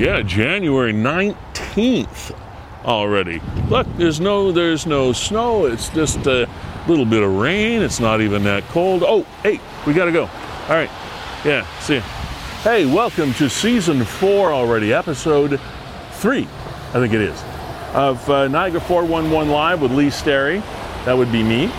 Yeah, 0.00 0.22
January 0.22 0.94
19th 0.94 2.34
already. 2.86 3.42
Look, 3.68 3.86
there's 3.98 4.18
no 4.18 4.50
there's 4.50 4.86
no 4.86 5.12
snow. 5.12 5.66
It's 5.66 5.90
just 5.90 6.26
a 6.26 6.48
little 6.88 7.04
bit 7.04 7.22
of 7.22 7.30
rain. 7.36 7.82
It's 7.82 8.00
not 8.00 8.22
even 8.22 8.42
that 8.44 8.64
cold. 8.68 9.02
Oh, 9.04 9.24
hey, 9.42 9.60
we 9.86 9.92
got 9.92 10.06
to 10.06 10.12
go. 10.12 10.22
All 10.22 10.70
right. 10.70 10.88
Yeah, 11.44 11.66
see 11.80 11.96
you. 11.96 12.00
Hey, 12.62 12.86
welcome 12.86 13.34
to 13.34 13.50
season 13.50 14.02
4 14.02 14.50
already, 14.50 14.94
episode 14.94 15.60
3. 16.12 16.44
I 16.44 16.92
think 16.92 17.12
it 17.12 17.20
is. 17.20 17.38
Of 17.92 18.26
uh, 18.30 18.48
Niagara 18.48 18.80
411 18.80 19.52
Live 19.52 19.82
with 19.82 19.92
Lee 19.92 20.08
Sterry. 20.08 20.60
That 21.04 21.18
would 21.18 21.30
be 21.30 21.42
me. 21.42 21.70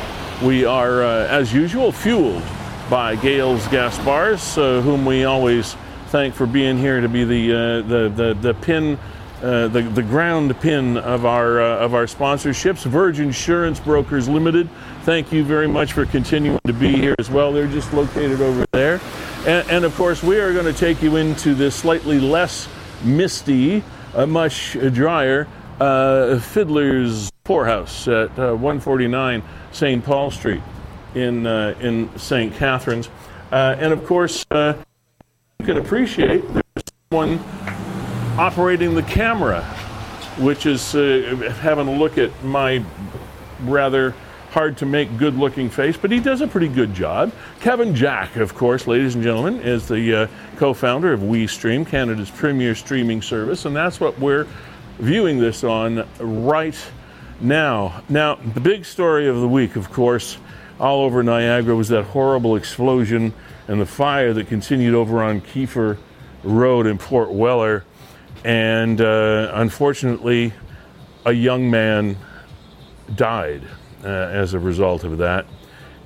We 0.43 0.63
are, 0.63 1.01
uh, 1.01 1.25
as 1.25 1.51
usual, 1.51 1.91
fueled 1.91 2.43
by 2.87 3.15
Gales 3.15 3.67
Gas 3.69 3.97
Bars, 4.05 4.59
uh, 4.59 4.79
whom 4.81 5.05
we 5.07 5.23
always 5.23 5.75
thank 6.11 6.35
for 6.35 6.45
being 6.45 6.77
here 6.77 6.99
to 6.99 7.07
be 7.07 7.23
the 7.23 7.53
uh, 7.53 7.87
the, 7.87 8.09
the 8.09 8.37
the 8.39 8.53
pin. 8.55 8.99
Uh, 9.41 9.67
the, 9.69 9.81
the 9.81 10.03
ground 10.03 10.55
pin 10.61 10.97
of 10.97 11.25
our 11.25 11.59
uh, 11.59 11.77
of 11.77 11.95
our 11.95 12.05
sponsorships, 12.05 12.85
Virgin 12.85 13.27
Insurance 13.27 13.79
Brokers 13.79 14.29
Limited. 14.29 14.69
Thank 15.01 15.31
you 15.31 15.43
very 15.43 15.67
much 15.67 15.93
for 15.93 16.05
continuing 16.05 16.59
to 16.67 16.73
be 16.73 16.91
here 16.91 17.15
as 17.17 17.31
well. 17.31 17.51
They're 17.51 17.65
just 17.65 17.91
located 17.91 18.39
over 18.39 18.67
there, 18.71 19.01
and, 19.47 19.67
and 19.71 19.83
of 19.83 19.95
course 19.95 20.21
we 20.21 20.39
are 20.39 20.53
going 20.53 20.71
to 20.71 20.79
take 20.79 21.01
you 21.01 21.15
into 21.15 21.55
this 21.55 21.75
slightly 21.75 22.19
less 22.19 22.67
misty, 23.03 23.83
uh, 24.13 24.27
much 24.27 24.73
drier 24.93 25.47
uh, 25.79 26.37
Fiddler's 26.37 27.31
Poorhouse 27.43 28.07
at 28.07 28.29
uh, 28.37 28.53
149 28.53 29.41
St. 29.71 30.05
Paul 30.05 30.29
Street 30.29 30.61
in 31.15 31.47
uh, 31.47 31.73
in 31.79 32.15
St. 32.15 32.53
Catharines, 32.53 33.09
and 33.51 33.91
of 33.91 34.05
course 34.05 34.45
you 35.61 35.75
can 35.75 35.77
appreciate 35.77 36.43
there's 36.53 36.83
someone 37.11 37.37
operating 38.39 38.95
the 38.95 39.03
camera, 39.03 39.61
which 40.39 40.65
is 40.65 40.95
uh, 40.95 41.55
having 41.61 41.87
a 41.87 41.91
look 41.91 42.17
at 42.17 42.31
my 42.43 42.83
rather 43.65 44.15
hard 44.49 44.75
to 44.75 44.87
make 44.87 45.15
good 45.19 45.35
looking 45.35 45.69
face, 45.69 45.95
but 45.95 46.09
he 46.09 46.19
does 46.19 46.41
a 46.41 46.47
pretty 46.47 46.67
good 46.67 46.95
job. 46.95 47.31
Kevin 47.59 47.93
Jack, 47.93 48.37
of 48.37 48.55
course, 48.55 48.87
ladies 48.87 49.13
and 49.13 49.23
gentlemen, 49.23 49.59
is 49.61 49.87
the 49.87 50.23
uh, 50.23 50.27
co 50.55 50.73
founder 50.73 51.13
of 51.13 51.19
WeStream, 51.19 51.85
Canada's 51.85 52.31
premier 52.31 52.73
streaming 52.73 53.21
service, 53.21 53.65
and 53.65 53.75
that's 53.75 53.99
what 53.99 54.17
we're 54.17 54.47
viewing 54.97 55.37
this 55.37 55.63
on 55.63 56.07
right 56.17 56.77
now. 57.39 58.01
Now, 58.09 58.33
the 58.55 58.61
big 58.61 58.83
story 58.83 59.27
of 59.27 59.39
the 59.39 59.47
week, 59.47 59.75
of 59.75 59.91
course, 59.91 60.39
all 60.79 61.03
over 61.03 61.21
Niagara 61.21 61.75
was 61.75 61.89
that 61.89 62.05
horrible 62.05 62.55
explosion 62.55 63.31
and 63.71 63.79
the 63.79 63.85
fire 63.85 64.33
that 64.33 64.47
continued 64.47 64.93
over 64.93 65.23
on 65.23 65.39
Keefer 65.39 65.97
Road 66.43 66.85
in 66.85 66.97
Port 66.97 67.31
Weller. 67.31 67.85
And 68.43 68.99
uh, 68.99 69.49
unfortunately, 69.53 70.51
a 71.25 71.31
young 71.31 71.71
man 71.71 72.17
died 73.15 73.61
uh, 74.03 74.07
as 74.07 74.53
a 74.53 74.59
result 74.59 75.05
of 75.05 75.19
that 75.19 75.45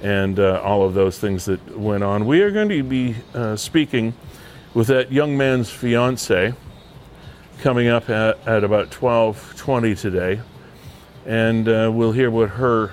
and 0.04 0.40
uh, 0.40 0.62
all 0.64 0.86
of 0.86 0.94
those 0.94 1.18
things 1.18 1.46
that 1.46 1.76
went 1.76 2.04
on. 2.04 2.28
We 2.28 2.44
are 2.44 2.52
going 2.52 2.70
to 2.70 2.84
be 2.84 3.16
uh, 3.34 3.56
speaking 3.56 4.14
with 4.76 4.86
that 4.88 5.12
young 5.12 5.36
man's 5.36 5.72
fiance 5.72 6.54
coming 7.62 7.88
up 7.88 8.12
at, 8.12 8.48
at 8.48 8.64
about 8.64 8.92
12:20 8.92 10.00
today, 10.00 10.40
and 11.26 11.68
uh, 11.68 11.90
we'll 11.92 12.12
hear 12.12 12.30
what 12.30 12.50
her 12.50 12.92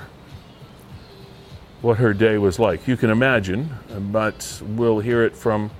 what 1.82 1.98
her 1.98 2.14
day 2.14 2.38
was 2.38 2.58
like. 2.58 2.86
You 2.86 2.96
can 2.96 3.10
imagine, 3.10 3.70
but 4.12 4.62
we'll 4.64 5.00
hear 5.00 5.24
it 5.24 5.36
from 5.36 5.70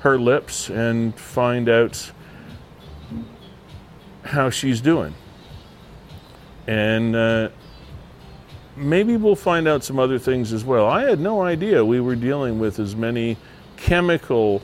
her 0.00 0.18
lips 0.18 0.68
and 0.68 1.14
find 1.18 1.68
out 1.68 2.10
how 4.24 4.50
she's 4.50 4.80
doing. 4.80 5.14
And 6.66 7.14
uh, 7.14 7.48
maybe 8.76 9.16
we'll 9.16 9.36
find 9.36 9.68
out 9.68 9.84
some 9.84 9.98
other 9.98 10.18
things 10.18 10.52
as 10.52 10.64
well. 10.64 10.86
I 10.86 11.04
had 11.04 11.20
no 11.20 11.42
idea 11.42 11.84
we 11.84 12.00
were 12.00 12.16
dealing 12.16 12.58
with 12.58 12.78
as 12.80 12.96
many 12.96 13.36
chemical 13.76 14.62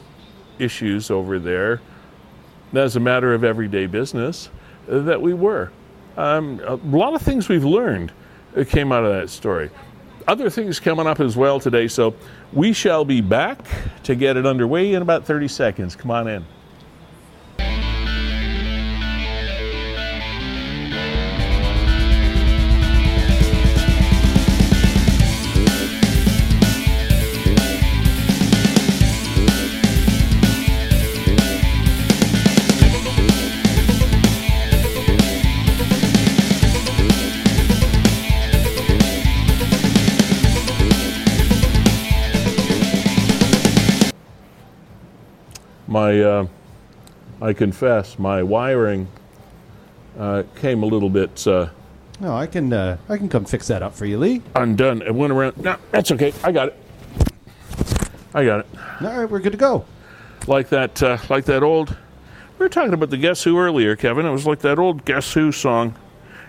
issues 0.59 1.10
over 1.10 1.38
there 1.38 1.80
as 2.75 2.97
a 2.97 3.00
matter 3.00 3.34
of 3.34 3.44
everyday 3.44 3.86
business 3.86 4.50
uh, 4.91 4.98
that 5.00 5.22
we 5.22 5.34
were. 5.34 5.70
Um, 6.16 6.60
a 6.66 6.75
lot 6.75 7.15
of 7.15 7.22
things 7.22 7.48
we've 7.48 7.65
learned 7.65 8.12
came 8.69 8.91
out 8.91 9.04
of 9.04 9.12
that 9.12 9.30
story. 9.30 9.70
Other 10.28 10.50
things 10.50 10.78
coming 10.78 11.06
up 11.06 11.21
as 11.21 11.39
well 11.39 11.59
today, 11.59 11.89
so 11.89 12.15
we 12.53 12.75
shall 12.75 13.03
be 13.03 13.22
back 13.22 13.66
to 14.03 14.15
get 14.15 14.37
it 14.37 14.44
underway 14.44 14.93
in 14.93 15.00
about 15.00 15.25
30 15.25 15.49
seconds. 15.49 15.97
Come 15.97 16.11
on 16.11 16.28
in. 16.28 16.44
My, 46.23 46.29
uh, 46.31 46.47
I 47.41 47.53
confess, 47.53 48.19
my 48.19 48.43
wiring 48.43 49.09
uh, 50.19 50.43
came 50.56 50.83
a 50.83 50.87
little 50.87 51.11
bit 51.11 51.47
uh, 51.47 51.69
No, 52.21 52.37
I 52.37 52.47
can 52.47 52.73
uh, 52.73 52.97
I 53.09 53.17
can 53.17 53.29
come 53.29 53.45
fix 53.45 53.69
that 53.69 53.83
up 53.83 53.95
for 53.95 54.06
you, 54.06 54.19
Lee. 54.19 54.43
undone. 54.57 55.03
It 55.03 55.15
went 55.15 55.33
around. 55.33 55.57
No, 55.59 55.77
that's 55.91 56.11
okay. 56.12 56.33
I 56.43 56.53
got 56.53 56.69
it. 56.69 56.77
I 58.34 58.45
got 58.45 58.61
it. 58.61 58.67
All 59.01 59.19
right, 59.21 59.31
we're 59.31 59.39
good 59.41 59.53
to 59.53 59.59
go. 59.59 59.84
Like 60.47 60.69
that. 60.71 61.03
Uh, 61.03 61.19
like 61.28 61.45
that 61.47 61.62
old. 61.62 61.91
We 62.59 62.65
were 62.65 62.69
talking 62.69 62.93
about 62.93 63.11
the 63.11 63.17
Guess 63.17 63.45
Who 63.45 63.59
earlier, 63.59 63.95
Kevin. 63.95 64.27
It 64.27 64.33
was 64.33 64.47
like 64.47 64.59
that 64.61 64.78
old 64.78 65.05
Guess 65.05 65.33
Who 65.34 65.53
song. 65.53 65.95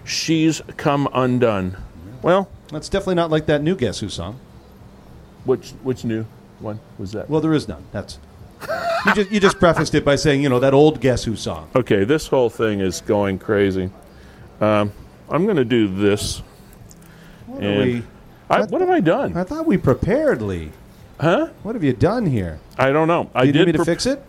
She's 0.03 0.62
come 0.78 1.08
undone. 1.13 1.78
Well, 2.24 2.50
That's 2.72 2.90
definitely 2.90 3.16
not 3.16 3.29
like 3.29 3.46
that 3.46 3.62
new 3.62 3.75
Guess 3.75 4.00
Who 4.00 4.09
song. 4.09 4.40
which 5.46 5.72
which 5.84 6.03
new 6.03 6.25
one 6.59 6.79
was 6.97 7.12
that? 7.12 7.29
Well, 7.29 7.41
there 7.41 7.53
is 7.53 7.68
none. 7.68 7.84
That's 7.91 8.18
you 9.06 9.14
just 9.16 9.31
you 9.31 9.40
just 9.40 9.59
prefaced 9.59 9.96
it 9.96 10.03
by 10.03 10.16
saying 10.16 10.42
you 10.44 10.50
know 10.50 10.59
that 10.59 10.74
old 10.74 11.00
Guess 11.02 11.24
Who 11.24 11.36
song. 11.36 11.70
Okay, 11.75 12.03
this 12.03 12.28
whole 12.28 12.50
thing 12.50 12.80
is 12.81 13.02
going 13.02 13.40
crazy. 13.40 13.90
Um, 14.59 14.92
I'm 15.30 15.46
going 15.46 15.58
to 15.58 15.66
do 15.66 15.88
this. 15.88 16.42
What, 17.47 17.64
are 17.64 17.66
And 17.68 17.84
we, 17.94 18.03
I, 18.50 18.59
What- 18.62 18.72
what 18.72 18.81
have 18.81 18.90
I 18.90 19.00
done? 19.00 19.38
I 19.38 19.44
thought 19.44 19.66
we 19.66 19.78
prepared, 19.78 20.42
Lee. 20.42 20.72
Huh? 21.20 21.50
What 21.64 21.75
have 21.75 21.84
you 21.84 21.94
done 21.94 22.25
here? 22.25 22.59
I 22.78 22.92
don't 22.92 23.08
know. 23.08 23.30
I 23.36 23.42
Do 23.42 23.47
you 23.47 23.53
did 23.53 23.59
need 23.59 23.66
me 23.68 23.72
to 23.74 23.78
prep- 23.80 23.86
fix 23.88 24.06
it? 24.06 24.24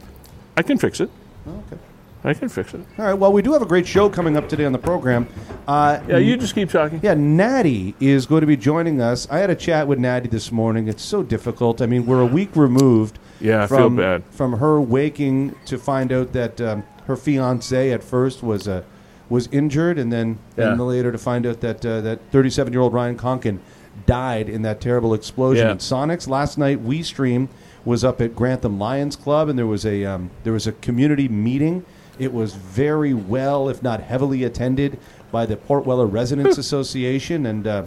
I 0.56 0.62
can 0.62 0.76
fix 0.78 1.00
it. 1.00 1.10
Oh, 1.46 1.62
okay. 1.66 1.80
I 2.22 2.34
can 2.34 2.48
fix 2.50 2.74
it. 2.74 2.80
All 2.98 3.04
right. 3.06 3.14
Well, 3.14 3.32
we 3.32 3.40
do 3.40 3.52
have 3.54 3.62
a 3.62 3.66
great 3.66 3.86
show 3.86 4.10
coming 4.10 4.36
up 4.36 4.48
today 4.48 4.66
on 4.66 4.72
the 4.72 4.78
program. 4.78 5.26
Uh, 5.66 6.00
Yeah, 6.06 6.18
you 6.18 6.36
just 6.36 6.54
keep 6.54 6.68
talking. 6.68 7.00
Yeah, 7.02 7.14
Natty 7.14 7.94
is 7.98 8.26
going 8.26 8.42
to 8.42 8.46
be 8.46 8.56
joining 8.58 9.00
us. 9.00 9.26
I 9.30 9.38
had 9.38 9.48
a 9.48 9.54
chat 9.54 9.88
with 9.88 9.98
Natty 9.98 10.28
this 10.28 10.52
morning. 10.52 10.86
It's 10.86 11.02
so 11.02 11.22
difficult. 11.22 11.80
I 11.80 11.86
mean, 11.86 12.04
we're 12.04 12.20
a 12.20 12.26
week 12.26 12.54
removed. 12.56 13.18
Yeah, 13.40 13.62
I 13.64 13.66
feel 13.68 13.78
from, 13.78 13.96
bad. 13.96 14.22
from 14.30 14.58
her 14.58 14.78
waking 14.80 15.54
to 15.64 15.78
find 15.78 16.12
out 16.12 16.32
that 16.34 16.60
um, 16.60 16.82
her 17.06 17.16
fiance 17.16 17.90
at 17.90 18.04
first 18.04 18.42
was 18.42 18.68
uh, 18.68 18.82
was 19.30 19.48
injured, 19.50 19.98
and 19.98 20.12
then 20.12 20.38
Yeah. 20.58 20.72
and 20.72 20.80
then 20.80 20.86
later 20.86 21.10
to 21.12 21.16
find 21.18 21.46
out 21.46 21.60
that 21.62 21.86
uh, 21.86 22.02
that 22.02 22.20
37 22.32 22.72
year 22.74 22.82
old 22.82 22.92
Ryan 22.92 23.16
Konkin 23.16 23.60
died 24.04 24.50
in 24.50 24.60
that 24.62 24.80
terrible 24.82 25.14
explosion 25.14 25.66
Yeah. 25.66 25.72
at 25.72 25.78
Sonox 25.78 26.28
last 26.28 26.58
night. 26.58 26.82
We 26.82 27.02
stream 27.02 27.48
was 27.84 28.04
up 28.04 28.20
at 28.20 28.34
Grantham 28.36 28.78
Lions 28.78 29.16
Club, 29.16 29.48
and 29.48 29.58
there 29.58 29.66
was 29.66 29.86
a 29.86 30.04
um, 30.04 30.30
there 30.44 30.52
was 30.52 30.66
a 30.66 30.72
community 30.72 31.26
meeting. 31.28 31.86
It 32.20 32.34
was 32.34 32.52
very 32.54 33.14
well, 33.14 33.70
if 33.70 33.82
not 33.82 34.00
heavily, 34.02 34.44
attended 34.44 34.98
by 35.32 35.46
the 35.46 35.56
Port 35.56 35.86
Weller 35.86 36.04
Residents 36.06 36.58
Association, 36.58 37.46
and 37.46 37.66
uh, 37.66 37.84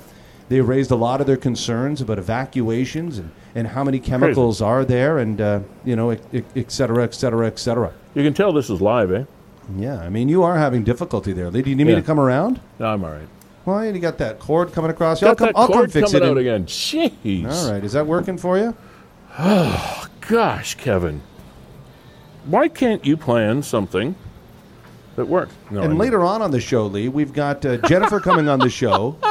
they 0.49 0.59
raised 0.59 0.89
a 0.89 0.95
lot 0.95 1.21
of 1.21 1.27
their 1.27 1.37
concerns 1.37 2.01
about 2.01 2.17
evacuations 2.17 3.19
and, 3.19 3.29
and 3.53 3.67
how 3.67 3.83
many 3.83 3.99
chemicals 3.99 4.59
are 4.59 4.83
there, 4.83 5.19
and 5.19 5.39
uh, 5.39 5.59
you 5.85 5.95
know, 5.95 6.09
et, 6.09 6.21
et 6.33 6.43
et 6.55 6.71
cetera, 6.71 7.03
et 7.03 7.13
cetera, 7.13 7.45
et 7.45 7.59
cetera. 7.59 7.93
You 8.15 8.23
can 8.23 8.33
tell 8.33 8.51
this 8.51 8.71
is 8.71 8.81
live, 8.81 9.11
eh? 9.11 9.25
Yeah, 9.77 9.99
I 9.99 10.09
mean, 10.09 10.29
you 10.29 10.41
are 10.41 10.57
having 10.57 10.83
difficulty 10.83 11.31
there. 11.31 11.51
Do 11.51 11.59
you 11.59 11.75
need 11.75 11.85
me 11.85 11.95
to 11.95 12.01
come 12.01 12.19
around? 12.19 12.59
No, 12.79 12.87
I'm 12.87 13.03
all 13.03 13.11
right. 13.11 13.27
Well, 13.65 13.85
you 13.85 13.97
got 13.99 14.17
that 14.17 14.39
cord 14.39 14.73
coming 14.73 14.89
across. 14.91 15.21
I'll 15.21 15.35
come, 15.35 15.51
I'll 15.55 15.67
come 15.69 15.87
fix 15.89 16.13
it. 16.13 16.23
out 16.23 16.31
in- 16.31 16.37
again. 16.39 16.65
Jeez. 16.65 17.45
All 17.49 17.71
right, 17.71 17.83
is 17.83 17.93
that 17.93 18.07
working 18.07 18.37
for 18.37 18.57
you? 18.57 18.75
Oh 19.37 20.07
gosh, 20.21 20.75
Kevin. 20.75 21.21
Why 22.45 22.67
can't 22.67 23.05
you 23.05 23.15
plan 23.17 23.63
something 23.63 24.15
that 25.15 25.25
works? 25.25 25.53
No, 25.71 25.81
I 25.81 25.85
And 25.85 25.97
later 25.97 26.23
on 26.23 26.41
on 26.41 26.51
the 26.51 26.59
show, 26.61 26.87
Lee, 26.87 27.07
we've 27.09 27.33
got 27.33 27.65
uh, 27.65 27.77
Jennifer 27.77 28.19
coming 28.19 28.47
on 28.49 28.59
the 28.59 28.69
show. 28.69 29.17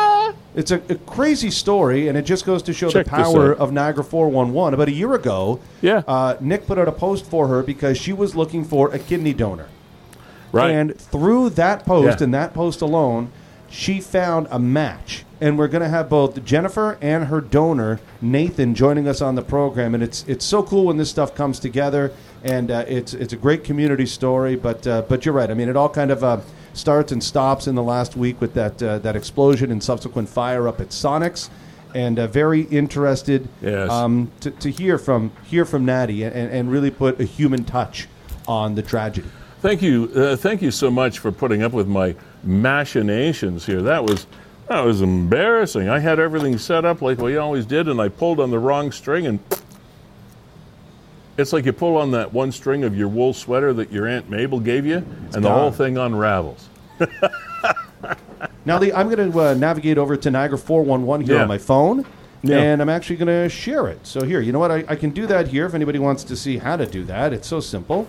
It's 0.55 0.70
a, 0.70 0.76
a 0.91 0.97
crazy 0.97 1.50
story, 1.50 2.09
and 2.09 2.19
it 2.19 2.26
just 2.26 2.44
goes 2.44 2.62
to 2.64 2.75
show 2.75 2.91
Check 2.91 3.06
the 3.06 3.11
power 3.11 3.55
of 3.55 3.73
Niagara 3.73 4.05
411. 4.05 4.75
About 4.75 4.88
a 4.88 4.93
year 4.93 5.14
ago, 5.14 5.61
Yeah. 5.81 6.03
uh, 6.06 6.37
Nick 6.41 6.67
put 6.67 6.79
out 6.79 6.88
a 6.88 6.93
post 6.93 7.25
for 7.25 7.49
her 7.49 7.62
because 7.62 7.97
she 7.97 8.12
was 8.12 8.37
looking 8.37 8.62
for 8.62 8.93
a 8.93 8.99
kidney 8.99 9.32
donor. 9.32 9.69
Right. 10.53 10.70
And 10.70 10.99
through 10.99 11.50
that 11.50 11.87
post 11.87 12.19
Yeah. 12.20 12.25
and 12.25 12.35
that 12.35 12.53
post 12.53 12.82
alone, 12.82 13.31
she 13.70 13.99
found 14.00 14.47
a 14.50 14.58
match. 14.58 15.25
And 15.43 15.59
we're 15.59 15.67
going 15.67 15.83
to 15.83 15.89
have 15.89 16.09
both 16.09 16.44
Jennifer 16.44 16.97
and 17.03 17.25
her 17.25 17.41
donor 17.41 17.99
Nathan 18.21 18.77
joining 18.77 19.09
us 19.09 19.21
on 19.21 19.35
the 19.35 19.43
program, 19.43 19.93
and 19.93 20.00
it's 20.00 20.25
it's 20.29 20.44
so 20.44 20.62
cool 20.62 20.85
when 20.85 20.99
this 20.99 21.11
stuff 21.11 21.35
comes 21.35 21.59
together, 21.59 22.12
and 22.44 22.71
uh, 22.71 22.85
it's 22.87 23.12
it's 23.12 23.33
a 23.33 23.37
great 23.37 23.65
community 23.65 24.06
story. 24.06 24.55
But 24.55 24.87
uh, 24.87 25.03
but 25.09 25.27
you're 25.27 25.35
right. 25.35 25.50
I 25.50 25.55
mean, 25.55 25.69
it 25.69 25.77
all 25.77 25.89
kind 25.89 26.12
of 26.12 26.23
uh, 26.23 26.39
starts 26.75 27.11
and 27.11 27.21
stops 27.21 27.67
in 27.67 27.75
the 27.75 27.83
last 27.83 28.17
week 28.17 28.41
with 28.41 28.55
that 28.55 28.81
uh, 28.81 28.99
that 29.00 29.17
explosion 29.17 29.73
and 29.73 29.83
subsequent 29.83 30.29
fire 30.29 30.69
up 30.69 30.81
at 30.81 30.91
Sonox, 30.91 31.50
and 31.93 32.21
uh, 32.21 32.29
very 32.29 32.61
interested 32.61 33.49
Yes. 33.61 33.91
um, 33.91 34.31
to, 34.43 34.53
to 34.53 34.71
hear 34.71 34.97
from 34.97 35.33
hear 35.47 35.65
from 35.65 35.85
Natty 35.85 36.23
and, 36.23 36.37
and 36.37 36.71
really 36.71 36.93
put 36.93 37.21
a 37.21 37.25
human 37.25 37.65
touch 37.65 38.06
on 38.47 38.77
the 38.77 38.83
tragedy. 38.83 39.27
Thank 39.61 39.83
you, 39.83 40.09
uh, 40.15 40.37
thank 40.37 40.62
you 40.62 40.71
so 40.71 40.89
much 40.89 41.19
for 41.19 41.33
putting 41.33 41.65
up 41.65 41.73
with 41.73 41.89
my 41.89 42.15
machinations 42.44 43.67
here. 43.67 43.83
That 43.83 44.05
was 44.05 44.29
that 44.72 44.84
was 44.84 45.02
embarrassing. 45.02 45.88
I 45.88 45.98
had 45.98 46.19
everything 46.19 46.56
set 46.58 46.84
up 46.84 47.02
like 47.02 47.19
we 47.19 47.36
always 47.36 47.66
did, 47.66 47.88
and 47.88 48.00
I 48.00 48.08
pulled 48.08 48.40
on 48.40 48.50
the 48.50 48.58
wrong 48.58 48.90
string, 48.92 49.26
and 49.26 49.38
it's 51.36 51.52
like 51.52 51.64
you 51.66 51.72
pull 51.72 51.96
on 51.96 52.10
that 52.12 52.32
one 52.32 52.52
string 52.52 52.84
of 52.84 52.96
your 52.96 53.08
wool 53.08 53.32
sweater 53.34 53.72
that 53.74 53.92
your 53.92 54.06
aunt 54.06 54.30
Mabel 54.30 54.60
gave 54.60 54.86
you, 54.86 54.96
and 55.34 55.44
the 55.44 55.50
whole 55.50 55.70
thing 55.72 55.98
unravels. 55.98 56.69
Now, 58.64 58.78
Lee, 58.78 58.92
I'm 58.92 59.08
going 59.10 59.32
to 59.32 59.40
uh, 59.40 59.54
navigate 59.54 59.98
over 59.98 60.16
to 60.16 60.30
Niagara 60.30 60.56
411 60.58 61.26
here 61.26 61.36
Yeah. 61.36 61.42
on 61.42 61.48
my 61.48 61.58
phone, 61.58 62.06
Yeah. 62.42 62.58
and 62.58 62.80
I'm 62.80 62.88
actually 62.88 63.16
going 63.16 63.26
to 63.26 63.48
share 63.48 63.88
it. 63.88 64.06
So, 64.06 64.22
here, 64.24 64.40
you 64.40 64.52
know 64.52 64.58
what? 64.60 64.70
I, 64.70 64.84
I 64.88 64.94
can 64.96 65.10
do 65.10 65.26
that 65.26 65.48
here 65.48 65.66
if 65.66 65.74
anybody 65.74 65.98
wants 65.98 66.22
to 66.24 66.36
see 66.36 66.58
how 66.58 66.76
to 66.76 66.86
do 66.86 67.04
that. 67.04 67.32
It's 67.32 67.48
so 67.48 67.58
simple. 67.60 68.08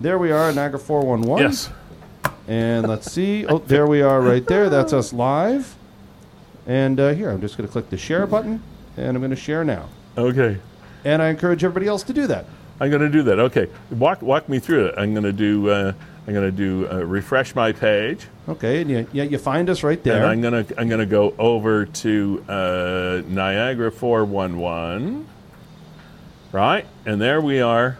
There 0.00 0.18
we 0.18 0.32
are, 0.32 0.50
Niagara 0.52 0.78
411. 0.80 1.44
Yes. 1.50 1.70
And 2.48 2.88
let's 2.88 3.10
see. 3.12 3.46
Oh, 3.46 3.58
there 3.58 3.86
we 3.86 4.00
are 4.02 4.20
right 4.22 4.46
there. 4.46 4.68
That's 4.70 4.92
us 4.94 5.12
live. 5.12 5.76
And 6.66 6.98
uh, 6.98 7.12
here, 7.12 7.30
I'm 7.30 7.40
just 7.40 7.56
going 7.56 7.66
to 7.68 7.72
click 7.72 7.90
the 7.90 7.98
share 7.98 8.26
button, 8.26 8.62
and 8.96 9.08
I'm 9.08 9.18
going 9.20 9.30
to 9.30 9.36
share 9.36 9.64
now. 9.64 9.88
Okay. 10.16 10.58
And 11.04 11.20
I 11.20 11.28
encourage 11.28 11.62
everybody 11.62 11.86
else 11.86 12.02
to 12.04 12.12
do 12.14 12.26
that. 12.28 12.46
I'm 12.80 12.90
going 12.90 13.02
to 13.02 13.08
do 13.10 13.22
that. 13.24 13.38
Okay. 13.38 13.68
Walk 13.90 14.22
walk 14.22 14.48
me 14.48 14.58
through 14.58 14.86
it. 14.86 14.94
I'm 14.96 15.12
going 15.12 15.24
to 15.24 15.32
do. 15.32 15.68
Uh, 15.70 15.92
I'm 16.26 16.32
going 16.32 16.50
to 16.50 16.56
do 16.56 16.88
uh, 16.90 17.04
refresh 17.04 17.54
my 17.54 17.70
page. 17.72 18.26
Okay, 18.48 18.80
and 18.80 18.90
you, 18.90 19.06
yeah, 19.12 19.24
you 19.24 19.36
find 19.36 19.68
us 19.68 19.82
right 19.82 20.02
there. 20.02 20.16
And. 20.16 20.24
I'm 20.26 20.40
gonna 20.40 20.64
I'm 20.78 20.88
gonna 20.88 21.04
go 21.06 21.34
over 21.38 21.84
to 21.84 22.44
uh, 22.48 23.22
Niagara 23.28 23.92
411, 23.92 25.26
right? 26.52 26.86
And 27.04 27.20
there 27.20 27.42
we 27.42 27.60
are. 27.60 27.98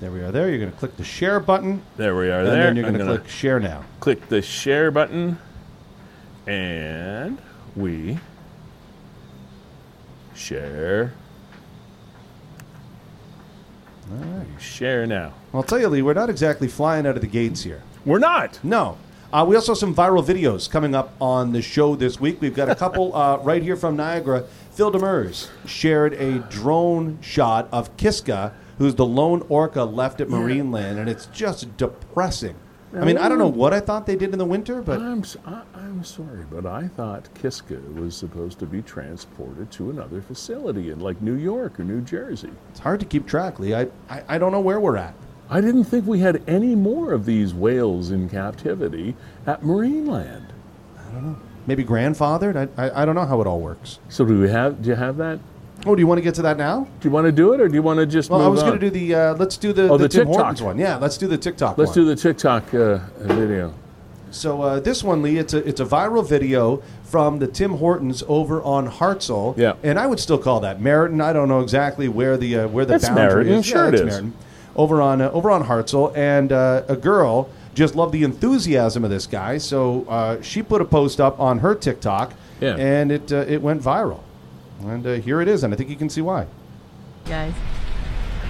there 0.00 0.12
we 0.12 0.20
are. 0.22 0.30
There. 0.30 0.48
You're 0.48 0.60
going 0.60 0.70
to 0.70 0.78
click 0.78 0.96
the 0.96 1.04
share 1.04 1.40
button, 1.40 1.82
There 1.96 2.14
we 2.16 2.30
are. 2.30 2.38
and 2.40 2.46
there. 2.48 2.62
then 2.64 2.76
you're 2.76 2.84
going 2.90 2.98
to 2.98 3.04
click 3.04 3.28
share 3.28 3.58
now. 3.58 3.84
click 3.98 4.28
the 4.28 4.42
share 4.42 4.92
button, 4.92 5.38
and 6.46 7.38
we 7.76 8.18
share. 10.34 11.12
We 14.10 14.60
share 14.60 15.06
now. 15.06 15.34
I'll 15.52 15.62
tell 15.62 15.78
you, 15.80 15.88
Lee, 15.88 16.02
we're 16.02 16.14
not 16.14 16.30
exactly 16.30 16.68
flying 16.68 17.06
out 17.06 17.16
of 17.16 17.20
the 17.20 17.26
gates 17.26 17.62
here. 17.62 17.82
We're 18.04 18.18
not. 18.18 18.60
No. 18.62 18.98
Uh, 19.32 19.44
we 19.46 19.56
also 19.56 19.72
have 19.72 19.78
some 19.78 19.94
viral 19.94 20.24
videos 20.24 20.70
coming 20.70 20.94
up 20.94 21.12
on 21.20 21.52
the 21.52 21.60
show 21.60 21.96
this 21.96 22.20
week. 22.20 22.40
We've 22.40 22.54
got 22.54 22.70
a 22.70 22.74
couple 22.74 23.14
uh, 23.14 23.38
right 23.42 23.62
here 23.62 23.76
from 23.76 23.96
Niagara. 23.96 24.44
Phil 24.70 24.92
Demers 24.92 25.48
shared 25.66 26.14
a 26.14 26.38
drone 26.48 27.18
shot 27.20 27.68
of 27.72 27.96
Kiska, 27.96 28.52
who's 28.78 28.94
the 28.94 29.04
lone 29.04 29.44
orca 29.48 29.82
left 29.82 30.20
at 30.20 30.28
Marineland, 30.28 30.98
and 30.98 31.08
it's 31.08 31.26
just 31.26 31.76
depressing. 31.76 32.54
I 32.96 33.04
mean, 33.04 33.18
I 33.18 33.28
don't 33.28 33.38
know 33.38 33.44
oh. 33.44 33.48
what 33.48 33.74
I 33.74 33.80
thought 33.80 34.06
they 34.06 34.16
did 34.16 34.32
in 34.32 34.38
the 34.38 34.44
winter, 34.44 34.80
but 34.80 35.00
I'm 35.00 35.20
s- 35.20 35.36
I, 35.44 35.62
am 35.74 36.02
sorry, 36.02 36.44
but 36.50 36.64
I 36.64 36.88
thought 36.88 37.28
Kiska 37.34 37.80
was 37.94 38.16
supposed 38.16 38.58
to 38.60 38.66
be 38.66 38.82
transported 38.82 39.70
to 39.72 39.90
another 39.90 40.22
facility 40.22 40.90
in 40.90 41.00
like 41.00 41.20
New 41.20 41.34
York 41.34 41.78
or 41.78 41.84
New 41.84 42.00
Jersey. 42.00 42.50
it's 42.70 42.80
hard 42.80 43.00
to 43.00 43.06
keep 43.06 43.26
track, 43.26 43.58
Lee. 43.58 43.74
I, 43.74 43.88
I, 44.08 44.22
I 44.28 44.38
don't 44.38 44.52
know 44.52 44.60
where 44.60 44.80
we're 44.80 44.96
at. 44.96 45.14
I 45.48 45.60
didn't 45.60 45.84
think 45.84 46.06
we 46.06 46.20
had 46.20 46.42
any 46.48 46.74
more 46.74 47.12
of 47.12 47.24
these 47.24 47.54
whales 47.54 48.10
in 48.10 48.28
captivity 48.28 49.14
at 49.46 49.62
Marineland. 49.62 50.46
I 50.98 51.12
don't 51.12 51.24
know. 51.24 51.38
Maybe 51.66 51.84
grandfathered? 51.84 52.68
I, 52.76 52.86
I, 52.86 53.02
I 53.02 53.04
don't 53.04 53.14
know 53.14 53.26
how 53.26 53.40
it 53.40 53.46
all 53.46 53.60
works. 53.60 53.98
So 54.08 54.24
do 54.24 54.40
we 54.40 54.48
have? 54.48 54.82
Do 54.82 54.88
you 54.88 54.94
have 54.94 55.16
that? 55.18 55.38
Oh, 55.86 55.94
do 55.94 56.00
you 56.00 56.06
want 56.06 56.18
to 56.18 56.22
get 56.22 56.34
to 56.36 56.42
that 56.42 56.56
now? 56.56 56.88
Do 57.00 57.08
you 57.08 57.12
want 57.12 57.26
to 57.26 57.32
do 57.32 57.52
it, 57.52 57.60
or 57.60 57.68
do 57.68 57.74
you 57.74 57.82
want 57.82 57.98
to 58.00 58.06
just 58.06 58.28
Well, 58.28 58.42
I 58.42 58.48
was 58.48 58.62
going 58.62 58.74
to 58.74 58.78
do 58.80 58.90
the, 58.90 59.14
uh, 59.14 59.34
let's 59.34 59.56
do 59.56 59.72
the, 59.72 59.88
Oh, 59.88 59.96
the, 59.96 60.04
the 60.04 60.08
Tim 60.08 60.26
TikTok. 60.26 60.34
Hortons 60.42 60.62
one. 60.62 60.78
Yeah, 60.78 60.96
let's 60.96 61.16
do 61.16 61.26
the 61.28 61.38
TikTok 61.38 61.78
Let's 61.78 61.90
one. 61.90 61.94
do 61.94 62.04
the 62.06 62.16
TikTok 62.16 62.74
uh, 62.74 62.98
video. 63.20 63.72
So 64.32 64.60
uh, 64.62 64.80
this 64.80 65.02
one, 65.04 65.22
Lee, 65.22 65.38
it's 65.38 65.54
a 65.54 65.58
it's 65.66 65.80
a 65.80 65.84
viral 65.84 66.28
video 66.28 66.82
from 67.04 67.38
the 67.38 67.46
Tim 67.46 67.74
Hortons 67.78 68.22
over 68.28 68.60
on 68.62 68.90
Hartzel. 68.90 69.56
Yeah. 69.56 69.74
and 69.84 69.98
I 69.98 70.06
would 70.06 70.18
still 70.20 70.36
call 70.38 70.60
that 70.60 70.80
Merritton. 70.80 71.22
I 71.22 71.32
don't 71.32 71.48
know 71.48 71.60
exactly 71.60 72.08
where 72.08 72.36
the 72.36 72.58
uh, 72.58 72.68
where 72.68 72.84
the 72.84 72.94
It's 72.94 73.08
boundary 73.08 73.44
Merritton. 73.46 73.58
is. 73.58 73.66
Sure 73.66 73.82
yeah, 73.82 73.88
it 73.88 73.94
it's 73.94 74.02
is. 74.16 74.20
Merritton. 74.22 74.32
Over 74.74 75.00
on 75.00 75.22
uh, 75.22 75.30
over 75.30 75.50
on 75.50 75.64
Hartzel, 75.64 76.14
and 76.16 76.52
uh, 76.52 76.82
a 76.88 76.96
girl 76.96 77.48
just 77.74 77.94
loved 77.94 78.12
the 78.12 78.24
enthusiasm 78.24 79.04
of 79.04 79.10
this 79.10 79.26
guy, 79.26 79.56
so 79.58 80.04
uh, 80.08 80.42
she 80.42 80.62
put 80.62 80.80
a 80.82 80.84
post 80.84 81.20
up 81.20 81.38
on 81.40 81.60
her 81.60 81.74
TikTok, 81.74 82.32
Yeah. 82.60 82.74
and 82.76 83.12
it 83.12 83.32
uh, 83.32 83.36
it 83.48 83.62
went 83.62 83.80
viral. 83.80 84.20
And 84.82 85.06
uh, 85.06 85.14
here 85.14 85.40
it 85.40 85.48
is, 85.48 85.64
and 85.64 85.72
I 85.72 85.76
think 85.76 85.90
you 85.90 85.96
can 85.96 86.08
see 86.10 86.20
why. 86.20 86.46
guys. 87.24 87.54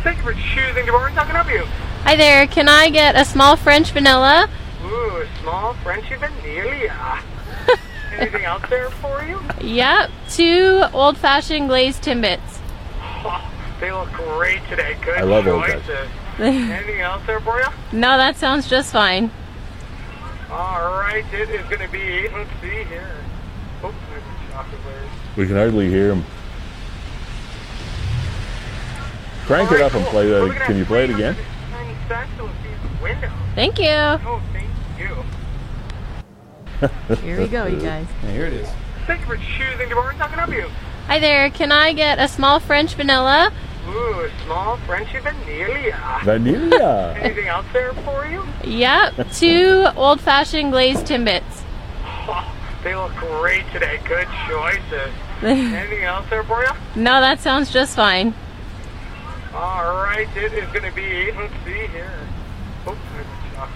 Thank 0.02 0.18
you 0.18 0.24
for 0.24 0.32
choosing 0.34 0.84
DeBarnes. 0.84 1.10
How 1.10 1.24
can 1.24 1.36
I 1.36 1.42
help 1.42 1.50
you? 1.52 1.64
Hi 2.02 2.16
there. 2.16 2.46
Can 2.46 2.68
I 2.68 2.90
get 2.90 3.16
a 3.16 3.24
small 3.24 3.56
French 3.56 3.90
vanilla? 3.90 4.48
Ooh, 4.84 5.16
a 5.16 5.26
small 5.42 5.74
Frenchy 5.82 6.14
vanilla. 6.16 7.22
Anything 8.12 8.44
else 8.44 8.62
there 8.70 8.90
for 8.90 9.22
you? 9.24 9.40
Yep. 9.60 10.10
Two 10.30 10.84
old-fashioned 10.92 11.68
glazed 11.68 12.02
timbits. 12.02 12.60
Oh, 13.00 13.50
they 13.80 13.90
look 13.90 14.12
great 14.12 14.60
today. 14.68 14.96
Good 15.04 15.18
I 15.18 15.22
love 15.22 15.46
old 15.46 15.64
choices. 15.66 16.08
Anything 16.38 17.00
else 17.00 17.22
there 17.26 17.40
for 17.40 17.58
you? 17.58 17.66
No, 17.92 18.16
that 18.16 18.36
sounds 18.36 18.68
just 18.68 18.92
fine. 18.92 19.30
All 20.50 20.92
right, 21.00 21.24
it 21.32 21.50
is 21.50 21.66
going 21.66 21.80
to 21.84 21.88
be. 21.88 22.28
Let's 22.28 22.50
see 22.60 22.84
here. 22.84 23.16
Oh, 23.82 23.92
there's 24.10 24.22
some 24.22 24.52
chocolate 24.52 24.84
bars. 24.84 25.08
We 25.36 25.46
can 25.46 25.56
hardly 25.56 25.88
hear 25.90 26.12
him. 26.12 26.24
Crank 29.44 29.70
All 29.70 29.76
it 29.76 29.80
right, 29.80 29.86
up 29.86 29.94
and 29.94 30.04
play 30.06 30.26
We're 30.26 30.40
that. 30.40 30.44
looking 30.46 30.62
Can 30.62 30.76
you 30.76 30.84
play 30.84 31.04
it 31.04 31.10
again? 31.10 31.34
390 31.34 32.08
cents, 32.08 32.30
so 32.36 32.44
let's 32.44 32.56
see 32.62 32.68
the 32.96 33.02
window. 33.02 33.30
Thank 33.54 33.78
you. 33.78 33.86
Oh, 34.26 34.42
thank 34.52 34.68
you. 34.98 35.24
Here 37.22 37.38
we 37.38 37.46
go, 37.48 37.66
you 37.66 37.80
guys. 37.80 38.06
And 38.22 38.30
here 38.32 38.46
it 38.46 38.54
is. 38.54 38.68
Thank 39.06 39.20
you 39.20 39.26
for 39.26 39.36
choosing 39.36 39.88
DeBarnes. 39.88 40.14
How 40.14 40.26
can 40.26 40.40
I 40.40 40.46
help 40.46 40.54
you? 40.54 40.68
Hi 41.06 41.18
there. 41.20 41.48
Can 41.50 41.70
I 41.70 41.92
get 41.92 42.18
a 42.18 42.26
small 42.28 42.58
French 42.58 42.94
vanilla? 42.94 43.52
Ooh, 43.88 44.20
a 44.20 44.30
small 44.44 44.78
Frenchy 44.78 45.20
vanilla. 45.20 46.20
Vanilla. 46.24 47.14
Anything 47.18 47.46
else 47.46 47.66
there 47.72 47.92
for 47.92 48.26
you? 48.26 48.44
Yep. 48.64 49.30
Two 49.32 49.86
old-fashioned 49.96 50.72
glazed 50.72 51.06
timbits. 51.06 51.44
Oh, 52.28 52.52
they 52.82 52.92
look 52.96 53.14
great 53.14 53.62
today. 53.72 54.00
Good 54.04 54.26
choices. 54.48 55.12
Anything 55.42 56.04
else 56.04 56.26
there 56.30 56.44
for 56.44 56.62
you? 56.62 56.68
No, 56.96 57.20
that 57.20 57.40
sounds 57.40 57.70
just 57.70 57.94
fine. 57.94 58.32
All 59.52 59.94
right, 60.02 60.26
it 60.34 60.52
is 60.54 60.66
going 60.70 60.84
to 60.88 60.96
be. 60.96 61.30
Let's 61.32 61.52
see 61.64 61.86
here. 61.88 62.10
Oh, 62.86 62.96
there's 63.14 63.26
some 63.54 63.66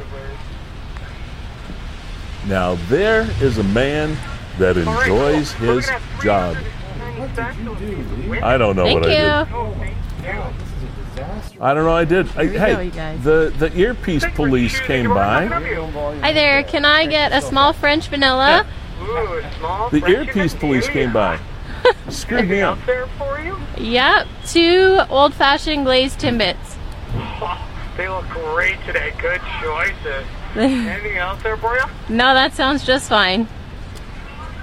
now 2.47 2.75
there 2.89 3.29
is 3.43 3.59
a 3.59 3.63
man 3.63 4.17
that 4.59 4.77
enjoys 4.77 5.53
cool. 5.53 5.67
We're 5.69 5.75
his 5.83 5.91
job. 6.23 6.57
390 6.57 7.35
cents, 7.35 7.57
so 7.59 7.71
let's 7.71 7.81
see 7.81 7.95
the 7.95 8.29
window. 8.31 8.47
I 8.47 8.59
don't 8.59 8.77
know 8.77 8.85
Thank 8.85 9.01
what 9.01 9.11
you. 9.11 9.17
I 9.17 9.49
Oh, 9.53 9.75
thank 9.79 9.97
did. 10.23 11.61
I 11.61 11.75
don't 11.75 11.85
know. 11.85 11.93
I 11.93 12.05
did. 12.05 12.29
I, 12.37 12.47
hey, 12.47 12.91
go, 12.91 13.17
the 13.19 13.55
the 13.59 13.79
earpiece 13.79 14.23
Thank 14.23 14.33
you 14.39 14.43
for 14.45 14.49
police 14.49 14.81
came 14.81 15.07
DeBarnes. 15.07 15.49
How 15.49 15.49
can 15.49 15.51
by. 15.51 15.57
I 15.57 15.75
help 15.75 16.15
you? 16.15 16.21
Hi 16.23 16.33
there. 16.33 16.63
Can 16.63 16.85
I 16.87 17.07
get 17.07 17.33
a 17.33 17.43
small 17.43 17.73
French 17.75 18.09
vanilla? 18.09 18.67
Ooh, 19.03 19.43
small 19.59 19.91
The 19.91 20.01
Frenchy 20.01 20.17
earpiece 20.17 20.55
police 20.55 20.89
came 20.89 21.13
by. 21.13 21.39
Vanilla. 21.83 22.13
Screwed 22.13 22.49
me 22.49 22.61
up. 22.61 22.79
there 22.87 23.07
for 23.19 23.41
you? 23.41 23.57
Yep. 23.79 24.27
Two 24.47 25.01
old-fashioned 25.09 25.85
glazed 25.85 26.19
timbits. 26.21 26.77
Oh, 27.15 27.69
they 27.97 28.09
look 28.09 28.29
great 28.29 28.79
today. 28.87 29.13
Good 29.21 29.41
choices. 29.63 30.27
Anything 30.57 31.17
else 31.17 31.43
there 31.43 31.57
for 31.57 31.77
you? 31.77 31.85
No, 32.09 32.35
that 32.35 32.53
sounds 32.55 32.85
just 32.85 33.09
fine. 33.09 33.49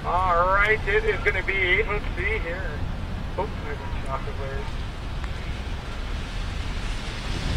All 0.04 0.46
right, 0.46 0.78
it 0.86 1.04
is 1.04 1.20
going 1.20 1.36
to 1.36 1.46
be. 1.46 1.82
Let's 1.82 2.04
see 2.16 2.38
here. 2.38 2.70
Oh, 3.36 3.48
there's 3.64 3.78
some 3.78 4.06
chocolate 4.06 4.36
bars. 4.38 4.64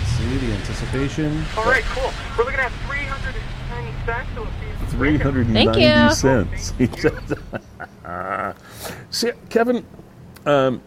See 0.05 0.37
the 0.37 0.53
anticipation. 0.53 1.43
All 1.57 1.65
right, 1.65 1.83
cool. 1.83 2.11
We're 2.37 2.45
looking 2.45 2.59
at 2.59 2.71
390 2.87 4.05
cents, 4.05 4.29
so 4.35 4.43
let's 4.43 4.53
see 4.59 4.70
the 4.91 4.97
Three 4.97 5.11
window. 5.11 5.23
hundred 5.25 5.47
and 5.47 5.55
Thank 5.55 5.77
ninety 5.77 5.81
you. 5.81 6.13
cents. 6.13 6.73
He 6.77 6.87
said. 6.87 8.55
See, 9.11 9.31
Kevin, 9.49 9.85
um, 10.45 10.81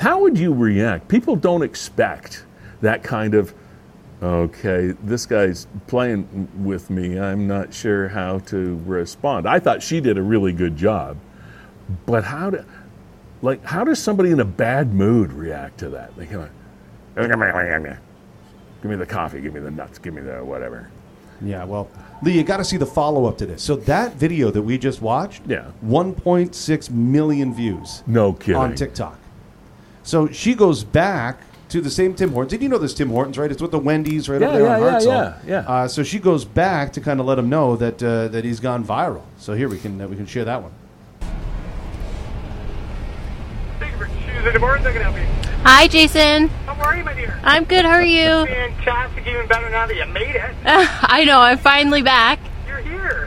how 0.00 0.20
would 0.20 0.38
you 0.38 0.52
react? 0.54 1.08
People 1.08 1.36
don't 1.36 1.62
expect 1.62 2.44
that 2.80 3.02
kind 3.02 3.34
of 3.34 3.54
Okay, 4.22 4.94
this 5.02 5.26
guy's 5.26 5.66
playing 5.86 6.48
with 6.64 6.88
me. 6.88 7.18
I'm 7.20 7.46
not 7.46 7.74
sure 7.74 8.08
how 8.08 8.38
to 8.40 8.80
respond. 8.86 9.46
I 9.46 9.58
thought 9.58 9.82
she 9.82 10.00
did 10.00 10.16
a 10.16 10.22
really 10.22 10.52
good 10.52 10.76
job, 10.76 11.18
but 12.06 12.24
how 12.24 12.48
do, 12.50 12.64
like, 13.42 13.62
how 13.64 13.84
does 13.84 14.02
somebody 14.02 14.30
in 14.30 14.40
a 14.40 14.44
bad 14.44 14.94
mood 14.94 15.32
react 15.32 15.78
to 15.80 15.90
that? 15.90 16.16
They 16.16 16.24
kind 16.26 16.44
of, 16.44 16.50
give 18.80 18.90
me 18.90 18.96
the 18.96 19.06
coffee, 19.06 19.42
give 19.42 19.52
me 19.52 19.60
the 19.60 19.70
nuts, 19.70 19.98
give 19.98 20.14
me 20.14 20.22
the 20.22 20.42
whatever. 20.42 20.88
Yeah, 21.42 21.64
well, 21.64 21.90
Lee, 22.24 22.32
you 22.38 22.42
got 22.42 22.56
to 22.56 22.64
see 22.64 22.76
the 22.78 22.86
follow 22.86 23.26
up 23.26 23.36
to 23.38 23.46
this. 23.46 23.62
So 23.62 23.76
that 23.76 24.14
video 24.14 24.50
that 24.50 24.62
we 24.62 24.78
just 24.78 25.02
watched, 25.02 25.42
Yeah. 25.46 25.66
1.6 25.84 26.90
million 26.90 27.54
views 27.54 28.02
No 28.06 28.32
kidding. 28.32 28.56
on 28.56 28.74
TikTok. 28.74 29.18
So 30.02 30.28
she 30.28 30.54
goes 30.54 30.84
back 30.84 31.40
to 31.68 31.80
the 31.80 31.90
same 31.90 32.14
Tim 32.14 32.30
Hortons. 32.32 32.50
Did 32.52 32.62
you 32.62 32.68
know 32.68 32.78
this 32.78 32.94
Tim 32.94 33.10
Hortons, 33.10 33.36
right? 33.36 33.50
It's 33.50 33.60
with 33.60 33.72
the 33.72 33.78
Wendy's 33.78 34.28
right 34.28 34.40
Yeah, 34.40 34.48
over 34.48 34.58
there 34.58 34.68
on 34.68 34.80
yeah, 34.80 34.86
yeah, 34.88 34.98
Hartzel. 34.98 35.06
yeah, 35.06 35.34
yeah. 35.46 35.58
Uh, 35.70 35.88
so 35.88 36.02
she 36.02 36.18
goes 36.18 36.44
back 36.44 36.92
to 36.94 37.00
kind 37.00 37.20
of 37.20 37.26
let 37.26 37.38
him 37.38 37.48
know 37.48 37.76
that 37.76 38.02
uh, 38.02 38.28
that 38.28 38.44
he's 38.44 38.60
gone 38.60 38.84
viral. 38.84 39.22
So 39.38 39.54
here 39.54 39.68
we 39.68 39.78
can 39.78 40.00
uh, 40.00 40.06
we 40.08 40.16
can 40.16 40.26
share 40.26 40.44
that 40.44 40.62
one. 40.62 40.72
Thank 43.80 43.92
you 43.92 43.98
for 43.98 44.06
choosing 44.06 44.52
the 44.52 44.60
boards. 44.60 44.86
I 44.86 44.92
can 44.92 45.02
help 45.02 45.16
you. 45.16 45.53
Hi, 45.66 45.88
Jason. 45.88 46.48
How 46.66 46.74
are 46.84 46.94
you, 46.94 47.04
my 47.04 47.14
dear? 47.14 47.40
I'm 47.42 47.64
good. 47.64 47.86
How 47.86 47.92
are 47.92 48.04
you? 48.04 48.44
Fantastic. 48.44 49.26
Even 49.26 49.48
better 49.48 49.70
now 49.70 49.86
that 49.86 49.96
you 49.96 50.04
made 50.12 50.36
it. 50.36 50.54
I 50.66 51.24
know. 51.24 51.40
I'm 51.40 51.56
finally 51.56 52.02
back. 52.02 52.38
You're 52.68 52.80
here. 52.80 53.26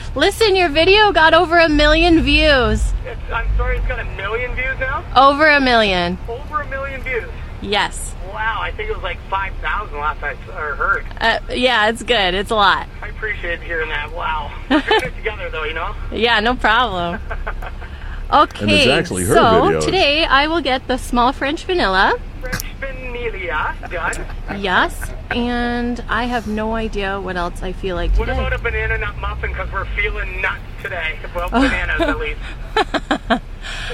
Listen, 0.16 0.56
your 0.56 0.68
video 0.68 1.12
got 1.12 1.32
over 1.32 1.60
a 1.60 1.68
million 1.68 2.22
views. 2.22 2.92
It's, 3.06 3.20
I'm 3.32 3.46
sorry, 3.56 3.78
it's 3.78 3.86
got 3.86 4.00
a 4.00 4.04
million 4.16 4.52
views 4.56 4.76
now. 4.80 5.04
Over 5.14 5.46
a 5.48 5.60
million. 5.60 6.18
Over 6.28 6.62
a 6.62 6.68
million 6.68 7.00
views. 7.02 7.30
Yes. 7.60 8.16
Wow, 8.32 8.58
I 8.60 8.72
think 8.72 8.90
it 8.90 8.94
was 8.94 9.04
like 9.04 9.18
5,000 9.30 9.96
last 9.96 10.24
I 10.24 10.34
heard. 10.34 11.06
Uh, 11.20 11.38
yeah, 11.50 11.88
it's 11.88 12.02
good. 12.02 12.34
It's 12.34 12.50
a 12.50 12.56
lot. 12.56 12.88
I 13.00 13.08
appreciate 13.10 13.62
hearing 13.62 13.90
that. 13.90 14.12
Wow. 14.12 14.52
We're 14.70 14.78
it 14.78 15.14
together, 15.14 15.50
though, 15.50 15.62
you 15.62 15.74
know? 15.74 15.94
Yeah, 16.10 16.40
no 16.40 16.56
problem. 16.56 17.20
Okay, 18.32 18.90
actually 18.90 19.24
her 19.24 19.34
so 19.34 19.66
video. 19.66 19.80
today 19.82 20.24
I 20.24 20.46
will 20.46 20.62
get 20.62 20.88
the 20.88 20.96
small 20.96 21.32
French 21.32 21.64
vanilla. 21.64 22.18
French 22.40 22.62
vanilla. 22.80 23.76
Done. 23.90 24.26
Yes, 24.58 25.10
and 25.30 26.02
I 26.08 26.24
have 26.24 26.46
no 26.46 26.74
idea 26.74 27.20
what 27.20 27.36
else 27.36 27.62
I 27.62 27.72
feel 27.72 27.94
like 27.94 28.12
today. 28.12 28.20
What 28.20 28.30
about 28.30 28.52
a 28.54 28.58
banana 28.58 28.96
nut 28.96 29.18
muffin? 29.18 29.50
Because 29.50 29.70
we're 29.70 29.84
feeling 29.96 30.40
nuts 30.40 30.62
today. 30.82 31.18
Well, 31.34 31.48
bananas 31.48 32.00
at 32.00 32.18
least. 32.18 32.40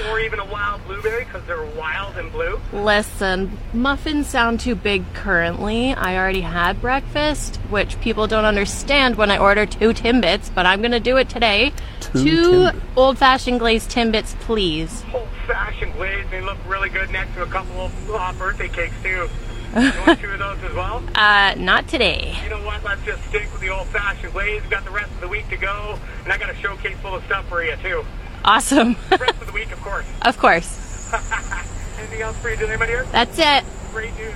or 0.09 0.19
even 0.19 0.39
a 0.39 0.45
wild 0.45 0.83
blueberry 0.85 1.25
because 1.25 1.45
they're 1.45 1.63
wild 1.63 2.17
and 2.17 2.31
blue. 2.31 2.59
Listen, 2.73 3.57
muffins 3.73 4.27
sound 4.27 4.59
too 4.59 4.75
big 4.75 5.03
currently. 5.13 5.93
I 5.93 6.17
already 6.17 6.41
had 6.41 6.81
breakfast, 6.81 7.57
which 7.69 7.99
people 8.01 8.27
don't 8.27 8.45
understand 8.45 9.15
when 9.15 9.31
I 9.31 9.37
order 9.37 9.65
two 9.65 9.93
Timbits, 9.93 10.53
but 10.53 10.65
I'm 10.65 10.81
gonna 10.81 10.99
do 10.99 11.17
it 11.17 11.29
today. 11.29 11.73
Two 11.99 12.23
two 12.23 12.51
Timbits. 12.51 12.81
old 12.95 13.17
fashioned 13.17 13.59
glazed 13.59 13.91
Timbits, 13.91 14.37
please. 14.39 15.03
Old 15.13 15.27
fashioned 15.47 15.93
glazed. 15.93 16.29
They 16.31 16.41
look 16.41 16.57
really 16.67 16.89
good 16.89 17.09
next 17.11 17.33
to 17.35 17.43
a 17.43 17.47
couple 17.47 17.81
of 17.81 18.09
uh, 18.09 18.33
birthday 18.33 18.67
cakes, 18.69 18.95
too. 19.03 19.29
You 19.75 19.91
want 20.07 20.19
two 20.19 20.29
of 20.31 20.39
those 20.39 20.63
as 20.63 20.73
well? 20.73 21.03
Uh, 21.13 21.53
not 21.57 21.87
today. 21.87 22.35
You 22.43 22.49
know 22.49 22.65
what? 22.65 22.83
Let's 22.83 23.03
just 23.05 23.23
stick 23.25 23.51
with 23.51 23.61
the 23.61 23.69
old 23.69 23.87
fashioned 23.87 24.33
glaze. 24.33 24.61
We've 24.61 24.71
got 24.71 24.83
the 24.83 24.89
rest 24.91 25.11
of 25.11 25.21
the 25.21 25.27
week 25.27 25.47
to 25.49 25.57
go. 25.57 25.99
And 26.23 26.33
I 26.33 26.37
got 26.39 26.49
a 26.49 26.55
showcase 26.55 26.97
full 26.97 27.13
of 27.13 27.23
stuff 27.25 27.47
for 27.47 27.63
you, 27.63 27.75
too. 27.83 28.03
Awesome. 28.43 28.95
the 29.09 29.17
rest 29.17 29.39
of 29.39 29.45
the 29.45 29.53
week, 29.53 29.71
of 29.71 29.79
course. 29.81 30.05
of 30.23 30.37
course. 30.39 31.13
Anything 31.99 32.21
else 32.21 32.37
for 32.37 32.49
you 32.49 32.55
today, 32.55 32.77
my 32.77 32.87
dear? 32.87 33.03
That's 33.05 33.37
it. 33.37 33.63
Great 33.91 34.15
news. 34.15 34.33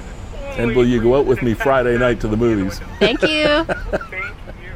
And 0.58 0.76
will 0.76 0.86
you 0.86 1.02
go 1.02 1.18
out 1.18 1.26
with 1.26 1.42
me 1.42 1.56
Friday 1.56 1.98
night 1.98 2.20
to 2.22 2.28
the 2.28 2.38
movies? 2.38 2.80
Thank 3.00 3.24
you. 3.24 3.64
Thank 3.64 4.14
you. 4.62 4.74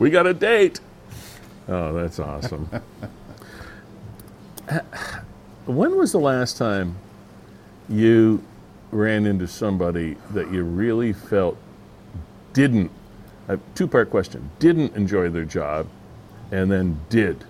We 0.00 0.10
got 0.10 0.26
a 0.26 0.34
date. 0.34 0.80
Oh, 1.68 1.92
that's 1.92 2.18
awesome. 2.18 2.68
when 5.66 5.96
was 5.96 6.10
the 6.12 6.18
last 6.18 6.56
time 6.56 6.96
you 7.88 8.42
ran 8.94 9.26
into 9.26 9.46
somebody 9.46 10.16
that 10.30 10.50
you 10.52 10.62
really 10.62 11.12
felt 11.12 11.56
didn't, 12.52 12.90
a 13.48 13.58
two 13.74 13.86
part 13.86 14.10
question, 14.10 14.48
didn't 14.58 14.94
enjoy 14.96 15.28
their 15.28 15.44
job 15.44 15.86
and 16.52 16.70
then 16.70 16.98
did 17.08 17.44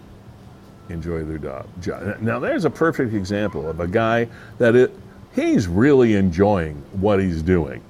enjoy 0.89 1.23
their 1.23 1.39
job? 1.39 2.21
Now, 2.21 2.39
there's 2.39 2.65
a 2.65 2.71
perfect 2.71 3.15
example 3.15 3.69
of 3.69 3.81
a 3.81 3.87
guy 3.87 4.29
that 4.59 4.75
it, 4.75 4.93
he's 5.35 5.69
really 5.69 6.15
enjoying 6.15 6.77
what 6.93 7.21
he's 7.21 7.43
doing. 7.43 7.83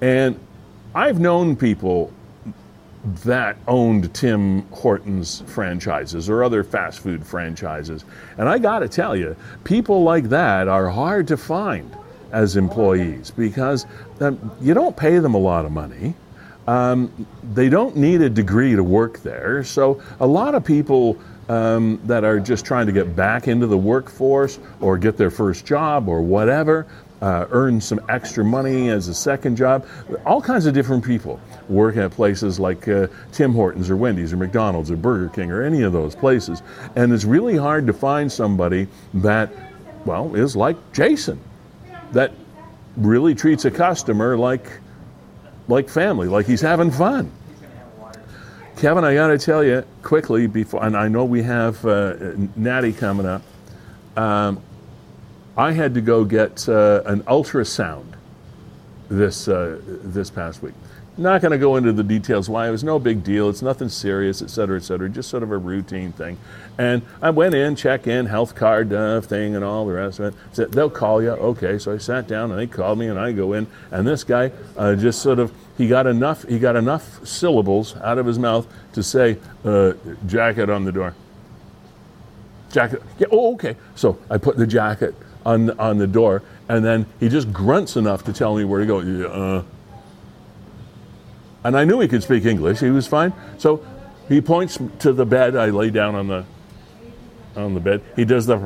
And 0.00 0.38
I've 0.94 1.20
known 1.20 1.56
people 1.56 2.12
that 3.24 3.56
owned 3.68 4.12
Tim 4.14 4.62
Hortons 4.70 5.42
franchises 5.46 6.28
or 6.28 6.42
other 6.42 6.64
fast 6.64 7.00
food 7.00 7.24
franchises. 7.24 8.04
And 8.36 8.48
I 8.48 8.58
got 8.58 8.80
to 8.80 8.88
tell 8.88 9.14
you, 9.14 9.36
people 9.64 10.02
like 10.02 10.24
that 10.30 10.66
are 10.66 10.88
hard 10.88 11.28
to 11.28 11.36
find 11.36 11.96
as 12.32 12.56
employees 12.56 13.30
because 13.30 13.86
um, 14.20 14.50
you 14.60 14.74
don't 14.74 14.96
pay 14.96 15.18
them 15.18 15.34
a 15.34 15.38
lot 15.38 15.64
of 15.64 15.72
money. 15.72 16.14
Um, 16.66 17.26
they 17.54 17.68
don't 17.68 17.96
need 17.96 18.22
a 18.22 18.30
degree 18.30 18.74
to 18.74 18.82
work 18.82 19.20
there. 19.20 19.62
So 19.62 20.02
a 20.20 20.26
lot 20.26 20.54
of 20.54 20.64
people 20.64 21.16
um, 21.48 22.00
that 22.04 22.24
are 22.24 22.40
just 22.40 22.64
trying 22.64 22.86
to 22.86 22.92
get 22.92 23.14
back 23.14 23.48
into 23.48 23.66
the 23.66 23.78
workforce 23.78 24.58
or 24.80 24.98
get 24.98 25.16
their 25.16 25.30
first 25.30 25.64
job 25.64 26.08
or 26.08 26.20
whatever, 26.22 26.86
uh, 27.22 27.46
earn 27.50 27.80
some 27.80 28.00
extra 28.08 28.44
money 28.44 28.90
as 28.90 29.08
a 29.08 29.14
second 29.14 29.56
job. 29.56 29.86
All 30.24 30.42
kinds 30.42 30.66
of 30.66 30.74
different 30.74 31.04
people 31.04 31.40
work 31.68 31.96
at 31.96 32.10
places 32.10 32.60
like 32.60 32.88
uh, 32.88 33.06
Tim 33.32 33.52
Hortons 33.52 33.88
or 33.88 33.96
Wendy's 33.96 34.32
or 34.32 34.36
McDonald's 34.36 34.90
or 34.90 34.96
Burger 34.96 35.28
King 35.28 35.50
or 35.50 35.62
any 35.62 35.82
of 35.82 35.92
those 35.92 36.14
places. 36.14 36.62
And 36.96 37.12
it's 37.12 37.24
really 37.24 37.56
hard 37.56 37.86
to 37.86 37.92
find 37.92 38.30
somebody 38.30 38.88
that, 39.14 39.50
well, 40.04 40.34
is 40.34 40.56
like 40.56 40.76
Jason, 40.92 41.40
that 42.12 42.32
really 42.96 43.34
treats 43.34 43.64
a 43.64 43.70
customer 43.70 44.36
like 44.36 44.80
like 45.68 45.88
family, 45.88 46.28
like 46.28 46.46
he's 46.46 46.60
having 46.60 46.90
fun. 46.90 47.30
Kevin, 48.76 49.04
I 49.04 49.14
got 49.14 49.28
to 49.28 49.38
tell 49.38 49.64
you 49.64 49.84
quickly 50.02 50.46
before, 50.46 50.84
and 50.84 50.96
I 50.96 51.08
know 51.08 51.24
we 51.24 51.42
have 51.42 51.84
uh, 51.84 52.14
Natty 52.54 52.92
coming 52.92 53.26
up. 53.26 53.42
Um, 54.16 54.60
I 55.56 55.72
had 55.72 55.94
to 55.94 56.02
go 56.02 56.24
get 56.24 56.68
uh, 56.68 57.02
an 57.06 57.22
ultrasound 57.22 58.04
this 59.08 59.48
uh, 59.48 59.80
this 59.86 60.30
past 60.30 60.62
week. 60.62 60.74
Not 61.18 61.40
going 61.40 61.52
to 61.52 61.58
go 61.58 61.76
into 61.76 61.94
the 61.94 62.02
details 62.02 62.46
why. 62.46 62.68
It 62.68 62.70
was 62.70 62.84
no 62.84 62.98
big 62.98 63.24
deal. 63.24 63.48
It's 63.48 63.62
nothing 63.62 63.88
serious, 63.88 64.42
et 64.42 64.50
cetera, 64.50 64.76
et 64.76 64.82
cetera. 64.82 65.08
Just 65.08 65.30
sort 65.30 65.42
of 65.42 65.50
a 65.50 65.56
routine 65.56 66.12
thing. 66.12 66.36
And 66.76 67.00
I 67.22 67.30
went 67.30 67.54
in, 67.54 67.74
check 67.74 68.06
in, 68.06 68.26
health 68.26 68.54
card 68.54 68.92
uh, 68.92 69.22
thing, 69.22 69.54
and 69.56 69.64
all 69.64 69.86
the 69.86 69.94
rest 69.94 70.18
of 70.18 70.26
it. 70.26 70.34
Said 70.52 70.72
they'll 70.72 70.90
call 70.90 71.22
you. 71.22 71.30
Okay, 71.30 71.78
so 71.78 71.94
I 71.94 71.98
sat 71.98 72.28
down 72.28 72.50
and 72.50 72.60
they 72.60 72.66
called 72.66 72.98
me, 72.98 73.06
and 73.06 73.18
I 73.18 73.32
go 73.32 73.54
in, 73.54 73.66
and 73.90 74.06
this 74.06 74.24
guy 74.24 74.52
uh, 74.76 74.94
just 74.94 75.22
sort 75.22 75.38
of 75.38 75.54
he 75.78 75.88
got 75.88 76.06
enough 76.06 76.42
he 76.44 76.58
got 76.58 76.76
enough 76.76 77.26
syllables 77.26 77.96
out 77.96 78.18
of 78.18 78.26
his 78.26 78.38
mouth 78.38 78.66
to 78.92 79.02
say 79.02 79.38
uh, 79.64 79.94
jacket 80.26 80.68
on 80.68 80.84
the 80.84 80.92
door. 80.92 81.14
Jacket. 82.72 83.02
Yeah. 83.18 83.28
Oh, 83.32 83.54
okay. 83.54 83.76
So 83.94 84.18
I 84.28 84.36
put 84.36 84.58
the 84.58 84.66
jacket 84.66 85.14
on 85.46 85.70
on 85.78 85.96
the 85.96 86.06
door, 86.06 86.42
and 86.68 86.84
then 86.84 87.06
he 87.20 87.30
just 87.30 87.54
grunts 87.54 87.96
enough 87.96 88.22
to 88.24 88.34
tell 88.34 88.54
me 88.54 88.64
where 88.64 88.80
to 88.80 88.86
go. 88.86 88.98
Uh, 89.26 89.62
and 91.66 91.76
I 91.76 91.84
knew 91.84 92.00
he 92.00 92.08
could 92.08 92.22
speak 92.22 92.44
English. 92.44 92.80
He 92.80 92.90
was 92.90 93.06
fine. 93.06 93.32
So 93.58 93.84
he 94.28 94.40
points 94.40 94.78
to 95.00 95.12
the 95.12 95.26
bed. 95.26 95.56
I 95.56 95.66
lay 95.70 95.90
down 95.90 96.14
on 96.14 96.28
the 96.28 96.44
on 97.56 97.74
the 97.74 97.80
bed. 97.80 98.02
He 98.14 98.24
does 98.24 98.46
the 98.46 98.56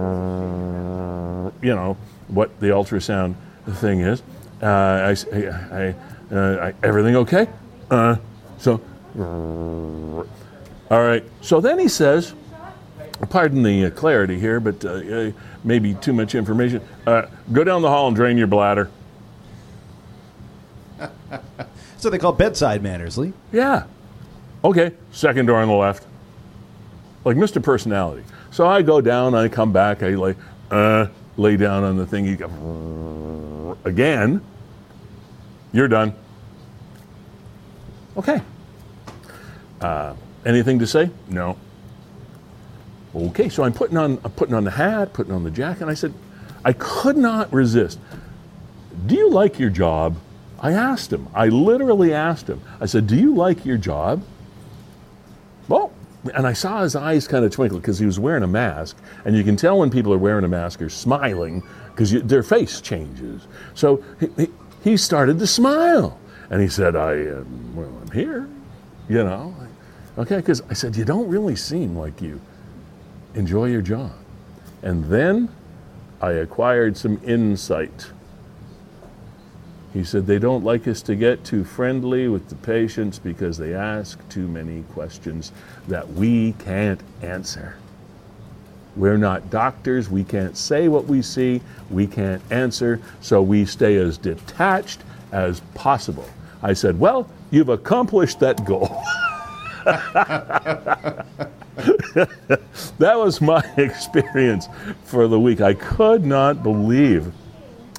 you 1.62 1.74
know 1.74 1.96
what 2.28 2.58
the 2.60 2.68
ultrasound 2.68 3.34
thing 3.66 4.00
is. 4.00 4.22
Uh, 4.62 4.66
I, 4.66 5.16
I- 5.32 5.94
uh, 6.32 6.66
I- 6.70 6.74
everything 6.86 7.16
okay? 7.16 7.48
Uh, 7.90 8.16
so 8.58 8.80
all 9.18 11.02
right. 11.02 11.24
So 11.40 11.60
then 11.60 11.78
he 11.78 11.88
says, 11.88 12.34
pardon 13.30 13.62
the 13.64 13.86
uh, 13.86 13.90
clarity 13.90 14.38
here, 14.38 14.60
but 14.60 14.84
uh, 14.84 14.90
uh, 14.90 15.32
maybe 15.64 15.94
too 15.94 16.12
much 16.12 16.34
information. 16.34 16.80
Go 17.04 17.64
down 17.64 17.82
the 17.82 17.88
hall 17.88 18.06
and 18.08 18.14
drain 18.16 18.36
your 18.38 18.46
bladder. 18.46 18.90
So 22.00 22.08
they 22.08 22.16
call 22.16 22.32
bedside 22.32 22.82
manners, 22.82 23.18
Lee. 23.18 23.34
Yeah. 23.52 23.84
Okay, 24.64 24.92
second 25.12 25.44
door 25.46 25.58
on 25.58 25.68
the 25.68 25.74
left. 25.74 26.06
Like 27.26 27.36
Mr. 27.36 27.62
Personality. 27.62 28.24
So 28.50 28.66
I 28.66 28.80
go 28.80 29.02
down, 29.02 29.34
I 29.34 29.48
come 29.48 29.70
back, 29.70 30.02
I 30.02 30.14
lay, 30.14 30.34
uh, 30.70 31.08
lay 31.36 31.58
down 31.58 31.84
on 31.84 31.98
the 31.98 32.06
thing. 32.06 32.24
You 32.24 32.36
go 32.36 33.76
again. 33.84 34.40
You're 35.72 35.88
done. 35.88 36.14
Okay. 38.16 38.40
Uh, 39.82 40.14
anything 40.46 40.78
to 40.78 40.86
say? 40.86 41.10
No. 41.28 41.58
Okay, 43.14 43.50
so 43.50 43.62
I'm 43.62 43.74
putting 43.74 43.98
on 43.98 44.18
I'm 44.24 44.30
putting 44.32 44.54
on 44.54 44.64
the 44.64 44.70
hat, 44.70 45.12
putting 45.12 45.34
on 45.34 45.44
the 45.44 45.50
jacket. 45.50 45.82
And 45.82 45.90
I 45.90 45.94
said, 45.94 46.14
I 46.64 46.72
could 46.72 47.18
not 47.18 47.52
resist. 47.52 47.98
Do 49.06 49.14
you 49.14 49.28
like 49.28 49.58
your 49.58 49.70
job? 49.70 50.16
I 50.60 50.72
asked 50.72 51.12
him, 51.12 51.28
I 51.34 51.48
literally 51.48 52.12
asked 52.12 52.48
him, 52.48 52.60
I 52.80 52.86
said, 52.86 53.06
Do 53.06 53.16
you 53.16 53.34
like 53.34 53.64
your 53.64 53.78
job? 53.78 54.22
Well, 55.68 55.92
and 56.34 56.46
I 56.46 56.52
saw 56.52 56.82
his 56.82 56.94
eyes 56.96 57.26
kind 57.26 57.44
of 57.44 57.50
twinkle 57.50 57.78
because 57.78 57.98
he 57.98 58.04
was 58.04 58.18
wearing 58.18 58.42
a 58.42 58.48
mask, 58.48 58.98
and 59.24 59.34
you 59.34 59.42
can 59.42 59.56
tell 59.56 59.78
when 59.78 59.90
people 59.90 60.12
are 60.12 60.18
wearing 60.18 60.44
a 60.44 60.48
mask 60.48 60.82
or 60.82 60.90
smiling 60.90 61.62
because 61.90 62.12
their 62.12 62.42
face 62.42 62.80
changes. 62.80 63.46
So 63.74 64.04
he, 64.18 64.48
he, 64.84 64.96
started 64.96 65.38
to 65.38 65.46
smile, 65.46 66.18
and 66.50 66.60
he 66.60 66.68
said, 66.68 66.94
"I, 66.94 67.26
uh, 67.26 67.44
well, 67.74 67.92
I'm 68.02 68.10
here, 68.10 68.48
you 69.08 69.24
know." 69.24 69.54
Okay, 70.18 70.36
because 70.36 70.60
I 70.68 70.74
said, 70.74 70.94
"You 70.94 71.04
don't 71.06 71.28
really 71.28 71.56
seem 71.56 71.96
like 71.96 72.20
you 72.20 72.40
enjoy 73.34 73.66
your 73.66 73.82
job," 73.82 74.12
and 74.82 75.04
then 75.04 75.48
I 76.20 76.32
acquired 76.32 76.96
some 76.98 77.18
insight. 77.24 78.10
He 79.92 80.04
said 80.04 80.26
they 80.26 80.38
don't 80.38 80.64
like 80.64 80.86
us 80.86 81.02
to 81.02 81.16
get 81.16 81.44
too 81.44 81.64
friendly 81.64 82.28
with 82.28 82.48
the 82.48 82.54
patients 82.54 83.18
because 83.18 83.58
they 83.58 83.74
ask 83.74 84.26
too 84.28 84.46
many 84.46 84.84
questions 84.92 85.50
that 85.88 86.08
we 86.12 86.52
can't 86.52 87.00
answer. 87.22 87.76
We're 88.96 89.18
not 89.18 89.50
doctors. 89.50 90.08
We 90.08 90.24
can't 90.24 90.56
say 90.56 90.88
what 90.88 91.06
we 91.06 91.22
see. 91.22 91.60
We 91.90 92.06
can't 92.06 92.42
answer. 92.50 93.00
So 93.20 93.42
we 93.42 93.64
stay 93.64 93.96
as 93.96 94.16
detached 94.18 95.00
as 95.32 95.60
possible. 95.74 96.28
I 96.62 96.72
said, 96.72 96.98
Well, 96.98 97.28
you've 97.50 97.68
accomplished 97.68 98.40
that 98.40 98.64
goal. 98.64 99.02
that 99.84 101.24
was 102.98 103.40
my 103.40 103.64
experience 103.76 104.68
for 105.04 105.26
the 105.26 105.40
week. 105.40 105.60
I 105.60 105.74
could 105.74 106.24
not 106.24 106.62
believe 106.62 107.32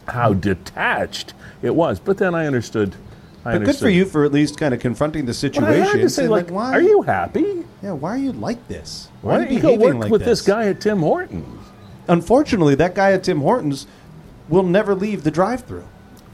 how 0.08 0.34
detached 0.34 1.34
it 1.62 1.76
was. 1.76 2.00
But 2.00 2.18
then 2.18 2.36
I 2.36 2.48
understood. 2.48 2.96
I 3.44 3.58
But 3.58 3.66
good 3.66 3.76
for 3.78 3.90
you 3.90 4.06
for 4.06 4.24
at 4.24 4.32
least 4.32 4.60
kind 4.60 4.74
of 4.74 4.80
confronting 4.80 5.26
the 5.26 5.32
But 5.32 5.36
situation. 5.36 5.82
I 5.82 5.86
had 5.86 6.02
to 6.02 6.10
say, 6.10 6.24
and 6.24 6.32
like, 6.32 6.52
why 6.52 6.74
are 6.74 6.82
you 6.82 7.02
happy? 7.02 7.64
Yeah, 7.82 7.94
why 7.94 8.12
are 8.12 8.18
you 8.18 8.34
like 8.34 8.68
this? 8.68 9.10
Why 9.22 9.36
are 9.36 9.46
don't 9.46 9.54
you 9.54 9.60
go 9.60 9.76
work 9.76 9.96
like 9.96 10.12
with 10.12 10.24
this 10.24 10.42
guy 10.42 10.68
at 10.68 10.80
Tim 10.80 11.00
Hortons? 11.00 11.68
Unfortunately, 12.08 12.76
that 12.76 12.94
guy 12.94 13.14
at 13.14 13.24
Tim 13.24 13.42
Hortons 13.42 13.88
will 14.48 14.64
never 14.64 14.94
leave 14.94 15.24
the 15.24 15.32
drive-through. 15.32 15.88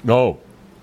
No, 0.04 0.40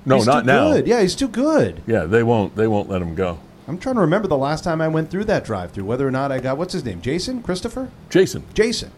no, 0.07 0.17
he's 0.17 0.27
not 0.27 0.41
too 0.41 0.47
now. 0.47 0.73
Good. 0.73 0.87
Yeah, 0.87 1.03
he's 1.03 1.15
too 1.15 1.29
good. 1.29 1.83
Yeah, 1.87 2.05
they 2.05 2.23
won't. 2.23 2.57
They 2.57 2.67
won't 2.67 2.89
let 2.89 3.03
him 3.03 3.15
go. 3.15 3.41
I'm 3.67 3.79
trying 3.79 3.97
to 3.97 4.01
remember 4.03 4.29
the 4.29 4.37
last 4.37 4.65
time 4.65 4.81
I 4.81 4.89
went 4.89 5.11
through 5.11 5.25
that 5.25 5.45
drive-through. 5.45 5.85
Whether 5.85 6.07
or 6.07 6.11
not 6.11 6.33
I 6.33 6.39
got 6.39 6.57
what's 6.57 6.73
his 6.73 6.85
name, 6.85 7.03
Jason, 7.03 7.43
Christopher, 7.43 7.91
Jason, 8.09 8.45
Jason. 8.55 8.91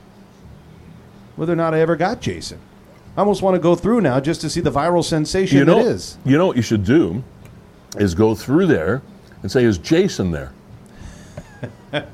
Whether 1.35 1.53
or 1.53 1.57
not 1.57 1.75
I 1.75 1.81
ever 1.81 1.97
got 1.97 2.21
Jason. 2.21 2.61
I 3.16 3.20
almost 3.20 3.42
want 3.42 3.54
to 3.54 3.61
go 3.61 3.75
through 3.75 4.02
now 4.02 4.20
just 4.20 4.40
to 4.42 4.50
see 4.50 4.61
the 4.61 4.70
viral 4.70 5.02
sensation 5.02 5.58
you 5.58 5.64
know, 5.64 5.78
it 5.78 5.87
is. 5.87 6.18
you 6.25 6.37
know 6.37 6.46
what 6.46 6.56
you 6.56 6.62
should 6.62 6.85
do 6.85 7.25
is 7.96 8.14
go 8.14 8.35
through 8.35 8.66
there 8.66 9.00
and 9.42 9.50
say, 9.50 9.64
"Is 9.64 9.78
Jason 9.78 10.30
there? 10.32 10.52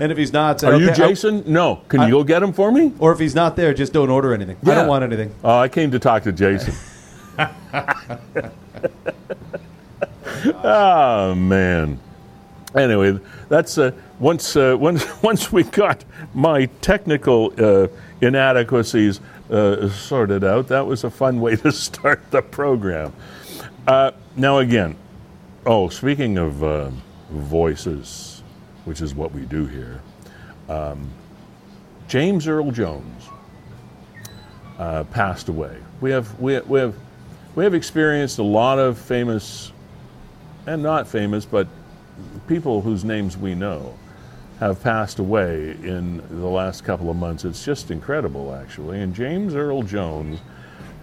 And 0.00 0.12
if 0.12 0.18
he's 0.18 0.32
not, 0.32 0.60
say, 0.60 0.68
Are 0.68 0.76
you 0.76 0.90
okay, 0.90 1.02
I- 1.02 1.08
Jason? 1.08 1.42
no. 1.44 1.82
Can 1.88 2.02
you 2.02 2.10
go 2.10 2.22
get 2.22 2.40
him 2.40 2.52
for 2.52 2.70
me? 2.70 2.92
or 3.00 3.10
if 3.12 3.18
he's 3.18 3.34
not 3.34 3.56
there, 3.56 3.74
just 3.74 3.92
don't 3.92 4.10
order 4.10 4.32
anything. 4.32 4.56
I 4.64 4.74
don't 4.76 4.86
want 4.86 5.02
anything. 5.02 5.34
Oh, 5.42 5.58
I 5.58 5.68
came 5.68 5.90
to 5.90 5.98
talk 5.98 6.22
to 6.22 6.30
Jason. 6.30 6.72
oh 10.62 11.34
man. 11.36 11.98
Anyway, 12.76 13.18
that's 13.48 13.76
uh, 13.78 13.90
once 14.20 14.54
uh, 14.54 14.76
once 14.78 15.04
once 15.22 15.50
we 15.52 15.64
got 15.64 16.04
my 16.32 16.66
technical 16.80 17.52
uh, 17.58 17.88
inadequacies 18.20 19.20
uh, 19.50 19.88
sorted 19.88 20.44
out. 20.44 20.68
That 20.68 20.86
was 20.86 21.04
a 21.04 21.10
fun 21.10 21.40
way 21.40 21.56
to 21.64 21.72
start 21.72 22.30
the 22.30 22.42
program. 22.42 23.12
Uh, 23.86 24.12
now 24.36 24.58
again, 24.58 24.96
oh, 25.66 25.88
speaking 25.88 26.38
of 26.38 26.62
uh, 26.62 26.90
voices, 27.30 28.42
which 28.84 29.00
is 29.00 29.14
what 29.14 29.32
we 29.32 29.42
do 29.42 29.66
here, 29.66 30.00
um, 30.68 31.10
James 32.08 32.46
Earl 32.46 32.70
Jones 32.70 33.28
uh, 34.78 35.04
passed 35.04 35.48
away. 35.48 35.76
We 36.00 36.10
have 36.10 36.38
we, 36.40 36.58
we 36.60 36.80
have 36.80 36.94
we 37.54 37.64
have 37.64 37.74
experienced 37.74 38.38
a 38.38 38.42
lot 38.42 38.78
of 38.78 38.98
famous 38.98 39.72
and 40.66 40.82
not 40.82 41.08
famous, 41.08 41.44
but 41.44 41.66
people 42.46 42.80
whose 42.82 43.04
names 43.04 43.36
we 43.36 43.54
know 43.54 43.94
have 44.60 44.82
passed 44.82 45.18
away 45.18 45.70
in 45.70 46.22
the 46.40 46.46
last 46.46 46.84
couple 46.84 47.10
of 47.10 47.16
months. 47.16 47.44
It's 47.44 47.64
just 47.64 47.90
incredible, 47.90 48.54
actually. 48.54 49.00
And 49.00 49.14
James 49.14 49.54
Earl 49.54 49.82
Jones, 49.82 50.40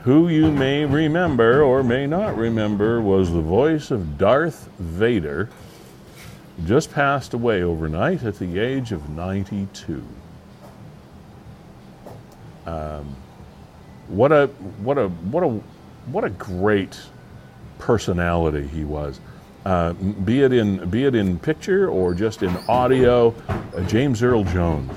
who 0.04 0.28
you 0.28 0.52
may 0.52 0.86
remember 0.86 1.63
or 1.63 1.82
may 1.84 2.06
not 2.06 2.36
remember, 2.36 3.02
was 3.02 3.32
the 3.32 3.41
voice 3.41 3.91
of 3.91 4.18
Darth 4.18 4.70
Vader, 4.78 5.50
just 6.65 6.91
passed 6.91 7.34
away 7.34 7.63
overnight 7.63 8.24
at 8.24 8.39
the 8.39 8.60
age 8.60 8.91
of 8.91 9.10
92. 9.10 10.04
Um, 12.65 13.15
what 14.08 14.32
a 14.32 14.48
what 14.82 14.98
a 14.98 15.08
what 15.08 15.44
a 15.44 15.50
what 16.12 16.24
a 16.24 16.30
great 16.30 17.00
personality 17.80 18.68
he 18.68 18.84
was. 18.84 19.20
Uh, 19.65 19.93
be 19.93 20.43
it 20.43 20.54
in 20.54 20.88
be 20.91 21.06
it 21.06 21.15
in 21.15 21.39
picture 21.39 21.89
or 21.89 22.13
just 22.13 22.43
in 22.43 22.56
audio, 22.67 23.34
uh, 23.49 23.82
James 23.88 24.21
Earl 24.21 24.43
Jones, 24.43 24.91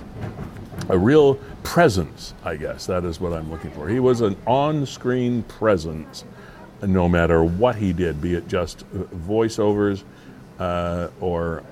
a 0.91 0.99
real 0.99 1.37
presence. 1.63 2.35
I 2.45 2.57
guess 2.57 2.85
that 2.87 3.05
is 3.05 3.19
what 3.19 3.33
I'm 3.33 3.51
looking 3.51 3.71
for. 3.71 3.89
He 3.89 3.99
was 3.99 4.21
an 4.21 4.37
on-screen 4.47 5.43
presence, 5.45 6.25
no 6.83 7.09
matter 7.09 7.43
what 7.43 7.77
he 7.77 7.95
did, 7.95 8.21
be 8.21 8.35
it 8.35 8.47
just 8.47 8.83
uh, 8.83 9.05
voiceovers 9.27 10.05
uh, 10.59 11.09
or 11.21 11.63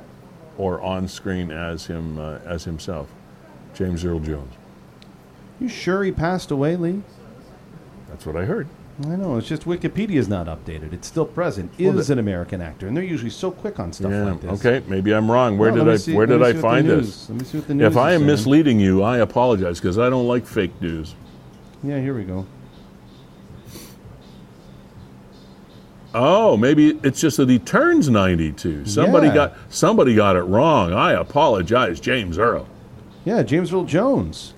or 0.56 0.80
on 0.80 1.06
screen 1.06 1.50
as 1.50 1.85
him 1.85 2.18
uh, 2.18 2.38
as 2.46 2.64
himself. 2.64 3.09
James 3.74 4.06
Earl 4.06 4.20
Jones. 4.20 4.54
You 5.61 5.68
sure 5.68 6.02
he 6.02 6.12
passed 6.12 6.50
away, 6.50 6.76
Lee? 6.76 7.02
That's 8.09 8.24
what 8.24 8.37
I 8.37 8.46
heard. 8.46 8.68
I 9.04 9.09
know. 9.16 9.37
It's 9.37 9.46
just 9.46 9.64
Wikipedia's 9.66 10.26
not 10.26 10.46
updated. 10.46 10.94
It's 10.94 11.06
still 11.06 11.26
present. 11.26 11.70
Well, 11.78 11.98
Is 11.98 12.09
an 12.09 12.18
American 12.18 12.62
actor, 12.62 12.87
and 12.88 12.96
they're 12.96 13.04
usually 13.04 13.30
so 13.30 13.50
quick 13.50 13.78
on 13.78 13.92
stuff 13.92 14.11
Yeah. 14.11 14.24
like 14.24 14.40
this. 14.40 14.64
Okay. 14.64 14.82
Maybe 14.88 15.12
I'm 15.14 15.30
wrong. 15.30 15.59
Where 15.59 15.70
let 15.70 15.85
did 15.85 15.92
I 15.92 15.96
see- 15.96 16.14
Where 16.14 16.24
did 16.26 16.42
I 16.42 16.52
see 16.52 16.52
what 16.52 16.54
the 16.56 16.61
find 16.62 16.88
this? 16.88 17.28
Let 17.28 17.38
me 17.38 17.44
see 17.44 17.59
what 17.59 17.68
the 17.68 17.74
news. 17.74 17.87
If 17.92 17.96
I 17.98 18.11
is 18.11 18.14
am 18.14 18.20
saying. 18.20 18.26
misleading 18.26 18.80
you, 18.80 19.02
I 19.02 19.18
apologize 19.18 19.80
because 19.80 19.98
I 19.98 20.09
don't 20.09 20.26
like 20.26 20.46
fake 20.46 20.72
news. 20.80 21.14
yeah, 21.82 22.00
here 22.00 22.14
we 22.14 22.24
go. 22.24 22.46
Oh, 26.14 26.56
maybe 26.56 26.98
it's 27.02 27.20
just 27.20 27.37
that 27.37 27.50
he 27.50 27.59
turns 27.59 28.09
92. 28.09 28.87
Somebody 28.87 29.26
Yeah. 29.26 29.35
got 29.35 29.52
somebody 29.68 30.14
got 30.14 30.37
it 30.37 30.42
wrong. 30.44 30.94
I 30.94 31.12
apologize, 31.12 32.00
James 32.00 32.38
Earl. 32.38 32.66
Yeah, 33.26 33.42
James 33.42 33.72
Earl 33.72 33.85
Jones. 33.85 34.54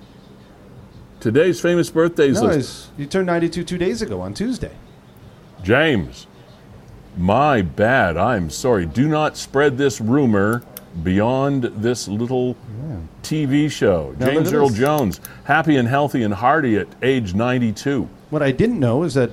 Today's 1.19 1.59
famous 1.59 1.89
birthdays 1.89 2.41
No, 2.41 2.47
list. 2.47 2.89
he 2.97 3.05
turned 3.05 3.27
92 3.27 3.63
two 3.63 3.77
days 3.77 4.01
ago 4.01 4.21
on 4.21 4.33
Tuesday. 4.33 4.71
James, 5.63 6.27
my 7.17 7.61
bad. 7.61 8.15
I'm 8.15 8.49
sorry. 8.49 8.85
Do 8.85 9.07
not 9.07 9.35
spread 9.35 9.77
this 9.77 9.99
rumor 9.99 10.63
beyond 11.03 11.63
this 11.63 12.07
little 12.07 12.55
TV 13.21 13.69
show. 13.69 14.15
Now, 14.17 14.27
James 14.27 14.53
Earl. 14.53 14.69
Jones, 14.69 15.19
happy 15.43 15.75
and 15.75 15.87
healthy 15.87 16.23
and 16.23 16.33
hearty 16.33 16.77
at 16.77 16.87
age 17.01 17.33
92. 17.33 18.07
What 18.29 18.41
I 18.41 18.51
didn't 18.51 18.79
know 18.79 19.03
is 19.03 19.13
that 19.15 19.31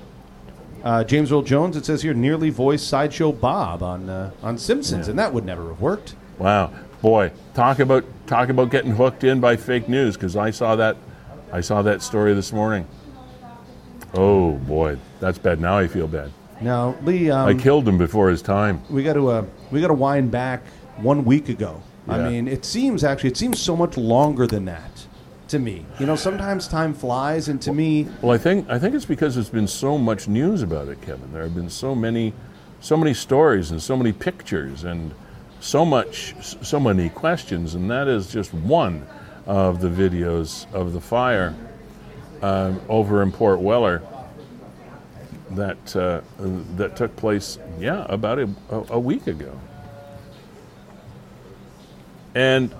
uh, 0.83 1.05
James 1.05 1.31
Earl 1.31 1.42
Jones, 1.42 1.77
it 1.77 1.87
says 1.87 2.03
here, 2.03 2.14
nearly 2.14 2.51
voiced 2.51 2.88
Sideshow 2.88 3.33
Bob 3.33 3.83
on 3.83 4.09
uh, 4.09 4.31
on 4.42 4.59
Simpsons, 4.59 5.09
and 5.09 5.18
that 5.18 5.33
would 5.33 5.44
never 5.44 5.68
have 5.68 5.81
worked. 5.81 6.14
Wow, 6.38 6.72
boy, 7.01 7.33
talk 7.55 7.79
about 7.79 8.05
talk 8.27 8.49
about 8.49 8.70
getting 8.70 8.92
hooked 8.96 9.25
in 9.25 9.40
by 9.40 9.57
fake 9.57 9.88
news 9.88 10.16
because 10.16 10.37
I 10.37 10.51
saw 10.51 10.77
that 10.77 10.96
I 11.56 11.62
saw 11.62 11.80
that 11.80 12.02
story 12.02 12.34
this 12.34 12.52
morning. 12.52 12.86
Oh 14.12 14.52
boy, 14.52 14.98
that's 15.20 15.38
bad. 15.38 15.58
Now 15.58 15.78
I 15.78 15.86
feel 15.86 16.06
bad. 16.06 16.30
Now, 16.60 16.94
Lee, 17.02 17.30
um, 17.30 17.48
I 17.48 17.54
killed 17.54 17.88
him 17.88 17.96
before 17.96 18.28
his 18.28 18.42
time. 18.42 18.82
we 18.90 19.02
got 19.02 19.14
to 19.14 19.28
uh, 19.28 19.44
we 19.70 19.80
got 19.80 19.88
to 19.88 19.94
wind 19.94 20.30
back 20.30 20.66
one 20.98 21.24
week 21.24 21.48
ago. 21.48 21.80
I 22.08 22.28
mean, 22.28 22.46
it 22.46 22.66
seems 22.66 23.04
actually 23.04 23.30
it 23.30 23.38
seems 23.38 23.58
so 23.58 23.74
much 23.74 23.96
longer 23.96 24.46
than 24.46 24.66
that 24.66 25.06
to 25.48 25.58
me. 25.58 25.86
You 25.98 26.04
know, 26.04 26.14
sometimes 26.14 26.68
time 26.68 26.92
flies, 26.92 27.48
and 27.48 27.60
to 27.62 27.72
me, 27.72 28.06
Well, 28.20 28.32
I 28.32 28.38
think 28.38 28.68
I 28.68 28.78
think 28.78 28.94
it's 28.94 29.06
because 29.06 29.34
there's 29.34 29.48
been 29.48 29.66
so 29.66 29.96
much 29.96 30.28
news 30.28 30.60
about 30.60 30.88
it, 30.88 31.00
Kevin. 31.00 31.32
There 31.32 31.42
have 31.42 31.54
been 31.54 31.70
so 31.70 31.94
many, 31.94 32.34
so 32.80 32.98
many 32.98 33.14
stories 33.14 33.70
and 33.70 33.82
so 33.82 33.96
many 33.96 34.12
pictures 34.12 34.84
and 34.84 35.14
so 35.60 35.86
much, 35.86 36.34
so 36.42 36.78
many 36.78 37.08
questions, 37.08 37.74
and 37.74 37.90
that 37.90 38.08
is 38.08 38.30
just 38.30 38.52
one 38.52 39.06
of 39.46 39.80
the 39.80 39.88
videos 39.88 40.72
of 40.72 40.92
the 40.92 41.00
fire 41.00 41.54
um, 42.42 42.80
over 42.88 43.22
in 43.22 43.32
Port 43.32 43.61
Weller 43.61 44.02
that 45.50 45.96
uh, 45.96 46.20
that 46.76 46.96
took 46.96 47.14
place, 47.16 47.59
yeah, 47.78 48.04
about 48.09 48.38
a, 48.38 48.48
a, 48.70 48.85
a 48.90 48.98
week 48.98 49.26
ago. 49.26 49.59
And 52.35 52.74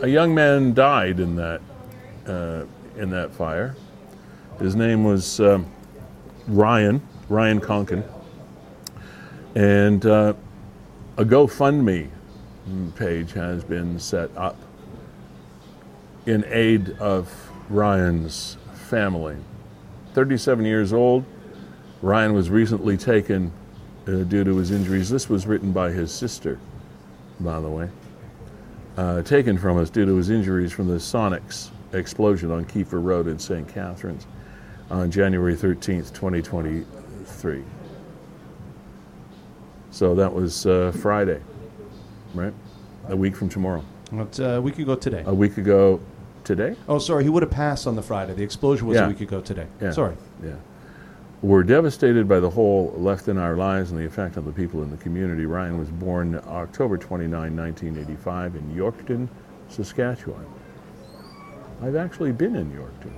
a 0.00 0.08
young 0.08 0.34
man 0.34 0.72
died 0.72 1.20
in 1.20 1.36
that 1.36 1.60
uh, 2.26 2.64
in 2.96 3.10
that 3.10 3.32
fire. 3.32 3.76
His 4.58 4.76
name 4.76 5.04
was 5.04 5.40
um, 5.40 5.66
Ryan, 6.46 7.02
Ryan 7.28 7.60
Konkin. 7.60 8.04
And 9.54 10.06
uh, 10.06 10.34
a 11.16 11.24
GoFundMe 11.24 12.08
page 12.94 13.32
has 13.32 13.64
been 13.64 13.98
set 13.98 14.30
up 14.36 14.56
in 16.26 16.44
aid 16.48 16.90
of 16.98 17.50
Ryan's 17.68 18.56
family. 18.74 19.36
37 20.14 20.64
years 20.64 20.92
old, 20.92 21.24
Ryan 22.02 22.34
was 22.34 22.50
recently 22.50 22.96
taken 22.96 23.52
uh, 24.06 24.24
due 24.24 24.44
to 24.44 24.56
his 24.56 24.70
injuries. 24.70 25.08
This 25.08 25.28
was 25.28 25.46
written 25.46 25.72
by 25.72 25.90
his 25.90 26.12
sister, 26.12 26.58
by 27.38 27.60
the 27.60 27.68
way. 27.68 27.88
Uh, 28.96 29.22
taken 29.22 29.56
from 29.56 29.78
us 29.78 29.88
due 29.88 30.04
to 30.04 30.16
his 30.16 30.30
injuries 30.30 30.72
from 30.72 30.88
the 30.88 30.96
Sonox 30.96 31.70
explosion 31.92 32.50
on 32.50 32.64
Keefer 32.64 33.00
Road 33.00 33.26
in 33.26 33.38
St. 33.38 33.66
Catharines 33.68 34.26
on 34.90 35.10
January 35.10 35.54
13th, 35.54 36.12
2023. 36.12 37.64
So 39.92 40.14
that 40.14 40.32
was 40.32 40.66
uh, 40.66 40.92
Friday, 41.00 41.40
right? 42.34 42.52
A 43.08 43.16
week 43.16 43.36
from 43.36 43.48
tomorrow. 43.48 43.84
It's 44.12 44.40
uh, 44.40 44.44
a 44.44 44.60
week 44.60 44.78
ago 44.78 44.94
today. 44.96 45.22
A 45.26 45.34
week 45.34 45.56
ago 45.58 46.00
today? 46.44 46.74
Oh, 46.88 46.98
sorry. 46.98 47.22
He 47.24 47.30
would 47.30 47.42
have 47.42 47.52
passed 47.52 47.86
on 47.86 47.94
the 47.96 48.02
Friday. 48.02 48.34
The 48.34 48.42
explosion 48.42 48.86
was 48.86 48.96
Yeah. 48.96 49.04
a 49.06 49.08
week 49.08 49.20
ago 49.20 49.40
today. 49.40 49.66
Yeah. 49.80 49.92
Sorry. 49.92 50.16
Yeah. 50.42 50.52
We're 51.42 51.62
devastated 51.62 52.28
by 52.28 52.40
the 52.40 52.50
hole 52.50 52.92
left 52.96 53.28
in 53.28 53.38
our 53.38 53.56
lives 53.56 53.92
and 53.92 54.00
the 54.00 54.04
effect 54.04 54.36
on 54.36 54.44
the 54.44 54.52
people 54.52 54.82
in 54.82 54.90
the 54.90 54.96
community. 54.98 55.46
Ryan 55.46 55.78
was 55.78 55.88
born 55.88 56.40
October 56.46 56.98
29, 56.98 57.56
1985, 57.56 58.56
in 58.56 58.74
Yorkton, 58.74 59.28
Saskatchewan. 59.68 60.44
I've 61.82 61.96
actually 61.96 62.32
been 62.32 62.56
in 62.56 62.70
Yorkton. 62.72 63.12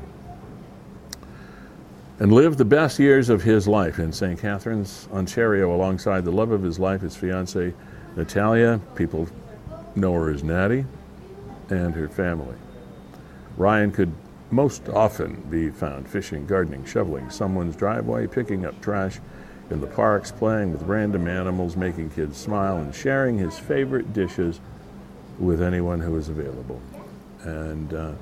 And 2.21 2.33
lived 2.33 2.59
the 2.59 2.65
best 2.65 3.01
years 3.01 3.29
of 3.29 3.43
his 3.43 3.67
life 3.67 3.99
in 3.99 4.13
St. 4.13 4.39
Catharines, 4.39 5.09
Ontario, 5.13 5.75
alongside 5.75 6.25
the 6.25 6.31
love 6.31 6.53
of 6.53 6.63
his 6.63 6.79
life, 6.79 7.01
his 7.01 7.17
fiancee, 7.17 7.73
Natalia. 8.15 8.79
People 8.95 9.27
know 9.95 10.13
her 10.15 10.31
as 10.31 10.43
Natty, 10.43 10.85
and 11.71 11.95
her 11.95 12.09
family. 12.09 12.57
Ryan 13.57 13.93
could 13.93 14.13
most 14.51 14.89
often 14.91 15.37
be 15.51 15.71
found 15.71 16.09
fishing, 16.09 16.47
gardening, 16.47 16.85
shoveling 16.85 17.31
someone's 17.31 17.75
driveway, 17.77 18.27
picking 18.27 18.67
up 18.67 18.81
trash 18.83 19.19
in 19.71 19.81
the 19.81 19.87
parks, 19.87 20.31
playing 20.31 20.73
with 20.73 20.83
random 20.83 21.27
animals, 21.27 21.77
making 21.77 22.11
kids 22.11 22.37
smile, 22.37 22.77
and 22.77 22.95
sharing 22.95 23.39
his 23.39 23.59
favorite 23.59 24.13
dishes 24.13 24.61
with 25.39 25.63
anyone 25.63 26.01
who 26.01 26.17
is 26.17 26.29
available. 26.29 26.81
And, 27.43 27.95
uh, 27.95 28.13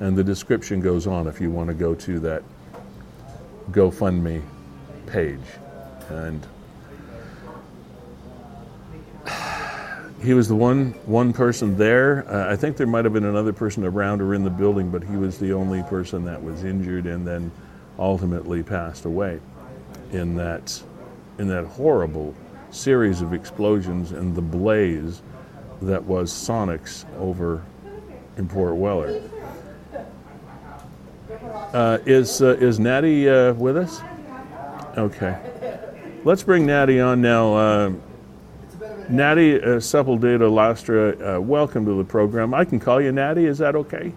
and 0.00 0.16
the 0.16 0.24
description 0.24 0.80
goes 0.80 1.06
on 1.06 1.26
if 1.26 1.40
you 1.40 1.50
want 1.50 1.68
to 1.68 1.74
go 1.74 1.94
to 1.94 2.20
that 2.20 2.42
GoFundMe 3.72 4.42
page. 5.06 5.40
And 6.08 6.46
he 10.22 10.34
was 10.34 10.48
the 10.48 10.54
one 10.54 10.92
one 11.06 11.32
person 11.32 11.76
there. 11.76 12.24
Uh, 12.28 12.52
I 12.52 12.56
think 12.56 12.76
there 12.76 12.86
might 12.86 13.04
have 13.04 13.12
been 13.12 13.24
another 13.24 13.52
person 13.52 13.84
around 13.84 14.20
or 14.20 14.34
in 14.34 14.44
the 14.44 14.50
building, 14.50 14.90
but 14.90 15.02
he 15.02 15.16
was 15.16 15.38
the 15.38 15.52
only 15.52 15.82
person 15.84 16.24
that 16.24 16.42
was 16.42 16.64
injured 16.64 17.06
and 17.06 17.26
then 17.26 17.50
ultimately 17.98 18.62
passed 18.62 19.04
away 19.04 19.40
in 20.12 20.36
that 20.36 20.82
in 21.38 21.48
that 21.48 21.64
horrible 21.64 22.34
series 22.70 23.20
of 23.20 23.34
explosions 23.34 24.12
and 24.12 24.34
the 24.34 24.42
blaze 24.42 25.22
that 25.82 26.02
was 26.04 26.32
Sonox 26.32 27.04
over 27.18 27.64
in 28.36 28.48
Port 28.48 28.76
Weller. 28.76 29.20
Uh, 31.72 31.98
is 32.06 32.42
uh, 32.42 32.56
is 32.60 32.78
Natty 32.78 33.28
uh, 33.28 33.54
with 33.54 33.76
us? 33.76 34.00
Okay, 34.96 35.36
let's 36.24 36.42
bring 36.42 36.64
Natty 36.64 37.00
on 37.00 37.20
now. 37.20 37.92
Natty 39.08 39.56
uh, 39.56 39.78
Sepulveda 39.78 40.50
Lastra, 40.50 41.36
uh, 41.36 41.40
welcome 41.40 41.84
to 41.84 41.96
the 41.96 42.04
program. 42.04 42.54
I 42.54 42.64
can 42.64 42.80
call 42.80 43.00
you 43.00 43.12
Natty. 43.12 43.46
Is 43.46 43.58
that 43.58 43.74
okay? 43.76 44.12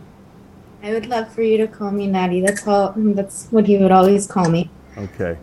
I 0.84 0.92
would 0.92 1.08
love 1.08 1.34
for 1.34 1.42
you 1.42 1.58
to 1.58 1.68
call 1.68 1.92
me 1.92 2.08
Natty. 2.08 2.42
That's 2.42 2.68
all. 2.68 2.94
That's 2.96 3.48
what 3.48 3.66
he 3.66 3.78
would 3.78 3.92
always 3.92 4.28
call 4.28 4.50
me. 4.50 4.70
Okay. 4.98 5.38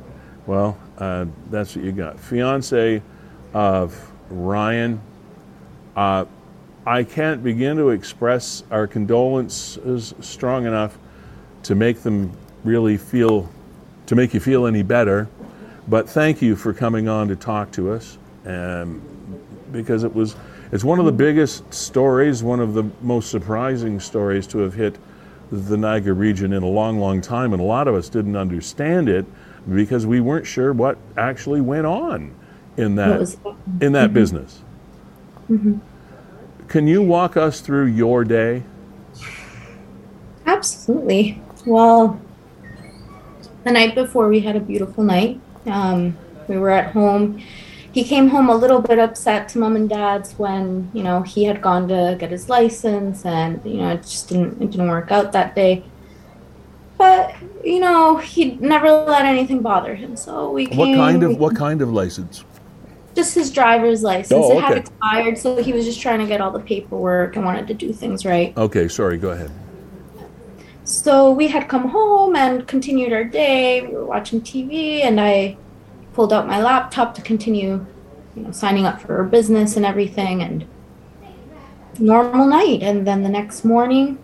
Well, 0.47 0.79
uh, 0.99 1.27
that's 1.51 1.77
what 1.77 1.85
you 1.85 1.93
got. 1.93 2.19
Fiance 2.19 3.03
of 3.55 4.13
Ryan. 4.31 5.01
Uh, 5.97 6.25
I 6.87 7.05
can't 7.05 7.45
begin 7.45 7.77
to 7.77 7.91
express 7.91 8.65
our 8.71 8.87
condolences 8.87 10.15
strong 10.21 10.67
enough 10.67 10.99
to 11.65 11.75
make 11.75 12.03
them 12.03 12.33
really 12.65 12.97
feel, 12.97 13.49
to 14.07 14.15
make 14.15 14.35
you 14.35 14.41
feel 14.41 14.67
any 14.67 14.83
better. 14.83 15.29
But 15.89 16.09
thank 16.09 16.43
you 16.43 16.57
for 16.57 16.73
coming 16.73 17.09
on 17.09 17.29
to 17.29 17.37
talk 17.37 17.71
to 17.73 17.93
us, 17.93 18.19
um, 18.47 19.03
because 19.73 20.05
it 20.05 20.15
was, 20.15 20.37
it's 20.71 20.85
one 20.85 20.99
of 20.99 21.07
the 21.07 21.13
biggest 21.13 21.73
stories, 21.73 22.43
one 22.43 22.61
of 22.61 22.75
the 22.75 22.85
most 23.01 23.31
surprising 23.31 23.99
stories 23.99 24.47
to 24.49 24.59
have 24.59 24.75
hit 24.75 24.97
the 25.51 25.77
Niagara 25.77 26.15
region 26.15 26.53
in 26.53 26.63
a 26.63 26.69
long, 26.69 26.99
long 26.99 27.21
time, 27.21 27.53
and 27.53 27.61
a 27.61 27.65
lot 27.65 27.89
of 27.89 27.95
us 27.95 28.09
didn't 28.09 28.37
understand 28.37 29.09
it 29.09 29.27
because 29.75 30.07
we 30.07 30.21
weren't 30.21 30.47
sure 30.47 30.73
what 30.73 30.97
actually 31.17 31.61
went 31.61 31.87
on 31.87 32.33
in 32.77 32.95
that 32.97 33.21
was- 33.21 33.37
in 33.81 33.93
that 33.93 34.13
business. 34.15 34.61
Can 36.69 36.87
you 36.87 37.03
walk 37.03 37.37
us 37.37 37.61
through 37.61 37.87
your 37.87 38.25
day? 38.25 38.63
Absolutely. 40.47 41.41
Well, 41.67 42.19
the 43.65 43.71
night 43.73 43.95
before, 43.95 44.29
we 44.29 44.41
had 44.41 44.57
a 44.57 44.61
beautiful 44.61 45.05
night. 45.05 45.39
Um, 45.67 46.17
we 46.49 46.57
were 46.57 46.71
at 46.71 46.93
home. 46.93 47.41
He 47.93 48.05
came 48.05 48.29
home 48.29 48.49
a 48.49 48.55
little 48.55 48.81
bit 48.81 48.99
upset 48.99 49.51
to 49.51 49.59
mom 49.59 49.77
and 49.77 49.89
dad's 49.89 50.33
when 50.39 50.91
you 50.95 51.03
know 51.03 51.23
he 51.23 51.45
had 51.45 51.61
gone 51.61 51.89
to 51.89 52.17
get 52.19 52.31
his 52.31 52.49
license, 52.49 53.27
and 53.27 53.61
you 53.65 53.75
know 53.75 53.91
it 53.91 54.03
just 54.03 54.29
didn't 54.29 54.63
it 54.63 54.71
didn't 54.71 54.89
work 54.89 55.13
out 55.13 55.33
that 55.33 55.55
day. 55.55 55.85
But 56.97 57.35
you 57.65 57.81
know 57.81 58.17
he 58.17 58.55
never 58.57 58.91
let 58.91 59.27
anything 59.27 59.61
bother 59.61 59.95
him, 59.95 60.17
so 60.17 60.51
we 60.51 60.67
came. 60.67 60.79
What 60.79 60.97
kind 60.97 61.23
of 61.23 61.39
what 61.39 61.55
kind 61.55 61.83
of 61.83 61.93
license? 61.93 62.45
Just 63.15 63.35
his 63.35 63.51
driver's 63.51 64.03
license. 64.03 64.41
Oh, 64.43 64.57
It 64.57 64.63
had 64.63 64.79
expired, 64.79 65.37
so 65.37 65.63
he 65.63 65.75
was 65.75 65.85
just 65.85 66.01
trying 66.01 66.21
to 66.21 66.27
get 66.27 66.41
all 66.41 66.51
the 66.51 66.61
paperwork 66.61 67.37
and 67.37 67.45
wanted 67.45 67.67
to 67.69 67.75
do 67.75 67.93
things 67.93 68.25
right. 68.25 68.57
Okay, 68.57 68.89
sorry, 68.89 69.19
go 69.19 69.33
ahead. 69.33 69.51
So 70.85 71.31
we 71.31 71.47
had 71.47 71.69
come 71.69 71.89
home 71.89 72.37
and 72.37 72.67
continued 72.67 73.13
our 73.13 73.25
day. 73.25 73.83
We 73.83 73.89
were 73.89 74.07
watching 74.07 74.41
TV, 74.41 75.05
and 75.05 75.21
I 75.21 75.59
pulled 76.15 76.33
out 76.33 76.47
my 76.47 76.61
laptop 76.61 77.15
to 77.15 77.23
continue, 77.23 77.87
you 78.35 78.43
know, 78.43 78.51
signing 78.51 78.87
up 78.87 79.01
for 79.01 79.17
our 79.17 79.25
business 79.25 79.77
and 79.77 79.87
everything. 79.87 80.43
And 80.43 80.67
normal 81.99 82.47
night, 82.47 82.83
and 82.83 83.07
then 83.07 83.23
the 83.23 83.29
next 83.29 83.65
morning, 83.65 84.19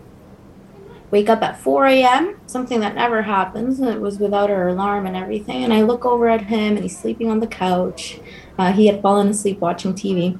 wake 1.11 1.29
up 1.29 1.41
at 1.41 1.59
4 1.59 1.85
a.m. 1.87 2.39
Something 2.45 2.79
that 2.81 2.95
never 2.95 3.21
happens. 3.21 3.79
It 3.79 3.99
was 3.99 4.19
without 4.19 4.49
our 4.49 4.69
alarm 4.69 5.05
and 5.05 5.15
everything. 5.15 5.63
And 5.63 5.73
I 5.73 5.81
look 5.83 6.05
over 6.05 6.27
at 6.27 6.41
him, 6.41 6.75
and 6.75 6.83
he's 6.83 6.97
sleeping 6.97 7.29
on 7.29 7.39
the 7.39 7.47
couch. 7.47 8.19
Uh, 8.57 8.71
he 8.71 8.87
had 8.87 9.01
fallen 9.01 9.29
asleep 9.29 9.59
watching 9.59 9.93
TV. 9.93 10.39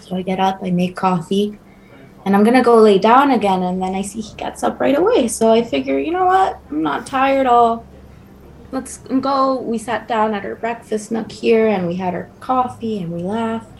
So 0.00 0.16
I 0.16 0.22
get 0.22 0.40
up, 0.40 0.60
I 0.62 0.70
make 0.70 0.96
coffee 0.96 1.58
and 2.24 2.36
I'm 2.36 2.44
gonna 2.44 2.62
go 2.62 2.76
lay 2.76 2.98
down 2.98 3.30
again, 3.30 3.62
and 3.62 3.80
then 3.80 3.94
I 3.94 4.02
see 4.02 4.20
he 4.20 4.34
gets 4.36 4.62
up 4.62 4.80
right 4.80 4.96
away. 4.96 5.28
So 5.28 5.52
I 5.52 5.62
figure, 5.62 5.98
you 5.98 6.12
know 6.12 6.26
what? 6.26 6.60
I'm 6.70 6.82
not 6.82 7.06
tired. 7.06 7.46
I'll 7.46 7.84
let's 8.72 8.98
go. 8.98 9.60
We 9.60 9.78
sat 9.78 10.06
down 10.08 10.34
at 10.34 10.44
our 10.44 10.54
breakfast 10.54 11.10
nook 11.10 11.30
here, 11.32 11.66
and 11.66 11.86
we 11.86 11.96
had 11.96 12.14
our 12.14 12.30
coffee, 12.40 12.98
and 12.98 13.12
we 13.12 13.22
laughed. 13.22 13.78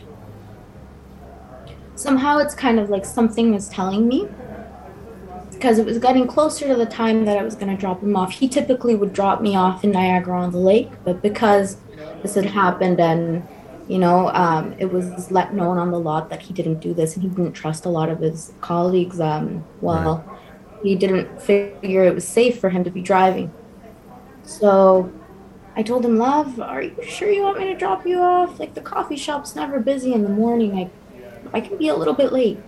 Somehow, 1.94 2.38
it's 2.38 2.54
kind 2.54 2.80
of 2.80 2.88
like 2.88 3.04
something 3.04 3.52
was 3.52 3.68
telling 3.68 4.08
me 4.08 4.28
because 5.52 5.78
it 5.78 5.84
was 5.84 5.98
getting 5.98 6.26
closer 6.26 6.66
to 6.66 6.74
the 6.74 6.86
time 6.86 7.26
that 7.26 7.36
I 7.36 7.42
was 7.42 7.54
gonna 7.54 7.76
drop 7.76 8.02
him 8.02 8.16
off. 8.16 8.32
He 8.32 8.48
typically 8.48 8.94
would 8.94 9.12
drop 9.12 9.42
me 9.42 9.54
off 9.56 9.84
in 9.84 9.90
Niagara 9.90 10.40
on 10.40 10.52
the 10.52 10.58
Lake, 10.58 10.90
but 11.04 11.20
because 11.20 11.76
this 12.22 12.34
had 12.34 12.46
happened 12.46 12.98
and 12.98 13.46
you 13.86 13.98
know, 13.98 14.28
um, 14.28 14.72
it 14.78 14.92
was 14.92 15.32
let 15.32 15.52
known 15.52 15.76
on 15.76 15.90
the 15.90 15.98
lot 15.98 16.30
that 16.30 16.40
he 16.40 16.54
didn't 16.54 16.78
do 16.78 16.94
this, 16.94 17.14
and 17.14 17.24
he 17.24 17.28
didn't 17.28 17.54
trust 17.54 17.84
a 17.84 17.88
lot 17.88 18.08
of 18.08 18.20
his 18.20 18.52
colleagues. 18.60 19.20
Um, 19.20 19.64
well, 19.80 20.24
he 20.82 20.94
didn't 20.94 21.42
figure 21.42 22.04
it 22.04 22.14
was 22.14 22.26
safe 22.26 22.60
for 22.60 22.70
him 22.70 22.84
to 22.84 22.90
be 22.90 23.02
driving. 23.02 23.52
So 24.50 25.10
I 25.76 25.82
told 25.84 26.04
him, 26.04 26.18
"Love, 26.18 26.58
are 26.60 26.82
you 26.82 26.96
sure 27.06 27.30
you 27.30 27.42
want 27.42 27.58
me 27.58 27.66
to 27.66 27.76
drop 27.76 28.04
you 28.04 28.18
off? 28.18 28.58
Like 28.58 28.74
the 28.74 28.80
coffee 28.80 29.16
shop's 29.16 29.54
never 29.54 29.78
busy 29.78 30.12
in 30.12 30.24
the 30.24 30.28
morning. 30.28 30.76
I, 30.76 30.90
I 31.56 31.60
can 31.60 31.78
be 31.78 31.88
a 31.88 31.94
little 31.94 32.14
bit 32.14 32.32
late." 32.32 32.58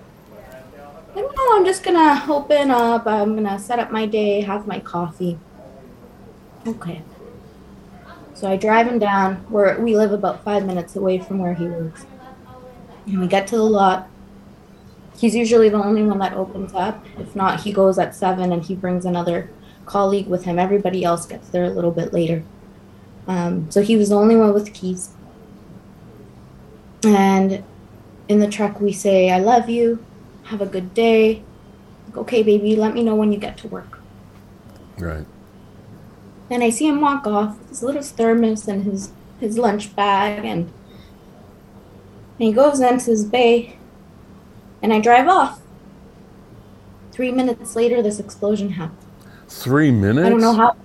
No, 1.16 1.28
I'm 1.50 1.64
just 1.64 1.82
gonna 1.82 2.24
open 2.28 2.70
up. 2.70 3.06
I'm 3.06 3.34
gonna 3.34 3.58
set 3.58 3.80
up 3.80 3.90
my 3.90 4.06
day, 4.06 4.40
have 4.42 4.66
my 4.66 4.78
coffee. 4.78 5.38
Okay. 6.68 7.02
So 8.34 8.48
I 8.48 8.56
drive 8.56 8.86
him 8.86 9.00
down. 9.00 9.36
Where 9.50 9.78
we 9.80 9.96
live 9.96 10.12
about 10.12 10.44
five 10.44 10.64
minutes 10.64 10.94
away 10.94 11.18
from 11.18 11.40
where 11.40 11.54
he 11.54 11.66
works. 11.66 12.06
And 13.06 13.20
we 13.20 13.26
get 13.26 13.48
to 13.48 13.56
the 13.56 13.64
lot. 13.64 14.08
He's 15.18 15.34
usually 15.34 15.68
the 15.68 15.82
only 15.82 16.04
one 16.04 16.20
that 16.20 16.34
opens 16.34 16.72
up. 16.74 17.04
If 17.18 17.34
not, 17.34 17.60
he 17.60 17.72
goes 17.72 17.98
at 17.98 18.14
seven 18.14 18.52
and 18.52 18.62
he 18.62 18.76
brings 18.76 19.04
another 19.04 19.50
colleague 19.92 20.26
with 20.26 20.44
him. 20.44 20.58
Everybody 20.58 21.04
else 21.04 21.26
gets 21.26 21.50
there 21.50 21.64
a 21.64 21.70
little 21.70 21.90
bit 21.90 22.14
later. 22.14 22.42
Um, 23.28 23.70
so 23.70 23.82
he 23.82 23.94
was 23.94 24.08
the 24.08 24.16
only 24.16 24.36
one 24.36 24.54
with 24.54 24.72
keys. 24.72 25.10
And 27.04 27.62
in 28.26 28.40
the 28.40 28.48
truck, 28.48 28.80
we 28.80 28.92
say, 28.92 29.30
I 29.30 29.38
love 29.38 29.68
you. 29.68 30.04
Have 30.44 30.62
a 30.62 30.66
good 30.66 30.94
day. 30.94 31.42
Like, 32.06 32.16
okay, 32.16 32.42
baby, 32.42 32.74
let 32.74 32.94
me 32.94 33.02
know 33.02 33.14
when 33.14 33.32
you 33.32 33.38
get 33.38 33.58
to 33.58 33.68
work. 33.68 34.00
Right. 34.98 35.26
And 36.50 36.62
I 36.62 36.70
see 36.70 36.88
him 36.88 37.00
walk 37.00 37.26
off 37.26 37.58
with 37.58 37.68
his 37.68 37.82
little 37.82 38.02
thermos 38.02 38.66
and 38.66 38.84
his, 38.84 39.12
his 39.40 39.58
lunch 39.58 39.94
bag. 39.94 40.38
And, 40.44 40.72
and 42.38 42.48
he 42.48 42.52
goes 42.52 42.80
into 42.80 43.10
his 43.10 43.24
bay. 43.24 43.76
And 44.82 44.92
I 44.92 45.00
drive 45.00 45.28
off. 45.28 45.60
Three 47.12 47.30
minutes 47.30 47.76
later, 47.76 48.00
this 48.00 48.18
explosion 48.18 48.70
happened. 48.70 49.01
Three 49.60 49.90
minutes. 49.90 50.26
I 50.26 50.30
don't 50.30 50.40
know 50.40 50.54
how. 50.54 50.76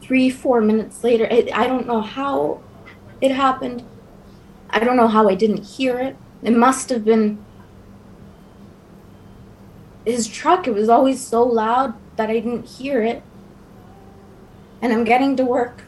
Three, 0.00 0.28
four 0.30 0.60
minutes 0.60 1.02
later, 1.02 1.24
it, 1.24 1.54
I 1.56 1.66
don't 1.66 1.86
know 1.86 2.00
how 2.00 2.60
it 3.20 3.30
happened. 3.30 3.82
I 4.70 4.80
don't 4.80 4.96
know 4.96 5.08
how 5.08 5.28
I 5.28 5.34
didn't 5.34 5.64
hear 5.64 5.98
it. 5.98 6.16
It 6.42 6.54
must 6.54 6.90
have 6.90 7.04
been 7.04 7.42
his 10.04 10.28
truck. 10.28 10.66
It 10.66 10.74
was 10.74 10.88
always 10.88 11.20
so 11.20 11.42
loud 11.42 11.94
that 12.16 12.28
I 12.28 12.34
didn't 12.34 12.66
hear 12.66 13.02
it. 13.02 13.22
And 14.82 14.92
I'm 14.92 15.04
getting 15.04 15.36
to 15.36 15.44
work 15.44 15.82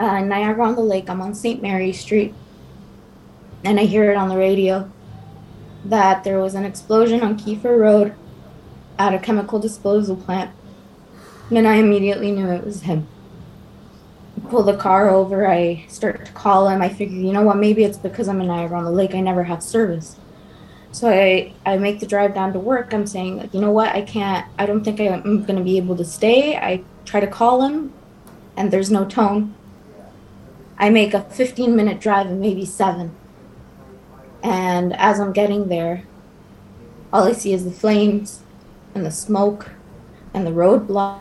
uh, 0.00 0.04
in 0.04 0.28
Niagara 0.28 0.66
on 0.66 0.76
the 0.76 0.82
Lake. 0.82 1.10
I'm 1.10 1.20
on 1.20 1.34
St. 1.34 1.60
Mary 1.60 1.92
Street. 1.92 2.34
And 3.64 3.78
I 3.80 3.84
hear 3.84 4.10
it 4.10 4.16
on 4.16 4.28
the 4.28 4.36
radio 4.36 4.90
that 5.84 6.24
there 6.24 6.38
was 6.38 6.54
an 6.54 6.64
explosion 6.64 7.22
on 7.22 7.36
Keefer 7.36 7.76
Road 7.76 8.14
at 8.98 9.14
a 9.14 9.18
chemical 9.18 9.58
disposal 9.58 10.16
plant. 10.16 10.50
And 11.50 11.66
I 11.66 11.76
immediately 11.76 12.30
knew 12.30 12.48
it 12.48 12.64
was 12.64 12.82
him. 12.82 13.08
I 14.36 14.48
pull 14.48 14.62
the 14.62 14.76
car 14.76 15.10
over, 15.10 15.48
I 15.48 15.84
start 15.88 16.26
to 16.26 16.32
call 16.32 16.68
him. 16.68 16.80
I 16.80 16.88
figure, 16.88 17.18
you 17.18 17.32
know 17.32 17.42
what, 17.42 17.56
maybe 17.56 17.84
it's 17.84 17.98
because 17.98 18.28
I'm 18.28 18.40
in 18.40 18.46
Niagara 18.46 18.78
on 18.78 18.84
the 18.84 18.90
Lake, 18.90 19.14
I 19.14 19.20
never 19.20 19.44
have 19.44 19.62
service. 19.62 20.16
So 20.92 21.08
I, 21.08 21.52
I 21.64 21.76
make 21.76 22.00
the 22.00 22.06
drive 22.06 22.34
down 22.34 22.52
to 22.52 22.58
work. 22.58 22.92
I'm 22.92 23.06
saying, 23.06 23.38
like, 23.38 23.54
you 23.54 23.60
know 23.60 23.70
what, 23.70 23.94
I 23.94 24.02
can't, 24.02 24.46
I 24.58 24.66
don't 24.66 24.84
think 24.84 25.00
I'm 25.00 25.44
going 25.44 25.58
to 25.58 25.64
be 25.64 25.76
able 25.76 25.96
to 25.96 26.04
stay. 26.04 26.56
I 26.56 26.82
try 27.04 27.20
to 27.20 27.26
call 27.26 27.62
him, 27.62 27.92
and 28.56 28.72
there's 28.72 28.90
no 28.90 29.04
tone. 29.04 29.54
I 30.78 30.88
make 30.90 31.14
a 31.14 31.22
15 31.22 31.76
minute 31.76 32.00
drive 32.00 32.26
and 32.26 32.40
maybe 32.40 32.64
seven. 32.64 33.14
And 34.42 34.94
as 34.96 35.20
I'm 35.20 35.32
getting 35.32 35.68
there, 35.68 36.04
all 37.12 37.24
I 37.24 37.32
see 37.32 37.52
is 37.52 37.64
the 37.64 37.70
flames 37.70 38.40
and 38.94 39.04
the 39.04 39.10
smoke 39.10 39.72
and 40.32 40.46
the 40.46 40.50
roadblock. 40.50 41.20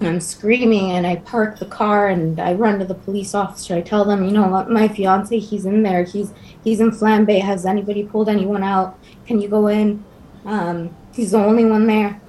And 0.00 0.08
I'm 0.08 0.20
screaming 0.20 0.92
and 0.92 1.06
I 1.06 1.16
park 1.16 1.58
the 1.58 1.66
car 1.66 2.08
and 2.08 2.38
I 2.38 2.54
run 2.54 2.78
to 2.78 2.84
the 2.84 2.94
police 2.94 3.34
officer. 3.34 3.74
I 3.74 3.80
tell 3.80 4.04
them, 4.04 4.24
you 4.24 4.30
know 4.30 4.64
my 4.68 4.88
fiance, 4.88 5.38
he's 5.38 5.66
in 5.66 5.82
there. 5.82 6.04
He's 6.04 6.32
he's 6.62 6.80
in 6.80 6.90
Flambe. 6.90 7.40
Has 7.40 7.66
anybody 7.66 8.04
pulled 8.04 8.28
anyone 8.28 8.62
out? 8.62 8.98
Can 9.26 9.40
you 9.40 9.48
go 9.48 9.66
in? 9.66 10.04
Um, 10.44 10.94
he's 11.12 11.32
the 11.32 11.38
only 11.38 11.64
one 11.64 11.86
there. 11.86 12.20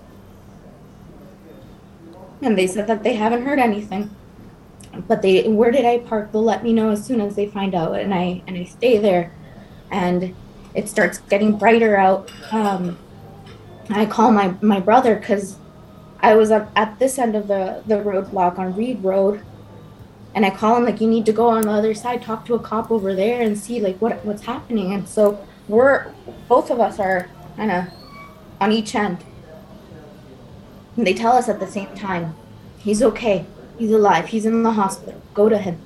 And 2.42 2.58
they 2.58 2.68
said 2.68 2.88
that 2.88 3.04
they 3.04 3.14
haven't 3.14 3.46
heard 3.46 3.60
anything. 3.60 4.10
But 5.08 5.22
they 5.22 5.48
where 5.48 5.72
did 5.72 5.86
I 5.86 6.00
park? 6.00 6.32
They'll 6.32 6.44
let 6.44 6.64
me 6.64 6.74
know 6.74 6.90
as 6.90 7.06
soon 7.06 7.22
as 7.22 7.36
they 7.36 7.48
find 7.48 7.76
out. 7.76 8.00
And 8.00 8.14
I 8.14 8.42
and 8.48 8.58
I 8.58 8.64
stay 8.64 8.98
there 8.98 9.32
and 9.92 10.36
it 10.74 10.90
starts 10.90 11.20
getting 11.20 11.58
brighter 11.58 11.96
out. 11.98 12.32
Um, 12.52 12.98
I 13.90 14.06
call 14.06 14.32
my, 14.32 14.54
my 14.62 14.80
brother 14.80 15.16
because 15.16 15.58
I 16.22 16.36
was 16.36 16.52
at 16.52 17.00
this 17.00 17.18
end 17.18 17.36
of 17.36 17.48
the, 17.48 17.82
the 17.88 17.96
roadblock 17.96 18.60
on 18.60 18.76
Read 18.76 19.04
Road. 19.04 19.42
And 20.36 20.46
I 20.46 20.52
call 20.52 20.78
him 20.78 20.86
like, 20.86 21.02
you 21.02 21.08
need 21.08 21.26
to 21.26 21.32
go 21.32 21.50
on 21.50 21.64
the 21.64 21.72
other 21.72 21.94
side, 21.94 22.22
talk 22.22 22.46
to 22.46 22.54
a 22.54 22.60
cop 22.60 22.92
over 22.92 23.16
there 23.16 23.42
and 23.42 23.58
see 23.58 23.80
like 23.80 23.98
what 23.98 24.24
what's 24.24 24.44
happening. 24.44 24.94
And 24.94 25.08
so 25.08 25.46
we're 25.68 26.14
both 26.48 26.70
of 26.70 26.80
us 26.80 27.00
are 27.00 27.30
kind 27.56 27.72
of 27.72 27.86
on 28.62 28.72
each 28.72 28.94
end. 28.94 29.24
And 30.96 31.08
they 31.08 31.14
tell 31.14 31.34
us 31.36 31.50
at 31.50 31.60
the 31.60 31.68
same 31.68 31.94
time, 31.96 32.36
he's 32.78 33.02
okay, 33.02 33.46
he's 33.78 33.92
alive, 33.92 34.28
he's 34.28 34.46
in 34.46 34.64
the 34.64 34.74
hospital. 34.74 35.20
Go 35.34 35.50
to 35.50 35.58
him. 35.58 35.82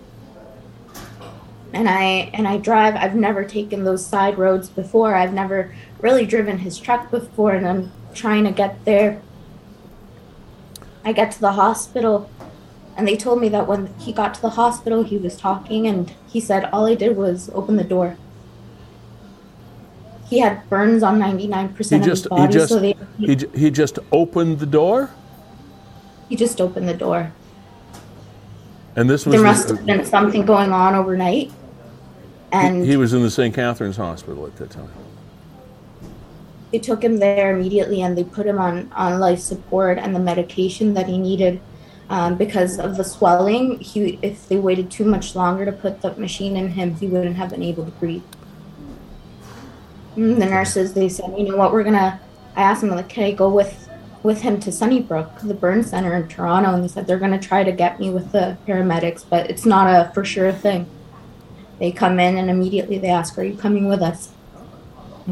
And 1.72 1.90
I 1.90 2.30
and 2.34 2.48
I 2.48 2.58
drive. 2.58 2.96
I've 2.96 3.16
never 3.16 3.46
taken 3.46 3.84
those 3.84 4.06
side 4.06 4.38
roads 4.38 4.70
before. 4.70 5.16
I've 5.16 5.34
never 5.34 5.74
really 6.02 6.26
driven 6.26 6.60
his 6.60 6.78
truck 6.78 7.10
before, 7.10 7.54
and 7.54 7.68
I'm 7.68 7.92
trying 8.14 8.44
to 8.44 8.52
get 8.52 8.84
there. 8.86 9.22
I 11.06 11.12
get 11.14 11.32
to 11.34 11.40
the 11.42 11.54
hospital, 11.54 12.30
and 12.98 13.08
they 13.08 13.18
told 13.18 13.42
me 13.42 13.50
that 13.50 13.68
when 13.68 13.94
he 14.00 14.14
got 14.14 14.34
to 14.36 14.42
the 14.42 14.52
hospital, 14.52 15.04
he 15.04 15.18
was 15.18 15.36
talking, 15.36 15.88
and 15.88 16.14
he 16.28 16.40
said 16.40 16.66
all 16.72 16.86
I 16.86 16.96
did 16.96 17.18
was 17.18 17.50
open 17.54 17.76
the 17.76 17.84
door. 17.84 18.18
He 20.30 20.40
had 20.40 20.68
burns 20.70 21.04
on 21.04 21.20
99% 21.20 21.90
He 21.90 21.96
of 21.98 22.04
just 22.04 22.24
his 22.24 22.28
body, 22.30 22.42
he 22.42 22.48
just 22.48 22.70
so 22.70 22.80
they, 22.80 22.96
he, 23.20 23.36
he 23.54 23.70
just 23.72 24.00
opened 24.12 24.60
the 24.60 24.66
door, 24.66 25.12
he 26.30 26.36
just 26.36 26.60
opened 26.62 26.88
the 26.88 26.94
door. 26.96 27.32
and 28.96 29.10
this 29.10 29.26
was 29.26 29.34
There 29.34 29.42
the- 29.42 29.48
must 29.48 29.70
have 29.70 29.86
been 29.86 30.06
something 30.06 30.46
going 30.46 30.72
on 30.72 30.96
overnight, 30.96 31.52
and 32.52 32.84
he, 32.84 32.92
he 32.92 32.98
was 32.98 33.14
in 33.14 33.22
the 33.22 33.30
St. 33.30 33.54
Catharines 33.54 33.98
Hospital 33.98 34.46
at 34.48 34.56
that 34.58 34.70
time. 34.72 34.90
They 36.74 36.80
took 36.80 37.04
him 37.04 37.18
there 37.18 37.56
immediately 37.56 38.02
and 38.02 38.18
they 38.18 38.24
put 38.24 38.48
him 38.48 38.58
on, 38.58 38.92
on 38.94 39.20
life 39.20 39.40
support 39.40 40.00
and 40.00 40.16
the 40.16 40.20
medication 40.20 40.96
that 40.96 41.08
he 41.08 41.20
needed 41.20 41.62
um, 42.10 42.36
because 42.36 42.80
of 42.80 42.98
the 42.98 43.04
swelling. 43.04 43.80
He, 43.80 44.18
if 44.24 44.50
they 44.50 44.58
waited 44.58 44.90
too 44.90 45.06
much 45.06 45.36
longer 45.36 45.66
to 45.66 45.72
put 45.72 46.02
the 46.02 46.16
machine 46.16 46.58
in 46.58 46.70
him, 46.70 46.96
he 46.96 47.06
wouldn't 47.06 47.36
have 47.36 47.52
been 47.52 47.62
able 47.62 47.86
to 47.86 47.92
breathe. 47.92 48.24
And 50.16 50.42
the 50.42 50.48
nurses, 50.48 50.96
they 50.96 51.10
said, 51.10 51.36
you 51.38 51.48
know 51.48 51.58
what, 51.58 51.72
we're 51.72 51.84
gonna. 51.84 52.20
I 52.56 52.64
asked 52.64 52.82
them 52.82 52.90
like, 52.90 53.10
can 53.10 53.24
I 53.24 53.32
go 53.34 53.50
with 53.50 53.88
with 54.24 54.42
him 54.42 54.60
to 54.62 54.72
Sunnybrook, 54.72 55.42
the 55.42 55.54
burn 55.54 55.84
center 55.84 56.16
in 56.16 56.28
Toronto? 56.28 56.74
And 56.74 56.84
they 56.84 56.88
said 56.88 57.06
they're 57.06 57.20
gonna 57.20 57.40
try 57.40 57.64
to 57.64 57.72
get 57.72 58.00
me 58.00 58.10
with 58.10 58.32
the 58.32 58.58
paramedics, 58.68 59.26
but 59.30 59.50
it's 59.50 59.66
not 59.66 59.88
a 59.88 60.12
for 60.14 60.26
sure 60.26 60.52
thing. 60.52 60.88
They 61.78 61.92
come 61.92 62.20
in 62.20 62.38
and 62.38 62.50
immediately 62.50 62.98
they 62.98 63.10
ask, 63.10 63.38
"Are 63.38 63.44
you 63.44 63.56
coming 63.56 63.88
with 63.88 64.02
us?" 64.02 64.32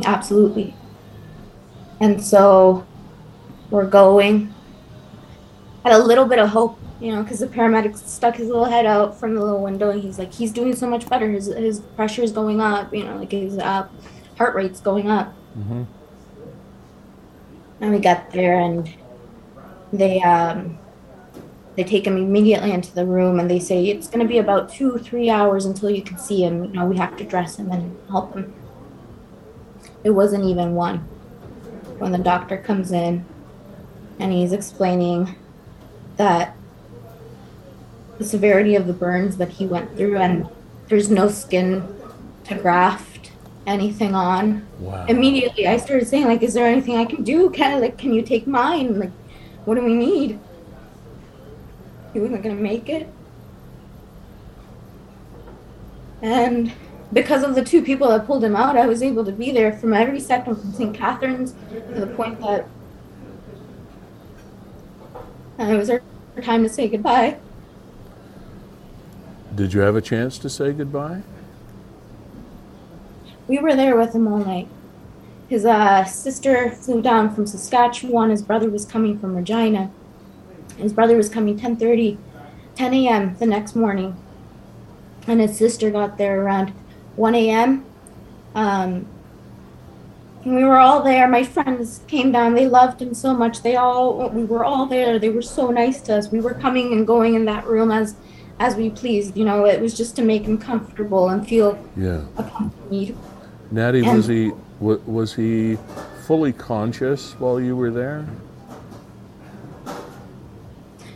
Absolutely. 0.04 0.76
And 2.02 2.22
so 2.22 2.86
we're 3.70 3.86
going. 3.86 4.54
Had 5.84 5.94
a 5.94 6.04
little 6.04 6.26
bit 6.26 6.40
of 6.40 6.50
hope, 6.50 6.80
you 7.00 7.12
know, 7.12 7.24
because 7.24 7.40
the 7.40 7.48
paramedic 7.48 7.96
stuck 7.96 8.36
his 8.36 8.48
little 8.48 8.66
head 8.66 8.86
out 8.86 9.20
from 9.20 9.36
the 9.36 9.44
little 9.44 9.64
window 9.64 9.90
and 9.92 10.02
he's 10.02 10.20
like, 10.20 10.34
he's 10.34 10.52
doing 10.52 10.76
so 10.76 10.88
much 10.88 11.08
better. 11.08 11.30
His 11.30 11.48
his 11.48 11.80
pressure 11.80 12.24
is 12.24 12.32
going 12.32 12.60
up, 12.60 12.94
you 12.94 13.04
know, 13.04 13.18
like 13.18 13.32
his 13.32 13.58
uh, 13.58 13.88
heart 14.38 14.56
rate's 14.56 14.82
going 14.82 15.10
up. 15.10 15.34
And 17.82 17.92
we 17.92 18.00
got 18.00 18.32
there 18.32 18.60
and 18.60 18.92
they 19.94 20.22
um 20.22 20.78
they 21.76 21.84
take 21.84 22.06
him 22.06 22.18
immediately 22.18 22.72
into 22.72 22.94
the 22.94 23.06
room 23.06 23.40
and 23.40 23.50
they 23.50 23.60
say 23.60 23.86
it's 23.86 24.08
going 24.08 24.20
to 24.20 24.28
be 24.28 24.40
about 24.40 24.72
two 24.72 24.98
three 25.00 25.30
hours 25.30 25.66
until 25.66 25.90
you 25.90 26.02
can 26.02 26.18
see 26.18 26.44
him. 26.44 26.66
You 26.66 26.74
know, 26.74 26.86
we 26.86 26.98
have 26.98 27.16
to 27.18 27.24
dress 27.24 27.58
him 27.58 27.72
and 27.72 27.98
help 28.10 28.36
him. 28.36 28.54
It 30.04 30.12
wasn't 30.12 30.46
even 30.46 30.74
one 30.76 31.08
when 32.02 32.12
the 32.12 32.18
doctor 32.18 32.58
comes 32.58 32.92
in 32.92 33.24
and 34.20 34.34
he's 34.34 34.54
explaining 34.54 35.36
that 36.18 36.58
the 38.18 38.24
severity 38.26 38.76
of 38.76 38.88
the 38.88 38.94
burns 38.94 39.38
that 39.38 39.50
he 39.50 39.68
went 39.68 39.96
through 39.96 40.18
and 40.18 40.48
there's 40.88 41.12
no 41.12 41.30
skin 41.30 41.88
to 42.44 42.56
graft 42.56 43.32
anything 43.68 44.16
on. 44.16 44.66
Wow. 44.80 45.06
immediately 45.08 45.68
i 45.68 45.78
started 45.78 46.08
saying 46.08 46.26
like 46.26 46.42
is 46.42 46.56
there 46.56 46.66
anything 46.66 46.98
i 46.98 47.06
can 47.06 47.24
do? 47.24 47.52
Can 47.52 47.80
like 47.80 48.00
can 48.00 48.14
you 48.14 48.24
take 48.24 48.48
mine? 48.48 49.00
Like 49.00 49.12
what 49.66 49.76
do 49.76 49.86
we 49.86 49.94
need? 49.94 50.40
He 52.14 52.20
wasn't 52.20 52.42
gonna 52.42 52.56
make 52.56 52.90
it. 52.90 53.08
And 56.24 56.74
because 57.14 57.44
of 57.44 57.56
the 57.56 57.64
two 57.64 57.82
people 57.82 58.08
that 58.10 58.26
pulled 58.26 58.44
him 58.44 58.56
out 58.56 58.78
i 58.78 58.86
was 58.88 59.02
able 59.04 59.26
to 59.26 59.32
be 59.32 59.52
there 59.52 59.74
from 59.74 59.94
every 59.94 60.20
second 60.20 60.56
from 60.56 60.74
st 60.74 60.96
catharines 60.96 61.54
to 61.94 62.00
the 62.00 62.08
point 62.08 62.40
that 62.40 62.68
it 65.60 65.78
was 65.78 65.90
our 65.90 66.02
time 66.42 66.64
to 66.64 66.70
say 66.70 66.88
goodbye 66.88 67.38
Did 69.54 69.74
you 69.74 69.82
have 69.82 69.96
a 69.98 70.02
chance 70.02 70.38
to 70.40 70.50
say 70.50 70.72
goodbye? 70.72 71.22
we 73.48 73.60
were 73.60 73.76
there 73.76 73.98
with 73.98 74.16
him 74.16 74.28
all 74.28 74.38
night. 74.38 74.70
His 75.50 75.66
uh, 75.66 76.06
sister 76.06 76.72
flew 76.72 77.02
down 77.02 77.36
from 77.36 77.46
Saskatchewan. 77.46 78.30
His 78.30 78.42
brother 78.42 78.70
was 78.70 78.86
coming 78.86 79.20
from 79.20 79.36
Regina. 79.36 79.92
His 80.78 80.94
brother 80.94 81.18
was 81.18 81.28
coming 81.28 81.60
10:30, 81.60 82.18
10 82.76 82.94
a.m. 82.94 83.36
the 83.40 83.46
next 83.46 83.76
morning, 83.76 84.16
and 85.28 85.42
his 85.42 85.58
sister 85.58 85.92
got 85.92 86.18
there 86.18 86.42
around 86.42 86.72
1 87.16 87.36
a.m. 87.36 87.86
Um, 88.56 89.06
And 90.44 90.56
we 90.56 90.64
were 90.64 90.78
all 90.80 91.04
there. 91.04 91.28
My 91.28 91.44
friends 91.44 92.02
came 92.08 92.32
down. 92.32 92.56
They 92.56 92.68
loved 92.68 93.00
him 93.02 93.14
so 93.14 93.34
much. 93.34 93.62
They 93.62 93.76
all 93.76 94.30
we 94.30 94.44
were 94.44 94.66
all 94.66 94.88
there. 94.88 95.20
They 95.20 95.30
were 95.30 95.44
so 95.44 95.70
nice 95.70 96.02
to 96.02 96.16
us. 96.18 96.32
We 96.32 96.42
were 96.42 96.56
coming 96.56 96.94
and 96.94 97.06
going 97.06 97.36
in 97.36 97.46
that 97.46 97.68
room 97.68 97.92
as 97.92 98.16
as 98.60 98.76
we 98.76 98.90
pleased. 98.90 99.38
You 99.38 99.46
know, 99.46 99.66
it 99.66 99.80
was 99.80 99.96
just 99.96 100.16
to 100.16 100.24
make 100.24 100.44
him 100.44 100.58
comfortable 100.58 101.30
and 101.30 101.48
feel 101.48 101.78
Yeah. 101.96 102.22
accompanied. 102.38 103.16
Natty, 103.72 104.00
And- 104.04 104.18
was 104.18 104.28
he 104.28 104.52
wa- 104.80 104.98
was 105.06 105.36
he 105.36 105.78
fully 106.26 106.54
conscious 106.54 107.34
while 107.40 107.60
you 107.60 107.76
were 107.76 107.92
there? 107.92 108.26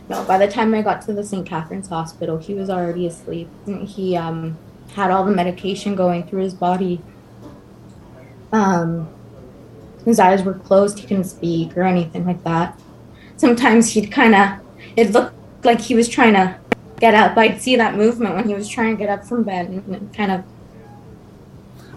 No, 0.08 0.22
by 0.24 0.38
the 0.38 0.46
time 0.46 0.72
I 0.72 0.82
got 0.82 1.02
to 1.02 1.12
the 1.12 1.24
St. 1.24 1.44
Catharines 1.44 1.88
Hospital, 1.88 2.38
he 2.38 2.54
was 2.54 2.70
already 2.70 3.06
asleep. 3.08 3.48
He 3.86 4.16
um, 4.16 4.56
had 4.96 5.10
all 5.10 5.24
the 5.24 5.30
medication 5.30 5.94
going 5.94 6.26
through 6.26 6.42
his 6.42 6.54
body. 6.54 7.02
Um, 8.50 9.06
his 10.06 10.18
eyes 10.18 10.42
were 10.42 10.54
closed. 10.54 10.98
He 10.98 11.06
couldn't 11.06 11.24
speak 11.24 11.76
or 11.76 11.82
anything 11.82 12.24
like 12.24 12.42
that. 12.44 12.80
Sometimes 13.36 13.90
he'd 13.90 14.10
kind 14.10 14.34
of, 14.34 14.58
it 14.96 15.10
looked 15.10 15.34
like 15.66 15.82
he 15.82 15.94
was 15.94 16.08
trying 16.08 16.32
to 16.32 16.58
get 16.98 17.12
up. 17.12 17.36
I'd 17.36 17.60
see 17.60 17.76
that 17.76 17.94
movement 17.94 18.36
when 18.36 18.48
he 18.48 18.54
was 18.54 18.66
trying 18.68 18.96
to 18.96 18.98
get 18.98 19.10
up 19.10 19.26
from 19.26 19.42
bed 19.42 19.68
and 19.68 20.14
kind 20.14 20.32
of 20.32 20.44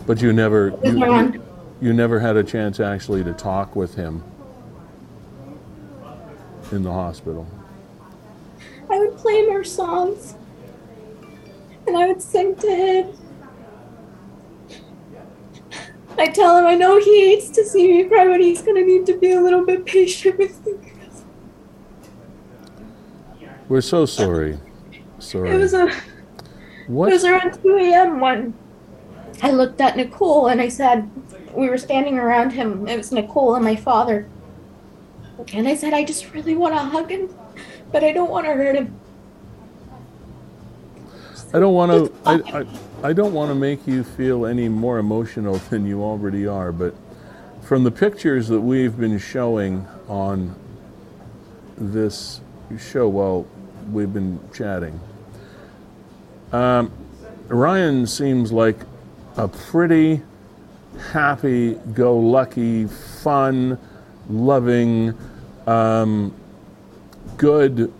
But 0.06 0.22
you 0.22 0.34
never 0.34 0.78
you, 0.84 1.02
around. 1.02 1.42
you 1.80 1.94
never 1.94 2.20
had 2.20 2.36
a 2.36 2.44
chance 2.44 2.82
actually 2.82 3.24
to 3.24 3.32
talk 3.32 3.78
with 3.78 3.96
him 3.96 4.22
in 6.74 6.84
the 6.84 6.92
hospital. 6.92 7.48
I 8.90 9.00
would 9.00 9.16
play 9.16 9.44
more 9.44 9.64
songs 9.64 10.36
and 11.90 11.98
I 11.98 12.08
would 12.08 12.22
sing 12.22 12.56
to 12.56 12.68
him. 12.70 13.14
I 16.18 16.28
tell 16.28 16.58
him 16.58 16.66
I 16.66 16.76
know 16.76 17.00
he 17.00 17.30
hates 17.30 17.50
to 17.52 17.66
see 17.66 17.88
me 17.88 18.04
cry, 18.08 18.28
but 18.28 18.40
he's 18.40 18.62
gonna 18.62 18.84
need 18.84 19.06
to 19.08 19.18
be 19.18 19.32
a 19.32 19.42
little 19.42 19.66
bit 19.66 19.86
patient 19.86 20.38
with 20.38 20.66
me. 20.66 20.74
We're 23.68 23.82
so 23.82 24.06
sorry. 24.06 24.60
Sorry. 25.20 25.50
It 25.52 25.58
was 25.58 25.74
a 25.74 25.92
What? 26.88 27.10
it 27.10 27.14
was 27.14 27.26
around 27.26 27.62
2 27.62 27.78
a.m. 27.78 28.20
when 28.20 28.54
I 29.42 29.52
looked 29.52 29.80
at 29.80 29.96
Nicole 29.96 30.48
and 30.48 30.60
I 30.60 30.68
said 30.70 31.10
we 31.54 31.70
were 31.70 31.78
standing 31.78 32.18
around 32.18 32.52
him. 32.52 32.88
It 32.88 32.98
was 32.98 33.12
Nicole 33.12 33.56
and 33.56 33.64
my 33.64 33.76
father. 33.76 34.28
And 35.54 35.68
I 35.68 35.76
said, 35.76 35.94
I 35.94 36.04
just 36.04 36.34
really 36.34 36.56
want 36.56 36.74
to 36.74 36.80
hug 36.80 37.10
him, 37.10 37.34
but 37.94 38.04
I 38.04 38.12
don't 38.12 38.30
want 38.30 38.46
to 38.46 38.52
hurt 38.54 38.76
him. 38.76 39.00
I 41.52 41.60
don't 41.60 41.74
want 41.74 41.92
to. 41.92 42.14
I, 42.26 42.60
I, 42.60 42.66
I 43.10 43.14
don't 43.14 43.34
want 43.34 43.50
to 43.50 43.56
make 43.56 43.88
you 43.88 44.04
feel 44.04 44.46
any 44.46 44.70
more 44.70 45.00
emotional 45.00 45.56
than 45.70 45.86
you 45.86 46.04
already 46.04 46.46
are. 46.46 46.72
But 46.72 46.94
from 47.64 47.84
the 47.84 47.92
pictures 47.92 48.48
that 48.50 48.62
we've 48.62 48.98
been 48.98 49.18
showing 49.18 49.88
on 50.08 50.56
this 51.76 52.42
show 52.78 53.08
while 53.08 53.48
we've 53.92 54.14
been 54.14 54.40
chatting, 54.54 55.00
um, 56.52 56.92
Ryan 57.48 58.06
seems 58.06 58.52
like 58.52 58.78
a 59.36 59.48
pretty 59.48 60.22
happy-go-lucky, 61.12 62.86
fun, 62.86 63.80
loving, 64.30 65.18
um, 65.66 66.34
good 67.38 67.92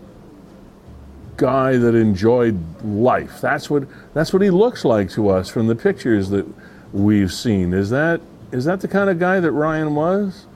guy 1.40 1.78
that 1.78 1.94
enjoyed 1.94 2.58
life. 2.84 3.40
That's 3.40 3.70
what 3.70 3.84
that's 4.12 4.32
what 4.32 4.42
he 4.42 4.50
looks 4.50 4.84
like 4.84 5.10
to 5.12 5.30
us 5.30 5.48
from 5.48 5.68
the 5.68 5.74
pictures 5.74 6.28
that 6.28 6.46
we've 6.92 7.32
seen. 7.32 7.72
Is 7.72 7.88
that 7.90 8.20
is 8.52 8.66
that 8.66 8.80
the 8.82 8.88
kind 8.88 9.08
of 9.08 9.18
guy 9.18 9.40
that 9.40 9.50
Ryan 9.50 9.94
was? 9.94 10.46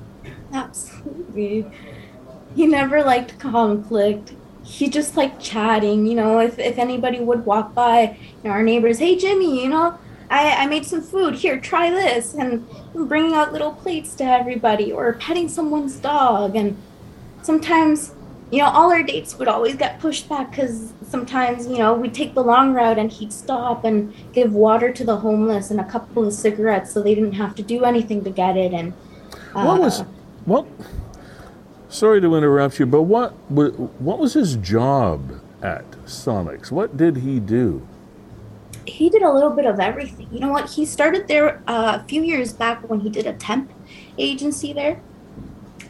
Absolutely. 0.53 1.67
He 2.55 2.67
never 2.67 3.03
liked 3.03 3.39
conflict. 3.39 4.35
He 4.63 4.89
just 4.89 5.17
liked 5.17 5.41
chatting. 5.41 6.07
You 6.07 6.17
know, 6.17 6.39
if, 6.39 6.59
if 6.59 6.79
anybody 6.79 7.21
would 7.21 7.47
walk 7.47 7.75
by, 7.75 8.17
you 8.19 8.45
know, 8.45 8.51
our 8.51 8.63
neighbors, 8.63 8.99
hey, 8.99 9.17
Jimmy, 9.17 9.63
you 9.63 9.69
know, 9.69 9.99
I, 10.31 10.65
I 10.65 10.67
made 10.67 10.85
some 10.85 11.03
food. 11.03 11.35
Here, 11.35 11.59
try 11.59 11.91
this. 11.91 12.35
And 12.35 12.67
bringing 12.95 13.35
out 13.35 13.53
little 13.53 13.73
plates 13.73 14.15
to 14.17 14.25
everybody 14.25 14.93
or 14.93 15.13
petting 15.15 15.49
someone's 15.49 15.97
dog. 15.97 16.57
And 16.57 16.77
sometimes, 17.43 18.15
you 18.51 18.59
know, 18.59 18.67
all 18.67 18.93
our 18.93 19.03
dates 19.03 19.39
would 19.39 19.49
always 19.49 19.75
get 19.75 19.99
pushed 20.01 20.29
back 20.29 20.51
because 20.51 20.93
sometimes, 21.09 21.67
you 21.67 21.79
know, 21.79 21.95
we'd 21.95 22.15
take 22.15 22.35
the 22.35 22.43
long 22.43 22.73
route 22.73 22.99
and 22.99 23.11
he'd 23.11 23.33
stop 23.33 23.85
and 23.85 24.15
give 24.33 24.53
water 24.53 24.93
to 24.93 25.05
the 25.05 25.17
homeless 25.17 25.71
and 25.71 25.81
a 25.81 25.85
couple 25.85 26.27
of 26.27 26.33
cigarettes 26.33 26.93
so 26.93 27.03
they 27.03 27.15
didn't 27.15 27.33
have 27.33 27.55
to 27.57 27.63
do 27.63 27.85
anything 27.85 28.23
to 28.25 28.31
get 28.31 28.57
it. 28.57 28.73
And 28.73 28.93
What 29.53 29.81
was 29.81 30.01
uh, 30.01 30.05
what? 30.45 30.67
Sorry 31.89 32.21
to 32.21 32.35
interrupt 32.35 32.79
you, 32.79 32.87
but 32.87 33.03
what 33.03 33.31
what 33.51 34.19
was 34.19 34.35
his 34.35 34.57
job 34.57 35.41
at 35.63 35.91
Sonox? 36.07 36.71
What 36.71 36.97
did 36.97 37.19
he 37.19 37.41
do? 37.41 37.87
he 38.87 39.09
did 39.09 39.23
a 39.23 39.33
little 39.33 39.51
bit 39.51 39.65
of 39.65 39.81
everything. 39.81 40.29
You 40.31 40.41
know 40.41 40.51
what? 40.51 40.71
He 40.71 40.85
started 40.85 41.27
there 41.29 41.63
uh, 41.67 42.01
a 42.01 42.05
few 42.07 42.23
years 42.23 42.53
back 42.53 42.89
when 42.89 43.01
he 43.01 43.09
did 43.09 43.27
a 43.27 43.33
temp 43.33 43.71
agency 44.19 44.73
there, 44.73 45.01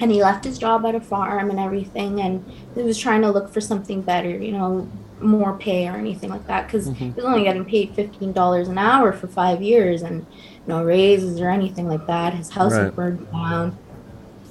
and 0.00 0.10
he 0.10 0.22
left 0.22 0.44
his 0.44 0.58
job 0.58 0.84
at 0.86 0.94
a 0.94 1.00
farm 1.00 1.50
and 1.50 1.58
everything, 1.58 2.20
and 2.20 2.44
he 2.74 2.82
was 2.82 2.98
trying 2.98 3.22
to 3.22 3.30
look 3.30 3.52
for 3.52 3.60
something 3.60 4.02
better. 4.02 4.30
You 4.30 4.52
know, 4.52 4.88
more 5.20 5.56
pay 5.56 5.88
or 5.88 5.92
anything 5.92 6.30
like 6.30 6.46
that 6.48 6.66
because 6.66 6.86
he 6.96 7.10
was 7.10 7.24
only 7.24 7.44
getting 7.44 7.64
paid 7.64 7.94
fifteen 7.94 8.32
dollars 8.32 8.68
an 8.68 8.78
hour 8.78 9.12
for 9.12 9.28
five 9.28 9.62
years 9.62 10.02
and 10.02 10.26
no 10.66 10.82
raises 10.84 11.40
or 11.40 11.50
anything 11.50 11.88
like 11.88 12.06
that. 12.06 12.34
His 12.34 12.50
house 12.50 12.72
Right. 12.72 12.84
had 12.84 12.96
burned 12.96 13.30
down, 13.30 13.76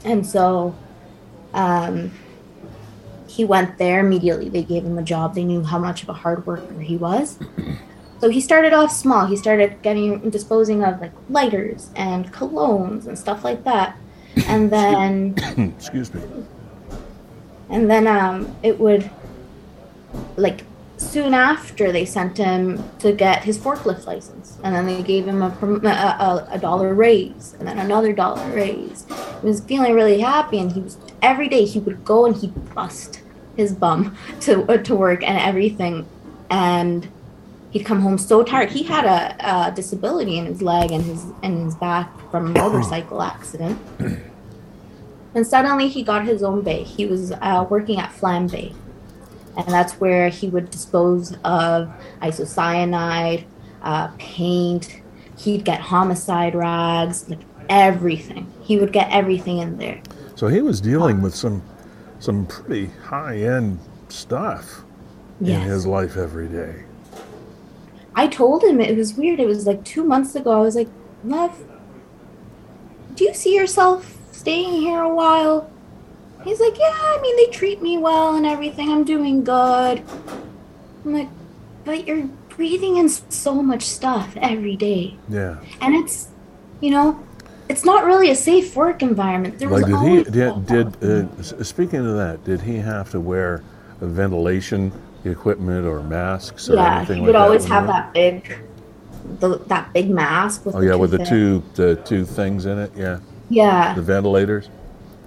and 0.06 0.25
so. 0.25 0.75
Um, 1.53 2.12
he 3.27 3.45
went 3.45 3.77
there 3.79 3.99
immediately. 3.99 4.49
They 4.49 4.63
gave 4.63 4.84
him 4.86 4.97
a 4.97 5.03
job. 5.03 5.34
They 5.34 5.43
knew 5.43 5.63
how 5.63 5.79
much 5.79 6.03
of 6.03 6.10
a 6.10 6.13
hard 6.13 6.45
worker 6.45 6.79
he 6.79 6.97
was. 6.97 7.38
So 8.19 8.29
he 8.29 8.39
started 8.39 8.71
off 8.71 8.89
small. 8.89 9.25
He 9.25 9.36
started 9.36 9.82
getting 9.82 10.29
disposing 10.29 10.82
of 10.82 11.01
like 11.01 11.12
lighters 11.29 11.89
and 11.93 12.32
colognes 12.32 13.06
and 13.06 13.19
stuff 13.19 13.43
like 13.43 13.65
that. 13.65 13.97
And 14.48 14.72
then 14.72 15.36
Excuse 15.78 16.13
me. 16.13 16.22
and 17.69 17.89
then 17.89 18.08
um 18.08 18.56
it 18.63 18.80
would 18.80 19.10
like 20.38 20.63
soon 20.98 21.34
after 21.34 21.91
they 21.91 22.06
sent 22.06 22.38
him 22.38 22.84
to 23.00 23.12
get 23.12 23.43
his 23.43 23.58
forklift 23.58 24.06
license. 24.06 24.58
And 24.63 24.74
then 24.76 24.86
they 24.86 25.04
gave 25.04 25.28
him 25.28 25.41
a 25.41 25.48
a, 25.48 25.88
a, 25.88 26.48
a 26.52 26.60
dollar 26.60 26.93
raise 26.93 27.56
and 27.60 27.67
then 27.67 27.80
another 27.80 28.13
dollar 28.13 28.46
raise. 28.56 29.06
He 29.41 29.48
was 29.48 29.62
feeling 29.62 29.93
really 29.93 30.19
happy 30.22 30.60
and 30.60 30.72
he 30.72 30.82
was 30.82 30.98
every 31.22 31.50
day 31.50 31.65
he 31.65 31.80
would 31.80 32.04
go 32.06 32.26
and 32.26 32.36
he'd 32.36 32.74
bust 32.74 33.22
his 33.56 33.74
bum 33.74 34.15
to 34.41 34.78
to 34.78 34.96
work 34.96 35.24
and 35.24 35.38
everything. 35.38 36.08
And 36.50 37.08
he'd 37.74 37.86
come 37.86 38.00
home 38.00 38.18
so 38.18 38.44
tired 38.44 38.72
he 38.72 38.84
had 38.84 39.04
a, 39.06 39.68
a 39.68 39.72
disability 39.72 40.38
in 40.38 40.46
his 40.46 40.62
leg 40.62 40.92
and 40.92 41.04
his 41.04 41.26
and 41.44 41.66
his 41.66 41.76
back 41.76 42.10
from 42.32 42.48
a 42.48 42.50
motorcycle 42.50 43.22
accident 43.22 43.78
and 45.36 45.46
suddenly 45.46 45.88
he 45.88 46.04
got 46.04 46.26
his 46.26 46.44
own 46.44 46.62
bay. 46.62 46.84
He 46.84 47.06
was 47.06 47.32
uh, 47.32 47.66
working 47.70 48.00
at 48.00 48.12
Flambe. 48.12 48.74
And 49.56 49.68
that's 49.68 49.94
where 49.94 50.30
he 50.30 50.48
would 50.50 50.72
dispose 50.72 51.36
of 51.44 51.92
isocyanate, 52.22 53.46
uh, 53.84 54.08
paint. 54.18 55.02
He'd 55.38 55.64
get 55.64 55.80
homicide 55.80 56.56
rags, 56.56 57.30
like 57.30 57.40
everything. 57.69 58.52
He 58.62 58.80
would 58.80 58.92
get 58.92 59.12
everything 59.12 59.60
in 59.60 59.78
there. 59.78 60.02
So 60.36 60.48
he 60.48 60.62
was 60.62 60.82
dealing 60.82 61.21
with 61.21 61.36
some 61.36 61.62
some 62.19 62.46
pretty 62.46 62.88
high 63.04 63.38
end 63.38 63.80
stuff 64.08 64.84
in 65.42 65.62
his 65.62 65.86
life 65.86 66.15
every 66.15 66.48
day. 66.48 66.84
I 68.16 68.28
told 68.28 68.64
him 68.64 68.80
it 68.80 68.96
was 68.96 69.16
weird. 69.16 69.40
It 69.40 69.48
was 69.48 69.66
like 69.66 69.84
two 69.84 70.04
months 70.04 70.36
ago. 70.36 70.52
I 70.52 70.62
was 70.62 70.76
like, 70.76 70.90
Love, 71.24 71.64
do 73.16 73.24
you 73.24 73.34
see 73.34 73.56
yourself 73.56 74.18
staying 74.32 74.74
here 74.74 75.02
a 75.02 75.14
while? 75.14 75.70
He's 76.44 76.60
like, 76.60 76.78
Yeah, 76.78 76.92
I 76.92 77.20
mean, 77.22 77.36
they 77.38 77.48
treat 77.52 77.82
me 77.82 77.98
well 77.98 78.36
and 78.36 78.46
everything. 78.46 78.92
I'm 78.92 79.04
doing 79.04 79.44
good. 79.44 80.04
I'm 81.06 81.14
like, 81.14 81.30
But 81.86 82.08
you're 82.08 82.28
breathing 82.50 82.98
in 82.98 83.10
so 83.10 83.62
much 83.62 83.84
stuff 83.84 84.36
every 84.38 84.76
day. 84.76 85.18
Yeah. 85.28 85.58
And 85.82 85.96
it's, 85.96 86.30
you 86.82 86.92
know, 86.92 87.24
it's 87.70 87.86
not 87.86 88.06
really 88.06 88.30
a 88.30 88.36
safe 88.36 88.76
work 88.76 89.02
environment. 89.02 89.58
There 89.58 89.70
Like 89.70 89.88
was 89.88 90.26
did 90.26 90.28
he 90.28 90.32
did, 90.32 90.66
did 90.68 91.04
uh, 91.04 91.64
speaking 91.64 92.06
of 92.06 92.16
that, 92.16 92.44
did 92.44 92.62
he 92.62 92.78
have 92.78 93.10
to 93.12 93.20
wear 93.20 93.64
a 94.02 94.06
ventilation 94.06 94.92
equipment 95.32 95.86
or 95.86 96.02
masks 96.04 96.69
or 96.69 96.76
yeah, 96.76 96.98
anything 96.98 97.15
he 97.15 97.21
like 97.21 97.28
would 97.28 97.36
always 97.36 97.65
have 97.65 97.88
that 97.88 98.13
big, 98.13 98.58
the, 99.40 99.58
that 99.67 99.92
big 99.94 100.10
mask 100.10 100.65
with 100.65 100.76
Oh 100.76 100.82
yeah, 100.82 100.96
with 100.96 101.12
the 101.12 101.24
two 101.26 101.63
the 101.76 101.96
two 102.06 102.26
things 102.26 102.65
in 102.65 102.78
it. 102.78 102.92
Yeah, 102.96 103.19
Yeah, 103.50 103.94
the 103.94 104.02
ventilators. 104.02 104.69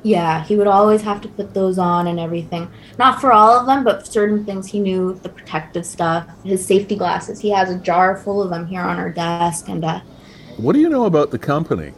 Yeah, 0.03 0.45
he 0.45 0.55
would 0.55 0.69
always 0.69 1.03
have 1.03 1.21
to 1.23 1.29
put 1.29 1.53
those 1.53 1.79
on 1.79 2.07
and 2.07 2.21
everything. 2.21 2.71
Not 2.97 3.21
for 3.21 3.33
all 3.33 3.59
of 3.59 3.67
them, 3.67 3.83
but 3.83 4.07
certain 4.07 4.45
things 4.45 4.69
he 4.69 4.79
knew 4.79 5.15
the 5.15 5.29
protective 5.29 5.85
stuff. 5.85 6.29
His 6.45 6.65
safety 6.65 6.95
glasses. 6.95 7.41
He 7.41 7.51
has 7.51 7.71
a 7.71 7.79
jar 7.79 8.17
full 8.17 8.41
of 8.41 8.51
them 8.51 8.69
here 8.69 8.83
on 8.83 8.99
our 8.99 9.11
desk, 9.11 9.69
and 9.69 9.85
uh, 9.85 10.01
What 10.59 10.75
do 10.75 10.79
you 10.79 10.89
know 10.89 11.07
about 11.07 11.33
the 11.33 11.41
company? 11.41 11.93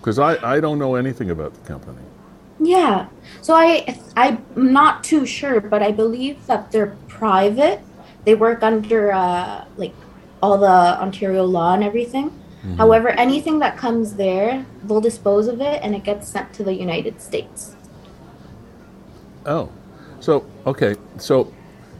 Because 0.00 0.18
I, 0.18 0.36
I 0.56 0.60
don't 0.60 0.78
know 0.78 0.96
anything 0.96 1.30
about 1.30 1.54
the 1.54 1.60
company. 1.60 2.02
Yeah. 2.60 3.08
So 3.40 3.54
I 3.54 3.98
I'm 4.16 4.44
not 4.54 5.02
too 5.02 5.26
sure, 5.26 5.60
but 5.60 5.82
I 5.82 5.92
believe 5.92 6.46
that 6.46 6.70
they're 6.70 6.96
private. 7.08 7.80
They 8.24 8.34
work 8.34 8.62
under 8.62 9.12
uh, 9.12 9.64
like 9.76 9.94
all 10.42 10.58
the 10.58 10.66
Ontario 10.66 11.44
law 11.44 11.74
and 11.74 11.82
everything. 11.82 12.40
However, 12.76 13.08
anything 13.08 13.60
that 13.60 13.78
comes 13.78 14.16
there, 14.16 14.66
they'll 14.84 15.00
dispose 15.00 15.46
of 15.48 15.62
it 15.62 15.82
and 15.82 15.94
it 15.94 16.04
gets 16.04 16.28
sent 16.28 16.52
to 16.54 16.62
the 16.62 16.74
United 16.74 17.22
States. 17.22 17.74
Oh, 19.46 19.72
so 20.20 20.44
okay, 20.66 20.96
so 21.16 21.50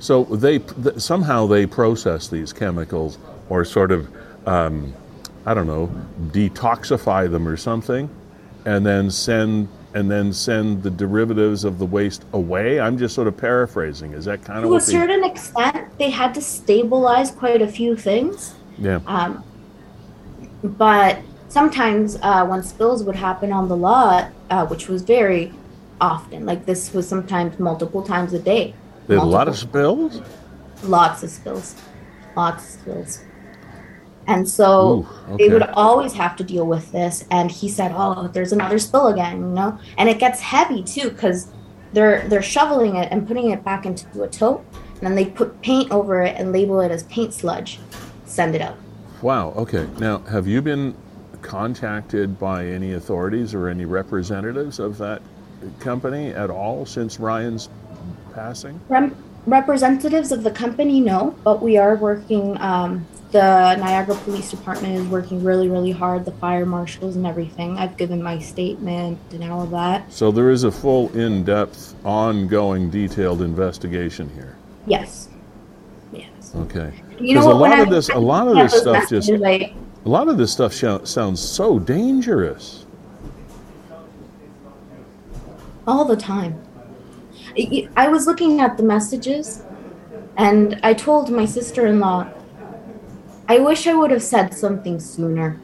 so 0.00 0.24
they 0.24 0.58
th- 0.58 0.98
somehow 0.98 1.46
they 1.46 1.64
process 1.64 2.28
these 2.28 2.52
chemicals 2.52 3.16
or 3.48 3.64
sort 3.64 3.90
of 3.90 4.08
um, 4.46 4.92
I 5.46 5.54
don't 5.54 5.66
know 5.66 5.86
detoxify 6.28 7.30
them 7.30 7.48
or 7.48 7.56
something, 7.56 8.10
and 8.66 8.84
then 8.84 9.10
send 9.10 9.68
and 9.94 10.10
then 10.10 10.32
send 10.32 10.82
the 10.82 10.90
derivatives 10.90 11.64
of 11.64 11.78
the 11.78 11.86
waste 11.86 12.24
away. 12.32 12.78
I'm 12.80 12.96
just 12.96 13.14
sort 13.14 13.26
of 13.28 13.36
paraphrasing. 13.36 14.12
Is 14.12 14.24
that 14.26 14.44
kind 14.44 14.58
of 14.58 14.64
To 14.64 14.68
a 14.68 14.72
what 14.72 14.86
they? 14.86 14.92
certain 14.92 15.24
extent, 15.24 15.98
they 15.98 16.10
had 16.10 16.34
to 16.34 16.40
stabilize 16.40 17.30
quite 17.30 17.60
a 17.62 17.66
few 17.68 17.96
things. 17.96 18.54
Yeah. 18.78 19.00
Um, 19.06 19.42
but 20.62 21.18
sometimes 21.48 22.18
uh, 22.22 22.46
when 22.46 22.62
spills 22.62 23.02
would 23.04 23.16
happen 23.16 23.52
on 23.52 23.68
the 23.68 23.76
lot, 23.76 24.30
uh, 24.50 24.66
which 24.66 24.88
was 24.88 25.02
very 25.02 25.52
often, 26.00 26.46
like 26.46 26.66
this 26.66 26.92
was 26.94 27.08
sometimes 27.08 27.58
multiple 27.58 28.02
times 28.02 28.32
a 28.32 28.38
day. 28.38 28.74
They 29.06 29.14
had 29.16 29.24
a 29.24 29.26
lot 29.26 29.48
of 29.48 29.56
spills. 29.58 30.22
lots 30.84 31.22
of 31.22 31.30
spills, 31.30 31.74
lots 32.36 32.62
of 32.76 32.80
spills. 32.80 33.24
And 34.30 34.48
so 34.48 35.04
Ooh, 35.28 35.36
they 35.38 35.48
would 35.48 35.64
always 35.74 36.12
have 36.12 36.36
to 36.36 36.44
deal 36.44 36.64
with 36.64 36.92
this. 36.92 37.24
And 37.32 37.50
he 37.50 37.68
said, 37.68 37.92
"Oh, 37.94 38.28
there's 38.28 38.52
another 38.52 38.78
spill 38.78 39.08
again," 39.08 39.40
you 39.40 39.48
know. 39.48 39.76
And 39.98 40.08
it 40.08 40.20
gets 40.20 40.40
heavy 40.40 40.84
too 40.84 41.10
because 41.10 41.48
they're 41.92 42.28
they're 42.28 42.40
shoveling 42.40 42.94
it 42.94 43.08
and 43.10 43.26
putting 43.26 43.50
it 43.50 43.64
back 43.64 43.84
into 43.86 44.22
a 44.22 44.28
tote, 44.28 44.64
and 44.72 45.00
then 45.00 45.16
they 45.16 45.26
put 45.26 45.60
paint 45.62 45.90
over 45.90 46.22
it 46.22 46.36
and 46.38 46.52
label 46.52 46.80
it 46.80 46.92
as 46.92 47.02
paint 47.04 47.34
sludge, 47.34 47.80
send 48.24 48.54
it 48.54 48.60
out. 48.60 48.76
Wow. 49.20 49.50
Okay. 49.56 49.88
Now, 49.98 50.18
have 50.20 50.46
you 50.46 50.62
been 50.62 50.94
contacted 51.42 52.38
by 52.38 52.66
any 52.66 52.92
authorities 52.92 53.52
or 53.52 53.68
any 53.68 53.84
representatives 53.84 54.78
of 54.78 54.96
that 54.98 55.22
company 55.80 56.28
at 56.28 56.50
all 56.50 56.86
since 56.86 57.18
Ryan's 57.18 57.68
passing? 58.32 58.80
Representatives 59.46 60.32
of 60.32 60.44
the 60.44 60.50
company, 60.50 61.00
no, 61.00 61.34
but 61.42 61.62
we 61.62 61.78
are 61.78 61.96
working. 61.96 62.60
Um, 62.60 63.06
the 63.32 63.76
Niagara 63.76 64.14
Police 64.16 64.50
Department 64.50 64.96
is 64.96 65.06
working 65.06 65.44
really, 65.44 65.68
really 65.68 65.92
hard. 65.92 66.24
The 66.24 66.32
fire 66.32 66.66
marshals 66.66 67.16
and 67.16 67.26
everything. 67.26 67.78
I've 67.78 67.96
given 67.96 68.22
my 68.22 68.38
statement 68.38 69.18
and 69.32 69.44
all 69.50 69.62
of 69.62 69.70
that. 69.70 70.12
So 70.12 70.30
there 70.32 70.50
is 70.50 70.64
a 70.64 70.70
full, 70.72 71.16
in-depth, 71.16 71.94
ongoing, 72.04 72.90
detailed 72.90 73.42
investigation 73.42 74.28
here. 74.34 74.56
Yes. 74.86 75.28
Yes. 76.12 76.52
Okay. 76.56 76.92
You 77.20 77.34
know 77.34 77.42
'Cause 77.42 77.52
a 77.52 77.54
lot 77.54 77.72
I 77.72 77.82
of 77.82 77.90
this, 77.90 78.08
a 78.08 78.18
lot 78.18 78.48
of 78.48 78.56
this 78.56 78.74
stuff 78.80 79.08
just, 79.08 79.28
a 79.28 79.74
lot 80.04 80.28
of 80.28 80.36
this 80.38 80.50
stuff 80.52 80.72
sounds 80.74 81.40
so 81.40 81.78
dangerous. 81.78 82.86
all 85.86 86.04
the 86.04 86.16
time. 86.16 86.54
I 87.58 87.88
I 87.96 88.08
was 88.08 88.26
looking 88.26 88.60
at 88.60 88.76
the 88.76 88.82
messages, 88.82 89.64
and 90.36 90.78
I 90.82 90.94
told 90.94 91.30
my 91.30 91.44
sister-in-law, 91.44 92.28
I 93.50 93.58
wish 93.58 93.88
I 93.88 93.94
would 93.94 94.12
have 94.12 94.22
said 94.22 94.54
something 94.54 95.00
sooner. 95.00 95.58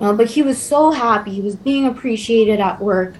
Uh, 0.00 0.12
but 0.12 0.28
he 0.28 0.42
was 0.42 0.62
so 0.62 0.92
happy. 0.92 1.32
He 1.32 1.40
was 1.40 1.56
being 1.56 1.86
appreciated 1.86 2.60
at 2.60 2.80
work, 2.80 3.16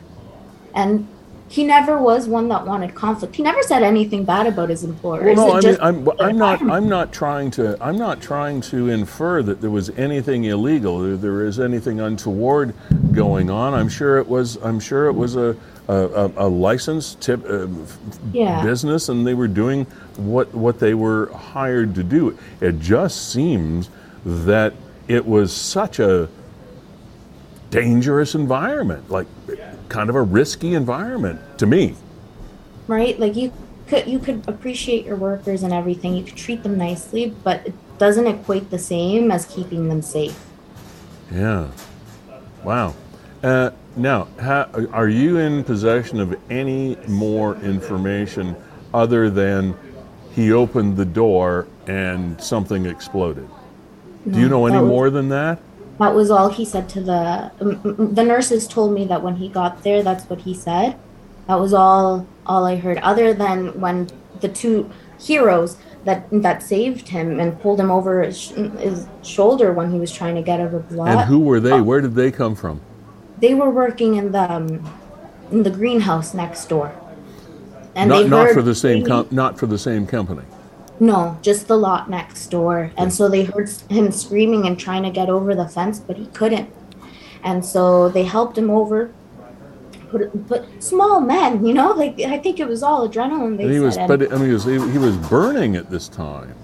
and 0.77 1.09
he 1.49 1.65
never 1.65 1.99
was 1.99 2.29
one 2.29 2.47
that 2.51 2.65
wanted 2.65 2.95
conflict. 2.95 3.35
He 3.35 3.43
never 3.43 3.65
said 3.65 3.83
anything 3.83 4.23
bad 4.23 4.47
about 4.47 4.69
his 4.69 4.85
employers. 4.85 5.37
Well, 5.37 5.49
no, 5.49 5.55
I 5.55 5.61
mean, 5.61 5.79
I'm, 5.81 6.21
I'm 6.21 6.39
not. 6.39 6.63
I'm 6.63 6.89
not 6.89 7.13
trying 7.13 7.51
to. 7.53 7.77
I'm 7.83 7.99
not 7.99 8.23
trying 8.23 8.61
to 8.61 8.91
infer 8.91 9.43
that 9.43 9.61
there 9.61 9.71
was 9.71 9.91
anything 9.91 10.45
illegal. 10.45 11.01
There, 11.01 11.17
there 11.17 11.45
is 11.45 11.59
anything 11.59 11.99
untoward 11.99 12.75
going 13.11 13.51
on. 13.51 13.75
I'm 13.75 13.89
sure 13.89 14.19
it 14.19 14.29
was. 14.29 14.55
I'm 14.63 14.79
sure 14.79 15.07
it 15.07 15.15
was 15.15 15.35
a 15.35 15.57
a, 15.89 15.93
a, 15.95 16.33
a 16.47 16.49
licensed 16.49 17.21
tip 17.21 17.45
uh, 17.49 17.67
Yeah. 18.33 18.63
business, 18.63 19.09
and 19.09 19.27
they 19.27 19.35
were 19.35 19.49
doing 19.49 19.85
what 20.17 20.55
what 20.55 20.79
they 20.81 20.95
were 20.95 21.31
hired 21.33 21.95
to 21.97 22.03
do. 22.03 22.39
It 22.61 22.81
just 22.81 23.31
seems 23.33 23.91
that 24.25 24.73
it 25.09 25.27
was 25.27 25.53
such 25.53 25.99
a 25.99 26.29
dangerous 27.71 28.35
environment, 28.35 29.11
like 29.11 29.27
kind 29.89 30.09
of 30.09 30.17
a 30.17 30.23
risky 30.23 30.75
environment 30.75 31.41
to 31.59 31.67
me. 31.67 31.95
right 32.87 33.19
like 33.21 33.35
you 33.37 33.53
could 33.87 34.07
you 34.07 34.19
could 34.19 34.43
appreciate 34.49 35.05
your 35.05 35.17
workers 35.17 35.63
and 35.63 35.73
everything 35.73 36.15
you 36.17 36.25
could 36.25 36.37
treat 36.37 36.63
them 36.63 36.77
nicely 36.77 37.35
but 37.45 37.67
it 37.67 37.75
doesn't 37.99 38.27
equate 38.27 38.69
the 38.71 38.79
same 38.79 39.31
as 39.31 39.45
keeping 39.47 39.89
them 39.89 40.03
safe 40.03 40.39
Yeah. 41.33 41.69
Wow. 42.63 42.95
Uh, 43.43 43.71
now, 43.97 44.29
ha, 44.41 44.69
are 44.93 45.09
you 45.09 45.39
in 45.39 45.65
possession 45.65 46.21
of 46.21 46.37
any 46.51 46.97
more 47.09 47.57
information 47.57 48.57
other 48.93 49.31
than 49.31 49.75
he 50.33 50.53
opened 50.53 50.97
the 50.97 51.05
door 51.05 51.67
and 51.87 52.41
something 52.41 52.87
exploded? 52.87 53.49
Do 54.29 54.41
you 54.41 54.49
know 54.49 54.67
any 54.67 54.79
was- 54.79 54.89
more 54.89 55.11
than 55.11 55.29
that? 55.31 55.59
that 55.99 56.13
was 56.13 56.29
all 56.29 56.49
he 56.49 56.65
said 56.65 56.89
to 56.89 57.01
the 57.01 57.53
um, 57.61 58.15
the 58.15 58.25
nurses 58.25 58.67
told 58.67 58.93
me 58.93 59.05
that 59.05 59.23
when 59.23 59.37
he 59.37 59.49
got 59.49 59.85
there 59.85 60.03
that's 60.03 60.29
what 60.29 60.41
he 60.41 60.53
said 60.53 60.99
that 61.47 61.55
was 61.55 61.73
all 61.73 62.27
all 62.47 62.65
i 62.65 62.75
heard 62.75 62.99
other 62.99 63.33
than 63.33 63.81
when 63.81 64.09
the 64.41 64.49
two 64.49 64.91
heroes 65.21 65.77
that 66.05 66.27
that 66.31 66.63
saved 66.63 67.09
him 67.09 67.41
and 67.41 67.59
pulled 67.61 67.81
him 67.81 67.91
over 67.91 68.23
his, 68.23 68.49
his 68.51 69.07
shoulder 69.23 69.73
when 69.73 69.91
he 69.91 69.99
was 69.99 70.13
trying 70.13 70.35
to 70.35 70.43
get 70.43 70.61
out 70.61 70.75
of 70.75 70.89
the 70.89 70.97
lot 70.97 71.09
And 71.09 71.21
who 71.21 71.41
were 71.41 71.61
they? 71.61 71.81
Where 71.81 72.01
did 72.01 72.15
they 72.15 72.31
come 72.31 72.55
from? 72.55 72.81
They 73.39 73.55
were 73.55 73.71
working 73.71 74.15
in 74.15 74.33
the 74.33 74.53
um, 74.53 74.89
in 75.51 75.63
the 75.63 75.71
greenhouse 75.71 76.35
next 76.35 76.67
door 76.67 76.95
and 77.95 78.09
not 78.09 78.23
they 78.23 78.29
not 78.29 78.51
for 78.51 78.63
the 78.63 78.75
same 78.75 79.05
com- 79.05 79.29
not 79.31 79.59
for 79.59 79.67
the 79.67 79.79
same 79.79 80.07
company. 80.07 80.43
No, 81.01 81.39
just 81.43 81.67
the 81.67 81.77
lot 81.77 82.09
next 82.09 82.47
door. 82.49 82.93
And 82.97 83.13
so 83.13 83.29
they 83.29 83.45
heard 83.45 83.69
him 83.89 84.13
screaming 84.13 84.67
and 84.67 84.79
trying 84.79 85.03
to 85.03 85.11
get 85.11 85.29
over 85.29 85.55
the 85.55 85.69
fence, 85.69 85.99
but 85.99 86.17
he 86.17 86.27
couldn't. 86.27 86.71
And 87.43 87.65
so 87.65 88.09
they 88.09 88.25
helped 88.25 88.57
him 88.57 88.71
over. 88.71 89.13
Put, 90.11 90.47
put 90.47 90.83
small 90.83 91.21
men, 91.21 91.67
you 91.67 91.75
know, 91.75 91.91
like 91.91 92.21
I 92.21 92.39
think 92.39 92.61
it 92.61 92.69
was 92.69 92.85
all 92.85 93.09
adrenaline. 93.09 93.57
They 93.57 93.65
And 93.65 93.73
he 93.73 93.79
said, 93.79 93.85
was, 93.85 93.97
and 93.97 94.09
but 94.09 94.33
I 94.33 94.37
mean, 94.37 94.47
he 94.47 94.53
was, 94.53 94.65
he, 94.65 94.93
he 94.93 94.99
was 94.99 95.17
burning 95.17 95.75
at 95.75 95.91
this 95.91 96.09
time. 96.09 96.55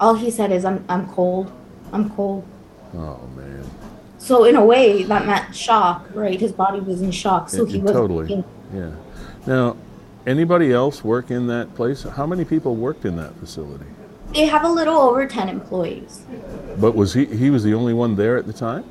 all 0.00 0.14
he 0.14 0.30
said 0.30 0.52
is, 0.52 0.64
"I'm 0.64 0.84
I'm 0.88 1.08
cold, 1.08 1.50
I'm 1.92 2.08
cold." 2.10 2.46
Oh 2.94 3.18
man. 3.34 3.37
So 4.18 4.44
in 4.44 4.56
a 4.56 4.64
way, 4.64 5.04
that 5.04 5.26
meant 5.26 5.54
shock, 5.54 6.06
right? 6.12 6.38
His 6.38 6.52
body 6.52 6.80
was 6.80 7.02
in 7.02 7.10
shock, 7.10 7.48
so 7.48 7.64
Yeah, 7.64 7.72
he 7.72 7.78
was 7.78 7.92
totally. 7.92 8.44
Yeah. 8.74 8.90
Now, 9.46 9.76
anybody 10.26 10.72
else 10.72 11.04
work 11.04 11.30
in 11.30 11.46
that 11.46 11.74
place? 11.74 12.02
How 12.02 12.26
many 12.26 12.44
people 12.44 12.76
worked 12.76 13.04
in 13.04 13.16
that 13.16 13.34
facility? 13.36 13.86
They 14.34 14.46
have 14.46 14.64
a 14.64 14.68
little 14.68 14.98
over 14.98 15.26
ten 15.26 15.48
employees. 15.48 16.22
But 16.78 16.94
was 16.94 17.14
he 17.14 17.24
he 17.24 17.48
was 17.48 17.62
the 17.62 17.74
only 17.74 17.94
one 17.94 18.16
there 18.16 18.36
at 18.36 18.46
the 18.46 18.52
time? 18.52 18.84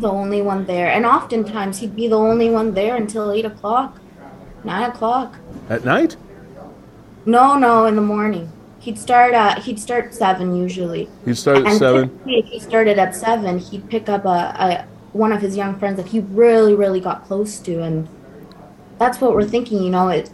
the 0.00 0.10
only 0.10 0.42
one 0.42 0.64
there. 0.66 0.90
And 0.90 1.04
oftentimes 1.06 1.78
he'd 1.78 1.94
be 1.94 2.08
the 2.08 2.18
only 2.18 2.50
one 2.50 2.74
there 2.74 2.96
until 2.96 3.30
8 3.30 3.44
o'clock, 3.44 3.98
9 4.64 4.90
o'clock. 4.90 5.36
At 5.68 5.84
night? 5.84 6.16
No, 7.26 7.56
no, 7.56 7.86
in 7.86 7.96
the 7.96 8.02
morning. 8.02 8.50
He'd 8.80 8.98
start 8.98 9.34
at 9.34 9.58
he'd 9.58 9.78
start 9.78 10.14
seven 10.14 10.56
usually. 10.56 11.08
He 11.26 11.34
started 11.34 11.66
at 11.66 11.70
and 11.72 11.78
seven. 11.78 12.20
If 12.26 12.46
he 12.46 12.58
started 12.58 12.98
at 12.98 13.14
seven, 13.14 13.58
he'd 13.58 13.88
pick 13.90 14.08
up 14.08 14.24
a, 14.24 14.28
a 14.28 14.86
one 15.12 15.32
of 15.32 15.42
his 15.42 15.54
young 15.54 15.78
friends 15.78 15.98
that 15.98 16.08
he 16.08 16.20
really, 16.20 16.74
really 16.74 17.00
got 17.00 17.24
close 17.24 17.58
to, 17.60 17.82
and 17.82 18.08
that's 18.98 19.20
what 19.20 19.34
we're 19.34 19.44
thinking. 19.44 19.82
You 19.82 19.90
know, 19.90 20.08
it. 20.08 20.30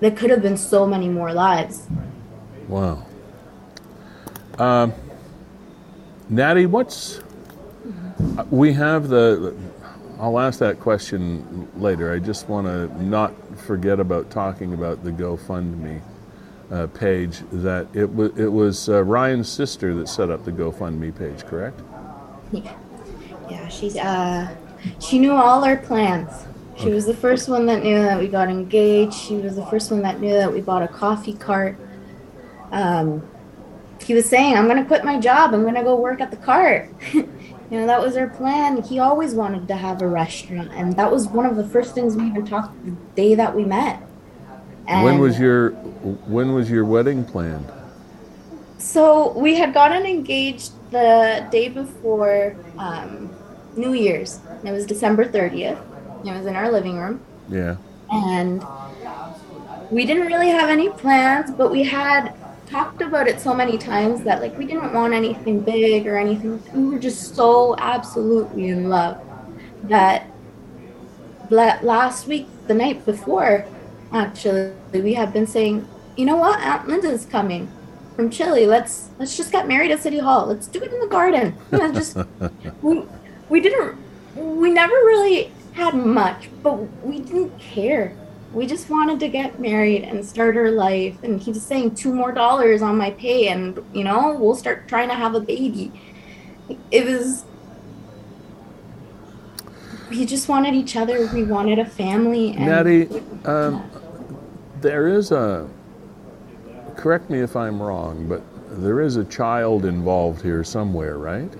There 0.00 0.10
could 0.10 0.30
have 0.30 0.42
been 0.42 0.56
so 0.56 0.84
many 0.84 1.08
more 1.08 1.32
lives. 1.32 1.86
Wow. 2.66 3.06
Um, 4.58 4.92
Natty, 6.28 6.66
what's 6.66 7.20
uh, 8.36 8.44
we 8.50 8.72
have 8.72 9.08
the? 9.08 9.56
I'll 10.18 10.40
ask 10.40 10.58
that 10.58 10.80
question 10.80 11.68
later. 11.76 12.12
I 12.12 12.18
just 12.18 12.48
want 12.48 12.66
to 12.66 13.04
not 13.04 13.32
forget 13.60 14.00
about 14.00 14.30
talking 14.30 14.74
about 14.74 15.04
the 15.04 15.10
GoFundMe 15.10 16.00
uh, 16.70 16.86
page. 16.88 17.40
That 17.52 17.86
it 17.94 18.12
was 18.12 18.38
it 18.38 18.52
was 18.52 18.88
uh, 18.88 19.04
Ryan's 19.04 19.48
sister 19.48 19.94
that 19.94 20.08
set 20.08 20.30
up 20.30 20.44
the 20.44 20.52
GoFundMe 20.52 21.16
page, 21.16 21.44
correct? 21.46 21.80
Yeah, 22.52 22.76
yeah. 23.50 23.68
She's 23.68 23.96
uh, 23.96 24.54
she 25.00 25.18
knew 25.18 25.32
all 25.32 25.64
our 25.64 25.76
plans. 25.76 26.46
She 26.76 26.90
was 26.90 27.06
the 27.06 27.14
first 27.14 27.48
one 27.48 27.66
that 27.66 27.82
knew 27.82 28.00
that 28.00 28.20
we 28.20 28.28
got 28.28 28.48
engaged. 28.48 29.14
She 29.14 29.34
was 29.34 29.56
the 29.56 29.66
first 29.66 29.90
one 29.90 30.02
that 30.02 30.20
knew 30.20 30.32
that 30.32 30.52
we 30.52 30.60
bought 30.60 30.82
a 30.82 30.88
coffee 30.88 31.32
cart. 31.32 31.76
Um, 32.70 33.26
he 34.00 34.14
was 34.14 34.26
saying, 34.26 34.54
"I'm 34.56 34.68
gonna 34.68 34.84
quit 34.84 35.04
my 35.04 35.18
job. 35.18 35.54
I'm 35.54 35.64
gonna 35.64 35.82
go 35.82 35.96
work 35.96 36.20
at 36.20 36.30
the 36.30 36.36
cart." 36.36 36.90
You 37.70 37.80
know, 37.80 37.86
that 37.86 38.00
was 38.00 38.16
our 38.16 38.28
plan. 38.28 38.82
He 38.82 38.98
always 38.98 39.34
wanted 39.34 39.68
to 39.68 39.76
have 39.76 40.00
a 40.00 40.08
restaurant, 40.08 40.70
and 40.72 40.96
that 40.96 41.10
was 41.12 41.28
one 41.28 41.44
of 41.44 41.56
the 41.56 41.64
first 41.64 41.94
things 41.94 42.16
we 42.16 42.24
even 42.24 42.46
talked 42.46 42.72
the 42.84 42.92
day 43.14 43.34
that 43.34 43.54
we 43.54 43.64
met. 43.64 44.02
when 44.86 45.18
was 45.18 45.38
your 45.38 45.70
when 46.26 46.54
was 46.54 46.70
your 46.70 46.84
wedding 46.84 47.24
planned? 47.24 47.70
So 48.78 49.32
we 49.32 49.54
had 49.56 49.74
gotten 49.74 50.06
engaged 50.06 50.72
the 50.90 51.46
day 51.50 51.68
before 51.68 52.56
um, 52.78 53.28
New 53.76 53.92
Year's. 53.92 54.40
It 54.64 54.70
was 54.72 54.86
December 54.86 55.26
30th. 55.26 55.78
It 56.24 56.32
was 56.32 56.46
in 56.46 56.56
our 56.56 56.70
living 56.70 56.96
room. 56.96 57.20
Yeah. 57.50 57.76
And 58.10 58.64
we 59.90 60.06
didn't 60.06 60.26
really 60.26 60.48
have 60.48 60.70
any 60.70 60.88
plans, 60.88 61.50
but 61.50 61.70
we 61.70 61.82
had 61.82 62.34
talked 62.68 63.00
about 63.00 63.26
it 63.28 63.40
so 63.40 63.54
many 63.54 63.78
times 63.78 64.22
that 64.24 64.40
like 64.40 64.56
we 64.58 64.66
didn't 64.66 64.92
want 64.92 65.14
anything 65.14 65.60
big 65.60 66.06
or 66.06 66.16
anything. 66.16 66.62
We 66.74 66.94
were 66.94 66.98
just 66.98 67.34
so 67.34 67.74
absolutely 67.78 68.68
in 68.68 68.88
love 68.88 69.20
that 69.84 70.28
last 71.50 72.26
week, 72.26 72.46
the 72.66 72.74
night 72.74 73.04
before, 73.04 73.66
actually, 74.12 74.72
we 74.92 75.14
had 75.14 75.32
been 75.32 75.46
saying, 75.46 75.86
you 76.16 76.26
know 76.26 76.36
what, 76.36 76.60
Aunt 76.60 76.88
Linda's 76.88 77.24
coming 77.24 77.70
from 78.16 78.30
Chile. 78.30 78.66
Let's 78.66 79.08
let's 79.18 79.36
just 79.36 79.52
get 79.52 79.68
married 79.68 79.90
at 79.90 80.00
City 80.00 80.18
Hall. 80.18 80.46
Let's 80.46 80.66
do 80.66 80.82
it 80.82 80.92
in 80.92 81.00
the 81.00 81.06
garden. 81.06 81.56
You 81.72 81.78
know, 81.78 81.92
just 81.92 82.16
we 82.82 83.04
we 83.48 83.60
didn't 83.60 83.96
we 84.34 84.70
never 84.70 84.94
really 84.94 85.52
had 85.72 85.94
much, 85.94 86.48
but 86.62 86.74
we 87.04 87.20
didn't 87.20 87.56
care. 87.58 88.16
We 88.52 88.66
just 88.66 88.88
wanted 88.88 89.20
to 89.20 89.28
get 89.28 89.60
married 89.60 90.04
and 90.04 90.24
start 90.24 90.56
our 90.56 90.70
life. 90.70 91.22
And 91.22 91.40
he 91.40 91.50
was 91.52 91.62
saying 91.62 91.94
two 91.94 92.12
more 92.12 92.32
dollars 92.32 92.80
on 92.82 92.96
my 92.96 93.10
pay, 93.10 93.48
and 93.48 93.78
you 93.92 94.04
know 94.04 94.36
we'll 94.38 94.54
start 94.54 94.88
trying 94.88 95.08
to 95.08 95.14
have 95.14 95.34
a 95.34 95.40
baby. 95.40 95.92
It 96.90 97.04
was. 97.06 97.44
We 100.10 100.24
just 100.24 100.48
wanted 100.48 100.74
each 100.74 100.96
other. 100.96 101.26
We 101.34 101.44
wanted 101.44 101.78
a 101.78 101.84
family. 101.84 102.52
And 102.52 102.66
Natty, 102.66 103.08
um, 103.44 103.90
there 104.80 105.08
is 105.08 105.30
a. 105.32 105.68
Correct 106.96 107.28
me 107.30 107.40
if 107.40 107.54
I'm 107.54 107.80
wrong, 107.80 108.26
but 108.26 108.42
there 108.82 109.00
is 109.00 109.16
a 109.16 109.24
child 109.24 109.84
involved 109.84 110.42
here 110.42 110.64
somewhere, 110.64 111.18
right? 111.18 111.52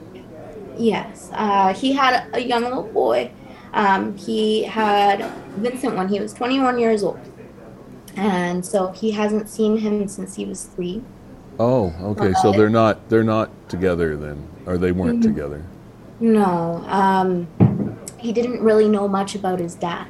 Yes, 0.77 1.31
uh, 1.33 1.75
he 1.75 1.93
had 1.93 2.29
a 2.33 2.41
young 2.41 2.63
little 2.63 2.85
boy. 2.85 3.31
Um, 3.75 4.17
he 4.17 4.65
had 4.65 5.25
Vincent 5.57 5.97
when 5.97 6.09
he 6.09 6.21
was 6.21 6.33
21 6.33 6.79
years 6.79 7.03
old, 7.03 7.19
and 8.17 8.65
so 8.65 8.89
he 8.93 9.11
hasn't 9.13 9.49
seen 9.49 9.77
him 9.79 10.09
since 10.09 10.35
he 10.37 10.45
was 10.45 10.65
three. 10.65 11.03
Oh, 11.61 11.93
okay. 12.03 12.33
So 12.41 12.53
they're 12.53 12.71
not 12.71 13.09
they're 13.09 13.25
not 13.25 13.51
together 13.69 14.17
then, 14.17 14.47
or 14.67 14.79
they 14.79 14.93
weren't 14.93 15.21
Mm-hmm. 15.21 15.35
together. 15.35 15.65
No, 16.21 16.83
um, 16.89 17.47
he 18.19 18.33
didn't 18.33 18.61
really 18.61 18.89
know 18.89 19.07
much 19.09 19.35
about 19.35 19.59
his 19.61 19.75
dad. 19.75 20.07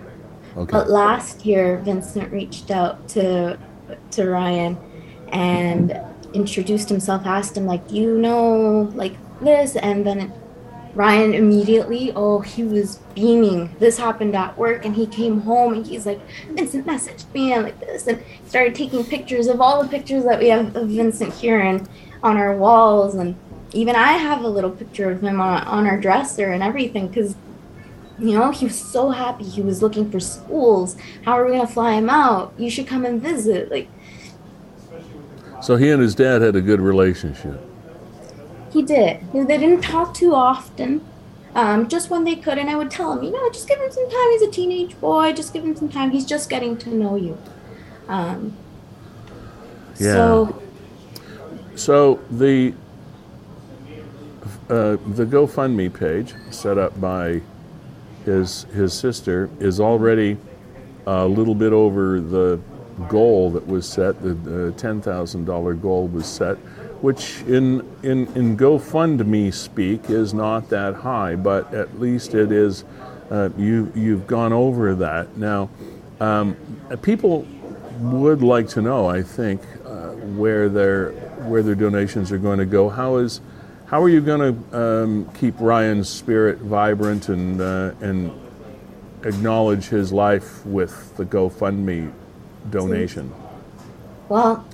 Okay. 0.56 0.70
But 0.72 0.88
last 0.90 1.44
year, 1.44 1.78
Vincent 1.84 2.32
reached 2.32 2.70
out 2.70 3.09
to 3.11 3.59
to 4.12 4.28
Ryan 4.30 4.76
and 5.28 5.98
introduced 6.34 6.88
himself. 6.88 7.26
Asked 7.26 7.56
him 7.56 7.66
like, 7.66 7.90
"You 7.90 8.16
know, 8.18 8.90
like 8.94 9.14
this," 9.40 9.76
and 9.76 10.06
then 10.06 10.32
Ryan 10.95 11.34
immediately, 11.34 12.12
oh, 12.16 12.41
he 12.41 12.64
was 12.64 12.97
beaming. 13.14 13.74
This 13.78 13.99
happened 13.99 14.34
at 14.34 14.57
work, 14.59 14.84
and 14.84 14.97
he 14.97 15.07
came 15.07 15.41
home 15.43 15.74
and 15.74 15.86
he's 15.86 16.07
like, 16.07 16.20
Vincent 16.51 16.86
messaged 16.86 17.32
me 17.32 17.53
and 17.53 17.64
like 17.64 17.78
this, 17.80 18.07
and 18.07 18.22
started 18.47 18.74
taking 18.74 19.05
pictures 19.05 19.47
of 19.47 19.61
all 19.61 19.82
the 19.82 19.89
pictures 19.89 20.24
that 20.24 20.41
we 20.41 20.49
have 20.49 20.74
of 20.74 20.89
Vincent 20.89 21.34
Kieran 21.34 21.86
on 22.22 22.36
our 22.36 22.57
walls, 22.57 23.14
and 23.14 23.36
even 23.72 23.95
I 23.95 24.12
have 24.12 24.43
a 24.43 24.49
little 24.49 24.70
picture 24.70 25.11
of 25.11 25.22
him 25.22 25.41
on, 25.41 25.62
on 25.64 25.86
our 25.86 26.01
dresser 26.01 26.53
and 26.53 26.62
everything 26.62 27.09
because 27.09 27.36
you 28.18 28.36
know, 28.36 28.51
he 28.51 28.64
was 28.64 28.76
so 28.76 29.11
happy. 29.11 29.45
He 29.45 29.62
was 29.62 29.80
looking 29.80 30.11
for 30.11 30.18
schools. 30.18 30.97
How 31.24 31.39
are 31.39 31.45
we 31.45 31.53
gonna 31.53 31.68
fly 31.68 31.95
him 31.95 32.11
out? 32.11 32.53
You 32.59 32.70
should 32.70 32.86
come 32.86 33.05
and 33.05 33.22
visit. 33.22 33.70
Like 33.70 33.89
So 35.62 35.76
he 35.76 35.91
and 35.91 36.03
his 36.03 36.14
dad 36.14 36.43
had 36.43 36.57
a 36.57 36.61
good 36.61 36.80
relationship. 36.80 37.68
He 38.73 38.83
did. 38.83 39.21
They 39.33 39.59
didn't 39.59 39.83
talk 39.83 40.14
too 40.14 40.35
often, 40.35 41.05
um, 41.55 41.89
just 41.89 42.11
when 42.11 42.25
they 42.25 42.37
could. 42.37 42.59
And 42.59 42.69
I 42.71 42.77
would 42.77 42.91
tell 42.91 43.12
him, 43.12 43.23
you 43.23 43.31
know, 43.31 43.51
just 43.51 43.69
give 43.69 43.79
him 43.81 43.91
some 43.91 44.09
time. 44.11 44.31
He's 44.33 44.43
a 44.43 44.51
teenage 44.51 44.99
boy. 45.01 45.33
Just 45.33 45.53
give 45.53 45.64
him 45.64 45.75
some 45.77 45.89
time. 45.89 46.11
He's 46.11 46.27
just 46.27 46.49
getting 46.51 46.77
to 46.79 46.91
know 46.91 47.16
you. 47.16 47.39
Um, 48.09 48.57
Yeah. 49.99 50.12
So 50.14 50.62
So 51.75 52.21
the 52.31 52.75
uh, 54.69 54.97
the 55.14 55.25
GoFundMe 55.25 55.93
page 55.93 56.35
set 56.51 56.77
up 56.79 57.01
by 57.01 57.41
his 58.25 58.64
his 58.75 58.93
sister 58.93 59.49
is 59.61 59.81
already 59.81 60.37
a 61.07 61.27
little 61.27 61.55
bit 61.55 61.73
over 61.73 62.21
the 62.21 62.61
goal 63.09 63.51
that 63.53 63.66
was 63.66 63.89
set. 63.89 64.21
The, 64.23 64.35
the 64.35 64.73
ten 64.73 65.01
thousand 65.01 65.47
dollar 65.47 65.75
goal 65.75 66.09
was 66.09 66.27
set, 66.27 66.59
which 67.01 67.42
in 67.42 67.80
in 68.03 68.26
in 68.34 68.57
GoFundMe 68.57 69.53
speak 69.53 70.11
is 70.11 70.34
not 70.34 70.68
that 70.70 70.94
high, 70.94 71.36
but 71.36 71.72
at 71.72 72.01
least 72.01 72.34
it 72.34 72.53
is. 72.53 72.84
Uh, 73.30 73.51
you 73.59 73.92
you've 73.94 74.26
gone 74.26 74.55
over 74.55 74.94
that 74.94 75.36
now. 75.36 75.68
Um, 76.18 76.57
people 77.03 77.46
would 78.01 78.42
like 78.42 78.68
to 78.68 78.82
know, 78.82 79.07
I 79.07 79.22
think, 79.22 79.61
uh, 79.84 80.12
where 80.12 80.68
their 80.68 81.11
where 81.46 81.62
their 81.62 81.74
donations 81.74 82.32
are 82.32 82.38
going 82.38 82.59
to 82.59 82.66
go. 82.66 82.88
How 82.88 83.16
is 83.16 83.40
how 83.86 84.03
are 84.03 84.09
you 84.09 84.20
going 84.20 84.55
to 84.55 84.78
um, 84.78 85.30
keep 85.34 85.55
Ryan's 85.59 86.09
spirit 86.09 86.59
vibrant 86.59 87.28
and 87.28 87.61
uh, 87.61 87.92
and 88.01 88.32
acknowledge 89.24 89.86
his 89.86 90.12
life 90.12 90.64
with 90.64 91.16
the 91.16 91.24
GoFundMe 91.24 92.12
donation? 92.70 93.32
Well, 94.28 94.66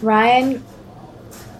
Ryan, 0.00 0.64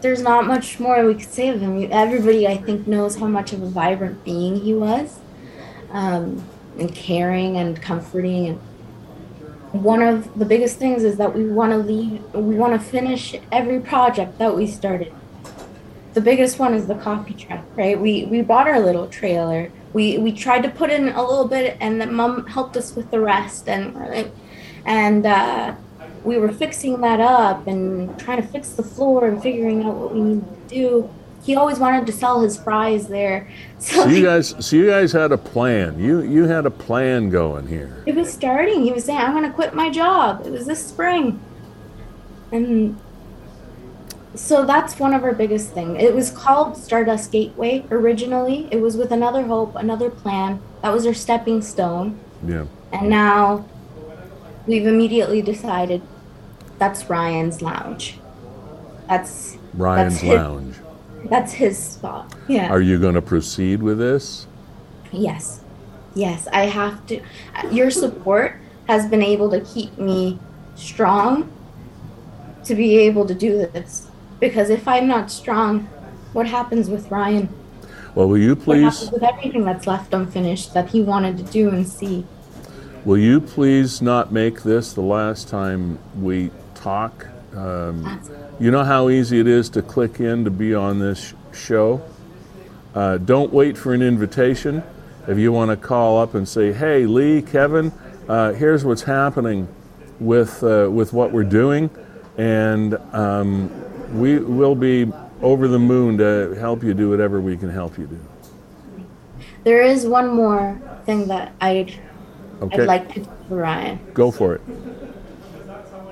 there's 0.02 0.22
not 0.22 0.46
much 0.46 0.78
more 0.80 1.04
we 1.04 1.14
could 1.14 1.30
say 1.30 1.48
of 1.48 1.60
him. 1.60 1.88
Everybody, 1.90 2.46
I 2.46 2.56
think, 2.56 2.86
knows 2.86 3.16
how 3.16 3.26
much 3.26 3.52
of 3.52 3.62
a 3.62 3.66
vibrant 3.66 4.24
being 4.24 4.60
he 4.60 4.74
was, 4.74 5.18
um, 5.90 6.44
and 6.78 6.94
caring 6.94 7.56
and 7.56 7.80
comforting. 7.80 8.48
And 8.48 8.60
one 9.72 10.02
of 10.02 10.38
the 10.38 10.44
biggest 10.44 10.78
things 10.78 11.04
is 11.04 11.16
that 11.18 11.34
we 11.34 11.48
want 11.48 11.72
to 11.72 11.78
leave. 11.78 12.22
We 12.34 12.56
want 12.56 12.72
to 12.72 12.78
finish 12.78 13.34
every 13.52 13.80
project 13.80 14.38
that 14.38 14.56
we 14.56 14.66
started. 14.66 15.12
The 16.14 16.20
biggest 16.20 16.58
one 16.58 16.74
is 16.74 16.86
the 16.86 16.96
coffee 16.96 17.34
truck, 17.34 17.64
right? 17.76 17.98
We 17.98 18.24
we 18.24 18.42
bought 18.42 18.66
our 18.66 18.80
little 18.80 19.08
trailer. 19.08 19.70
We 19.92 20.18
we 20.18 20.32
tried 20.32 20.62
to 20.62 20.70
put 20.70 20.90
in 20.90 21.10
a 21.10 21.22
little 21.22 21.46
bit, 21.46 21.76
and 21.80 22.00
then 22.00 22.14
mom 22.14 22.46
helped 22.46 22.76
us 22.76 22.94
with 22.96 23.10
the 23.10 23.20
rest, 23.20 23.68
and 23.68 23.94
we're 23.94 24.10
like, 24.12 24.30
and 24.84 25.26
uh, 25.26 25.74
we 26.24 26.38
were 26.38 26.50
fixing 26.52 27.00
that 27.00 27.20
up 27.20 27.66
and 27.66 28.18
trying 28.18 28.40
to 28.42 28.46
fix 28.48 28.70
the 28.70 28.82
floor 28.82 29.26
and 29.26 29.42
figuring 29.42 29.82
out 29.84 29.94
what 29.94 30.14
we 30.14 30.20
needed 30.20 30.44
to 30.68 30.74
do. 30.74 31.10
He 31.44 31.56
always 31.56 31.78
wanted 31.78 32.04
to 32.06 32.12
sell 32.12 32.40
his 32.42 32.58
fries 32.58 33.06
there, 33.08 33.48
so, 33.78 34.02
So 34.02 34.08
you 34.08 34.24
guys, 34.24 34.54
so 34.66 34.76
you 34.76 34.86
guys 34.88 35.12
had 35.12 35.32
a 35.32 35.38
plan. 35.38 35.98
You 35.98 36.20
you 36.20 36.44
had 36.44 36.66
a 36.66 36.70
plan 36.70 37.30
going 37.30 37.66
here. 37.66 38.02
it 38.06 38.14
was 38.14 38.30
starting. 38.32 38.82
He 38.82 38.92
was 38.92 39.04
saying, 39.04 39.18
"I'm 39.20 39.32
gonna 39.34 39.52
quit 39.52 39.72
my 39.74 39.88
job." 39.88 40.42
It 40.46 40.52
was 40.52 40.66
this 40.66 40.84
spring, 40.84 41.40
and 42.52 42.98
so 44.34 44.64
that's 44.64 44.98
one 44.98 45.14
of 45.14 45.24
our 45.24 45.32
biggest 45.32 45.72
thing. 45.72 45.96
It 45.96 46.14
was 46.14 46.30
called 46.30 46.76
Stardust 46.76 47.32
Gateway 47.32 47.84
originally. 47.90 48.68
It 48.70 48.80
was 48.80 48.96
with 48.96 49.10
another 49.10 49.42
hope, 49.42 49.74
another 49.76 50.10
plan. 50.10 50.60
That 50.82 50.92
was 50.92 51.06
our 51.06 51.14
stepping 51.14 51.62
stone. 51.62 52.18
Yeah. 52.46 52.66
And 52.92 53.08
now 53.08 53.64
we've 54.68 54.86
immediately 54.86 55.42
decided 55.42 56.02
that's 56.78 57.08
Ryan's 57.10 57.60
lounge. 57.62 58.18
That's 59.08 59.56
Ryan's 59.74 60.14
that's 60.14 60.22
his, 60.22 60.34
Lounge. 60.36 60.74
That's 61.24 61.52
his 61.52 61.78
spot. 61.78 62.32
Yeah. 62.46 62.68
Are 62.68 62.80
you 62.80 63.00
going 63.00 63.14
to 63.14 63.22
proceed 63.22 63.82
with 63.82 63.98
this? 63.98 64.46
yes. 65.10 65.62
Yes, 66.14 66.48
I 66.52 66.64
have 66.66 67.06
to. 67.06 67.20
Your 67.70 67.90
support 67.90 68.56
has 68.88 69.06
been 69.08 69.22
able 69.22 69.50
to 69.50 69.60
keep 69.60 69.96
me 69.98 70.38
strong 70.74 71.52
to 72.64 72.74
be 72.74 72.96
able 72.98 73.24
to 73.26 73.34
do 73.34 73.58
this. 73.58 74.08
Because 74.40 74.68
if 74.68 74.88
I'm 74.88 75.06
not 75.06 75.30
strong, 75.30 75.80
what 76.32 76.46
happens 76.46 76.90
with 76.90 77.08
Ryan? 77.10 77.48
Well, 78.16 78.28
will 78.28 78.38
you 78.38 78.56
What 78.56 78.64
please? 78.64 78.82
happens 78.84 79.12
with 79.12 79.22
everything 79.22 79.64
that's 79.64 79.86
left 79.86 80.12
unfinished 80.12 80.74
that 80.74 80.88
he 80.88 81.02
wanted 81.02 81.36
to 81.38 81.44
do 81.44 81.68
and 81.68 81.86
see? 81.86 82.26
Will 83.04 83.18
you 83.18 83.40
please 83.40 84.02
not 84.02 84.32
make 84.32 84.62
this 84.62 84.92
the 84.92 85.00
last 85.00 85.48
time 85.48 85.98
we 86.20 86.50
talk? 86.74 87.26
Um, 87.54 88.20
you 88.58 88.70
know 88.70 88.82
how 88.82 89.08
easy 89.08 89.38
it 89.38 89.46
is 89.46 89.70
to 89.70 89.82
click 89.82 90.20
in 90.20 90.44
to 90.44 90.50
be 90.50 90.74
on 90.74 90.98
this 90.98 91.32
show? 91.52 92.02
Uh, 92.94 93.18
don't 93.18 93.52
wait 93.52 93.78
for 93.78 93.94
an 93.94 94.02
invitation. 94.02 94.82
If 95.28 95.38
you 95.38 95.52
want 95.52 95.70
to 95.70 95.76
call 95.76 96.18
up 96.18 96.34
and 96.34 96.46
say, 96.48 96.72
hey, 96.72 97.06
Lee, 97.06 97.40
Kevin, 97.40 97.92
uh, 98.28 98.52
here's 98.52 98.84
what's 98.84 99.02
happening 99.02 99.68
with, 100.18 100.62
uh, 100.64 100.88
with 100.90 101.12
what 101.12 101.30
we're 101.30 101.44
doing, 101.44 101.90
and 102.36 102.94
um, 103.14 104.18
we 104.18 104.38
will 104.38 104.74
be 104.74 105.10
over 105.40 105.68
the 105.68 105.78
moon 105.78 106.18
to 106.18 106.56
help 106.58 106.82
you 106.82 106.94
do 106.94 107.10
whatever 107.10 107.40
we 107.40 107.56
can 107.56 107.70
help 107.70 107.96
you 107.96 108.06
do. 108.06 108.18
There 109.62 109.82
is 109.82 110.06
one 110.06 110.28
more 110.28 110.80
thing 111.06 111.28
that 111.28 111.54
I'd 111.60 111.94
Okay. 112.62 112.82
I'd 112.82 112.86
like 112.86 113.14
to 113.14 113.26
Ryan. 113.48 114.00
Go 114.14 114.30
for 114.30 114.54
it. 114.54 114.60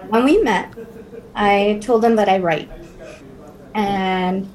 When 0.08 0.24
we 0.24 0.40
met, 0.42 0.72
I 1.34 1.78
told 1.82 2.04
him 2.04 2.16
that 2.16 2.28
I 2.28 2.38
write. 2.38 2.70
And 3.74 4.48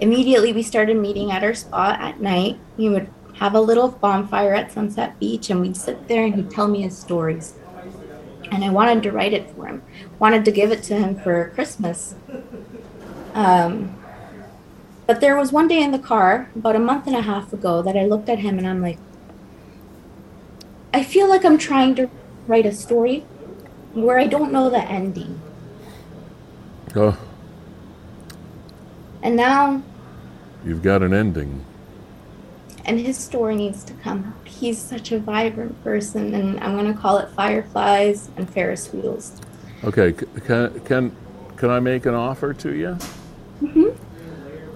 immediately 0.00 0.52
we 0.52 0.62
started 0.62 0.96
meeting 0.96 1.30
at 1.30 1.44
our 1.44 1.54
spot 1.54 2.00
at 2.00 2.20
night. 2.20 2.58
He 2.76 2.88
would 2.88 3.08
have 3.34 3.54
a 3.54 3.60
little 3.60 3.88
bonfire 3.88 4.54
at 4.54 4.72
Sunset 4.72 5.18
Beach 5.20 5.50
and 5.50 5.60
we'd 5.60 5.76
sit 5.76 6.08
there 6.08 6.24
and 6.24 6.34
he'd 6.34 6.50
tell 6.50 6.68
me 6.68 6.82
his 6.82 6.96
stories. 6.96 7.54
And 8.50 8.64
I 8.64 8.70
wanted 8.70 9.02
to 9.04 9.12
write 9.12 9.32
it 9.32 9.50
for 9.50 9.66
him, 9.66 9.82
wanted 10.18 10.44
to 10.44 10.50
give 10.50 10.70
it 10.70 10.82
to 10.84 10.94
him 10.94 11.16
for 11.16 11.50
Christmas. 11.50 12.14
Um, 13.34 13.96
but 15.06 15.20
there 15.20 15.36
was 15.36 15.52
one 15.52 15.68
day 15.68 15.82
in 15.82 15.90
the 15.90 15.98
car, 15.98 16.50
about 16.54 16.76
a 16.76 16.78
month 16.78 17.06
and 17.06 17.16
a 17.16 17.22
half 17.22 17.52
ago, 17.52 17.82
that 17.82 17.96
I 17.96 18.06
looked 18.06 18.28
at 18.28 18.38
him 18.38 18.58
and 18.58 18.66
I'm 18.66 18.80
like, 18.80 18.98
I 20.94 21.02
feel 21.02 21.28
like 21.28 21.44
I'm 21.44 21.58
trying 21.58 21.96
to 21.96 22.08
write 22.46 22.66
a 22.66 22.72
story 22.72 23.20
where 23.94 24.18
I 24.18 24.26
don't 24.28 24.52
know 24.52 24.70
the 24.70 24.80
ending. 24.80 25.40
Oh, 26.94 27.18
And 29.22 29.34
now, 29.34 29.82
you've 30.64 30.82
got 30.82 31.02
an 31.02 31.12
ending. 31.12 31.64
and 32.84 33.00
his 33.00 33.16
story 33.16 33.56
needs 33.56 33.82
to 33.84 33.92
come 33.94 34.24
out. 34.36 34.46
He's 34.48 34.78
such 34.78 35.10
a 35.10 35.18
vibrant 35.18 35.82
person, 35.82 36.32
and 36.34 36.60
I'm 36.60 36.76
going 36.78 36.92
to 36.94 36.98
call 37.00 37.18
it 37.18 37.28
Fireflies 37.30 38.30
and 38.36 38.48
Ferris 38.48 38.92
wheels. 38.92 39.40
Okay, 39.82 40.12
can 40.12 40.80
can 40.80 41.16
can 41.56 41.70
I 41.70 41.80
make 41.80 42.06
an 42.06 42.14
offer 42.14 42.54
to 42.54 42.72
you? 42.72 42.96
Mm-hmm. 43.62 43.88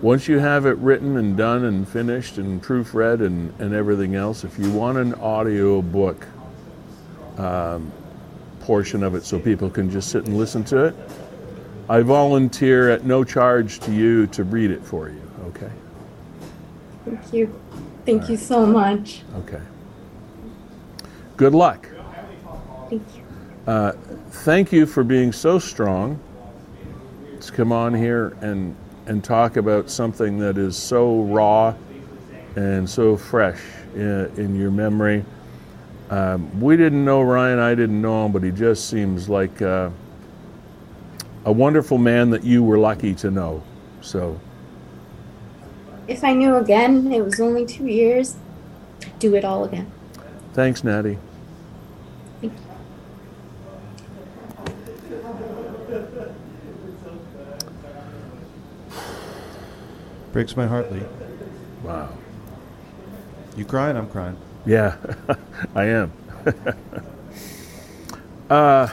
Once 0.00 0.28
you 0.28 0.38
have 0.38 0.64
it 0.64 0.76
written 0.78 1.16
and 1.16 1.36
done 1.36 1.64
and 1.64 1.88
finished 1.88 2.38
and 2.38 2.62
proofread 2.62 3.20
and, 3.24 3.52
and 3.60 3.74
everything 3.74 4.14
else, 4.14 4.44
if 4.44 4.56
you 4.56 4.70
want 4.70 4.96
an 4.96 5.12
audio 5.14 5.82
book 5.82 6.24
um, 7.36 7.90
portion 8.60 9.02
of 9.02 9.16
it 9.16 9.24
so 9.24 9.40
people 9.40 9.68
can 9.68 9.90
just 9.90 10.10
sit 10.10 10.24
and 10.26 10.38
listen 10.38 10.62
to 10.62 10.84
it, 10.84 10.94
I 11.88 12.02
volunteer 12.02 12.90
at 12.90 13.04
no 13.04 13.24
charge 13.24 13.80
to 13.80 13.92
you 13.92 14.28
to 14.28 14.44
read 14.44 14.70
it 14.70 14.84
for 14.84 15.08
you. 15.08 15.20
Okay. 15.46 15.70
Thank 17.04 17.32
you. 17.32 17.60
Thank 18.06 18.28
you 18.28 18.36
so 18.36 18.64
much. 18.64 19.22
Okay. 19.38 19.62
Good 21.36 21.54
luck. 21.54 21.88
Thank 22.88 23.02
you. 23.16 23.92
thank 24.30 24.72
you 24.72 24.86
for 24.86 25.02
being 25.02 25.32
so 25.32 25.58
strong 25.58 26.20
to 27.40 27.52
come 27.52 27.72
on 27.72 27.94
here 27.94 28.36
and 28.40 28.76
and 29.08 29.24
talk 29.24 29.56
about 29.56 29.90
something 29.90 30.38
that 30.38 30.58
is 30.58 30.76
so 30.76 31.22
raw 31.22 31.74
and 32.56 32.88
so 32.88 33.16
fresh 33.16 33.60
in, 33.94 34.30
in 34.36 34.54
your 34.54 34.70
memory. 34.70 35.24
Um, 36.10 36.60
we 36.60 36.76
didn't 36.76 37.04
know 37.04 37.22
Ryan, 37.22 37.58
I 37.58 37.74
didn't 37.74 38.00
know 38.00 38.26
him, 38.26 38.32
but 38.32 38.42
he 38.42 38.50
just 38.50 38.88
seems 38.88 39.28
like 39.28 39.60
uh, 39.62 39.90
a 41.44 41.52
wonderful 41.52 41.98
man 41.98 42.30
that 42.30 42.44
you 42.44 42.62
were 42.62 42.78
lucky 42.78 43.14
to 43.16 43.30
know. 43.30 43.62
So, 44.00 44.38
If 46.06 46.22
I 46.22 46.34
knew 46.34 46.56
again, 46.56 47.12
it 47.12 47.24
was 47.24 47.40
only 47.40 47.66
two 47.66 47.86
years, 47.86 48.36
do 49.18 49.34
it 49.34 49.44
all 49.44 49.64
again. 49.64 49.90
thanks, 50.52 50.84
Natty. 50.84 51.18
Thank 52.40 52.52
Breaks 60.32 60.56
my 60.56 60.66
heart, 60.66 60.92
Lee. 60.92 61.02
Wow. 61.82 62.10
You 63.56 63.64
crying? 63.64 63.96
I'm 63.96 64.08
crying. 64.08 64.36
Yeah, 64.66 64.96
I 65.74 65.84
am. 65.86 66.12
uh, 68.50 68.88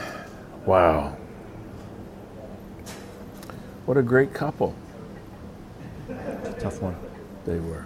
wow. 0.65 1.17
What 3.85 3.97
a 3.97 4.01
great 4.01 4.33
couple 4.33 4.75
Tough 6.59 6.81
one. 6.81 6.95
they 7.45 7.59
were. 7.59 7.85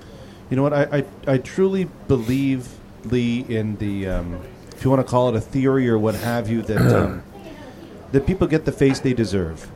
You 0.50 0.56
know 0.56 0.64
what? 0.64 0.74
I, 0.74 0.84
I, 1.00 1.34
I 1.34 1.38
truly 1.40 1.86
believe, 2.08 2.68
Lee, 3.06 3.46
in 3.50 3.76
the, 3.78 4.08
um, 4.08 4.40
if 4.76 4.84
you 4.84 4.90
want 4.90 5.06
to 5.06 5.10
call 5.10 5.30
it 5.30 5.36
a 5.36 5.42
theory 5.42 5.90
or 5.90 5.98
what 5.98 6.16
have 6.16 6.50
you, 6.50 6.62
that, 6.64 6.96
um, 6.96 7.24
that 8.12 8.26
people 8.26 8.48
get 8.48 8.66
the 8.66 8.72
face 8.72 9.00
they 9.00 9.14
deserve. 9.14 9.70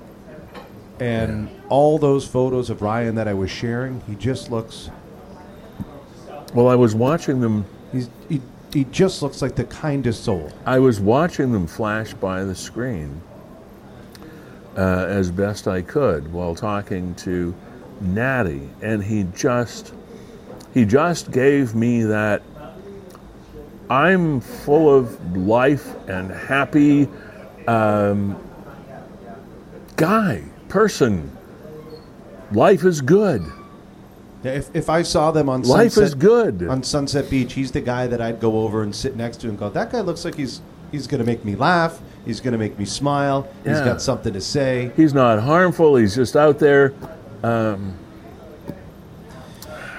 And 0.99 1.49
all 1.69 1.97
those 1.97 2.27
photos 2.27 2.69
of 2.69 2.81
Ryan 2.81 3.15
that 3.15 3.27
I 3.27 3.33
was 3.33 3.49
sharing, 3.49 4.01
he 4.01 4.15
just 4.15 4.51
looks, 4.51 4.89
Well, 6.53 6.67
I 6.67 6.75
was 6.75 6.95
watching 6.95 7.41
them. 7.41 7.65
he's, 7.91 8.09
he, 8.29 8.41
he 8.73 8.85
just 8.85 9.21
looks 9.21 9.41
like 9.41 9.55
the 9.55 9.65
kindest 9.65 10.23
soul. 10.23 10.51
I 10.65 10.79
was 10.79 10.99
watching 10.99 11.51
them 11.51 11.67
flash 11.67 12.13
by 12.13 12.43
the 12.43 12.55
screen 12.55 13.21
uh, 14.75 15.05
as 15.07 15.29
best 15.31 15.67
I 15.67 15.81
could 15.81 16.31
while 16.31 16.55
talking 16.55 17.13
to 17.15 17.53
Natty, 18.01 18.69
and 18.81 19.03
he 19.03 19.27
just 19.35 19.93
he 20.73 20.85
just 20.85 21.31
gave 21.31 21.75
me 21.75 22.03
that 22.03 22.41
I'm 23.89 24.41
full 24.41 24.93
of 24.93 25.37
life 25.37 25.93
and 26.09 26.31
happy 26.31 27.07
um, 27.67 28.35
guy 29.95 30.43
person. 30.73 31.29
Life 32.51 32.83
is 32.83 32.99
good. 32.99 33.43
If, 34.43 34.75
if 34.75 34.89
I 34.89 35.03
saw 35.03 35.29
them 35.29 35.47
on 35.47 35.61
Life 35.61 35.93
Sunset, 35.93 36.03
is 36.03 36.15
good. 36.15 36.67
on 36.67 36.83
Sunset 36.83 37.29
Beach, 37.29 37.53
he's 37.53 37.71
the 37.71 37.79
guy 37.79 38.07
that 38.07 38.19
I'd 38.19 38.41
go 38.41 38.59
over 38.59 38.81
and 38.81 38.93
sit 38.93 39.15
next 39.15 39.37
to 39.41 39.49
and 39.49 39.57
go, 39.57 39.69
that 39.69 39.91
guy 39.91 40.01
looks 40.01 40.25
like 40.25 40.35
he's 40.35 40.61
he's 40.91 41.05
going 41.05 41.19
to 41.19 41.25
make 41.25 41.45
me 41.45 41.55
laugh. 41.55 42.01
He's 42.25 42.41
going 42.41 42.53
to 42.53 42.57
make 42.57 42.77
me 42.79 42.85
smile. 42.85 43.47
He's 43.63 43.79
got 43.81 44.01
something 44.01 44.33
to 44.33 44.41
say. 44.41 44.91
He's 44.95 45.13
not 45.13 45.39
harmful. 45.39 45.95
He's 45.95 46.15
just 46.15 46.35
out 46.35 46.57
there. 46.57 46.93
You 47.43 47.93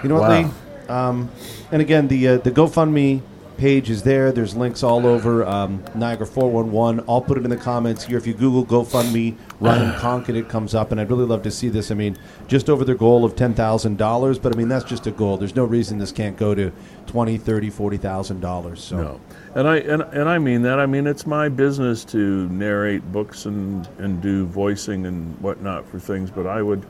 know 0.09 0.19
what, 0.21 0.29
Wow. 0.29 0.43
Lee? 0.43 0.51
Um, 0.89 1.31
and 1.71 1.81
again, 1.81 2.09
the 2.09 2.29
uh, 2.29 2.37
the 2.39 2.51
GoFundMe 2.51 3.23
page 3.65 3.89
is 3.89 4.03
there. 4.03 4.31
There's 4.31 4.55
links 4.55 4.83
all 4.83 5.07
over 5.07 5.43
um, 5.47 5.83
Niagara 5.95 6.27
411. 6.27 7.03
I'll 7.09 7.23
put 7.23 7.39
it 7.39 7.45
in 7.45 7.51
the 7.51 7.57
comments 7.57 8.05
here. 8.05 8.19
If 8.19 8.27
you 8.27 8.35
Google 8.35 8.67
GoFundMe, 8.67 9.39
Ryan 9.59 9.91
Konkin, 10.01 10.37
it 10.37 10.51
comes 10.51 10.75
up. 10.75 10.93
And 10.93 11.01
I'd 11.01 11.09
really 11.09 11.25
love 11.25 11.43
to 11.45 11.51
see 11.51 11.71
this. 11.71 11.91
I 11.91 11.95
mean, 11.95 12.19
just 12.47 12.69
over 12.69 12.85
their 12.85 12.95
goal 12.95 13.25
of 13.25 13.37
$10,000. 13.37 14.43
But 14.43 14.53
I 14.53 14.57
mean, 14.59 14.69
that's 14.69 14.85
just 14.85 15.07
a 15.07 15.11
goal. 15.11 15.39
There's 15.39 15.57
no 15.57 15.65
reason 15.65 15.97
this 15.97 16.13
can't 16.13 16.37
go 16.37 16.55
to 16.55 16.73
20 17.07 17.39
30 17.39 17.71
$40,000. 17.71 18.77
So 18.77 18.97
No, 18.99 19.21
and 19.55 19.67
I 19.67 19.77
and, 19.79 20.03
and 20.03 20.29
I 20.29 20.39
mean 20.39 20.61
that. 20.61 20.79
I 20.79 20.85
mean 20.85 21.07
it's 21.07 21.27
my 21.27 21.49
business 21.49 22.05
to 22.07 22.47
narrate 22.51 23.11
books 23.13 23.47
and 23.47 23.89
and 23.97 24.21
do 24.21 24.45
voicing 24.45 25.07
and 25.07 25.41
whatnot 25.41 25.89
for 25.89 25.99
things. 25.99 26.31
But 26.31 26.47
I 26.47 26.61
would, 26.61 26.85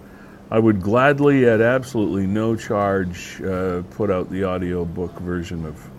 I 0.50 0.58
would 0.58 0.82
gladly, 0.82 1.48
at 1.48 1.60
absolutely 1.60 2.26
no 2.26 2.56
charge, 2.56 3.40
uh, 3.42 3.82
put 3.90 4.10
out 4.10 4.28
the 4.28 4.42
audio 4.42 4.84
book 4.84 5.16
version 5.20 5.64
of 5.66 5.93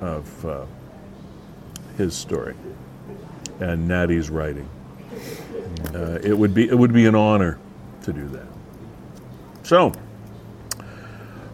of 0.00 0.46
uh, 0.46 0.64
his 1.96 2.14
story 2.14 2.54
and 3.60 3.86
Natty's 3.88 4.30
writing. 4.30 4.68
Uh, 5.94 6.18
it 6.22 6.36
would 6.36 6.54
be 6.54 6.68
it 6.68 6.76
would 6.76 6.92
be 6.92 7.06
an 7.06 7.14
honor 7.14 7.58
to 8.02 8.12
do 8.12 8.28
that. 8.28 8.46
So 9.62 9.92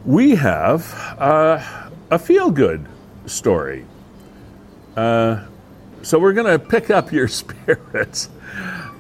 we 0.05 0.35
have 0.35 0.93
uh, 1.19 1.89
a 2.11 2.19
feel 2.19 2.51
good 2.51 2.87
story. 3.27 3.87
Uh, 4.97 5.45
so 6.03 6.19
we're 6.19 6.33
going 6.33 6.59
to 6.59 6.59
pick 6.59 6.91
up 6.91 7.13
your 7.13 7.29
spirits 7.29 8.29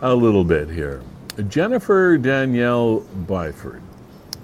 a 0.00 0.14
little 0.14 0.44
bit 0.44 0.68
here. 0.68 1.02
Jennifer 1.48 2.16
Danielle 2.18 3.00
Byford. 3.26 3.80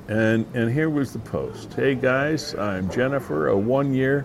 And, 0.09 0.46
and 0.55 0.72
here 0.72 0.88
was 0.88 1.12
the 1.12 1.18
post 1.18 1.74
Hey 1.74 1.94
guys, 1.94 2.55
I'm 2.55 2.90
Jennifer, 2.90 3.49
a 3.49 3.57
one 3.57 3.92
year 3.92 4.24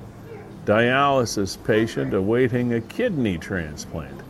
dialysis 0.66 1.58
patient 1.66 2.14
awaiting 2.14 2.74
a 2.74 2.82
kidney 2.82 3.38
transplant. 3.38 4.22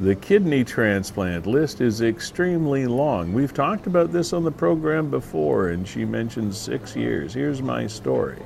The 0.00 0.14
kidney 0.16 0.64
transplant 0.64 1.46
list 1.46 1.80
is 1.80 2.00
extremely 2.00 2.86
long. 2.86 3.32
We've 3.32 3.54
talked 3.54 3.86
about 3.86 4.12
this 4.12 4.32
on 4.32 4.42
the 4.42 4.50
program 4.50 5.10
before, 5.10 5.68
and 5.68 5.86
she 5.86 6.04
mentioned 6.04 6.54
six 6.54 6.96
years. 6.96 7.34
Here's 7.34 7.62
my 7.62 7.86
story. 7.86 8.42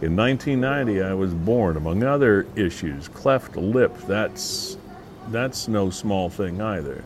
In 0.00 0.16
1990, 0.16 1.02
I 1.02 1.14
was 1.14 1.32
born, 1.34 1.76
among 1.76 2.02
other 2.02 2.46
issues, 2.56 3.06
cleft 3.06 3.54
lip. 3.54 3.96
That's, 4.08 4.76
that's 5.30 5.68
no 5.68 5.90
small 5.90 6.28
thing 6.28 6.60
either. 6.60 7.04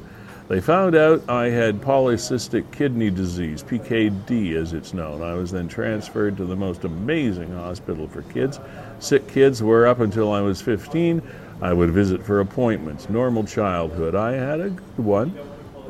They 0.48 0.60
found 0.60 0.94
out 0.94 1.28
I 1.28 1.46
had 1.46 1.80
polycystic 1.80 2.70
kidney 2.70 3.10
disease, 3.10 3.64
PKD 3.64 4.54
as 4.54 4.74
it's 4.74 4.94
known. 4.94 5.20
I 5.20 5.34
was 5.34 5.50
then 5.50 5.66
transferred 5.66 6.36
to 6.36 6.44
the 6.44 6.54
most 6.54 6.84
amazing 6.84 7.52
hospital 7.52 8.06
for 8.06 8.22
kids. 8.22 8.60
Sick 9.00 9.26
kids 9.26 9.60
were 9.60 9.88
up 9.88 9.98
until 9.98 10.32
I 10.32 10.40
was 10.40 10.62
15, 10.62 11.20
I 11.60 11.72
would 11.72 11.90
visit 11.90 12.22
for 12.22 12.40
appointments. 12.40 13.08
Normal 13.08 13.44
childhood. 13.44 14.14
I 14.14 14.32
had 14.32 14.60
a 14.60 14.70
good 14.70 14.98
one, 14.98 15.36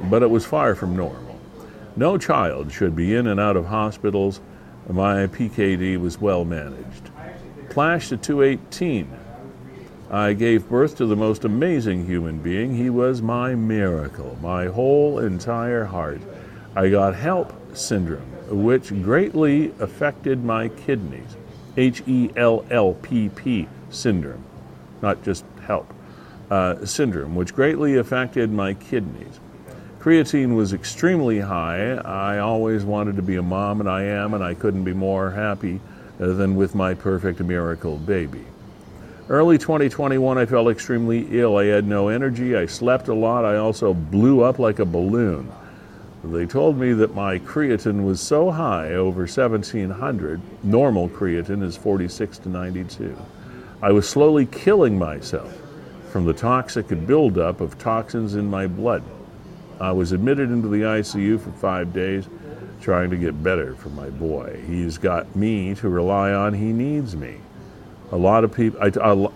but 0.04 0.22
it 0.22 0.30
was 0.30 0.46
far 0.46 0.74
from 0.74 0.96
normal. 0.96 1.38
No 1.96 2.16
child 2.16 2.72
should 2.72 2.96
be 2.96 3.14
in 3.14 3.26
and 3.26 3.40
out 3.40 3.57
of 3.57 3.66
hospitals 3.66 4.40
My 4.88 5.26
PKD 5.26 5.98
was 6.00 6.20
well 6.20 6.44
managed. 6.44 7.11
Flash 7.70 8.09
to 8.11 8.16
218. 8.16 9.15
I 10.11 10.34
gave 10.34 10.68
birth 10.68 10.96
to 10.98 11.07
the 11.07 11.16
most 11.16 11.44
amazing 11.44 12.07
human 12.07 12.38
being. 12.38 12.76
He 12.76 12.90
was 12.90 13.20
my 13.20 13.57
miracle, 13.57 14.38
my 14.40 14.66
whole 14.66 15.18
entire 15.18 15.84
heart. 15.84 16.20
I 16.76 16.90
got 16.90 17.14
HELLP 17.14 17.52
syndrome, 17.76 18.30
which 18.48 18.90
greatly 19.02 19.72
affected 19.80 20.44
my 20.44 20.68
kidneys. 20.68 21.36
H 21.76 22.02
E 22.07 22.30
L 22.36 22.64
L 22.70 22.94
P 22.94 23.28
P 23.30 23.68
syndrome, 23.90 24.44
not 25.02 25.22
just 25.24 25.44
HELP 25.66 25.92
uh, 26.50 26.84
syndrome, 26.86 27.34
which 27.34 27.54
greatly 27.54 27.96
affected 27.96 28.52
my 28.52 28.74
kidneys. 28.74 29.40
Creatine 29.98 30.54
was 30.54 30.72
extremely 30.72 31.40
high. 31.40 31.94
I 31.94 32.38
always 32.38 32.84
wanted 32.84 33.16
to 33.16 33.22
be 33.22 33.36
a 33.36 33.42
mom, 33.42 33.80
and 33.80 33.90
I 33.90 34.04
am, 34.04 34.34
and 34.34 34.44
I 34.44 34.54
couldn't 34.54 34.84
be 34.84 34.92
more 34.92 35.32
happy 35.32 35.80
than 36.18 36.54
with 36.54 36.76
my 36.76 36.94
perfect 36.94 37.40
miracle 37.40 37.96
baby. 37.96 38.44
Early 39.29 39.59
2021, 39.59 40.39
I 40.39 40.47
felt 40.47 40.68
extremely 40.68 41.27
ill. 41.41 41.57
I 41.57 41.64
had 41.64 41.85
no 41.85 42.07
energy. 42.07 42.55
I 42.55 42.66
slept 42.66 43.09
a 43.09 43.14
lot. 43.14 43.45
I 43.45 43.57
also 43.57 43.93
blew 43.93 44.45
up 44.45 44.61
like 44.61 44.79
a 44.79 44.85
balloon. 44.85 45.53
They 46.22 46.47
told 46.47 46.79
me 46.79 46.93
that 46.93 47.16
my 47.16 47.41
creatine 47.41 48.05
was 48.05 48.20
so 48.20 48.53
high, 48.53 48.93
over 48.93 49.22
1700. 49.22 50.41
Normal 50.62 51.09
creatine 51.09 51.64
is 51.64 51.77
46 51.77 52.39
to 52.39 52.49
92. 52.49 53.16
I 53.83 53.91
was 53.91 54.09
slowly 54.09 54.47
killing 54.47 54.97
myself 54.97 55.53
from 56.12 56.24
the 56.24 56.33
toxic 56.33 56.87
buildup 57.09 57.61
of 57.61 57.79
toxins 57.79 58.37
in 58.37 58.49
my 58.49 58.68
blood. 58.68 59.03
I 59.81 59.91
was 59.91 60.12
admitted 60.12 60.51
into 60.51 60.68
the 60.68 60.83
ICU 60.83 61.41
for 61.41 61.51
five 61.51 61.93
days, 61.93 62.29
trying 62.81 63.11
to 63.11 63.16
get 63.16 63.43
better 63.43 63.74
for 63.74 63.89
my 63.89 64.09
boy. 64.09 64.62
He's 64.68 64.99
got 64.99 65.35
me 65.35 65.74
to 65.74 65.89
rely 65.89 66.31
on. 66.31 66.55
He 66.55 66.72
needs 66.72 67.16
me. 67.16 67.41
A 68.12 68.16
lot 68.16 68.44
of 68.44 68.52
people, 68.54 68.80
a, 68.82 69.30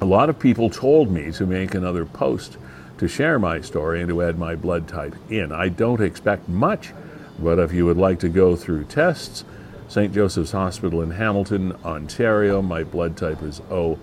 a 0.00 0.04
lot 0.04 0.28
of 0.28 0.38
people 0.38 0.68
told 0.68 1.10
me 1.10 1.30
to 1.32 1.46
make 1.46 1.74
another 1.74 2.04
post 2.04 2.56
to 2.98 3.08
share 3.08 3.38
my 3.38 3.60
story 3.60 4.00
and 4.00 4.08
to 4.08 4.22
add 4.22 4.38
my 4.38 4.54
blood 4.54 4.88
type 4.88 5.14
in. 5.30 5.52
I 5.52 5.68
don't 5.68 6.00
expect 6.00 6.48
much, 6.48 6.92
but 7.38 7.58
if 7.58 7.72
you 7.72 7.86
would 7.86 7.96
like 7.96 8.20
to 8.20 8.28
go 8.28 8.56
through 8.56 8.84
tests, 8.84 9.44
St. 9.88 10.12
Joseph's 10.14 10.52
Hospital 10.52 11.02
in 11.02 11.10
Hamilton, 11.10 11.72
Ontario, 11.84 12.62
my 12.62 12.84
blood 12.84 13.16
type 13.16 13.42
is 13.42 13.60
O 13.70 13.98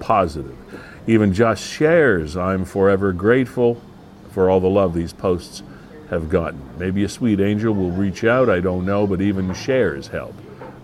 positive. 0.00 0.56
Even 1.06 1.32
just 1.32 1.62
shares, 1.62 2.36
I'm 2.36 2.64
forever 2.64 3.12
grateful 3.12 3.80
for 4.30 4.50
all 4.50 4.60
the 4.60 4.68
love 4.68 4.94
these 4.94 5.12
posts 5.12 5.62
have 6.10 6.28
gotten. 6.28 6.60
Maybe 6.78 7.04
a 7.04 7.08
sweet 7.08 7.40
angel 7.40 7.74
will 7.74 7.90
reach 7.90 8.24
out, 8.24 8.48
I 8.48 8.60
don't 8.60 8.86
know, 8.86 9.06
but 9.06 9.20
even 9.20 9.52
shares 9.54 10.08
help. 10.08 10.34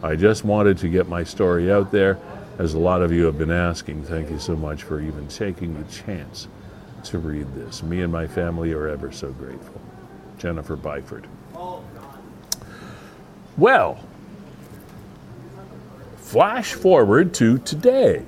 I 0.02 0.16
just 0.16 0.44
wanted 0.44 0.78
to 0.78 0.88
get 0.88 1.08
my 1.08 1.24
story 1.24 1.72
out 1.72 1.90
there, 1.90 2.18
as 2.58 2.74
a 2.74 2.78
lot 2.78 3.02
of 3.02 3.12
you 3.12 3.24
have 3.24 3.38
been 3.38 3.50
asking. 3.50 4.04
Thank 4.04 4.30
you 4.30 4.38
so 4.38 4.54
much 4.56 4.82
for 4.82 5.00
even 5.00 5.26
taking 5.28 5.74
the 5.74 5.90
chance 5.92 6.48
to 7.04 7.18
read 7.18 7.52
this. 7.54 7.82
Me 7.82 8.02
and 8.02 8.12
my 8.12 8.26
family 8.26 8.72
are 8.72 8.88
ever 8.88 9.12
so 9.12 9.30
grateful. 9.32 9.80
Jennifer 10.38 10.76
Byford. 10.76 11.24
Well, 13.56 13.98
flash 16.16 16.74
forward 16.74 17.34
to 17.34 17.58
today. 17.58 18.24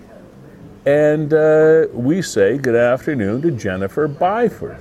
And 0.85 1.35
uh, 1.35 1.87
we 1.93 2.23
say 2.23 2.59
good 2.59 2.77
afternoon 2.77 3.43
to 3.43 3.51
Jennifer 3.51 4.07
Byford. 4.09 4.81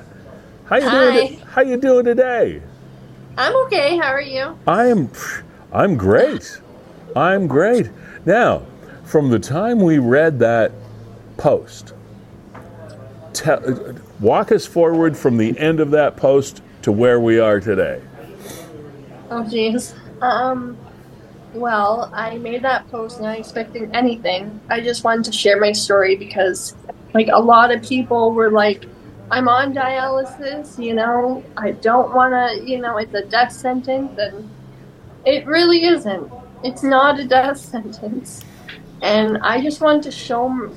How 0.66 0.78
you 0.78 0.90
Hi. 0.90 1.00
doing? 1.00 1.40
How 1.40 1.62
you 1.62 1.78
doing 1.78 2.06
today? 2.06 2.62
I'm 3.38 3.56
okay. 3.66 3.98
How 3.98 4.10
are 4.10 4.22
you? 4.22 4.58
I 4.68 4.88
am, 4.88 5.10
I'm 5.74 5.98
great. 5.98 6.62
I'm 7.16 7.48
great. 7.48 7.90
Now, 8.26 8.64
from 9.06 9.30
the 9.30 9.40
time 9.40 9.80
we 9.80 10.00
read 10.00 10.40
that 10.40 10.72
post, 11.38 11.94
walk 14.20 14.52
us 14.52 14.66
forward 14.66 15.16
from 15.16 15.38
the 15.38 15.58
end 15.60 15.80
of 15.80 15.92
that 15.92 16.18
post 16.18 16.62
to 16.82 16.92
where 16.92 17.20
we 17.20 17.40
are 17.40 17.60
today. 17.60 18.02
Oh, 19.30 19.44
jeez. 19.44 19.94
Um, 20.22 20.78
well, 21.54 22.12
I 22.14 22.38
made 22.38 22.64
that 22.64 22.90
post 22.90 23.22
not 23.22 23.38
expecting 23.38 23.94
anything. 23.96 24.60
I 24.70 24.82
just 24.82 25.04
wanted 25.04 25.26
to 25.26 25.32
share 25.32 25.60
my 25.60 25.72
story 25.72 26.16
because, 26.16 26.76
like, 27.14 27.28
a 27.28 27.40
lot 27.40 27.72
of 27.72 27.84
people 27.84 28.32
were 28.32 28.52
like, 28.52 28.86
I'm 29.32 29.48
on 29.48 29.74
dialysis, 29.74 30.84
you 30.84 30.94
know, 30.94 31.44
I 31.58 31.72
don't 31.72 32.14
want 32.14 32.34
to, 32.34 32.70
you 32.70 32.80
know, 32.80 32.98
it's 32.98 33.14
a 33.14 33.26
death 33.26 33.52
sentence, 33.52 34.18
and 34.20 34.50
it 35.26 35.48
really 35.48 35.86
isn't. 35.86 36.32
It's 36.64 36.84
not 36.84 37.20
a 37.20 37.28
death 37.28 37.58
sentence. 37.72 38.44
And 39.06 39.38
I 39.38 39.62
just 39.62 39.82
wanted 39.82 40.02
to 40.04 40.12
show, 40.12 40.72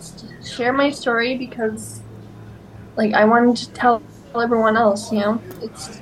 share 0.44 0.74
my 0.74 0.90
story 0.90 1.38
because, 1.38 2.02
like, 2.94 3.14
I 3.14 3.24
wanted 3.24 3.56
to 3.56 3.70
tell 3.72 4.02
everyone 4.38 4.76
else, 4.76 5.10
you 5.10 5.20
know, 5.20 5.40
it's 5.62 5.98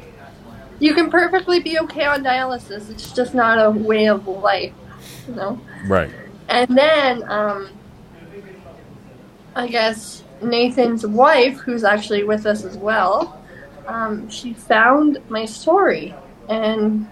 you 0.80 0.92
can 0.92 1.08
perfectly 1.08 1.60
be 1.60 1.78
okay 1.78 2.04
on 2.04 2.24
dialysis. 2.24 2.90
It's 2.90 3.12
just 3.12 3.32
not 3.32 3.64
a 3.64 3.70
way 3.70 4.08
of 4.08 4.26
life, 4.26 4.74
you 5.28 5.36
know. 5.36 5.60
Right. 5.86 6.10
And 6.48 6.76
then, 6.76 7.30
um, 7.30 7.68
I 9.54 9.68
guess 9.68 10.24
Nathan's 10.42 11.06
wife, 11.06 11.58
who's 11.58 11.84
actually 11.84 12.24
with 12.24 12.44
us 12.44 12.64
as 12.64 12.76
well, 12.76 13.40
um, 13.86 14.28
she 14.28 14.52
found 14.52 15.18
my 15.28 15.44
story 15.44 16.12
and 16.48 17.08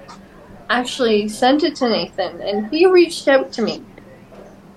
actually 0.69 1.29
sent 1.29 1.63
it 1.63 1.77
to 1.77 1.89
Nathan, 1.89 2.41
and 2.41 2.67
he 2.67 2.87
reached 2.87 3.29
out 3.29 3.53
to 3.53 3.63
me. 3.63 3.85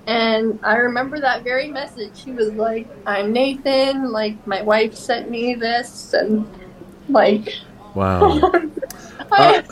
And 0.08 0.58
I 0.64 0.78
remember 0.78 1.20
that 1.20 1.44
very 1.44 1.68
message. 1.68 2.24
He 2.24 2.32
was 2.32 2.54
like, 2.54 2.88
"I'm 3.06 3.32
Nathan. 3.32 4.12
Like 4.12 4.48
my 4.48 4.62
wife 4.62 4.96
sent 4.96 5.30
me 5.30 5.54
this, 5.54 6.14
and 6.14 6.48
like." 7.10 7.54
Wow. 7.94 8.40
I, 9.32 9.64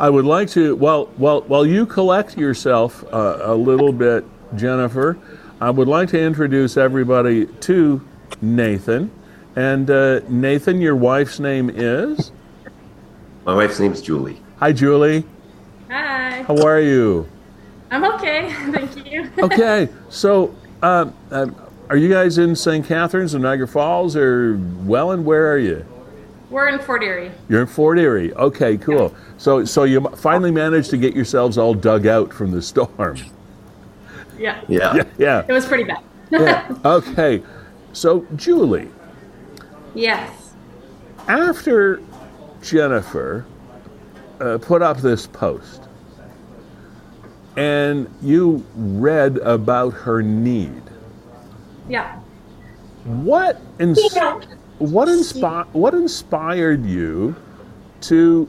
I 0.00 0.10
would 0.10 0.26
like 0.26 0.48
to, 0.50 0.76
while, 0.76 1.06
while, 1.16 1.40
while 1.42 1.66
you 1.66 1.86
collect 1.86 2.36
yourself 2.36 3.02
uh, 3.12 3.38
a 3.42 3.54
little 3.54 3.92
bit, 3.92 4.24
Jennifer, 4.54 5.18
I 5.60 5.70
would 5.70 5.88
like 5.88 6.10
to 6.10 6.20
introduce 6.20 6.76
everybody 6.76 7.46
to 7.46 8.06
Nathan. 8.40 9.10
And 9.56 9.90
uh, 9.90 10.20
Nathan, 10.28 10.80
your 10.80 10.94
wife's 10.94 11.40
name 11.40 11.70
is? 11.70 12.30
My 13.44 13.54
wife's 13.54 13.80
name's 13.80 14.00
Julie. 14.00 14.40
Hi, 14.58 14.72
Julie. 14.72 15.24
Hi. 15.90 16.42
How 16.42 16.64
are 16.64 16.80
you? 16.80 17.28
I'm 17.90 18.04
okay. 18.14 18.52
Thank 18.72 19.10
you. 19.10 19.30
Okay, 19.42 19.88
so 20.10 20.54
um, 20.82 21.14
um, 21.30 21.54
are 21.88 21.96
you 21.96 22.08
guys 22.08 22.38
in 22.38 22.54
St. 22.54 22.84
Catharines 22.84 23.34
or 23.34 23.38
Niagara 23.38 23.68
Falls 23.68 24.14
or 24.16 24.58
Welland? 24.80 25.24
Where 25.24 25.50
are 25.52 25.58
you? 25.58 25.84
We're 26.50 26.68
in 26.68 26.78
Fort 26.80 27.02
Erie. 27.02 27.30
You're 27.48 27.60
in 27.62 27.66
Fort 27.66 27.98
Erie. 27.98 28.32
Okay, 28.34 28.76
cool. 28.78 29.14
So, 29.36 29.64
so 29.64 29.84
you 29.84 30.00
finally 30.16 30.50
managed 30.50 30.90
to 30.90 30.96
get 30.96 31.14
yourselves 31.14 31.58
all 31.58 31.74
dug 31.74 32.06
out 32.06 32.32
from 32.32 32.50
the 32.50 32.62
storm. 32.62 33.16
Yeah. 34.38 34.62
Yeah. 34.68 34.94
Yeah, 34.94 35.02
yeah. 35.18 35.44
It 35.48 35.52
was 35.52 35.66
pretty 35.66 35.82
bad. 35.82 36.00
yeah. 36.30 36.72
Okay, 36.84 37.42
so 37.92 38.24
Julie, 38.36 38.88
Yes. 39.96 40.54
after 41.26 42.00
Jennifer 42.62 43.44
uh, 44.40 44.58
put 44.58 44.80
up 44.80 44.98
this 44.98 45.26
post 45.26 45.87
and 47.56 48.08
you 48.22 48.64
read 48.76 49.38
about 49.38 49.92
her 49.94 50.22
need, 50.22 50.82
Yeah. 51.88 52.16
what 53.04 53.60
ins- 53.78 54.00
what 54.78 55.08
inspi- 55.08 55.66
what 55.72 55.94
inspired 55.94 56.84
you 56.86 57.34
to 58.02 58.48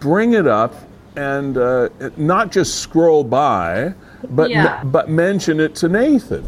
bring 0.00 0.34
it 0.34 0.46
up 0.46 0.74
and 1.16 1.56
uh, 1.56 1.88
not 2.16 2.50
just 2.52 2.80
scroll 2.80 3.24
by, 3.24 3.94
but 4.30 4.50
Yeah. 4.50 4.82
but 4.84 5.08
mention 5.08 5.60
it 5.60 5.74
to 5.76 5.88
Nathan? 5.88 6.44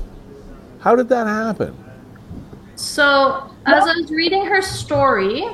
How 0.81 0.95
did 0.97 1.09
that 1.09 1.27
happen? 1.27 1.75
So, 2.77 3.45
as 3.65 3.85
I 3.85 3.95
was 3.95 4.11
reading 4.11 4.45
her 4.47 4.61
story, 4.61 5.45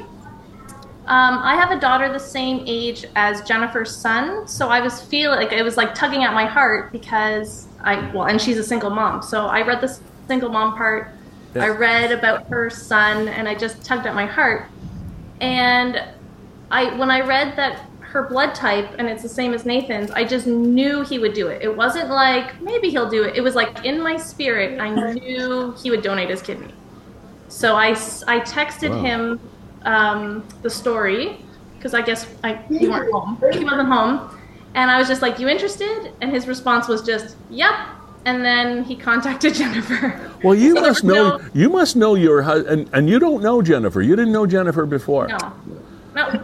um, 1.10 1.40
I 1.42 1.56
have 1.56 1.72
a 1.72 1.80
daughter 1.80 2.12
the 2.12 2.20
same 2.20 2.64
age 2.66 3.04
as 3.16 3.42
Jennifer's 3.42 4.00
son, 4.00 4.46
so 4.48 4.68
I 4.70 4.80
was 4.80 5.02
feeling 5.02 5.38
like 5.40 5.52
it 5.52 5.64
was 5.64 5.76
like 5.76 5.94
tugging 5.94 6.24
at 6.24 6.34
my 6.34 6.46
heart 6.46 6.92
because 6.92 7.68
I 7.80 8.10
well, 8.14 8.26
and 8.28 8.40
she's 8.40 8.58
a 8.58 8.64
single 8.64 8.90
mom, 8.90 9.22
so 9.22 9.46
I 9.46 9.62
read 9.62 9.80
the 9.82 9.92
single 10.28 10.50
mom 10.50 10.76
part. 10.76 11.08
Yeah. 11.54 11.64
I 11.64 11.68
read 11.68 12.12
about 12.12 12.44
her 12.50 12.70
son, 12.70 13.28
and 13.28 13.48
I 13.48 13.56
just 13.56 13.84
tugged 13.84 14.06
at 14.06 14.14
my 14.14 14.26
heart. 14.26 14.72
And 15.40 16.00
I 16.70 16.96
when 16.96 17.10
I 17.10 17.20
read 17.22 17.56
that 17.56 17.90
her 18.00 18.28
blood 18.28 18.54
type 18.54 18.94
and 18.98 19.08
it's 19.08 19.22
the 19.22 19.28
same 19.30 19.54
as 19.54 19.64
Nathan's, 19.66 20.10
I 20.12 20.24
just 20.24 20.46
knew 20.46 21.02
he 21.04 21.18
would 21.18 21.34
do 21.34 21.48
it. 21.48 21.62
It 21.62 21.76
wasn't 21.76 22.10
like 22.10 22.60
maybe 22.60 22.90
he'll 22.90 23.10
do 23.10 23.24
it. 23.24 23.36
It 23.36 23.42
was 23.42 23.54
like 23.56 23.70
in 23.84 24.02
my 24.02 24.16
spirit, 24.18 24.80
I 24.80 24.90
knew 24.90 25.74
he 25.82 25.90
would 25.90 26.02
donate 26.02 26.30
his 26.30 26.42
kidney. 26.42 26.76
So 27.48 27.76
I, 27.76 27.90
I 28.28 28.40
texted 28.40 28.94
Wow. 28.94 29.00
him 29.00 29.49
um, 29.84 30.44
the 30.62 30.70
story 30.70 31.38
because 31.76 31.94
I 31.94 32.02
guess 32.02 32.26
I, 32.44 32.54
he 32.68 32.88
weren't 32.88 33.10
home. 33.12 33.38
He 33.52 33.64
wasn't 33.64 33.88
home. 33.88 34.36
And 34.74 34.90
I 34.90 34.98
was 34.98 35.08
just 35.08 35.22
like, 35.22 35.38
"You 35.38 35.48
interested?" 35.48 36.12
And 36.20 36.30
his 36.30 36.46
response 36.46 36.86
was 36.88 37.02
just, 37.02 37.36
"Yep." 37.50 37.74
And 38.26 38.44
then 38.44 38.84
he 38.84 38.94
contacted 38.96 39.54
Jennifer. 39.60 40.30
Well, 40.44 40.54
you 40.54 40.74
So 40.76 40.80
must 40.82 41.04
know. 41.04 41.38
no- 41.38 41.44
You 41.54 41.70
must 41.70 41.96
know 41.96 42.14
your 42.14 42.42
husband, 42.42 42.80
and, 42.80 42.90
and 42.94 43.08
you 43.08 43.18
don't 43.18 43.42
know 43.42 43.62
Jennifer. 43.62 44.02
You 44.02 44.14
didn't 44.14 44.32
know 44.32 44.46
Jennifer 44.46 44.84
before. 44.86 45.26
No, 45.28 45.38
no. 46.14 46.42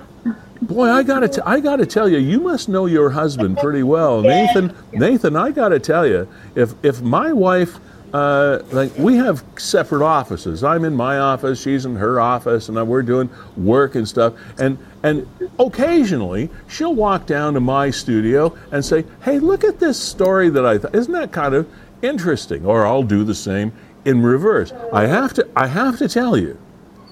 Boy, 0.63 0.89
I 0.91 1.03
gotta, 1.03 1.29
t- 1.29 1.43
I 1.45 1.61
gotta 1.61 1.85
tell 1.87 2.09
you, 2.09 2.17
you 2.17 2.41
must 2.41 2.69
know 2.69 2.87
your 2.87 3.11
husband 3.11 3.59
pretty 3.59 3.83
well, 3.83 4.23
Nathan. 4.35 4.75
Nathan, 4.93 5.37
I 5.37 5.51
gotta 5.51 5.79
tell 5.79 6.07
you, 6.07 6.27
if 6.55 6.75
if 6.83 7.03
my 7.03 7.33
wife, 7.33 7.77
uh, 8.13 8.63
like 8.73 8.97
we 8.97 9.17
have 9.17 9.45
separate 9.57 10.03
offices. 10.05 10.65
I'm 10.65 10.85
in 10.85 10.95
my 10.95 11.19
office, 11.19 11.61
she's 11.61 11.85
in 11.85 11.97
her 11.97 12.21
office, 12.21 12.69
and 12.69 12.89
we're 12.89 13.03
doing 13.03 13.29
work 13.57 13.95
and 13.95 14.07
stuff. 14.07 14.35
And 14.59 14.79
and 15.03 15.29
occasionally 15.59 16.51
she'll 16.69 16.95
walk 16.95 17.27
down 17.27 17.55
to 17.55 17.61
my 17.61 17.91
studio 17.91 18.57
and 18.71 18.85
say, 18.85 19.05
"Hey, 19.23 19.39
look 19.39 19.65
at 19.65 19.81
this 19.81 19.99
story 19.99 20.49
that 20.51 20.65
I 20.65 20.79
thought. 20.79 20.95
Isn't 20.95 21.13
that 21.13 21.33
kind 21.33 21.55
of 21.55 21.69
interesting?" 22.03 22.65
Or 22.65 22.87
I'll 22.87 23.03
do 23.03 23.25
the 23.25 23.35
same 23.35 23.73
in 24.05 24.23
reverse. 24.23 24.73
I 24.93 25.07
have 25.07 25.35
to, 25.35 25.49
I 25.57 25.67
have 25.67 25.99
to 25.99 26.09
tell 26.09 26.37
you, 26.37 26.59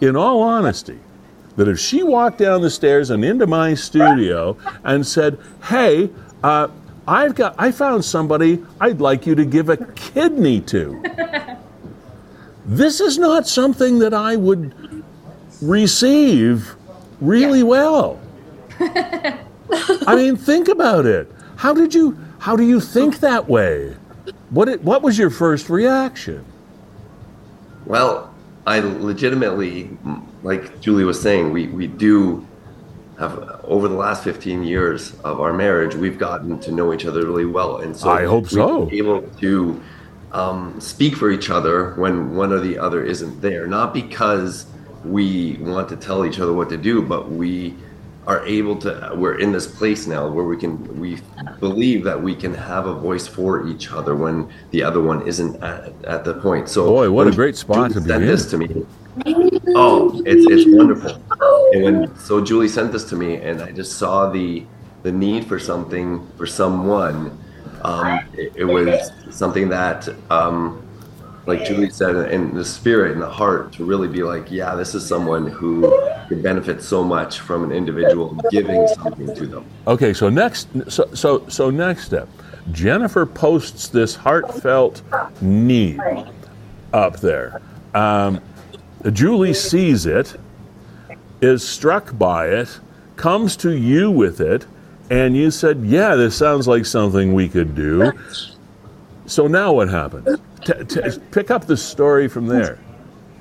in 0.00 0.16
all 0.16 0.42
honesty 0.42 0.98
that 1.56 1.68
if 1.68 1.78
she 1.78 2.02
walked 2.02 2.38
down 2.38 2.62
the 2.62 2.70
stairs 2.70 3.10
and 3.10 3.24
into 3.24 3.46
my 3.46 3.74
studio 3.74 4.56
and 4.82 5.06
said, 5.06 5.38
"Hey, 5.64 6.10
uh, 6.42 6.68
I've 7.06 7.34
got, 7.34 7.54
I 7.58 7.70
found 7.70 8.04
somebody 8.04 8.64
I'd 8.80 9.00
like 9.00 9.26
you 9.26 9.34
to 9.34 9.44
give 9.44 9.68
a 9.68 9.76
kidney 9.76 10.60
to," 10.62 11.02
this 12.64 13.00
is 13.00 13.18
not 13.18 13.46
something 13.46 13.98
that 13.98 14.14
I 14.14 14.36
would 14.36 14.74
receive 15.60 16.74
really 17.20 17.62
well. 17.62 18.20
I 18.80 20.14
mean, 20.16 20.36
think 20.36 20.68
about 20.68 21.06
it. 21.06 21.30
How 21.56 21.74
did 21.74 21.94
you? 21.94 22.18
How 22.38 22.56
do 22.56 22.62
you 22.62 22.80
think 22.80 23.20
that 23.20 23.48
way? 23.48 23.96
What? 24.50 24.68
It, 24.68 24.82
what 24.82 25.02
was 25.02 25.18
your 25.18 25.30
first 25.30 25.68
reaction? 25.68 26.44
Well, 27.86 28.34
I 28.66 28.80
legitimately, 28.80 29.90
like 30.42 30.80
Julie 30.80 31.04
was 31.04 31.20
saying, 31.20 31.52
we, 31.52 31.66
we 31.68 31.86
do 31.86 32.46
have, 33.18 33.60
over 33.64 33.88
the 33.88 33.94
last 33.94 34.24
15 34.24 34.62
years 34.62 35.14
of 35.20 35.40
our 35.40 35.52
marriage, 35.52 35.94
we've 35.94 36.18
gotten 36.18 36.58
to 36.60 36.72
know 36.72 36.92
each 36.92 37.06
other 37.06 37.24
really 37.24 37.44
well. 37.44 37.78
And 37.78 37.96
so 37.96 38.10
I 38.10 38.24
hope 38.24 38.48
so. 38.48 38.88
able 38.90 39.22
to 39.22 39.82
um, 40.32 40.80
speak 40.80 41.16
for 41.16 41.30
each 41.30 41.50
other 41.50 41.94
when 41.94 42.34
one 42.34 42.52
or 42.52 42.58
the 42.58 42.78
other 42.78 43.04
isn't 43.04 43.40
there. 43.40 43.66
Not 43.66 43.94
because 43.94 44.66
we 45.04 45.58
want 45.60 45.88
to 45.90 45.96
tell 45.96 46.24
each 46.24 46.40
other 46.40 46.52
what 46.52 46.68
to 46.70 46.76
do, 46.76 47.02
but 47.02 47.30
we 47.30 47.76
are 48.26 48.44
able 48.46 48.76
to 48.76 49.12
we're 49.14 49.38
in 49.38 49.52
this 49.52 49.66
place 49.66 50.06
now 50.06 50.26
where 50.26 50.44
we 50.44 50.56
can 50.56 50.98
we 50.98 51.18
believe 51.60 52.04
that 52.04 52.20
we 52.20 52.34
can 52.34 52.54
have 52.54 52.86
a 52.86 52.94
voice 52.94 53.26
for 53.26 53.66
each 53.68 53.92
other 53.92 54.14
when 54.14 54.50
the 54.70 54.82
other 54.82 55.00
one 55.00 55.26
isn't 55.26 55.62
at, 55.62 55.92
at 56.04 56.24
the 56.24 56.32
point 56.34 56.68
so 56.68 56.86
Boy, 56.86 57.10
what 57.10 57.28
a 57.28 57.32
great 57.32 57.56
spot 57.56 57.90
to 57.92 58.00
be 58.00 58.12
in. 58.12 58.26
this 58.26 58.48
to 58.50 58.56
me 58.56 58.86
oh 59.76 60.22
it's 60.26 60.46
it's 60.50 60.64
wonderful 60.76 61.22
and 61.72 61.84
when 61.84 62.16
so 62.16 62.44
julie 62.44 62.68
sent 62.68 62.92
this 62.92 63.04
to 63.04 63.16
me 63.16 63.36
and 63.36 63.62
i 63.62 63.70
just 63.70 63.98
saw 63.98 64.30
the 64.30 64.64
the 65.02 65.12
need 65.12 65.46
for 65.46 65.58
something 65.58 66.26
for 66.36 66.46
someone 66.46 67.38
um 67.82 68.20
it, 68.34 68.52
it 68.56 68.64
was 68.64 69.10
something 69.30 69.68
that 69.68 70.08
um 70.30 70.80
like 71.46 71.64
Julie 71.64 71.90
said, 71.90 72.30
in 72.32 72.54
the 72.54 72.64
spirit 72.64 73.12
and 73.12 73.20
the 73.20 73.28
heart 73.28 73.72
to 73.74 73.84
really 73.84 74.08
be 74.08 74.22
like, 74.22 74.50
yeah, 74.50 74.74
this 74.74 74.94
is 74.94 75.06
someone 75.06 75.46
who 75.46 75.82
could 76.28 76.42
benefit 76.42 76.82
so 76.82 77.04
much 77.04 77.40
from 77.40 77.64
an 77.64 77.72
individual 77.72 78.34
giving 78.50 78.86
something 78.88 79.34
to 79.34 79.46
them. 79.46 79.66
Okay, 79.86 80.14
so 80.14 80.28
next, 80.28 80.68
so 80.90 81.06
so 81.14 81.46
so 81.48 81.70
next 81.70 82.04
step, 82.04 82.28
Jennifer 82.72 83.26
posts 83.26 83.88
this 83.88 84.14
heartfelt 84.14 85.02
need 85.42 86.00
up 86.92 87.20
there. 87.20 87.60
Um, 87.94 88.40
Julie 89.12 89.54
sees 89.54 90.06
it, 90.06 90.36
is 91.40 91.66
struck 91.66 92.16
by 92.16 92.48
it, 92.48 92.80
comes 93.16 93.56
to 93.58 93.76
you 93.76 94.10
with 94.10 94.40
it, 94.40 94.66
and 95.10 95.36
you 95.36 95.50
said, 95.50 95.82
"Yeah, 95.84 96.14
this 96.14 96.34
sounds 96.34 96.66
like 96.66 96.86
something 96.86 97.34
we 97.34 97.48
could 97.48 97.74
do." 97.74 98.12
So 99.26 99.46
now 99.46 99.72
what 99.72 99.88
happened? 99.88 100.40
T- 100.64 100.84
t- 100.84 101.18
pick 101.30 101.50
up 101.50 101.66
the 101.66 101.76
story 101.76 102.28
from 102.28 102.46
there. 102.46 102.78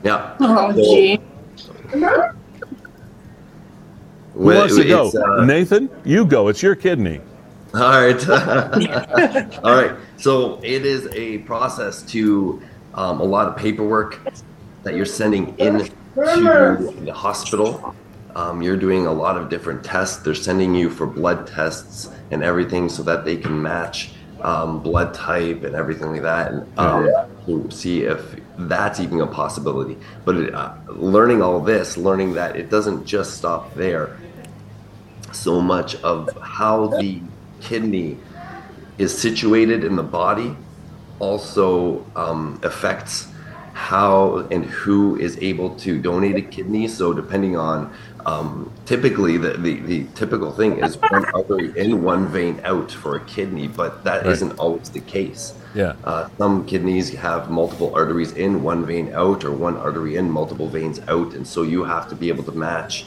Yeah. 0.03 0.35
Oh, 0.39 0.73
gee. 0.73 1.19
Who 4.33 4.45
wants 4.45 4.75
to 4.75 4.83
go? 4.83 5.11
uh, 5.11 5.45
Nathan, 5.45 5.89
you 6.03 6.25
go. 6.25 6.47
It's 6.47 6.61
your 6.61 6.75
kidney. 6.75 7.21
All 7.73 7.81
right. 7.81 8.29
All 9.63 9.75
right. 9.75 9.95
So 10.17 10.59
it 10.63 10.85
is 10.85 11.07
a 11.13 11.39
process 11.39 12.01
to 12.03 12.61
um, 12.93 13.19
a 13.19 13.23
lot 13.23 13.47
of 13.47 13.55
paperwork 13.55 14.19
that 14.83 14.95
you're 14.95 15.05
sending 15.05 15.57
in 15.57 15.79
to 15.79 15.91
the 17.01 17.13
hospital. 17.13 17.95
Um, 18.35 18.61
you're 18.61 18.77
doing 18.77 19.05
a 19.05 19.11
lot 19.11 19.37
of 19.37 19.49
different 19.49 19.83
tests. 19.83 20.17
They're 20.17 20.33
sending 20.33 20.73
you 20.73 20.89
for 20.89 21.05
blood 21.05 21.47
tests 21.47 22.09
and 22.31 22.43
everything 22.43 22.89
so 22.89 23.03
that 23.03 23.25
they 23.25 23.37
can 23.37 23.61
match 23.61 24.11
um, 24.41 24.81
blood 24.81 25.13
type 25.13 25.63
and 25.63 25.75
everything 25.75 26.11
like 26.11 26.21
that, 26.23 26.51
and 26.51 26.77
um, 26.77 27.09
to 27.45 27.71
see 27.71 28.01
if 28.01 28.35
that's 28.57 28.99
even 28.99 29.21
a 29.21 29.27
possibility. 29.27 29.97
But 30.25 30.35
it, 30.35 30.53
uh, 30.53 30.75
learning 30.87 31.41
all 31.41 31.59
this, 31.59 31.95
learning 31.97 32.33
that 32.33 32.55
it 32.55 32.69
doesn't 32.69 33.05
just 33.05 33.37
stop 33.37 33.73
there 33.75 34.17
so 35.31 35.61
much 35.61 35.95
of 35.97 36.29
how 36.41 36.87
the 36.87 37.21
kidney 37.61 38.17
is 38.97 39.17
situated 39.17 39.83
in 39.83 39.95
the 39.95 40.03
body 40.03 40.55
also 41.19 42.05
um, 42.15 42.59
affects 42.63 43.27
how 43.73 44.47
and 44.51 44.65
who 44.65 45.17
is 45.19 45.37
able 45.41 45.75
to 45.77 45.99
donate 45.99 46.35
a 46.35 46.41
kidney. 46.41 46.87
So 46.87 47.13
depending 47.13 47.57
on 47.57 47.91
um, 48.25 48.71
typically 48.85 49.37
the, 49.37 49.53
the, 49.57 49.79
the 49.81 50.03
typical 50.15 50.51
thing 50.51 50.77
is 50.79 50.95
one 51.09 51.25
artery 51.33 51.73
in, 51.77 52.03
one 52.03 52.27
vein 52.27 52.61
out 52.63 52.91
for 52.91 53.15
a 53.15 53.19
kidney, 53.25 53.67
but 53.67 54.03
that 54.05 54.25
Right. 54.25 54.41
not 54.41 54.57
always 54.59 54.89
the 54.89 55.01
case. 55.01 55.53
Yeah. 55.75 55.93
Uh, 56.03 56.29
some 56.37 56.65
kidneys 56.65 57.13
have 57.15 57.49
multiple 57.49 57.93
arteries 57.95 58.31
in, 58.33 58.63
one 58.63 58.85
vein 58.85 59.11
out, 59.13 59.43
or 59.43 59.51
one 59.51 59.75
artery 59.75 60.15
in, 60.15 60.29
multiple 60.29 60.69
veins 60.69 61.01
out, 61.07 61.33
and 61.33 61.45
so 61.45 61.63
you 61.63 61.83
have 61.83 62.07
to 62.09 62.15
be 62.15 62.29
able 62.29 62.43
to 62.43 62.51
match 62.51 63.05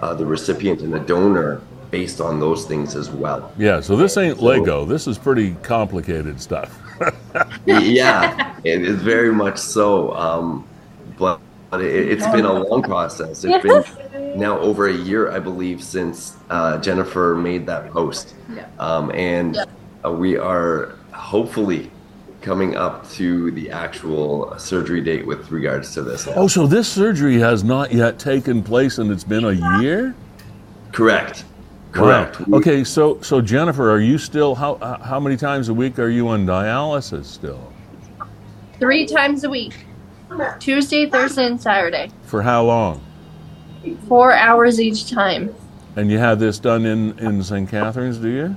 uh, 0.00 0.14
the 0.14 0.26
recipient 0.26 0.82
and 0.82 0.92
the 0.92 1.00
donor 1.00 1.60
based 1.90 2.20
on 2.20 2.38
those 2.38 2.64
things 2.66 2.94
as 2.94 3.10
well. 3.10 3.52
Yeah. 3.58 3.80
So 3.80 3.96
this 3.96 4.16
ain't 4.16 4.42
Lego. 4.42 4.84
This 4.84 5.06
is 5.06 5.18
pretty 5.18 5.54
complicated 5.62 6.40
stuff. 6.40 6.78
yeah, 7.66 8.56
it 8.64 8.82
is 8.82 9.00
very 9.02 9.32
much 9.32 9.58
so. 9.58 10.14
Um, 10.14 10.66
but 11.18 11.40
but 11.70 11.80
it, 11.80 12.12
it's 12.12 12.26
been 12.28 12.44
a 12.44 12.52
long 12.52 12.82
process. 12.82 13.44
It's 13.44 13.62
been 13.62 14.38
now 14.38 14.58
over 14.58 14.88
a 14.88 14.94
year, 14.94 15.30
I 15.30 15.38
believe, 15.38 15.82
since 15.82 16.36
uh, 16.50 16.78
Jennifer 16.78 17.34
made 17.34 17.66
that 17.66 17.90
post. 17.90 18.34
Yeah. 18.54 18.66
Um, 18.78 19.10
and 19.12 19.56
uh, 20.04 20.12
we 20.12 20.36
are 20.36 20.96
hopefully 21.12 21.90
coming 22.42 22.76
up 22.76 23.08
to 23.12 23.52
the 23.52 23.70
actual 23.70 24.58
surgery 24.58 25.00
date 25.00 25.26
with 25.26 25.50
regards 25.50 25.94
to 25.94 26.02
this. 26.02 26.28
Oh, 26.28 26.48
so 26.48 26.66
this 26.66 26.88
surgery 26.88 27.38
has 27.38 27.64
not 27.64 27.92
yet 27.92 28.18
taken 28.18 28.62
place 28.62 28.98
and 28.98 29.10
it's 29.10 29.24
been 29.24 29.44
a 29.44 29.80
year? 29.80 30.14
Correct. 30.90 31.44
Wow. 31.94 32.00
Correct. 32.02 32.40
We- 32.48 32.58
Okay, 32.58 32.84
so 32.84 33.18
so 33.20 33.40
Jennifer, 33.40 33.90
are 33.90 34.00
you 34.00 34.18
still 34.18 34.54
how 34.54 34.76
how 35.02 35.20
many 35.20 35.36
times 35.36 35.68
a 35.68 35.74
week 35.74 35.98
are 35.98 36.08
you 36.08 36.28
on 36.28 36.46
dialysis 36.46 37.24
still? 37.26 37.72
Three 38.78 39.06
times 39.06 39.44
a 39.44 39.50
week 39.50 39.74
Tuesday, 40.58 41.08
Thursday, 41.08 41.46
and 41.46 41.60
Saturday. 41.60 42.10
For 42.24 42.42
how 42.42 42.64
long? 42.64 43.00
Four 44.08 44.32
hours 44.32 44.80
each 44.80 45.10
time. 45.10 45.54
And 45.96 46.10
you 46.10 46.18
have 46.18 46.38
this 46.38 46.58
done 46.58 46.86
in 46.86 47.18
in 47.18 47.42
St. 47.42 47.68
Catharines, 47.68 48.16
do 48.18 48.28
you? 48.28 48.56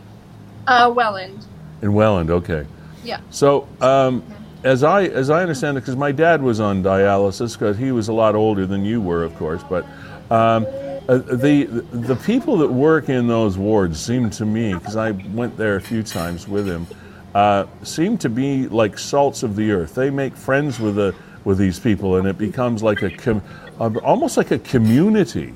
Uh, 0.68 0.92
Welland. 0.96 1.46
In 1.82 1.94
Welland, 1.94 2.30
okay. 2.32 2.66
Yeah. 3.04 3.20
So, 3.30 3.68
um, 3.82 4.24
as 4.64 4.84
I 4.84 5.04
as 5.04 5.30
I 5.30 5.42
understand 5.42 5.78
it, 5.78 5.82
because 5.82 5.98
my 5.98 6.12
dad 6.14 6.42
was 6.42 6.60
on 6.60 6.82
dialysis, 6.82 7.54
because 7.60 7.78
he 7.78 7.92
was 7.92 8.08
a 8.08 8.14
lot 8.14 8.34
older 8.36 8.66
than 8.66 8.86
you 8.86 9.02
were, 9.02 9.24
of 9.24 9.36
course. 9.36 9.62
But 9.70 9.86
um, 10.32 10.66
uh, 11.08 11.18
the 11.18 11.66
the 11.92 12.16
people 12.16 12.58
that 12.58 12.72
work 12.72 13.10
in 13.10 13.28
those 13.28 13.58
wards 13.58 14.00
seem 14.00 14.30
to 14.32 14.46
me, 14.46 14.74
because 14.74 14.96
I 14.96 15.12
went 15.12 15.56
there 15.56 15.76
a 15.76 15.82
few 15.82 16.02
times 16.02 16.48
with 16.48 16.68
him, 16.68 16.88
uh, 17.36 17.66
seem 17.84 18.18
to 18.20 18.30
be 18.30 18.68
like 18.68 18.98
salts 18.98 19.44
of 19.44 19.56
the 19.56 19.72
earth. 19.72 19.94
They 19.96 20.10
make 20.10 20.36
friends 20.36 20.80
with 20.80 20.96
the 20.96 21.14
with 21.44 21.58
these 21.58 21.80
people, 21.80 22.16
and 22.18 22.28
it 22.28 22.38
becomes 22.38 22.82
like 22.82 23.04
a 23.04 23.12
com- 23.12 23.44
uh, 23.80 23.92
almost 24.04 24.36
like 24.36 24.52
a 24.52 24.60
community 24.60 25.54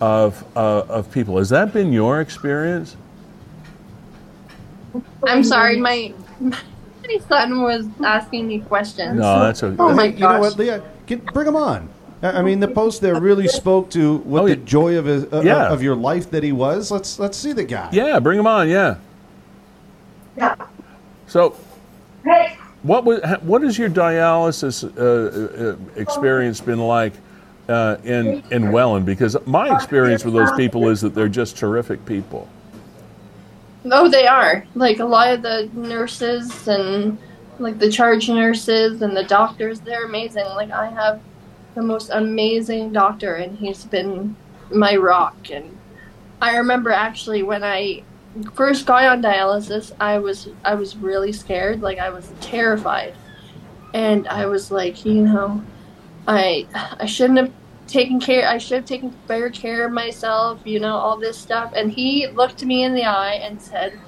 of 0.00 0.44
uh, 0.56 0.80
of 0.88 1.10
people. 1.12 1.38
Has 1.38 1.48
that 1.50 1.72
been 1.72 1.92
your 1.92 2.20
experience? 2.20 2.96
I'm 5.24 5.44
sorry, 5.44 5.78
my 5.78 6.12
my 6.40 7.18
son 7.28 7.62
was 7.62 7.86
asking 8.04 8.48
me 8.48 8.60
questions. 8.60 9.20
No, 9.20 9.40
that's 9.40 9.62
okay. 9.62 9.76
Oh 9.78 9.94
my 9.94 10.08
gosh. 10.08 10.18
you 10.18 10.28
know 10.28 10.40
what. 10.40 10.58
Leah? 10.58 10.82
Get, 11.06 11.24
bring 11.26 11.46
them 11.46 11.56
on. 11.56 11.88
I 12.22 12.38
I 12.38 12.42
mean, 12.42 12.60
the 12.60 12.68
post 12.68 13.00
there 13.00 13.20
really 13.20 13.48
spoke 13.48 13.90
to 13.90 14.18
what 14.18 14.42
Oh, 14.44 14.48
the 14.48 14.56
joy 14.56 14.96
of 14.96 15.04
his, 15.06 15.24
uh, 15.32 15.42
Yeah. 15.44 15.68
of 15.72 15.82
your 15.82 15.96
life 15.96 16.30
that 16.30 16.42
he 16.42 16.52
was. 16.52 16.90
Let's 16.90 17.18
let's 17.18 17.36
see 17.36 17.52
the 17.52 17.64
guy. 17.64 17.88
Yeah, 17.92 18.18
bring 18.20 18.38
him 18.38 18.46
on. 18.46 18.68
Yeah. 18.68 18.96
So, 21.26 21.54
what 22.82 23.04
was 23.04 23.20
what 23.42 23.62
has 23.62 23.78
your 23.78 23.88
dialysis 23.90 24.84
uh, 24.98 25.70
uh, 25.72 25.76
experience 25.96 26.60
been 26.60 26.78
like 26.80 27.12
uh, 27.68 27.96
in 28.04 28.42
in 28.50 28.72
Welland? 28.72 29.06
Because 29.06 29.36
my 29.46 29.74
experience 29.74 30.24
with 30.24 30.34
those 30.34 30.52
people 30.52 30.88
is 30.88 31.00
that 31.00 31.14
they're 31.14 31.28
just 31.28 31.56
terrific 31.56 32.04
people. 32.06 32.48
Oh, 33.90 34.08
they 34.08 34.26
are. 34.26 34.64
Like 34.74 35.00
a 35.00 35.04
lot 35.04 35.32
of 35.32 35.42
the 35.42 35.68
nurses 35.74 36.68
and 36.68 37.18
like 37.58 37.78
the 37.78 37.90
charge 37.90 38.28
nurses 38.28 39.02
and 39.02 39.16
the 39.16 39.24
doctors, 39.24 39.80
they're 39.80 40.04
amazing. 40.04 40.44
Like 40.44 40.70
I 40.70 40.88
have 40.90 41.20
the 41.74 41.82
most 41.82 42.10
amazing 42.10 42.92
doctor 42.92 43.34
and 43.34 43.58
he's 43.58 43.84
been 43.84 44.36
my 44.70 44.96
rock 44.96 45.50
and 45.50 45.78
I 46.42 46.56
remember 46.56 46.90
actually 46.90 47.44
when 47.44 47.62
I 47.62 48.02
first 48.54 48.84
got 48.84 49.04
on 49.04 49.22
dialysis, 49.22 49.92
I 50.00 50.18
was 50.18 50.48
I 50.64 50.74
was 50.74 50.96
really 50.96 51.32
scared, 51.32 51.82
like 51.82 51.98
I 51.98 52.10
was 52.10 52.32
terrified. 52.40 53.14
And 53.94 54.26
I 54.26 54.46
was 54.46 54.72
like, 54.72 55.04
you 55.04 55.22
know, 55.22 55.62
I 56.26 56.66
I 56.98 57.06
shouldn't 57.06 57.38
have 57.38 57.52
taken 57.86 58.18
care 58.20 58.48
I 58.48 58.58
should 58.58 58.76
have 58.76 58.86
taken 58.86 59.14
better 59.28 59.50
care 59.50 59.86
of 59.86 59.92
myself, 59.92 60.60
you 60.64 60.80
know, 60.80 60.96
all 60.96 61.16
this 61.16 61.38
stuff. 61.38 61.72
And 61.76 61.92
he 61.92 62.26
looked 62.26 62.64
me 62.64 62.82
in 62.82 62.94
the 62.94 63.04
eye 63.04 63.34
and 63.34 63.62
said, 63.62 63.98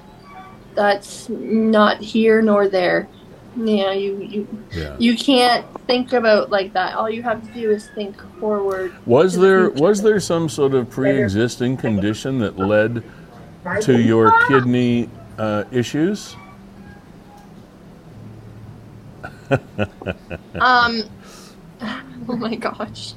That's 0.75 1.29
not 1.29 2.01
here 2.01 2.43
nor 2.43 2.69
there. 2.69 3.09
Yeah, 3.57 3.93
you 3.93 4.17
you 4.19 4.49
Yeah. 4.73 4.97
you 4.99 5.17
can't 5.17 5.65
think 5.87 6.13
about 6.13 6.51
like 6.51 6.73
that. 6.73 6.95
All 6.95 7.09
you 7.09 7.23
have 7.23 7.47
to 7.47 7.53
do 7.61 7.71
is 7.71 7.89
think 7.95 8.17
forward. 8.41 8.93
Was 9.07 9.35
to 9.35 9.39
the 9.41 9.47
there 9.47 9.71
was 9.71 10.03
there 10.03 10.19
some 10.21 10.49
sort 10.49 10.75
of 10.75 10.91
pre-existing 10.91 11.77
condition 11.77 12.39
that 12.41 12.59
led 12.59 13.03
to 13.83 14.01
your 14.01 14.33
kidney 14.49 15.09
uh, 15.39 15.65
issues? 15.71 16.37
Um. 20.61 21.03
Oh 22.27 22.37
my 22.37 22.55
gosh. 22.55 23.13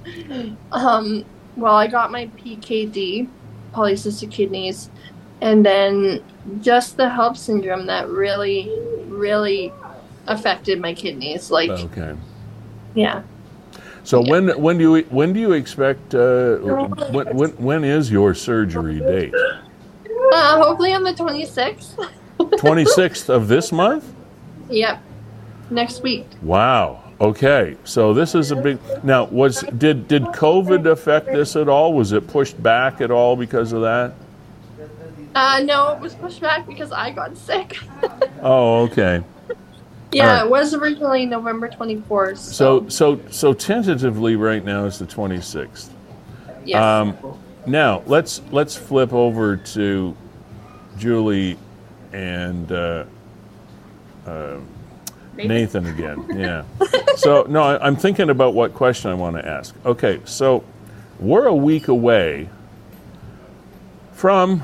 Um. 0.74 1.24
Well, 1.56 1.74
I 1.76 1.88
got 1.88 2.12
my 2.12 2.28
PKD, 2.38 3.30
polycystic 3.74 4.30
kidneys, 4.32 4.90
and 5.40 5.66
then 5.66 6.22
just 6.62 6.98
the 6.98 7.08
HELLP 7.08 7.38
syndrome 7.38 7.86
that 7.86 8.10
really, 8.10 8.70
really 9.08 9.72
affected 10.28 10.80
my 10.80 10.94
kidneys. 10.94 11.50
Like, 11.52 11.70
Okay. 11.70 12.16
yeah. 12.96 13.24
So 14.04 14.22
when 14.22 14.50
when 14.62 14.78
do 14.78 14.96
you 14.96 15.04
when 15.10 15.34
do 15.34 15.40
you 15.40 15.52
expect 15.52 16.16
uh, 16.16 16.58
when, 16.58 17.28
when 17.36 17.50
when 17.52 17.84
is 17.84 18.10
your 18.10 18.34
surgery 18.34 19.00
date? 19.00 19.34
Uh, 19.36 20.62
hopefully 20.64 20.94
on 20.94 21.04
the 21.04 21.14
twenty 21.14 21.46
sixth. 21.46 22.00
Twenty 22.58 22.86
sixth 22.86 23.30
of 23.30 23.48
this 23.50 23.72
month. 23.72 24.06
Yep. 24.70 25.02
Next 25.72 26.04
week. 26.04 26.26
Wow. 26.42 27.04
Okay. 27.20 27.76
So 27.84 28.14
this 28.14 28.34
is 28.34 28.52
a 28.52 28.56
big. 28.56 28.80
Now, 29.04 29.26
was 29.26 29.62
did 29.78 30.08
did 30.08 30.24
COVID 30.24 30.90
affect 30.90 31.26
this 31.28 31.58
at 31.58 31.68
all? 31.68 31.94
Was 31.94 32.14
it 32.14 32.28
pushed 32.28 32.62
back 32.64 33.02
at 33.02 33.12
all 33.12 33.36
because 33.36 33.74
of 33.74 33.82
that? 33.82 34.14
Uh, 35.36 35.62
no, 35.66 35.92
it 35.92 36.00
was 36.00 36.16
pushed 36.16 36.40
back 36.40 36.66
because 36.66 36.92
I 36.92 37.12
got 37.12 37.38
sick. 37.38 37.78
Oh, 38.42 38.84
okay. 38.84 39.22
Yeah, 40.12 40.24
Alright. 40.28 40.46
it 40.46 40.50
was 40.50 40.74
originally 40.74 41.26
November 41.26 41.68
twenty 41.70 42.02
fourth. 42.02 42.40
So 42.40 42.88
so 42.90 43.20
so 43.30 43.54
tentatively 43.54 44.36
right 44.36 44.64
now 44.64 44.86
is 44.86 45.00
the 45.00 45.06
twenty 45.06 45.42
sixth. 45.42 45.92
yes. 46.66 46.82
Um, 46.82 47.18
now 47.66 48.04
let's 48.06 48.42
let's 48.52 48.76
flip 48.76 49.14
over 49.14 49.58
to 49.58 50.16
Julie 50.98 51.58
and 52.14 52.72
uh, 52.72 53.06
uh, 54.26 54.58
Nathan 55.36 55.86
again. 55.88 56.26
Yeah. 56.38 56.64
so 57.18 57.44
no, 57.44 57.62
I, 57.62 57.86
I'm 57.86 57.96
thinking 57.96 58.30
about 58.30 58.54
what 58.54 58.74
question 58.74 59.12
I 59.12 59.14
want 59.14 59.36
to 59.36 59.46
ask. 59.48 59.76
Okay, 59.86 60.22
so 60.26 60.64
we're 61.20 61.46
a 61.46 61.56
week 61.56 61.88
away 61.88 62.50
from 64.14 64.64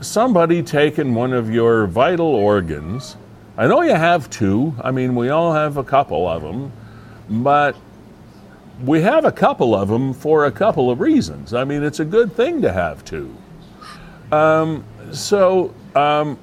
somebody 0.00 0.62
taking 0.62 1.14
one 1.14 1.32
of 1.32 1.50
your 1.50 1.86
vital 1.86 2.26
organs. 2.34 3.16
I 3.56 3.66
know 3.68 3.82
you 3.82 3.94
have 3.94 4.28
two. 4.30 4.74
I 4.82 4.90
mean, 4.90 5.14
we 5.14 5.28
all 5.28 5.52
have 5.52 5.76
a 5.76 5.84
couple 5.84 6.28
of 6.28 6.42
them, 6.42 6.72
but 7.30 7.76
we 8.82 9.00
have 9.02 9.24
a 9.24 9.32
couple 9.32 9.74
of 9.74 9.88
them 9.88 10.12
for 10.12 10.46
a 10.46 10.52
couple 10.52 10.90
of 10.90 11.00
reasons. 11.00 11.54
I 11.54 11.62
mean, 11.64 11.84
it's 11.84 12.00
a 12.00 12.04
good 12.04 12.34
thing 12.34 12.60
to 12.62 12.72
have 12.72 13.04
two. 13.04 13.34
Um, 14.32 14.84
so, 15.12 15.72
um, 15.94 16.38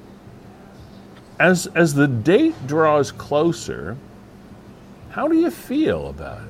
as 1.38 1.66
as 1.74 1.92
the 1.92 2.08
date 2.08 2.54
draws 2.66 3.12
closer, 3.12 3.98
how 5.10 5.28
do 5.28 5.36
you 5.36 5.50
feel 5.50 6.08
about 6.08 6.40
it? 6.40 6.48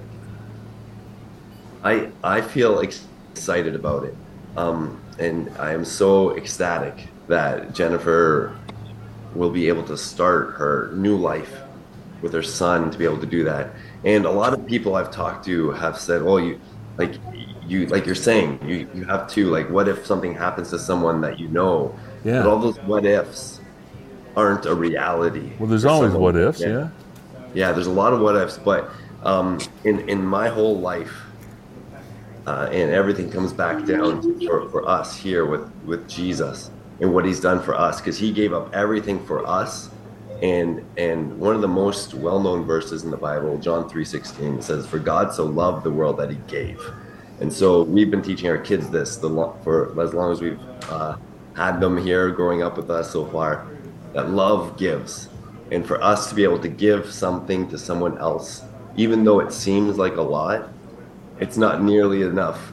I 1.82 2.08
I 2.22 2.40
feel 2.40 2.80
excited 2.80 3.74
about 3.74 4.04
it, 4.04 4.14
um, 4.56 5.00
and 5.18 5.50
I 5.58 5.72
am 5.72 5.84
so 5.84 6.36
ecstatic 6.36 7.08
that 7.26 7.74
Jennifer 7.74 8.56
will 9.34 9.50
be 9.50 9.68
able 9.68 9.82
to 9.84 9.96
start 9.96 10.54
her 10.54 10.90
new 10.94 11.16
life 11.16 11.60
with 12.20 12.32
her 12.32 12.42
son 12.42 12.90
to 12.90 12.98
be 12.98 13.04
able 13.04 13.18
to 13.18 13.26
do 13.26 13.44
that. 13.44 13.70
And 14.04 14.24
a 14.24 14.30
lot 14.30 14.52
of 14.52 14.66
people 14.66 14.94
I've 14.94 15.10
talked 15.10 15.44
to 15.46 15.70
have 15.72 15.98
said, 15.98 16.22
well, 16.22 16.40
you 16.40 16.60
like 16.98 17.14
you 17.66 17.86
like 17.86 18.04
you're 18.04 18.14
saying 18.14 18.58
you 18.68 18.88
you 18.94 19.04
have 19.04 19.26
to 19.30 19.46
like 19.46 19.70
what 19.70 19.88
if 19.88 20.04
something 20.04 20.34
happens 20.34 20.70
to 20.70 20.78
someone 20.78 21.20
that 21.22 21.38
you 21.38 21.48
know?" 21.48 21.94
Yeah. 22.24 22.42
But 22.42 22.48
all 22.48 22.58
those 22.58 22.78
what 22.80 23.04
ifs 23.04 23.60
aren't 24.36 24.66
a 24.66 24.74
reality. 24.74 25.52
Well, 25.58 25.68
there's 25.68 25.84
always 25.84 26.12
someone. 26.12 26.34
what 26.34 26.42
ifs, 26.42 26.60
yeah. 26.60 26.88
Yeah, 27.54 27.72
there's 27.72 27.86
a 27.86 27.92
lot 27.92 28.12
of 28.12 28.20
what 28.20 28.36
ifs, 28.36 28.58
but 28.58 28.90
um, 29.24 29.58
in 29.84 30.08
in 30.08 30.24
my 30.24 30.48
whole 30.48 30.78
life, 30.78 31.12
uh, 32.46 32.68
and 32.70 32.90
everything 32.90 33.30
comes 33.30 33.52
back 33.52 33.84
down 33.84 34.40
for, 34.40 34.68
for 34.70 34.88
us 34.88 35.16
here 35.16 35.46
with 35.46 35.70
with 35.84 36.08
Jesus 36.08 36.70
and 37.02 37.12
what 37.12 37.26
He's 37.26 37.40
done 37.40 37.60
for 37.60 37.74
us, 37.74 38.00
because 38.00 38.16
He 38.16 38.32
gave 38.32 38.54
up 38.54 38.72
everything 38.74 39.22
for 39.26 39.46
us. 39.46 39.90
And 40.40 40.84
and 40.96 41.38
one 41.38 41.54
of 41.54 41.60
the 41.60 41.68
most 41.68 42.14
well 42.14 42.40
known 42.40 42.64
verses 42.64 43.04
in 43.04 43.10
the 43.10 43.16
Bible, 43.16 43.58
John 43.58 43.88
three 43.88 44.04
sixteen, 44.04 44.62
says, 44.62 44.86
"For 44.86 44.98
God 44.98 45.34
so 45.34 45.44
loved 45.44 45.84
the 45.84 45.90
world 45.90 46.16
that 46.16 46.30
He 46.30 46.38
gave." 46.48 46.80
And 47.40 47.52
so 47.52 47.82
we've 47.82 48.10
been 48.10 48.22
teaching 48.22 48.48
our 48.48 48.58
kids 48.58 48.88
this 48.88 49.16
the 49.16 49.28
for 49.62 50.00
as 50.00 50.14
long 50.14 50.32
as 50.32 50.40
we've 50.40 50.60
uh, 50.88 51.16
had 51.54 51.80
them 51.80 51.96
here, 51.96 52.30
growing 52.30 52.62
up 52.62 52.76
with 52.76 52.90
us 52.90 53.10
so 53.10 53.26
far, 53.26 53.66
that 54.14 54.30
love 54.30 54.76
gives, 54.78 55.28
and 55.70 55.86
for 55.86 56.02
us 56.02 56.28
to 56.28 56.34
be 56.34 56.44
able 56.44 56.58
to 56.60 56.68
give 56.68 57.12
something 57.12 57.68
to 57.68 57.78
someone 57.78 58.18
else, 58.18 58.62
even 58.96 59.24
though 59.24 59.40
it 59.40 59.52
seems 59.52 59.98
like 59.98 60.16
a 60.16 60.22
lot, 60.22 60.70
it's 61.40 61.56
not 61.56 61.82
nearly 61.82 62.22
enough 62.22 62.72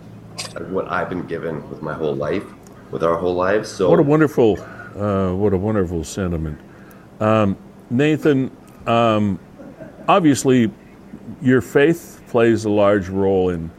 what 0.69 0.89
I've 0.89 1.09
been 1.09 1.27
given 1.27 1.67
with 1.69 1.81
my 1.81 1.93
whole 1.93 2.15
life, 2.15 2.45
with 2.91 3.03
our 3.03 3.17
whole 3.17 3.35
lives. 3.35 3.69
So 3.69 3.89
What 3.89 3.99
a 3.99 4.03
wonderful, 4.03 4.57
uh, 4.97 5.33
what 5.33 5.53
a 5.53 5.57
wonderful 5.57 6.03
sentiment, 6.03 6.59
um, 7.19 7.57
Nathan. 7.89 8.51
Um, 8.87 9.39
obviously, 10.07 10.71
your 11.41 11.61
faith 11.61 12.21
plays 12.29 12.65
a 12.65 12.69
large 12.69 13.09
role 13.09 13.49
in 13.49 13.69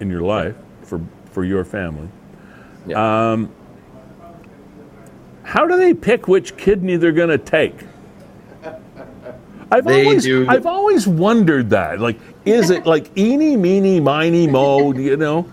in 0.00 0.10
your 0.10 0.22
life 0.22 0.54
for 0.82 1.00
for 1.30 1.44
your 1.44 1.64
family. 1.64 2.08
yeah. 2.86 3.32
Um, 3.32 3.50
how 5.42 5.66
do 5.66 5.76
they 5.76 5.94
pick 5.94 6.26
which 6.26 6.56
kidney 6.56 6.96
they're 6.96 7.12
going 7.12 7.28
to 7.28 7.38
take? 7.38 7.74
I've 9.70 9.84
They 9.84 10.04
always, 10.04 10.24
do- 10.24 10.46
I've 10.48 10.66
always 10.66 11.06
wondered 11.08 11.70
that. 11.70 12.00
Like, 12.00 12.18
is 12.44 12.70
it 12.70 12.84
like 12.86 13.16
eeny, 13.16 13.56
meeny, 13.56 14.00
miny, 14.00 14.46
mo? 14.48 14.92
You 14.96 15.16
know, 15.16 15.48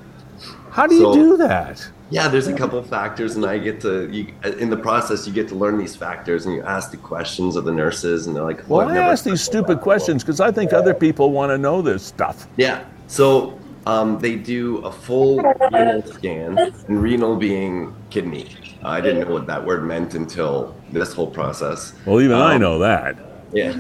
how 0.72 0.88
do 0.88 0.96
you 0.96 1.14
do 1.14 1.38
that? 1.38 1.88
Yeah, 2.14 2.28
there's 2.28 2.46
a 2.46 2.54
couple 2.54 2.78
of 2.78 2.86
factors, 2.88 3.36
and 3.38 3.44
I 3.44 3.58
get 3.58 3.82
to 3.82 4.08
you, 4.12 4.28
in 4.60 4.70
the 4.70 4.78
process. 4.78 5.26
You 5.26 5.34
get 5.34 5.48
to 5.48 5.56
learn 5.56 5.80
these 5.80 5.96
factors, 5.96 6.46
and 6.46 6.54
you 6.54 6.62
ask 6.62 6.92
the 6.92 6.98
questions 6.98 7.56
of 7.56 7.66
the 7.66 7.72
nurses, 7.72 8.28
and 8.28 8.36
they're 8.36 8.44
like, 8.44 8.70
Well, 8.70 8.88
I've 8.88 8.96
I 8.96 9.00
ask 9.00 9.24
these 9.26 9.42
stupid 9.42 9.82
questions 9.82 10.22
because 10.24 10.40
I 10.40 10.52
think 10.52 10.74
other 10.74 10.94
people 10.94 11.32
want 11.32 11.50
to 11.50 11.58
know 11.58 11.82
this 11.82 12.04
stuff. 12.04 12.48
Yeah. 12.56 12.86
So 13.08 13.60
um, 13.88 14.20
they 14.20 14.36
do 14.36 14.78
a 14.86 14.92
full 14.92 15.42
renal 15.72 16.04
scan, 16.04 16.60
and 16.60 17.02
renal 17.02 17.36
being 17.36 17.96
kidney. 18.12 18.48
I 18.84 19.02
didn't 19.02 19.28
know 19.28 19.34
what 19.34 19.48
that 19.48 19.66
word 19.66 19.84
meant 19.84 20.14
until 20.14 20.76
this 20.92 21.14
whole 21.14 21.32
process. 21.32 21.94
Well, 22.06 22.22
even 22.22 22.38
I 22.38 22.56
Um, 22.56 22.62
know 22.62 22.78
that. 22.78 23.16
Yeah. 23.54 23.74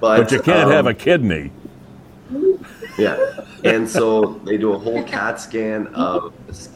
But 0.00 0.32
you 0.32 0.40
can't 0.40 0.68
have 0.68 0.86
um, 0.86 0.88
a 0.88 0.94
kidney. 0.94 1.52
Yeah. 2.98 3.44
And 3.64 3.88
so 3.88 4.40
they 4.44 4.56
do 4.56 4.72
a 4.72 4.78
whole 4.78 5.02
CAT 5.04 5.40
scan 5.40 5.88
of 5.88 6.32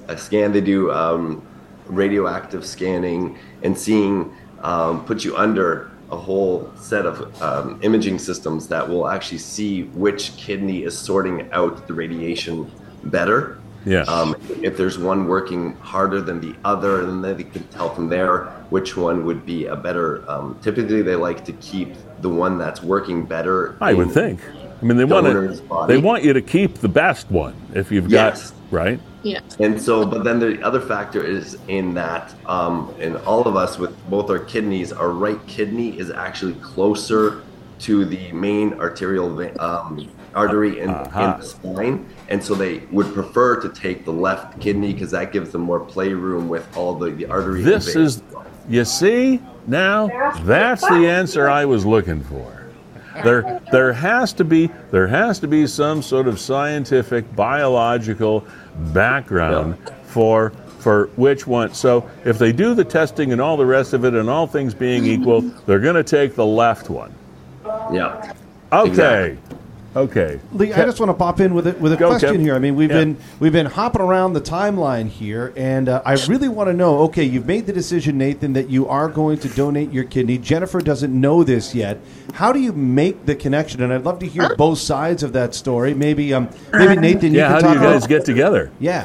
a 0.09 0.17
scan. 0.17 0.53
They 0.53 0.61
do 0.61 0.91
um, 0.93 1.47
radioactive 1.87 2.65
scanning 2.67 3.39
and 3.63 3.77
seeing, 3.77 4.35
um, 4.61 5.05
put 5.05 5.25
you 5.25 5.37
under 5.37 5.91
a 6.11 6.17
whole 6.17 6.71
set 6.77 7.07
of 7.07 7.43
um, 7.43 7.79
imaging 7.83 8.19
systems 8.19 8.69
that 8.69 8.89
will 8.89 9.09
actually 9.09 9.39
see 9.39 9.85
which 9.85 10.37
kidney 10.37 10.85
is 10.85 10.97
sorting 10.97 11.51
out 11.53 11.87
the 11.87 11.95
radiation 11.95 12.71
better. 13.05 13.59
Yeah. 13.87 14.03
Um, 14.03 14.35
if 14.63 14.77
there's 14.77 14.99
one 14.99 15.29
working 15.29 15.75
harder 15.77 16.21
than 16.21 16.41
the 16.41 16.55
other, 16.65 17.05
then 17.05 17.21
they 17.21 17.45
can 17.45 17.67
tell 17.69 17.95
from 17.95 18.09
there 18.09 18.45
which 18.71 18.97
one 18.97 19.27
would 19.27 19.45
be 19.45 19.67
a 19.67 19.77
better. 19.77 20.29
Um, 20.31 20.59
typically, 20.63 21.03
they 21.03 21.17
like 21.17 21.45
to 21.45 21.53
keep 21.55 21.95
the 22.21 22.29
one 22.29 22.57
that's 22.57 22.83
working 22.83 23.25
better. 23.25 23.77
I 23.81 23.93
would 23.93 24.11
think. 24.11 24.41
I 24.85 24.87
mean, 24.87 24.99
they 24.99 25.05
want 25.07 25.27
Donor's 25.27 25.61
to. 25.61 25.85
They 25.89 25.97
want 25.97 26.25
you 26.25 26.35
to 26.35 26.43
keep 26.43 26.75
the 26.75 26.89
best 26.89 27.31
one 27.31 27.55
if 27.73 27.91
you've 27.91 28.11
Yes. 28.11 28.51
got 28.51 28.57
right. 28.71 29.01
Yeah. 29.23 29.41
And 29.59 29.81
so, 29.81 30.05
but 30.05 30.25
then 30.25 30.39
the 30.39 30.63
other 30.63 30.81
factor 30.81 31.25
is 31.25 31.57
in 31.69 31.95
that, 31.95 32.35
um, 32.45 32.93
in 33.01 33.17
all 33.19 33.49
of 33.49 33.57
us 33.57 33.79
with 33.79 33.97
both 34.11 34.29
our 34.29 34.39
kidneys, 34.39 34.93
our 34.93 35.09
right 35.09 35.39
kidney 35.47 35.99
is 35.99 36.11
actually 36.11 36.53
closer 36.57 37.41
to 37.79 38.05
the 38.05 38.31
main 38.33 38.75
arterial 38.75 39.35
ve- 39.35 39.53
um, 39.53 40.07
artery 40.35 40.81
in, 40.81 40.91
Aha. 40.91 41.35
in 41.35 41.41
the 41.41 41.47
spine. 41.47 42.07
And 42.29 42.45
so 42.45 42.55
they 42.55 42.81
would 42.91 43.15
prefer 43.15 43.59
to 43.63 43.71
take 43.71 44.05
the 44.05 44.13
left 44.13 44.61
kidney 44.61 44.93
because 44.93 45.13
that 45.13 45.33
gives 45.33 45.51
them 45.53 45.63
more 45.63 45.81
playroom 45.81 46.51
with 46.51 46.67
all 46.77 46.95
the, 46.95 47.09
the 47.11 47.25
arteries. 47.25 47.65
and 47.65 47.73
This 47.75 47.95
veins. 47.95 48.17
is, 48.17 48.23
you 48.69 48.85
see, 48.85 49.41
now 49.67 50.09
that's 50.45 50.83
the 50.83 51.09
answer 51.09 51.49
I 51.49 51.65
was 51.65 51.87
looking 51.87 52.23
for. 52.25 52.64
There, 53.23 53.61
there 53.71 53.93
has 53.93 54.33
to 54.35 54.45
be, 54.45 54.71
there 54.91 55.07
has 55.07 55.39
to 55.41 55.49
be 55.49 55.67
some 55.67 56.03
sort 56.03 56.27
of 56.27 56.41
scientific, 56.41 57.35
biological 57.37 58.47
background 58.93 59.79
for 60.05 60.53
for 60.85 61.07
which 61.17 61.47
one. 61.47 61.73
So 61.73 62.09
if 62.27 62.39
they 62.39 62.53
do 62.53 62.75
the 62.75 62.85
testing 62.85 63.33
and 63.33 63.41
all 63.41 63.57
the 63.57 63.65
rest 63.65 63.95
of 63.95 64.05
it, 64.05 64.13
and 64.13 64.29
all 64.29 64.47
things 64.47 64.75
being 64.75 65.07
equal, 65.07 65.41
they're 65.41 65.81
going 65.81 65.95
to 65.95 66.05
take 66.05 66.35
the 66.35 66.45
left 66.45 66.91
one. 66.91 67.15
Yeah. 67.91 68.35
Okay, 68.71 68.89
Exactly. 69.31 69.54
Okay. 69.97 70.41
Lee, 70.53 70.73
I 70.73 70.85
just 70.85 70.99
want 71.01 71.11
to 71.11 71.15
pop 71.15 71.41
in 71.41 71.55
with 71.55 71.67
a, 71.67 71.73
with 71.75 71.93
a 71.93 71.97
Go, 71.97 72.09
question 72.09 72.37
Kev. 72.37 72.41
here. 72.41 72.55
I 72.55 72.59
mean, 72.59 72.75
we've 72.77 72.91
Yeah. 72.91 72.99
been 72.99 73.17
we've 73.41 73.53
been 73.53 73.67
hopping 73.67 74.01
around 74.03 74.33
the 74.33 74.41
timeline 74.41 75.09
here, 75.09 75.53
and 75.57 75.89
uh, 75.89 76.03
I 76.05 76.15
really 76.29 76.49
want 76.49 76.69
to 76.69 76.75
know. 76.75 76.99
Okay, 77.03 77.25
you've 77.25 77.47
made 77.47 77.67
the 77.67 77.73
decision, 77.73 78.19
Nathan, 78.19 78.53
that 78.55 78.69
you 78.71 78.89
are 78.89 79.09
going 79.09 79.39
to 79.39 79.49
donate 79.49 79.93
your 79.93 80.05
kidney. 80.05 80.39
Jennifer 80.39 80.81
doesn't 80.81 81.19
know 81.19 81.45
this 81.45 81.75
yet. 81.75 81.99
How 82.35 82.53
do 82.53 82.59
you 82.61 82.73
make 82.73 83.27
the 83.27 83.35
connection? 83.37 83.83
And 83.83 83.93
I'd 83.93 84.05
love 84.05 84.19
to 84.21 84.27
hear 84.27 84.55
both 84.57 84.79
sides 84.79 85.23
of 85.23 85.33
that 85.35 85.55
story. 85.55 85.95
Maybe, 85.95 86.35
um, 86.35 86.49
maybe 86.73 86.97
Nathan, 86.97 87.33
you 87.33 87.39
Yeah, 87.41 87.47
can 87.47 87.53
how 87.53 87.59
do 87.61 87.67
talk 87.67 87.75
you 87.75 87.81
guys 87.81 87.97
about- 88.05 88.09
get 88.09 88.25
together? 88.25 88.71
Yeah. 88.81 89.05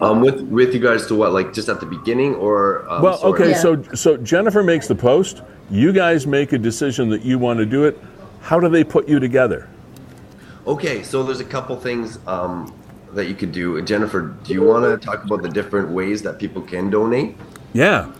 Um, 0.00 0.20
with 0.20 0.42
with 0.42 0.72
regards 0.74 1.06
to 1.08 1.16
what, 1.16 1.32
like 1.32 1.52
just 1.52 1.68
at 1.68 1.80
the 1.80 1.86
beginning, 1.86 2.36
or 2.36 2.88
um, 2.88 3.02
Well, 3.02 3.18
sorry. 3.18 3.32
okay, 3.32 3.50
Yeah. 3.50 3.56
so 3.58 3.82
so 3.94 4.16
Jennifer 4.16 4.62
makes 4.62 4.86
the 4.86 4.94
post. 4.94 5.42
You 5.70 5.92
guys 5.92 6.24
make 6.26 6.52
a 6.52 6.58
decision 6.58 7.10
that 7.10 7.24
you 7.24 7.36
want 7.38 7.58
to 7.58 7.66
do 7.66 7.84
it. 7.84 7.98
How 8.48 8.58
do 8.58 8.70
they 8.70 8.82
put 8.82 9.06
you 9.06 9.20
together? 9.20 9.68
Okay, 10.66 11.02
so 11.02 11.22
there's 11.22 11.40
a 11.40 11.44
couple 11.44 11.78
things 11.78 12.18
um, 12.26 12.74
that 13.12 13.26
you 13.26 13.34
could 13.34 13.52
do. 13.52 13.82
Jennifer, 13.82 14.34
do 14.42 14.54
you 14.54 14.62
want 14.62 14.84
to 14.84 15.06
talk 15.06 15.22
about 15.22 15.42
the 15.42 15.50
different 15.50 15.90
ways 15.90 16.22
that 16.22 16.38
people 16.38 16.62
can 16.62 16.88
donate? 16.88 17.36
Yeah. 17.74 18.10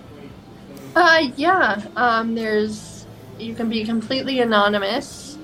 Uh, 0.94 1.28
yeah. 1.36 1.82
Um, 1.96 2.34
there's 2.34 3.06
you 3.38 3.54
can 3.54 3.70
be 3.70 3.86
completely 3.86 4.40
anonymous, 4.40 5.38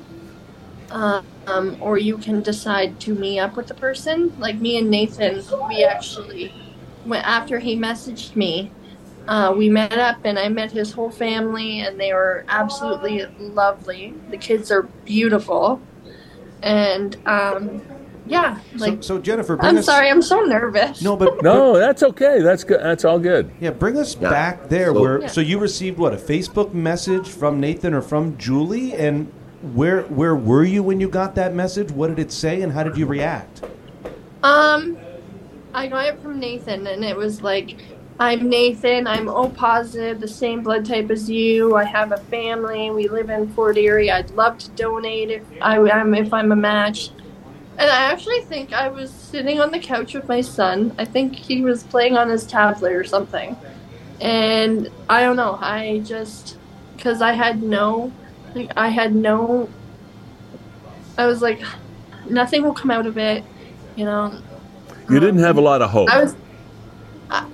um, 0.91 1.25
or 1.81 1.97
you 1.97 2.19
can 2.19 2.43
decide 2.43 3.01
to 3.01 3.15
meet 3.15 3.41
up 3.41 3.57
with 3.57 3.69
the 3.69 3.75
person. 3.75 4.39
Like 4.39 4.57
me 4.57 4.77
and 4.77 4.91
Nathan, 4.91 5.43
we 5.67 5.83
actually 5.83 6.53
went 7.07 7.27
after 7.27 7.59
he 7.59 7.75
messaged 7.75 8.37
me. 8.37 8.71
Uh, 9.27 9.55
we 9.57 9.69
met 9.69 9.93
up 9.95 10.19
and 10.25 10.39
I 10.39 10.49
met 10.49 10.71
his 10.71 10.93
whole 10.93 11.11
family, 11.11 11.81
and 11.81 11.99
they 11.99 12.13
were 12.13 12.45
absolutely 12.49 13.25
lovely. 13.39 14.15
The 14.31 14.37
kids 14.37 14.71
are 14.71 14.83
beautiful, 15.05 15.81
and 16.63 17.17
um, 17.27 17.81
yeah, 18.27 18.59
like 18.77 19.03
so, 19.03 19.17
so 19.17 19.19
Jennifer, 19.19 19.57
bring 19.57 19.69
I'm 19.71 19.77
us, 19.79 19.87
sorry, 19.87 20.11
I'm 20.11 20.21
so 20.23 20.41
nervous. 20.45 21.01
No, 21.03 21.17
but 21.17 21.43
No, 21.43 21.77
that's 21.79 22.03
okay. 22.03 22.41
That's 22.43 22.65
good. 22.65 22.81
That's 22.81 23.05
all 23.05 23.19
good. 23.19 23.51
Yeah, 23.61 23.71
bring 23.71 23.97
us 23.97 24.17
Yeah. 24.21 24.29
back 24.31 24.69
there. 24.69 24.93
So- 24.93 25.01
where 25.01 25.21
Yeah. 25.23 25.27
so 25.29 25.41
you 25.41 25.59
received 25.59 25.99
what 25.99 26.13
a 26.13 26.17
Facebook 26.19 26.75
message 26.75 27.29
from 27.29 27.61
Nathan 27.61 27.95
or 27.95 28.03
from 28.03 28.37
Julie, 28.37 28.93
and 28.95 29.29
where 29.75 30.03
where 30.03 30.37
were 30.37 30.65
you 30.65 30.83
when 30.83 31.01
you 31.01 31.09
got 31.09 31.35
that 31.37 31.55
message? 31.55 31.91
What 31.91 32.09
did 32.09 32.19
it 32.19 32.31
say, 32.33 32.61
and 32.61 32.73
how 32.73 32.83
did 32.83 32.99
you 32.99 33.07
react? 33.07 33.63
Um, 34.43 34.99
I 35.73 35.87
got 35.87 36.07
it 36.09 36.21
from 36.21 36.39
Nathan, 36.39 36.87
and 36.87 37.03
it 37.03 37.17
was 37.17 37.41
like, 37.43 37.77
"I'm 38.19 38.49
Nathan. 38.49 39.07
I'm 39.07 39.29
O 39.29 39.49
positive, 39.49 40.21
the 40.21 40.29
same 40.29 40.63
blood 40.63 40.87
type 40.87 41.11
as 41.11 41.29
you. 41.29 41.75
I 41.75 41.85
have 41.85 42.13
a 42.13 42.19
family. 42.19 42.91
We 42.91 43.09
live 43.09 43.31
in 43.31 43.49
Fort 43.55 43.77
Erie. 43.77 44.11
I'd 44.11 44.31
love 44.31 44.59
to 44.59 44.71
donate 44.71 45.31
if 45.31 45.43
I 45.61 45.79
am 45.79 46.15
if 46.15 46.33
I'm 46.33 46.53
a 46.53 46.57
match." 46.57 47.11
And 47.77 47.91
I 47.91 48.13
actually 48.13 48.43
think 48.43 48.73
I 48.73 48.89
was 48.89 49.11
sitting 49.11 49.61
on 49.61 49.73
the 49.73 49.81
couch 49.81 50.15
with 50.15 50.29
my 50.29 50.41
son. 50.41 50.95
I 50.97 51.05
think 51.05 51.35
he 51.35 51.63
was 51.63 51.83
playing 51.83 52.17
on 52.17 52.29
his 52.29 52.47
tablet 52.47 52.93
or 52.93 53.03
something. 53.03 53.57
And 54.21 54.91
I 55.09 55.23
don't 55.23 55.37
know. 55.37 55.59
I 55.61 56.01
just 56.05 56.57
because 56.97 57.21
I 57.21 57.33
had 57.33 57.63
no, 57.63 58.13
like, 58.55 58.71
I 58.77 58.89
had 58.89 59.15
no. 59.15 59.69
I 61.19 61.27
was 61.27 61.43
like, 61.43 61.61
nothing 62.29 62.63
will 62.63 62.75
come 62.75 62.91
out 62.91 63.07
of 63.07 63.19
it, 63.19 63.45
you 63.97 64.05
know. 64.05 64.41
You 65.11 65.21
didn't 65.21 65.41
have 65.41 65.59
a 65.59 65.61
lot 65.61 65.83
of 65.83 65.91
hope. 65.91 66.09
I 66.09 66.23
was 66.23 66.35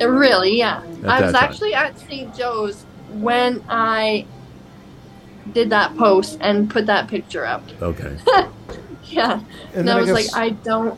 uh, 0.01 0.09
really, 0.09 0.59
yeah. 0.59 0.83
At 1.05 1.09
I 1.09 1.22
was 1.22 1.33
time. 1.33 1.45
actually 1.45 1.74
at 1.74 1.99
St. 1.99 2.35
Joe's 2.37 2.83
when 3.12 3.62
I 3.68 4.26
did 5.53 5.70
that 5.70 5.97
post 5.97 6.39
and 6.41 6.70
put 6.70 6.87
that 6.87 7.09
picture 7.09 7.45
up. 7.47 7.62
Okay. 7.81 8.16
Yeah, 9.12 9.41
and, 9.74 9.89
then 9.89 9.97
I 9.97 9.99
I 9.99 10.01
was 10.03 10.07
guess- 10.12 10.33
like, 10.33 10.41
I 10.41 10.51
don't, 10.51 10.97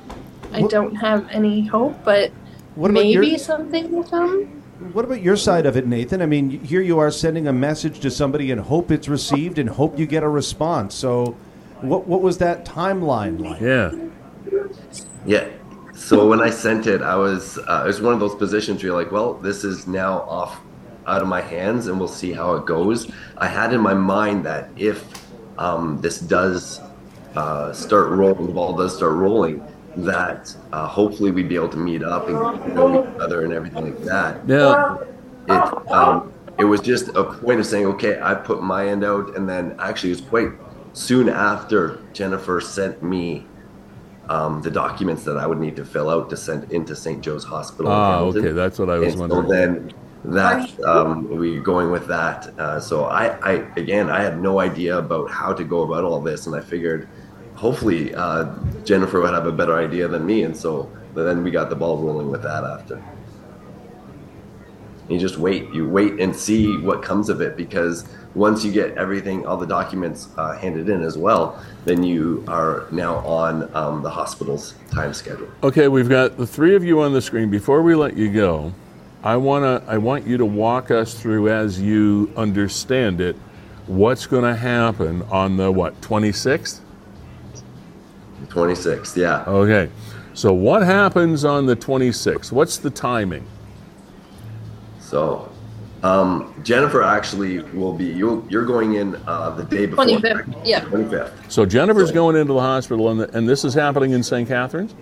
I 0.53 0.61
What- 0.61 0.71
don't 0.71 0.95
have 0.97 1.27
any 1.31 1.65
hope, 1.67 2.05
but 2.05 2.31
What 2.75 2.91
maybe 2.91 3.27
your 3.29 3.39
something 3.39 3.91
will 3.91 4.05
come. 4.05 4.45
What 4.93 5.07
about 5.07 5.23
your 5.23 5.37
side 5.37 5.65
of 5.65 5.79
it, 5.79 5.87
Nathan? 5.87 6.21
I 6.21 6.27
mean, 6.27 6.51
here 6.51 6.83
you 6.83 6.99
are 6.99 7.11
sending 7.11 7.49
a 7.49 7.55
message 7.55 8.01
to 8.01 8.11
somebody 8.11 8.51
and 8.51 8.61
hope 8.61 8.91
it's 8.91 9.09
received 9.09 9.59
and 9.59 9.67
hope 9.71 9.99
you 9.99 10.05
get 10.05 10.23
a 10.23 10.29
response. 10.29 10.95
So, 10.95 11.37
what 11.81 12.07
what 12.07 12.21
was 12.21 12.37
that 12.39 12.67
timeline 12.67 13.41
like? 13.41 13.63
Yeah. 13.63 13.93
Yeah. 15.25 15.49
So 16.03 16.27
when 16.27 16.41
I 16.41 16.51
sent 16.51 16.87
it, 16.89 17.01
I 17.01 17.15
was 17.15 17.59
uh, 17.59 17.83
it 17.85 17.87
was 17.87 18.01
one 18.01 18.13
of 18.13 18.21
those 18.21 18.35
positions 18.35 18.83
where 18.83 18.89
you're 18.93 19.03
like, 19.03 19.13
well, 19.13 19.35
this 19.35 19.63
is 19.63 19.87
now 19.87 20.23
off 20.23 20.61
out 21.07 21.23
of 21.23 21.29
my 21.29 21.41
hands, 21.41 21.87
and 21.87 21.99
we'll 21.99 22.09
see 22.09 22.33
how 22.33 22.55
it 22.57 22.67
goes. 22.67 23.11
I 23.39 23.47
had 23.47 23.73
in 23.73 23.81
my 23.81 23.95
mind 23.95 24.45
that 24.45 24.69
if 24.77 25.05
um, 25.59 26.01
this 26.01 26.19
does 26.19 26.81
uh, 27.37 27.73
start 27.73 28.11
rolling, 28.11 28.47
the 28.49 28.53
ball 28.53 28.77
does 28.77 28.97
start 28.97 29.15
rolling, 29.15 29.65
that 29.97 30.55
uh, 30.73 30.89
hopefully 30.89 31.31
we'd 31.31 31.49
be 31.49 31.55
able 31.55 31.69
to 31.71 31.77
meet 31.77 32.03
up 32.03 32.27
and 32.29 32.75
know 32.75 33.03
each 33.03 33.21
other 33.21 33.45
and 33.45 33.53
everything 33.53 33.85
like 33.85 34.05
that. 34.05 34.47
Yeah. 34.47 34.99
It 35.49 35.91
um, 35.91 36.33
it 36.59 36.65
was 36.65 36.81
just 36.81 37.09
a 37.09 37.25
point 37.25 37.61
of 37.61 37.67
saying, 37.67 37.87
okay, 37.87 38.21
I 38.21 38.35
put 38.35 38.61
my 38.61 38.89
end 38.89 39.05
out, 39.05 39.37
and 39.37 39.49
then 39.49 39.77
actually 39.79 40.11
it 40.11 40.21
was 40.21 40.29
quite 40.29 40.49
soon 40.95 41.29
after 41.29 42.01
Jennifer 42.13 42.61
sent 42.61 43.03
me 43.03 43.47
um, 44.29 44.63
the 44.63 44.71
documents 44.71 45.25
that 45.25 45.37
I 45.37 45.47
would 45.47 45.59
need 45.59 45.77
to 45.77 45.85
fill 45.85 46.09
out 46.09 46.31
to 46.31 46.37
send 46.37 46.73
into 46.73 46.95
St. 46.95 47.23
Joe's 47.23 47.45
Hospital. 47.45 47.91
Ah, 47.91 48.19
Hamilton. 48.19 48.45
okay. 48.45 48.53
That's 48.53 48.79
what 48.79 48.89
I 48.91 48.99
was 48.99 49.13
and 49.13 49.21
wondering. 49.21 49.43
So 49.43 49.49
then 49.53 49.93
that 50.25 50.85
um, 50.85 51.29
we 51.29 51.59
were 51.59 51.65
going 51.65 51.91
with 51.91 52.07
that. 52.07 52.47
Uh, 52.59 52.81
so 52.81 53.05
I, 53.05 53.37
I 53.39 53.53
again, 53.77 54.11
I 54.11 54.23
had 54.23 54.41
no 54.41 54.61
idea 54.61 54.99
about 54.99 55.31
how 55.31 55.53
to 55.53 55.65
go 55.65 55.83
about 55.83 56.05
all 56.05 56.21
this, 56.21 56.47
and 56.47 56.55
I 56.55 56.61
figured 56.61 57.09
hopefully 57.55 58.15
uh, 58.15 58.55
Jennifer 58.85 59.21
would 59.21 59.35
have 59.35 59.47
a 59.47 59.53
better 59.53 59.77
idea 59.77 60.09
than 60.09 60.25
me, 60.25 60.45
and 60.45 60.57
so 60.57 60.91
but 61.15 61.25
then 61.25 61.43
we 61.43 61.51
got 61.51 61.69
the 61.69 61.77
ball 61.77 61.99
rolling 61.99 62.31
with 62.31 62.43
that 62.43 62.65
after. 62.65 63.03
You 65.09 65.19
just 65.19 65.37
wait. 65.37 65.73
You 65.73 65.89
wait 65.89 66.21
and 66.21 66.35
see 66.35 66.79
what 66.79 67.03
comes 67.03 67.29
of 67.29 67.41
it 67.41 67.57
because 67.57 68.07
once 68.35 68.65
you 68.65 68.73
get 68.73 68.97
everything, 68.97 69.45
all 69.47 69.57
the 69.57 69.67
documents 69.67 70.29
uh, 70.39 70.57
handed 70.57 70.89
in 70.89 71.03
as 71.03 71.19
well, 71.19 71.63
then 71.85 72.03
you 72.03 72.45
are 72.49 72.87
now 72.91 73.17
on 73.19 73.75
um, 73.75 74.03
the 74.03 74.11
hospital's 74.11 74.75
time 74.91 75.13
schedule. 75.13 75.49
Okay, 75.63 75.89
we've 75.89 76.09
got 76.09 76.37
the 76.39 76.47
three 76.47 76.75
of 76.75 76.85
you 76.85 77.03
on 77.03 77.13
the 77.13 77.21
screen. 77.21 77.51
Before 77.51 77.83
we 77.83 77.95
let 77.95 78.17
you 78.17 78.33
go, 78.33 78.73
I 79.23 79.37
wanna 79.37 79.83
I 79.87 79.99
want 79.99 80.27
you 80.27 80.37
to 80.39 80.47
walk 80.47 80.91
us 80.91 81.15
through 81.15 81.49
as 81.49 81.81
you 81.81 82.33
understand 82.37 83.21
it, 83.21 83.37
what's 83.87 84.27
gonna 84.27 84.57
happen 84.57 85.23
on 85.31 85.57
the 85.57 85.71
what, 85.71 86.01
26th? 86.01 86.81
26th, 88.49 89.17
yeah. 89.17 89.45
Okay. 89.47 89.91
So 90.35 90.53
what 90.53 90.83
happens 90.83 91.45
on 91.45 91.67
the 91.67 91.77
26th? 91.77 92.51
What's 92.51 92.79
the 92.79 92.91
timing? 92.91 93.47
So, 95.13 95.47
um, 96.03 96.55
Jennifer 96.65 97.03
actually 97.03 97.61
will 97.75 97.93
be. 97.93 98.07
You 98.07 98.47
you're 98.49 98.65
going 98.65 98.95
in 98.95 99.15
uh, 99.27 99.51
the 99.51 99.63
day 99.63 99.85
before. 99.85 100.07
25th, 100.07 100.63
yeah. 100.65 100.81
Twenty 100.81 101.07
fifth. 101.07 101.53
So 101.53 101.67
Jennifer's 101.67 102.11
going 102.11 102.35
into 102.35 102.55
the 102.55 102.61
hospital, 102.61 103.11
and, 103.11 103.21
the, 103.21 103.37
and 103.37 103.47
this 103.47 103.63
is 103.63 103.75
happening 103.75 104.13
in 104.13 104.23
St. 104.23 104.49
Catharines? 104.49 104.95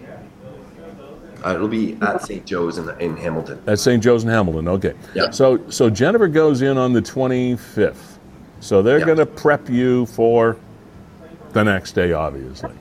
Uh, 1.46 1.54
it'll 1.54 1.68
be 1.68 1.96
at 2.02 2.20
St. 2.22 2.44
Joe's 2.44 2.76
in, 2.78 2.90
in 3.00 3.16
Hamilton. 3.16 3.62
At 3.68 3.78
St. 3.78 4.02
Joe's 4.02 4.24
in 4.24 4.30
Hamilton. 4.30 4.66
Okay. 4.66 4.94
Yeah. 5.14 5.30
So 5.30 5.60
so 5.70 5.88
Jennifer 5.88 6.26
goes 6.26 6.60
in 6.60 6.76
on 6.76 6.92
the 6.92 7.00
25th. 7.00 8.18
So 8.58 8.82
they're 8.82 8.98
Yeah. 8.98 9.04
going 9.06 9.18
to 9.18 9.26
prep 9.26 9.70
you 9.70 10.06
for 10.06 10.56
the 11.52 11.62
next 11.62 11.92
day, 11.92 12.12
obviously. 12.12 12.72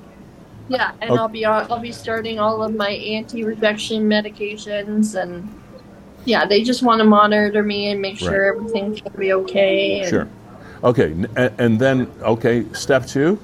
Yeah, 0.68 0.92
and 1.00 1.12
Okay. 1.12 1.20
I'll 1.22 1.28
be 1.30 1.46
I'll 1.46 1.80
be 1.80 1.92
starting 1.92 2.40
all 2.40 2.64
of 2.64 2.74
my 2.76 2.90
anti-rejection 2.90 4.10
medications, 4.10 5.14
and 5.14 5.48
yeah, 6.30 6.46
they 6.46 6.62
just 6.64 6.84
want 6.84 7.00
to 7.00 7.06
monitor 7.06 7.64
me 7.64 7.90
and 7.92 8.00
make 8.02 8.18
sure 8.20 8.52
Right. 8.54 8.58
everything's 8.60 9.02
gonna 9.02 9.18
be 9.18 9.34
okay. 9.34 10.02
And 10.02 10.10
Sure. 10.10 10.28
Okay, 10.84 11.12
n- 11.12 11.28
a- 11.36 11.52
and 11.58 11.80
then 11.80 12.08
okay, 12.22 12.66
step 12.74 13.06
two. 13.08 13.38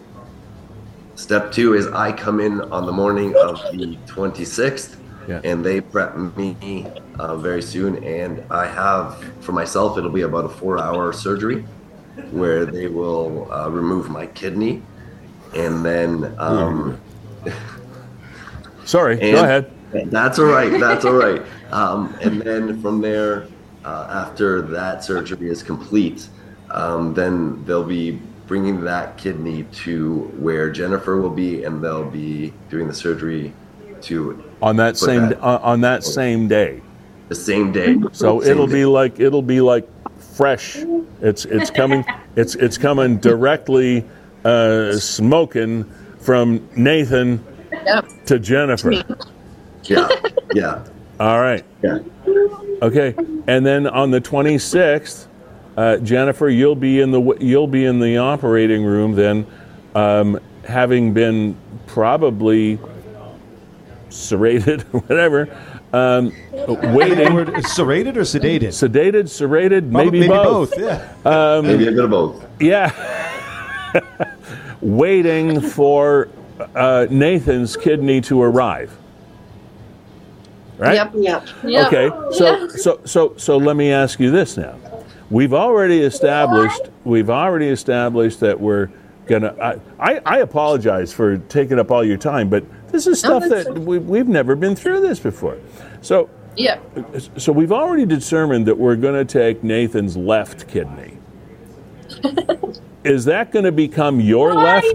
Step 1.15 1.51
two 1.51 1.73
is 1.73 1.87
I 1.87 2.11
come 2.11 2.39
in 2.39 2.61
on 2.61 2.85
the 2.85 2.91
morning 2.91 3.33
of 3.41 3.59
the 3.71 3.97
26th, 4.05 4.97
Yeah. 5.27 5.39
and 5.43 5.65
they 5.65 5.81
prep 5.81 6.15
me 6.37 6.85
uh, 7.19 7.35
very 7.37 7.61
soon. 7.61 8.03
And 8.03 8.43
I 8.51 8.65
have, 8.67 9.15
for 9.39 9.51
myself, 9.53 9.97
it'll 9.97 10.11
be 10.11 10.21
about 10.21 10.45
a 10.45 10.49
four-hour 10.49 11.11
surgery 11.13 11.65
where 12.31 12.65
they 12.65 12.87
will 12.87 13.47
uh, 13.51 13.69
remove 13.69 14.09
my 14.09 14.25
kidney, 14.27 14.81
and 15.55 15.83
then 15.85 16.33
um, 16.37 16.97
Sorry, 18.85 19.13
and 19.19 19.31
go 19.35 19.43
ahead. 19.43 19.71
That's 20.09 20.39
all 20.39 20.45
right. 20.45 20.79
That's 20.79 21.05
all 21.05 21.13
right. 21.13 21.41
Um, 21.71 22.15
and 22.21 22.41
then 22.41 22.81
from 22.81 23.01
there, 23.01 23.47
uh, 23.83 24.07
after 24.09 24.61
that 24.61 25.03
surgery 25.03 25.49
is 25.49 25.61
complete, 25.63 26.27
um, 26.71 27.13
then 27.13 27.63
they'll 27.65 27.83
be 27.83 28.19
bringing 28.47 28.81
that 28.81 29.17
kidney 29.17 29.63
to 29.71 30.19
where 30.39 30.69
Jennifer 30.71 31.19
will 31.19 31.29
be, 31.29 31.63
and 31.63 31.83
they'll 31.83 32.09
be 32.09 32.53
doing 32.69 32.87
the 32.87 32.93
surgery 32.93 33.53
to 34.01 34.43
On 34.61 34.75
that 34.77 34.97
same 34.97 35.29
that. 35.29 35.39
on 35.39 35.61
on 35.61 35.81
that 35.81 36.03
same 36.03 36.47
day. 36.47 36.81
the 37.29 37.35
same 37.35 37.71
day. 37.71 37.97
So 38.11 38.41
Same 38.41 38.51
it'll 38.51 38.67
day. 38.67 38.73
be 38.73 38.85
like 38.85 39.19
it'll 39.19 39.41
be 39.41 39.61
like 39.61 39.87
fresh. 40.35 40.77
It's 41.21 41.45
it's 41.45 41.71
coming 41.71 42.05
it's 42.35 42.55
it's 42.55 42.77
coming 42.77 43.17
directly 43.17 44.05
uh, 44.43 44.93
smoking 44.93 45.85
from 46.19 46.67
Nathan 46.75 47.43
Yep. 47.85 48.25
to 48.27 48.39
Jennifer. 48.39 49.03
Yeah, 49.85 50.07
yeah, 50.53 50.83
All 51.19 51.39
right. 51.39 51.63
yeah. 51.83 51.99
Okay. 52.81 53.15
And 53.47 53.65
then 53.65 53.87
on 53.87 54.11
the 54.11 54.19
26th, 54.19 55.27
uh, 55.77 55.97
Jennifer, 55.97 56.49
you'll 56.49 56.75
be 56.75 56.99
in 57.01 57.11
the 57.11 57.37
you'll 57.39 57.67
be 57.67 57.85
in 57.85 57.99
the 57.99 58.17
operating 58.17 58.83
room 58.83 59.13
then, 59.13 59.45
um, 59.93 60.39
having 60.65 61.13
been 61.13 61.55
probably 61.87 62.79
serrated, 64.09 64.81
whatever, 64.91 65.49
um, 65.93 66.31
waiting, 66.93 67.33
Word- 67.33 67.65
serrated 67.65 68.17
or 68.17 68.21
sedated? 68.21 68.69
sedated, 68.69 69.29
serrated, 69.29 69.91
Probably- 69.91 70.19
maybe, 70.21 70.27
both. 70.27 70.73
Yeah. 70.77 71.61
Maybe 71.63 71.87
a 71.87 71.91
bit 71.91 72.03
of 72.05 72.09
both. 72.09 72.45
Yeah. 72.61 72.91
waiting 74.81 75.61
for 75.61 76.29
uh, 76.75 77.07
Nathan's 77.09 77.75
kidney 77.77 78.21
to 78.21 78.41
arrive. 78.41 78.95
Right? 80.77 80.95
Yep. 80.95 81.11
Yep. 81.15 81.47
Yep. 81.63 81.87
Okay, 81.87 82.09
so 82.35 82.57
Yeah. 82.57 82.67
so 82.69 82.99
so 83.05 83.33
so 83.37 83.57
let 83.57 83.75
me 83.75 83.91
ask 83.91 84.19
you 84.19 84.31
this 84.31 84.57
now. 84.57 84.75
We've 85.29 85.53
already 85.53 86.01
established 86.01 86.89
we've 87.03 87.29
already 87.29 87.67
established 87.69 88.39
that 88.41 88.59
we're 88.59 88.89
gonna. 89.27 89.55
I, 89.61 89.79
I, 89.99 90.21
I 90.25 90.37
apologize 90.39 91.13
for 91.13 91.37
taking 91.37 91.79
up 91.79 91.91
all 91.91 92.03
your 92.03 92.17
time, 92.17 92.49
but 92.49 92.63
this 92.91 93.07
is 93.07 93.19
stuff 93.19 93.43
that's 93.47 93.65
that 93.65 93.79
we, 93.79 93.99
we've 93.99 94.27
never 94.27 94.55
been 94.55 94.75
through 94.75 95.01
this 95.01 95.19
before. 95.19 95.57
So 96.01 96.29
Yep. 96.57 96.83
so 97.37 97.51
we've 97.51 97.71
already 97.71 98.05
determined 98.05 98.65
that 98.67 98.77
we're 98.77 98.95
going 98.95 99.15
to 99.15 99.25
take 99.25 99.63
Nathan's 99.63 100.15
left 100.15 100.67
kidney. 100.67 101.17
is 103.03 103.25
that 103.25 103.51
going 103.51 103.65
to 103.65 103.71
become 103.73 104.21
your 104.21 104.53
left? 104.53 104.87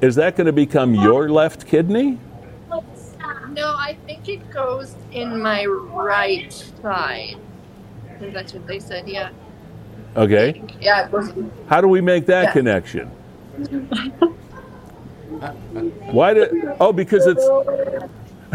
Is 0.00 0.14
that 0.16 0.36
going 0.36 0.46
to 0.46 0.52
become 0.52 0.94
your 0.94 1.28
left 1.30 1.66
kidney? 1.66 2.18
No, 3.54 3.74
I 3.76 3.98
think 4.01 4.01
it 4.26 4.50
goes 4.50 4.94
in 5.12 5.40
my 5.42 5.64
right 5.64 6.52
side. 6.82 7.36
That's 8.20 8.52
what 8.54 8.66
they 8.66 8.78
said. 8.78 9.08
Yeah. 9.08 9.30
Okay. 10.16 10.62
Yeah. 10.80 11.06
It 11.06 11.12
goes. 11.12 11.32
How 11.68 11.80
do 11.80 11.88
we 11.88 12.00
make 12.00 12.26
that 12.26 12.44
Yeah. 12.44 12.52
connection? 12.52 13.08
Why 16.10 16.34
did? 16.34 16.50
Oh, 16.80 16.92
because 16.92 17.26
it's 17.26 17.44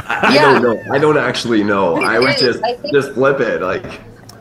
I 0.07 0.35
Yeah. 0.35 0.60
don't 0.60 0.64
know. 0.64 0.94
I 0.94 0.99
don't 0.99 1.18
actually 1.18 1.64
know. 1.64 1.95
I 1.95 2.19
would 2.19 2.30
is. 2.30 2.39
just 2.39 2.64
I 2.64 2.77
just 2.91 3.11
flip 3.14 3.39
it. 3.39 3.61
Like 3.61 3.84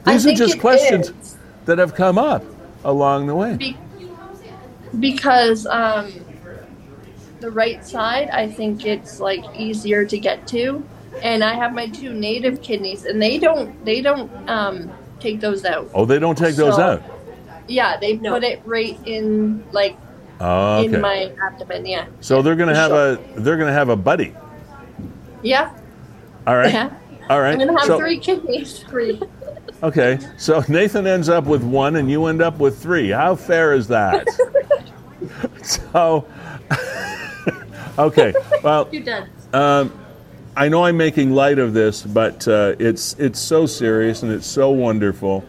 these 0.05 0.27
are 0.27 0.35
just 0.35 0.61
questions 0.61 1.09
is. 1.11 1.36
that 1.65 1.78
have 1.78 1.94
come 1.94 2.19
up 2.19 2.44
along 2.85 3.27
the 3.27 3.35
way. 3.35 3.57
Be- 3.57 3.77
because 5.01 5.66
um, 5.66 6.12
the 7.40 7.51
right 7.51 7.85
side, 7.85 8.28
I 8.31 8.48
think 8.48 8.86
it's 8.86 9.19
like 9.20 9.44
easier 9.59 10.05
to 10.05 10.19
get 10.19 10.47
to, 10.48 10.82
and 11.23 11.43
I 11.45 11.55
have 11.55 11.73
my 11.75 11.89
two 11.89 12.13
native 12.13 12.63
kidneys, 12.63 13.05
and 13.05 13.21
they 13.21 13.39
don't 13.39 13.85
they 13.85 14.01
don't 14.01 14.31
um, 14.49 14.91
take 15.21 15.41
those 15.41 15.65
out. 15.65 15.91
Oh, 15.95 16.05
they 16.05 16.19
don't 16.19 16.37
take 16.37 16.57
those 16.57 16.77
So- 16.77 16.83
out. 16.83 17.03
Yeah, 17.69 17.97
they 17.99 18.17
No. 18.19 18.35
put 18.35 18.45
it 18.45 18.63
right 18.65 18.97
in 19.07 19.65
like 19.73 19.97
Oh, 20.41 20.79
okay. 20.85 20.95
in 20.95 21.01
my 21.01 21.33
abdomen. 21.45 21.85
Yeah, 21.87 22.07
so 22.21 22.43
they're 22.43 22.55
gonna 22.57 22.75
have 22.77 22.93
a 22.93 23.19
they're 23.37 23.57
gonna 23.57 23.73
have 23.73 23.89
a 23.89 23.97
buddy. 23.97 24.35
yeah, 25.43 25.73
All 26.47 26.57
right. 26.57 26.73
yeah. 26.73 26.91
All 27.29 27.41
right. 27.41 27.53
I'm 27.55 27.59
gonna 27.59 27.77
have 27.77 27.87
so, 27.89 27.99
three 27.99 28.19
kidneys. 28.19 28.81
Three. 28.85 29.21
Okay. 29.83 30.19
So 30.37 30.63
Nathan 30.69 31.07
ends 31.09 31.29
up 31.29 31.45
with 31.45 31.65
one, 31.65 31.97
and 31.97 32.09
you 32.11 32.27
end 32.27 32.41
up 32.41 32.59
with 32.61 32.79
three. 32.81 33.09
How 33.11 33.35
fair 33.35 33.75
is 33.75 33.89
that? 33.89 34.27
so. 35.63 36.25
okay. 37.99 38.33
Well, 38.63 38.89
you're 38.93 39.03
did. 39.03 39.25
I 40.57 40.70
know 40.70 40.85
I'm 40.85 40.97
making 40.97 41.33
light 41.33 41.59
of 41.59 41.74
this, 41.74 42.03
but 42.03 42.49
uh, 42.49 42.74
it's 42.78 43.12
it's 43.15 43.39
so 43.39 43.66
serious 43.66 44.23
and 44.23 44.33
it's 44.33 44.47
so 44.47 44.70
wonderful, 44.70 45.45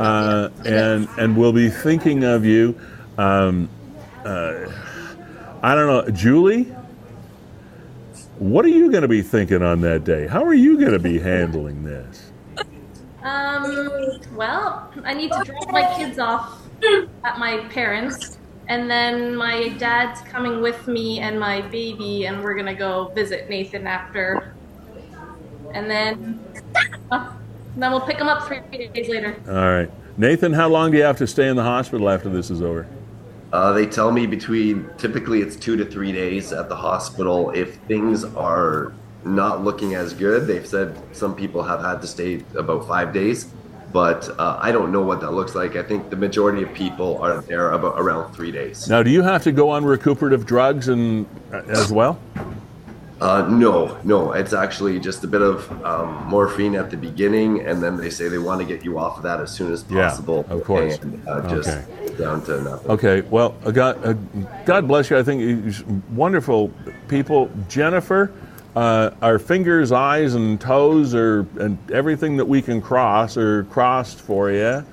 uh, 0.00 0.48
and 0.64 1.08
and 1.16 1.36
we'll 1.36 1.52
be 1.52 1.70
thinking 1.70 2.24
of 2.24 2.44
you. 2.44 2.78
Um, 3.16 3.68
uh, 4.24 4.66
I 5.62 5.74
don't 5.76 5.86
know, 5.86 6.10
Julie. 6.10 6.64
What 8.38 8.64
are 8.64 8.68
you 8.68 8.90
going 8.90 9.02
to 9.02 9.08
be 9.08 9.22
thinking 9.22 9.62
on 9.62 9.80
that 9.82 10.04
day? 10.04 10.26
How 10.26 10.44
are 10.44 10.54
you 10.54 10.78
going 10.78 10.92
to 10.92 10.98
be 10.98 11.18
handling 11.18 11.84
this? 11.84 12.32
Um, 13.22 14.20
well, 14.34 14.92
I 15.04 15.14
need 15.14 15.32
to 15.32 15.42
drop 15.44 15.70
my 15.70 15.94
kids 15.96 16.18
off 16.18 16.62
at 17.24 17.38
my 17.38 17.58
parents, 17.70 18.37
and 18.68 18.90
then 18.90 19.34
my 19.34 19.68
dad's 19.70 20.20
coming 20.22 20.60
with 20.60 20.86
me 20.86 21.20
and 21.20 21.40
my 21.40 21.62
baby, 21.62 22.26
and 22.26 22.42
we're 22.42 22.54
gonna 22.54 22.74
go 22.74 23.08
visit 23.14 23.48
Nathan 23.48 23.86
after. 23.86 24.54
And 25.72 25.90
then, 25.90 26.40
uh, 27.10 27.32
then 27.76 27.90
we'll 27.90 28.00
pick 28.00 28.18
him 28.18 28.28
up 28.28 28.46
three 28.46 28.88
days 28.88 29.08
later. 29.08 29.36
All 29.48 29.54
right, 29.54 29.90
Nathan. 30.18 30.52
How 30.52 30.68
long 30.68 30.90
do 30.90 30.98
you 30.98 31.04
have 31.04 31.18
to 31.18 31.26
stay 31.26 31.48
in 31.48 31.56
the 31.56 31.62
hospital 31.62 32.08
after 32.10 32.28
this 32.28 32.50
is 32.50 32.62
over? 32.62 32.86
Uh, 33.52 33.72
they 33.72 33.86
tell 33.86 34.12
me 34.12 34.26
between 34.26 34.90
typically 34.98 35.40
it's 35.40 35.56
two 35.56 35.76
to 35.76 35.84
three 35.84 36.12
days 36.12 36.52
at 36.52 36.68
the 36.68 36.76
hospital. 36.76 37.50
If 37.50 37.76
things 37.88 38.24
are 38.24 38.92
not 39.24 39.64
looking 39.64 39.94
as 39.94 40.12
good, 40.12 40.46
they've 40.46 40.66
said 40.66 41.00
some 41.12 41.34
people 41.34 41.62
have 41.62 41.80
had 41.80 42.02
to 42.02 42.06
stay 42.06 42.44
about 42.56 42.86
five 42.86 43.14
days, 43.14 43.50
but 43.92 44.28
uh, 44.38 44.58
I 44.60 44.72
don't 44.72 44.92
know 44.92 45.02
what 45.02 45.20
that 45.20 45.32
looks 45.32 45.54
like. 45.54 45.76
I 45.76 45.82
think 45.82 46.10
the 46.10 46.16
majority 46.16 46.62
of 46.62 46.72
people 46.74 47.18
are 47.22 47.40
there 47.42 47.72
about 47.72 47.98
around 47.98 48.34
three 48.34 48.52
days. 48.52 48.88
Now, 48.88 49.02
do 49.02 49.10
you 49.10 49.22
have 49.22 49.42
to 49.44 49.52
go 49.52 49.70
on 49.70 49.84
recuperative 49.84 50.44
drugs 50.46 50.88
and 50.88 51.26
uh, 51.52 51.62
as 51.68 51.90
well? 51.92 52.18
Uh, 53.20 53.48
no, 53.50 53.98
no, 54.04 54.32
it's 54.32 54.52
actually 54.52 55.00
just 55.00 55.24
a 55.24 55.26
bit 55.26 55.42
of 55.42 55.68
um, 55.84 56.24
morphine 56.28 56.76
at 56.76 56.88
the 56.88 56.96
beginning, 56.96 57.66
and 57.66 57.82
then 57.82 57.96
they 57.96 58.10
say 58.10 58.28
they 58.28 58.38
want 58.38 58.60
to 58.60 58.66
get 58.66 58.84
you 58.84 58.96
off 58.96 59.16
of 59.16 59.24
that 59.24 59.40
as 59.40 59.50
soon 59.50 59.72
as 59.72 59.82
possible. 59.82 60.44
Yeah, 60.46 60.54
of 60.54 60.62
course. 60.62 60.98
And, 60.98 61.26
uh, 61.28 61.48
just 61.50 61.68
Okay. 61.68 62.14
down 62.16 62.42
to 62.44 62.62
nothing. 62.62 62.90
Okay, 62.92 63.22
well, 63.22 63.56
uh, 63.64 63.72
God, 63.72 63.98
uh, 64.04 64.12
God 64.64 64.86
bless 64.86 65.10
you. 65.10 65.18
I 65.18 65.24
think 65.24 65.74
wonderful 66.10 66.70
people. 67.08 67.50
Jennifer, 67.68 68.30
uh, 68.78 69.10
our 69.22 69.38
fingers, 69.40 69.90
eyes, 69.90 70.34
and 70.34 70.60
toes 70.60 71.12
are, 71.14 71.40
and 71.58 71.76
everything 71.90 72.36
that 72.36 72.44
we 72.46 72.62
can 72.62 72.80
cross 72.80 73.36
are 73.36 73.64
crossed 73.64 74.20
for 74.20 74.52
you. 74.52 74.84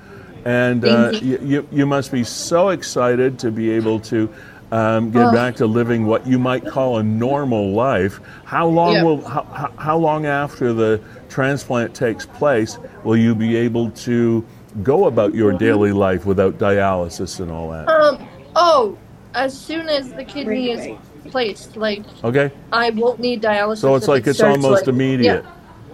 And 0.43 0.83
uh, 0.85 1.11
Thank 1.11 1.23
you, 1.23 1.39
you, 1.43 1.67
you 1.71 1.85
must 1.85 2.11
be 2.11 2.23
so 2.23 2.69
excited 2.69 3.37
to 3.39 3.51
be 3.51 3.69
able 3.71 3.99
to 4.01 4.27
um, 4.71 5.11
get 5.11 5.27
Oh. 5.27 5.31
back 5.31 5.55
to 5.57 5.67
living 5.67 6.07
what 6.07 6.25
you 6.25 6.39
might 6.39 6.65
call 6.65 6.97
a 6.97 7.03
normal 7.03 7.73
life. 7.73 8.19
How 8.45 8.67
long 8.67 8.93
Yeah. 8.93 9.03
will, 9.03 9.21
how, 9.21 9.43
how- 9.53 9.71
how 9.77 9.97
long 9.97 10.25
after 10.25 10.73
the 10.73 10.99
transplant 11.29 11.93
takes 11.93 12.25
place 12.25 12.79
will 13.03 13.17
you 13.17 13.35
be 13.35 13.55
able 13.55 13.91
to 13.91 14.43
go 14.81 15.05
about 15.05 15.35
your 15.35 15.53
daily 15.53 15.91
life 15.91 16.25
without 16.25 16.57
dialysis 16.57 17.39
and 17.39 17.51
all 17.51 17.69
that? 17.71 17.87
Um. 17.87 18.27
Oh, 18.55 18.97
as 19.35 19.55
soon 19.57 19.89
as 19.89 20.11
the 20.13 20.23
kidney 20.23 20.69
Right, 20.69 20.79
is 20.79 20.87
right. 20.87 20.99
Placed, 21.31 21.75
like 21.77 22.03
Okay, 22.23 22.51
I 22.71 22.89
won't 22.91 23.19
need 23.19 23.41
dialysis. 23.41 23.79
so 23.79 23.95
it's 23.95 24.07
like 24.07 24.27
it 24.27 24.31
it's 24.31 24.41
almost 24.41 24.81
like- 24.81 24.87
immediate. 24.87 25.43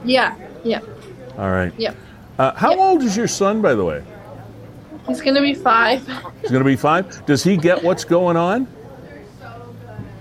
Yeah. 0.03 0.35
Yeah. 0.63 0.79
All 1.37 1.49
right. 1.49 1.73
Yeah. 1.77 1.93
Uh, 2.39 2.53
how 2.55 2.75
old 2.77 3.03
is 3.03 3.15
your 3.15 3.27
son, 3.27 3.61
by 3.61 3.73
the 3.75 3.83
way? 3.85 4.03
He's 5.07 5.21
gonna 5.21 5.41
be 5.41 5.53
five. 5.53 6.05
He's 6.41 6.51
going 6.51 6.63
to 6.63 6.69
be 6.69 6.75
five. 6.75 7.25
Does 7.25 7.43
he 7.43 7.57
get 7.57 7.83
what's 7.83 8.03
going 8.03 8.37
on? 8.37 8.67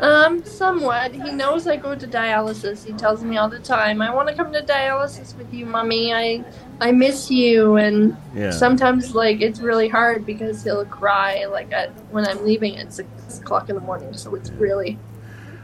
Um, 0.01 0.43
somewhat. 0.45 1.13
He 1.13 1.31
knows 1.31 1.67
I 1.67 1.77
go 1.77 1.95
to 1.95 2.07
dialysis. 2.07 2.85
He 2.85 2.93
tells 2.95 3.23
me 3.23 3.37
all 3.37 3.49
the 3.49 3.59
time, 3.59 4.01
"I 4.01 4.15
want 4.15 4.29
to 4.29 4.35
come 4.35 4.53
to 4.53 4.63
dialysis 4.63 5.37
with 5.37 5.53
you, 5.53 5.67
mommy. 5.67 6.15
I, 6.15 6.43
I 6.81 6.91
miss 6.93 7.31
you." 7.31 7.77
And 7.77 8.17
Yeah. 8.35 8.51
sometimes, 8.51 9.15
like, 9.15 9.43
it's 9.43 9.61
really 9.61 9.89
hard 9.89 10.25
because 10.25 10.65
he'll 10.65 10.87
cry, 10.87 11.45
like, 11.47 11.71
at, 11.73 11.91
when 12.11 12.27
I'm 12.27 12.45
leaving 12.47 12.79
at 12.79 12.93
six 12.95 13.09
o'clock 13.41 13.69
in 13.69 13.75
the 13.75 13.83
morning. 13.83 14.15
So 14.15 14.35
it's 14.35 14.51
really. 14.53 14.99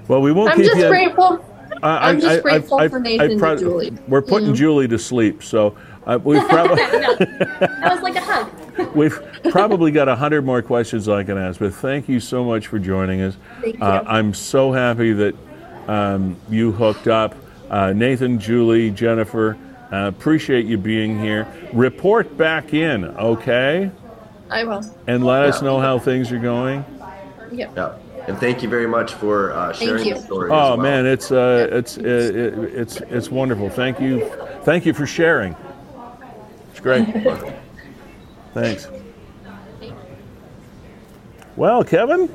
Well, 0.09 0.21
we 0.21 0.33
won't 0.33 0.51
I'm 0.51 0.59
keep 0.59 0.67
just 0.67 0.81
you. 0.81 0.89
grateful. 0.89 1.45
I, 1.83 2.11
I'm 2.11 2.21
just 2.21 2.43
grateful 2.43 2.89
for 2.89 3.01
Nathan 3.01 3.33
and 3.33 3.41
prob- 3.41 3.59
Julie, 3.59 3.93
We're 4.09 4.23
putting? 4.23 4.55
Julie 4.55 4.89
to 4.89 4.99
sleep, 4.99 5.43
so 5.43 5.77
uh, 6.07 6.19
we've 6.23 6.47
probably 6.49 6.77
That 6.85 7.79
was 7.83 8.03
like 8.03 8.17
a 8.17 8.21
hug. 8.21 8.95
we've 8.95 9.19
probably 9.51 9.91
got 9.91 10.09
a 10.09 10.15
hundred 10.17 10.45
more 10.45 10.63
questions 10.63 11.09
I 11.09 11.25
can 11.25 11.37
ask. 11.37 11.59
But 11.59 11.75
thank 11.75 12.09
you 12.09 12.21
so 12.21 12.45
much 12.45 12.67
for 12.69 12.79
joining 12.79 13.23
us. 13.23 13.37
Thank 13.61 13.83
Uh. 13.83 14.05
I'm 14.07 14.33
so 14.35 14.73
happy 14.73 15.13
that 15.13 15.35
um, 15.89 16.37
you 16.49 16.73
hooked 16.73 17.09
up, 17.09 17.35
uh, 17.71 17.93
Nathan, 17.93 18.39
Julie, 18.39 18.91
Jennifer. 18.91 19.57
Uh, 19.93 20.09
appreciate 20.09 20.67
you 20.67 20.77
being 20.79 21.19
here. 21.19 21.47
Report 21.73 22.37
back 22.37 22.75
in, 22.75 23.05
okay, 23.05 23.91
I 24.51 24.65
will. 24.65 24.83
and 25.07 25.25
let 25.25 25.43
us 25.45 25.63
know 25.63 25.79
how 25.79 25.99
things 25.99 26.33
are 26.33 26.41
going. 26.41 26.85
Yeah. 27.53 27.71
Yeah. 27.77 27.95
And 28.27 28.37
thank 28.39 28.61
you 28.61 28.69
very 28.69 28.89
much 28.89 29.15
for 29.15 29.53
uh, 29.53 29.73
sharing 29.73 30.13
the 30.13 30.21
story. 30.21 30.51
Oh 30.51 30.55
as 30.55 30.59
well. 30.59 30.77
man, 30.79 31.07
it's 31.07 31.31
uh, 31.31 31.69
it's 31.71 31.97
uh, 31.99 32.03
it, 32.03 32.59
it's 32.75 32.97
it's 33.03 33.31
wonderful. 33.31 33.71
Thank 33.71 34.01
you, 34.01 34.29
thank 34.63 34.85
you 34.85 34.93
for 34.93 35.07
sharing. 35.07 35.55
Great. 36.87 37.09
Thanks. 38.55 38.87
Well, 41.57 41.83
Kevin, 41.83 42.33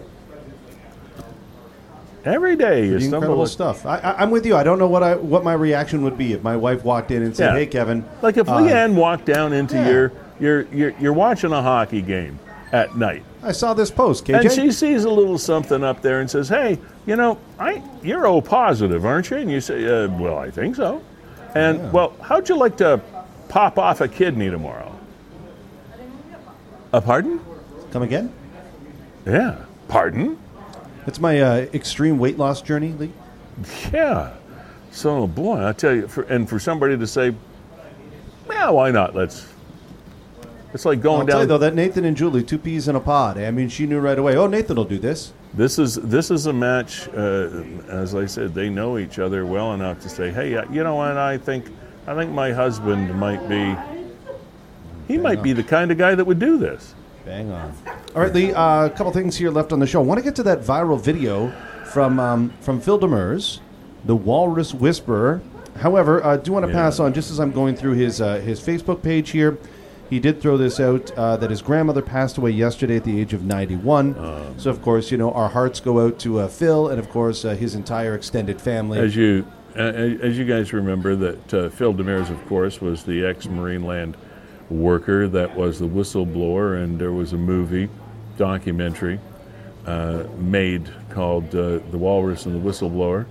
every 2.25 2.57
day 2.57 2.83
you 2.83 2.91
Pretty 2.91 3.05
stumble. 3.05 3.17
incredible 3.19 3.47
stuff. 3.47 3.85
I, 3.85 4.13
I'm 4.17 4.29
with 4.29 4.45
you. 4.45 4.57
I 4.57 4.63
don't 4.63 4.77
know 4.77 4.89
what 4.89 5.03
I 5.03 5.15
what 5.15 5.45
my 5.45 5.53
reaction 5.53 6.03
would 6.03 6.17
be 6.17 6.33
if 6.33 6.43
my 6.43 6.57
wife 6.57 6.83
walked 6.83 7.11
in 7.11 7.23
and 7.23 7.33
said, 7.33 7.53
Yeah. 7.53 7.59
"Hey, 7.59 7.65
Kevin." 7.65 8.03
Like 8.21 8.35
if 8.35 8.49
uh, 8.49 8.57
Leanne 8.57 8.93
walked 8.93 9.23
down 9.23 9.53
into 9.53 9.75
yeah. 9.77 9.89
your, 9.89 10.11
your 10.37 10.61
your 10.73 10.93
you're 10.99 11.13
watching 11.13 11.53
a 11.53 11.61
hockey 11.61 12.01
game 12.01 12.37
at 12.73 12.97
night. 12.97 13.23
I 13.43 13.53
saw 13.53 13.73
this 13.73 13.89
post, 13.89 14.25
KJ. 14.25 14.41
And 14.41 14.51
she 14.51 14.69
sees 14.73 15.05
a 15.05 15.09
little 15.09 15.37
something 15.37 15.81
up 15.81 16.01
there 16.01 16.19
and 16.19 16.29
says, 16.29 16.49
"Hey, 16.49 16.77
you 17.05 17.15
know, 17.15 17.37
I 17.57 17.81
you're 18.03 18.27
O 18.27 18.41
positive, 18.41 19.05
aren't 19.05 19.29
you?" 19.29 19.37
And 19.37 19.49
you 19.49 19.61
say, 19.61 19.85
uh, 19.85 20.09
"Well, 20.09 20.37
I 20.37 20.51
think 20.51 20.75
so." 20.75 21.01
And 21.55 21.93
well, 21.93 22.13
how'd 22.21 22.49
you 22.49 22.57
like 22.57 22.75
to 22.77 23.01
pop 23.51 23.77
off 23.77 23.99
a 23.99 24.07
kidney 24.07 24.49
tomorrow? 24.49 24.97
A 26.93 27.01
pardon? 27.01 27.39
Come 27.91 28.01
again? 28.01 28.33
Yeah, 29.25 29.65
pardon? 29.89 30.39
It's 31.05 31.19
my 31.19 31.41
uh, 31.41 31.55
extreme 31.73 32.17
weight 32.17 32.37
loss 32.37 32.61
journey, 32.61 32.93
Lee. 32.93 33.11
Yeah. 33.91 34.33
So, 34.91 35.27
boy, 35.27 35.65
I 35.67 35.73
tell 35.73 35.93
you, 35.93 36.07
for, 36.07 36.23
and 36.23 36.47
for 36.47 36.59
somebody 36.59 36.97
to 36.97 37.05
say, 37.05 37.35
"Yeah, 38.49 38.69
why 38.69 38.91
not? 38.91 39.15
Let's." 39.15 39.47
It's 40.73 40.85
like 40.85 41.01
going 41.01 41.21
I'll 41.21 41.27
tell 41.27 41.41
you 41.41 41.47
down. 41.47 41.47
though 41.49 41.57
that 41.57 41.75
Nathan 41.75 42.05
and 42.05 42.15
Julie, 42.15 42.43
two 42.43 42.57
peas 42.57 42.87
in 42.87 42.95
a 42.95 42.99
pod. 43.01 43.37
I 43.37 43.51
mean, 43.51 43.67
she 43.67 43.85
knew 43.85 43.99
right 43.99 44.17
away. 44.17 44.37
Oh, 44.37 44.47
Nathan 44.47 44.77
will 44.77 44.85
do 44.85 44.97
this. 44.99 45.33
This 45.53 45.77
is 45.77 45.95
this 45.95 46.31
is 46.31 46.45
a 46.45 46.53
match. 46.53 47.09
Uh, 47.09 47.63
as 47.89 48.15
I 48.15 48.25
said, 48.25 48.53
they 48.53 48.69
know 48.69 48.97
each 48.97 49.19
other 49.19 49.45
well 49.45 49.73
enough 49.73 49.99
to 50.01 50.09
say, 50.09 50.31
"Hey, 50.31 50.55
uh, 50.55 50.63
you 50.71 50.83
know 50.83 50.95
what? 50.95 51.17
I 51.17 51.37
think 51.37 51.65
I 52.07 52.15
think 52.15 52.31
my 52.31 52.51
husband 52.51 53.13
might 53.19 53.47
be. 53.47 53.75
He 55.07 55.17
might 55.17 55.43
be 55.43 55.53
the 55.53 55.63
kind 55.63 55.91
of 55.91 55.97
guy 55.97 56.15
that 56.15 56.25
would 56.25 56.39
do 56.39 56.57
this." 56.57 56.93
Bang 57.25 57.51
on. 57.51 57.73
All 58.15 58.21
right, 58.23 58.33
Lee. 58.33 58.51
uh, 58.53 58.85
A 58.85 58.89
couple 58.89 59.11
things 59.11 59.37
here 59.37 59.51
left 59.51 59.71
on 59.71 59.79
the 59.79 59.85
show. 59.87 60.01
I 60.01 60.03
want 60.05 60.17
to 60.19 60.23
get 60.23 60.35
to 60.37 60.43
that 60.43 60.61
viral 60.61 60.99
video 60.99 61.51
from 61.85 62.19
um, 62.19 62.53
from 62.61 62.79
Phil 62.81 62.99
Demers, 62.99 63.59
the 64.05 64.15
Walrus 64.15 64.73
Whisperer. 64.73 65.41
However, 65.79 66.23
I 66.25 66.37
do 66.37 66.51
want 66.51 66.65
to 66.65 66.71
Yeah. 66.71 66.77
pass 66.79 66.99
on 66.99 67.13
just 67.13 67.31
as 67.31 67.39
I'm 67.39 67.51
going 67.51 67.75
through 67.75 67.93
his 67.93 68.19
uh, 68.21 68.35
his 68.35 68.59
Facebook 68.59 69.01
page 69.01 69.29
here. 69.31 69.57
He 70.09 70.19
did 70.19 70.41
throw 70.41 70.57
this 70.57 70.77
out 70.81 71.09
uh, 71.11 71.37
that 71.37 71.49
his 71.49 71.61
grandmother 71.61 72.01
passed 72.01 72.37
away 72.37 72.51
yesterday 72.51 72.97
at 72.97 73.05
the 73.05 73.17
age 73.21 73.31
of 73.33 73.45
91. 73.45 74.17
Um. 74.19 74.53
so, 74.57 74.69
of 74.69 74.81
course, 74.81 75.09
you 75.09 75.17
know 75.17 75.31
our 75.31 75.47
hearts 75.47 75.79
go 75.79 76.05
out 76.05 76.19
to 76.19 76.39
uh, 76.39 76.47
Phil 76.49 76.89
and, 76.89 76.99
of 76.99 77.09
course, 77.09 77.45
uh, 77.45 77.55
his 77.55 77.75
entire 77.75 78.13
extended 78.13 78.59
family. 78.59 78.99
As 78.99 79.15
you 79.15 79.45
uh, 79.47 79.51
as 79.75 80.37
you 80.37 80.45
guys 80.45 80.73
remember, 80.73 81.15
that 81.15 81.53
uh, 81.53 81.69
Phil 81.69 81.93
Demers, 81.93 82.29
of 82.29 82.45
course, 82.47 82.81
was 82.81 83.03
the 83.03 83.25
ex-Marineland 83.25 84.15
worker 84.69 85.27
that 85.27 85.55
was 85.55 85.79
the 85.79 85.87
whistleblower, 85.87 86.81
and 86.81 86.99
there 86.99 87.11
was 87.11 87.33
a 87.33 87.37
movie 87.37 87.89
documentary 88.37 89.19
uh, 89.85 90.23
made 90.37 90.89
called 91.09 91.55
uh, 91.55 91.79
"The 91.91 91.97
Walrus 91.97 92.45
and 92.45 92.55
the 92.55 92.69
Whistleblower," 92.69 93.25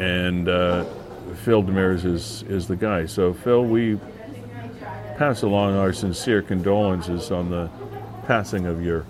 and 0.00 0.48
uh, 0.48 0.84
Phil 1.44 1.62
Demers 1.62 2.04
is 2.04 2.42
is 2.44 2.66
the 2.66 2.76
guy. 2.76 3.06
So, 3.06 3.32
Phil, 3.32 3.64
we 3.64 3.98
pass 5.16 5.42
along 5.42 5.76
our 5.76 5.92
sincere 5.92 6.42
condolences 6.42 7.30
on 7.30 7.50
the 7.50 7.70
passing 8.26 8.66
of 8.66 8.84
your 8.84 9.06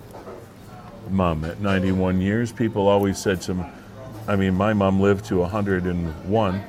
mom 1.10 1.44
at 1.44 1.60
91 1.60 2.20
years. 2.20 2.52
People 2.52 2.88
always 2.88 3.18
said 3.18 3.42
some. 3.42 3.66
I 4.28 4.34
mean, 4.34 4.54
my 4.54 4.72
mom 4.72 5.00
lived 5.00 5.24
to 5.26 5.38
101, 5.38 6.64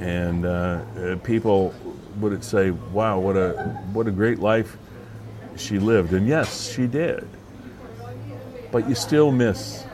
and 0.00 0.46
uh, 0.46 0.48
uh, 0.48 1.16
people 1.22 1.74
would 2.20 2.42
say, 2.42 2.70
"Wow, 2.70 3.18
what 3.18 3.36
a 3.36 3.52
what 3.92 4.06
a 4.06 4.10
great 4.10 4.38
life 4.38 4.78
she 5.56 5.78
lived." 5.78 6.14
And 6.14 6.26
yes, 6.26 6.72
she 6.72 6.86
did. 6.86 7.28
But 8.72 8.88
you 8.88 8.94
still 8.94 9.30
miss, 9.30 9.84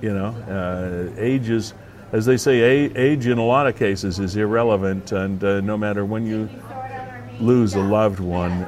you 0.00 0.14
know, 0.14 0.28
uh, 0.48 1.20
age 1.20 1.50
is, 1.50 1.74
as 2.12 2.24
they 2.24 2.38
say, 2.38 2.60
age 2.60 3.26
in 3.26 3.36
a 3.36 3.44
lot 3.44 3.66
of 3.66 3.76
cases 3.76 4.18
is 4.18 4.36
irrelevant, 4.36 5.12
and 5.12 5.44
uh, 5.44 5.60
no 5.60 5.76
matter 5.76 6.06
when 6.06 6.26
you 6.26 6.48
lose 7.38 7.74
a 7.74 7.82
loved 7.82 8.18
one, 8.18 8.66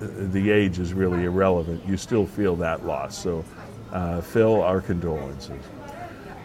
the 0.00 0.50
age 0.50 0.78
is 0.78 0.92
really 0.92 1.24
irrelevant. 1.24 1.84
You 1.86 1.96
still 1.96 2.26
feel 2.26 2.56
that 2.56 2.84
loss. 2.84 3.16
So, 3.16 3.42
uh, 3.90 4.20
Phil, 4.20 4.62
our 4.62 4.82
condolences. 4.82 5.62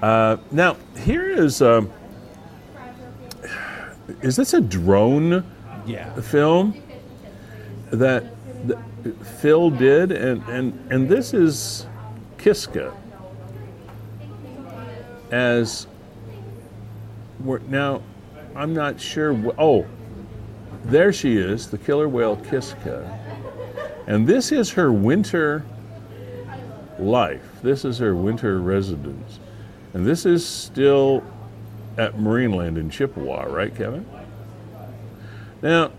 Uh, 0.02 0.38
now, 0.52 0.78
here 0.98 1.30
is 1.30 1.62
um, 1.62 1.92
is 4.22 4.36
this 4.36 4.54
a 4.54 4.62
drone 4.62 5.46
yeah. 5.86 6.14
film 6.22 6.82
that, 7.92 8.24
that 8.68 8.80
Phil 9.40 9.70
did, 9.70 10.12
and 10.12 10.42
and 10.50 10.92
and 10.92 11.08
this 11.08 11.34
is 11.34 11.86
Kiska 12.38 12.94
as 15.32 15.88
we're, 17.44 17.60
now. 17.60 18.02
I'm 18.54 18.74
not 18.74 19.00
sure. 19.00 19.34
Wh- 19.34 19.58
oh, 19.58 19.86
there 20.86 21.14
she 21.14 21.38
is, 21.38 21.70
the 21.70 21.78
killer 21.78 22.10
whale 22.10 22.36
Kiska, 22.36 23.20
and 24.08 24.28
this 24.28 24.52
is 24.52 24.72
her 24.72 24.92
winter 24.92 25.64
life. 27.00 27.44
This 27.62 27.86
is 27.86 27.98
her 28.00 28.16
winter 28.16 28.60
residence, 28.60 29.40
and 29.94 30.06
this 30.06 30.26
is 30.26 30.46
still 30.46 31.24
at 31.98 32.16
Marineland 32.16 32.78
in 32.78 32.90
Chippawa, 32.90 33.52
right, 33.52 33.76
Kevin? 33.76 34.06
Now, 35.62 35.92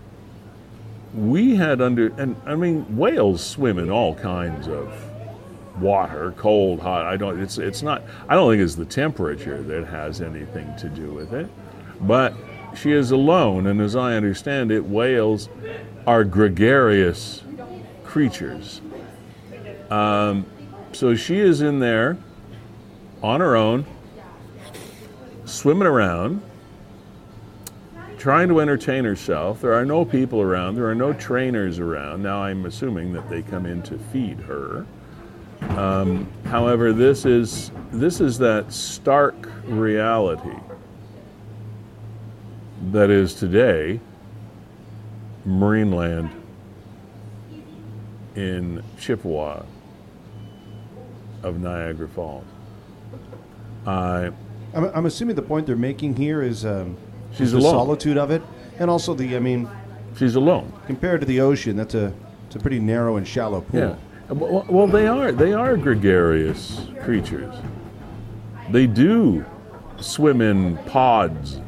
we 1.13 1.55
had 1.55 1.79
under, 1.79 2.07
and 2.17 2.35
I 2.45 2.55
mean, 2.55 2.97
whales 2.97 3.45
swim 3.45 3.77
in 3.77 3.89
all 3.89 4.15
kinds 4.15 4.67
of 4.67 4.91
water, 5.79 6.33
cold, 6.37 6.79
hot. 6.79 7.05
I 7.05 7.17
don't. 7.17 7.39
It's 7.39 7.57
it's 7.57 7.81
not. 7.81 8.03
I 8.27 8.35
don't 8.35 8.51
think 8.51 8.63
it's 8.63 8.75
the 8.75 8.85
temperature 8.85 9.61
that 9.61 9.85
has 9.85 10.21
anything 10.21 10.75
to 10.77 10.89
do 10.89 11.11
with 11.11 11.33
it. 11.33 11.49
But 12.01 12.33
she 12.75 12.91
is 12.91 13.11
alone, 13.11 13.67
and 13.67 13.79
as 13.79 13.95
I 13.95 14.15
understand 14.15 14.71
it, 14.71 14.83
whales 14.83 15.49
are 16.05 16.23
gregarious 16.23 17.43
creatures. 18.03 18.81
Um, 19.89 20.45
so 20.91 21.15
she 21.15 21.39
is 21.39 21.61
in 21.61 21.79
there 21.79 22.17
on 23.23 23.39
her 23.39 23.55
own, 23.55 23.85
swimming 25.45 25.87
around, 25.87 26.41
trying 28.17 28.49
to 28.49 28.59
entertain 28.59 29.05
herself. 29.05 29.61
There 29.61 29.73
are 29.73 29.85
no 29.85 30.03
people 30.03 30.41
around, 30.41 30.75
there 30.75 30.87
are 30.87 30.95
no 30.95 31.13
trainers 31.13 31.79
around. 31.79 32.21
Now, 32.21 32.43
I'm 32.43 32.65
assuming 32.65 33.13
that 33.13 33.29
they 33.29 33.41
come 33.41 33.65
in 33.65 33.81
to 33.83 33.97
feed 33.97 34.39
her. 34.41 34.85
Um, 35.69 36.29
however, 36.45 36.91
this 36.91 37.25
is, 37.25 37.71
this 37.91 38.19
is 38.19 38.37
that 38.39 38.71
stark 38.73 39.49
reality 39.63 40.57
that 42.91 43.09
is 43.09 43.33
today 43.33 44.01
Marineland 45.47 46.29
in 48.35 48.83
Chippawa 48.97 49.65
of 51.43 51.61
Niagara 51.61 52.09
Falls. 52.09 52.45
I 53.85 54.31
I'm, 54.73 54.85
I'm 54.95 55.05
assuming 55.05 55.35
the 55.35 55.41
point 55.41 55.67
they're 55.67 55.75
making 55.75 56.15
here 56.15 56.41
is 56.41 56.65
um, 56.65 56.97
She's 57.33 57.51
the 57.51 57.57
alone. 57.59 57.73
solitude 57.73 58.17
of 58.17 58.31
it, 58.31 58.41
and 58.79 58.89
also 58.89 59.13
the. 59.13 59.35
I 59.35 59.39
mean, 59.39 59.69
she's 60.17 60.35
alone. 60.35 60.71
compared 60.87 61.19
to 61.21 61.25
the 61.27 61.41
ocean, 61.41 61.75
that's 61.75 61.95
a 61.95 62.13
it's 62.47 62.55
a 62.55 62.59
pretty 62.59 62.79
narrow 62.79 63.17
and 63.17 63.27
shallow 63.27 63.61
pool. 63.61 63.79
Yeah. 63.79 63.95
Well, 64.33 64.65
well, 64.69 64.87
they 64.87 65.07
are 65.07 65.31
they 65.31 65.53
are 65.53 65.75
gregarious 65.77 66.87
creatures. 67.03 67.53
they 68.71 68.87
do 68.87 69.45
swim 69.99 70.41
in 70.41 70.77
pods 70.85 71.59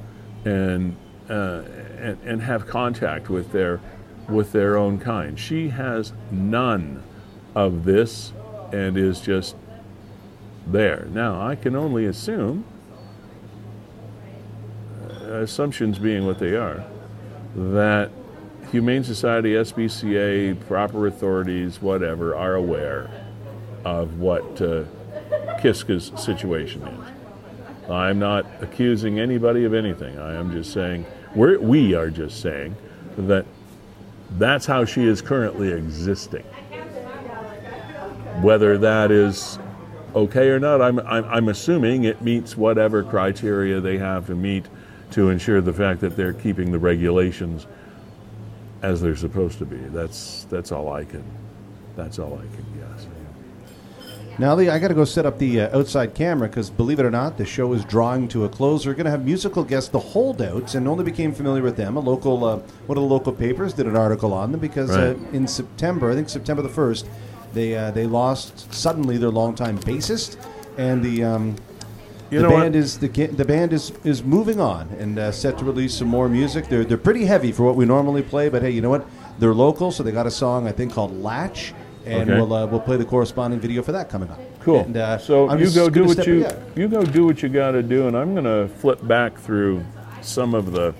and, 0.45 0.95
uh, 1.29 1.61
and, 1.99 2.17
and 2.23 2.41
have 2.41 2.65
contact 2.67 3.29
with 3.29 3.51
their, 3.51 3.79
with 4.29 4.51
their 4.51 4.77
own 4.77 4.99
kind. 4.99 5.39
She 5.39 5.69
has 5.69 6.13
none 6.31 7.03
of 7.55 7.83
this 7.83 8.33
and 8.71 8.97
is 8.97 9.21
just 9.21 9.55
there. 10.67 11.07
Now, 11.11 11.45
I 11.45 11.55
can 11.55 11.75
only 11.75 12.05
assume, 12.05 12.65
uh, 15.09 15.41
assumptions 15.41 15.99
being 15.99 16.25
what 16.25 16.39
they 16.39 16.55
are, 16.55 16.83
that 17.55 18.11
Humane 18.71 19.03
Society, 19.03 19.53
SPCA, 19.53 20.59
proper 20.67 21.07
authorities, 21.07 21.81
whatever, 21.81 22.35
are 22.35 22.55
aware 22.55 23.09
of 23.83 24.19
what 24.19 24.61
uh, 24.61 24.83
Kiska's 25.61 26.11
situation 26.17 26.81
is. 26.81 27.89
I'm 27.89 28.17
not 28.17 28.45
accusing 28.61 29.19
anybody 29.19 29.63
of 29.63 29.73
anything. 29.73 30.17
I 30.17 30.33
am 30.33 30.51
just 30.51 30.73
saying, 30.73 31.05
we're, 31.35 31.59
we 31.59 31.93
are 31.93 32.09
just 32.09 32.41
saying 32.41 32.75
that 33.17 33.45
that's 34.31 34.65
how 34.65 34.85
she 34.85 35.03
is 35.03 35.21
currently 35.21 35.71
existing. 35.71 36.43
Whether 38.41 38.77
that 38.79 39.11
is 39.11 39.59
okay 40.15 40.49
or 40.49 40.59
not, 40.59 40.81
I'm, 40.81 40.99
I'm, 40.99 41.25
I'm 41.25 41.49
assuming 41.49 42.05
it 42.05 42.21
meets 42.21 42.55
whatever 42.57 43.03
criteria 43.03 43.79
they 43.79 43.97
have 43.97 44.27
to 44.27 44.35
meet 44.35 44.65
to 45.11 45.29
ensure 45.29 45.61
the 45.61 45.73
fact 45.73 46.01
that 46.01 46.15
they're 46.15 46.33
keeping 46.33 46.71
the 46.71 46.79
regulations 46.79 47.67
as 48.81 49.01
they're 49.01 49.15
supposed 49.15 49.59
to 49.59 49.65
be. 49.65 49.77
That's, 49.77 50.45
that's 50.49 50.71
all 50.71 50.91
I 50.93 51.03
can, 51.05 51.23
that's 51.95 52.19
all 52.19 52.33
I 52.33 52.55
can 52.55 52.65
guess. 52.79 53.07
Now, 54.37 54.53
Lee, 54.53 54.67
I 54.67 54.79
got 54.79 54.89
to 54.89 54.93
go 54.93 55.05
set 55.05 55.25
up 55.25 55.37
the 55.37 55.61
uh, 55.61 55.77
outside 55.79 56.13
camera 56.13 56.49
because, 56.49 56.69
believe 56.69 56.99
it 56.99 57.05
or 57.05 57.11
not, 57.11 57.37
the 57.37 57.45
show 57.45 57.71
is 57.71 57.85
drawing 57.85 58.27
to 58.29 58.43
a 58.43 58.49
close. 58.49 58.85
We're 58.85 58.93
going 58.93 59.05
to 59.05 59.11
have 59.11 59.23
musical 59.23 59.63
guests, 59.63 59.89
the 59.89 59.99
Holdouts, 59.99 60.75
and 60.75 60.89
only 60.89 61.05
became 61.05 61.33
familiar 61.33 61.61
with 61.61 61.77
them. 61.77 61.95
A 61.95 62.01
local, 62.01 62.43
uh, 62.43 62.57
one 62.85 62.97
of 62.97 63.01
the 63.01 63.09
local 63.09 63.31
papers 63.31 63.73
did 63.73 63.87
an 63.87 63.95
article 63.95 64.33
on 64.33 64.51
them 64.51 64.59
because 64.59 64.89
uh, 64.91 65.15
in 65.31 65.47
September, 65.47 66.11
I 66.11 66.15
think 66.15 66.27
September 66.27 66.61
the 66.61 66.67
first, 66.67 67.07
they 67.55 67.75
uh, 67.75 67.89
they 67.91 68.05
lost 68.05 68.71
suddenly 68.71 69.17
their 69.17 69.31
longtime 69.31 69.79
bassist, 69.79 70.37
and 70.77 71.03
the 71.03 71.23
um, 71.23 71.55
You 72.29 72.41
the 72.41 72.47
band 72.49 72.75
is 72.75 72.99
the 72.99 73.07
the 73.07 73.45
band 73.45 73.73
is 73.73 73.91
is 74.03 74.23
moving 74.23 74.59
on 74.59 74.89
and 74.99 75.17
uh, 75.17 75.31
set 75.31 75.57
to 75.59 75.65
release 75.65 75.93
some 75.95 76.07
more 76.07 76.29
music. 76.29 76.67
They're 76.69 76.85
they're 76.85 76.97
pretty 77.09 77.25
heavy 77.25 77.51
for 77.51 77.63
what 77.63 77.75
we 77.75 77.85
normally 77.85 78.21
play, 78.21 78.49
but 78.49 78.61
hey, 78.61 78.71
you 78.71 78.81
know 78.81 78.91
what? 78.91 79.05
They're 79.39 79.53
local, 79.53 79.91
so 79.91 80.03
they 80.03 80.11
got 80.11 80.27
a 80.27 80.31
song 80.31 80.67
I 80.67 80.71
think 80.71 80.93
called 80.93 81.13
Latch, 81.21 81.73
and 82.05 82.29
Okay. 82.29 82.39
we'll 82.39 82.53
uh, 82.53 82.65
we'll 82.67 82.79
play 82.89 82.97
the 82.97 83.05
corresponding 83.05 83.59
video 83.59 83.81
for 83.81 83.91
that 83.93 84.09
coming 84.09 84.29
up. 84.29 84.39
Cool. 84.61 84.81
And, 84.81 84.97
uh, 84.97 85.17
so 85.17 85.49
I'm 85.49 85.59
you 85.59 85.71
go 85.71 85.89
do 85.89 86.05
what 86.05 86.25
you 86.27 86.47
you 86.75 86.87
go 86.87 87.03
do 87.03 87.25
what 87.25 87.41
you 87.43 87.49
got 87.49 87.71
to 87.71 87.83
do, 87.83 88.07
and 88.07 88.15
I'm 88.17 88.33
going 88.33 88.45
to 88.45 88.67
flip 88.79 88.99
back 89.07 89.37
through 89.37 89.83
some 90.21 90.53
of 90.55 90.71
the 90.71 90.93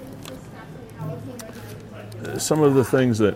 some 2.37 2.61
of 2.61 2.73
the 2.75 2.83
things 2.83 3.17
that 3.19 3.35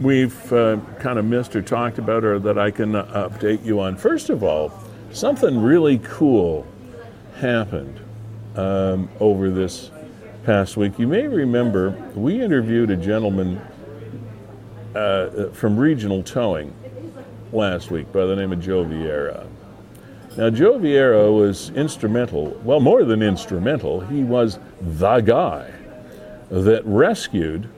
we've 0.00 0.52
uh, 0.52 0.78
kind 0.98 1.18
of 1.18 1.24
missed 1.24 1.56
or 1.56 1.62
talked 1.62 1.98
about, 1.98 2.24
or 2.24 2.38
that 2.38 2.58
I 2.58 2.70
can 2.70 2.94
uh, 2.94 3.28
update 3.28 3.64
you 3.64 3.80
on. 3.80 3.96
First 3.96 4.30
of 4.30 4.42
all, 4.42 4.72
something 5.10 5.60
really 5.60 5.98
cool 5.98 6.66
happened 7.40 8.00
um, 8.56 9.08
over 9.20 9.50
this 9.50 9.90
past 10.44 10.76
week. 10.76 10.98
You 10.98 11.06
may 11.06 11.26
remember 11.26 11.90
we 12.14 12.42
interviewed 12.42 12.90
a 12.90 12.96
gentleman 12.96 13.60
uh, 14.94 15.50
from 15.52 15.76
Regional 15.76 16.22
Towing 16.22 16.74
last 17.52 17.90
week 17.90 18.10
by 18.12 18.24
the 18.26 18.36
name 18.36 18.52
of 18.52 18.60
Joe 18.60 18.84
Vieira. 18.84 19.46
Now, 20.36 20.50
Joe 20.50 20.78
Vieira 20.78 21.34
was 21.34 21.70
instrumental, 21.70 22.50
well, 22.62 22.80
more 22.80 23.04
than 23.04 23.22
instrumental, 23.22 24.00
he 24.00 24.22
was 24.22 24.58
the 24.80 25.20
guy 25.20 25.72
that 26.50 26.84
rescued 26.84 27.68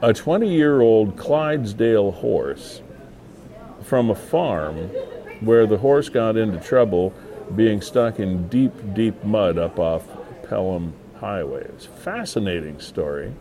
a 0.00 0.12
20 0.12 0.48
year 0.48 0.80
old 0.80 1.16
Clydesdale 1.16 2.12
horse 2.12 2.82
from 3.82 4.10
a 4.10 4.14
farm 4.14 4.76
where 5.40 5.66
the 5.66 5.78
horse 5.78 6.08
got 6.08 6.36
into 6.36 6.58
trouble 6.58 7.12
being 7.56 7.80
stuck 7.80 8.20
in 8.20 8.48
deep, 8.48 8.72
deep 8.94 9.22
mud 9.24 9.58
up 9.58 9.78
off 9.78 10.04
Pelham 10.48 10.92
Highway. 11.18 11.62
It's 11.62 11.86
a 11.86 11.90
fascinating 11.90 12.80
story. 12.80 13.32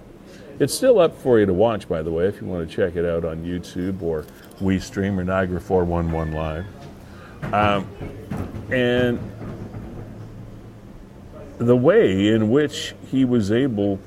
It's 0.59 0.73
still 0.73 0.99
up 0.99 1.15
for 1.15 1.39
you 1.39 1.45
to 1.45 1.53
watch, 1.53 1.87
by 1.87 2.01
the 2.01 2.11
way, 2.11 2.25
if 2.25 2.41
you 2.41 2.47
want 2.47 2.67
to 2.67 2.75
check 2.75 2.95
it 2.95 3.05
out 3.05 3.23
on 3.23 3.43
YouTube 3.43 4.01
or 4.01 4.25
WeStream 4.59 5.17
or 5.19 5.23
Niagara 5.23 5.61
411 5.61 6.33
Live. 6.33 6.65
Um, 7.53 7.87
and 8.71 9.19
the 11.59 11.75
way 11.75 12.29
in 12.29 12.49
which 12.49 12.95
he 13.11 13.25
was 13.25 13.51
able 13.51 13.99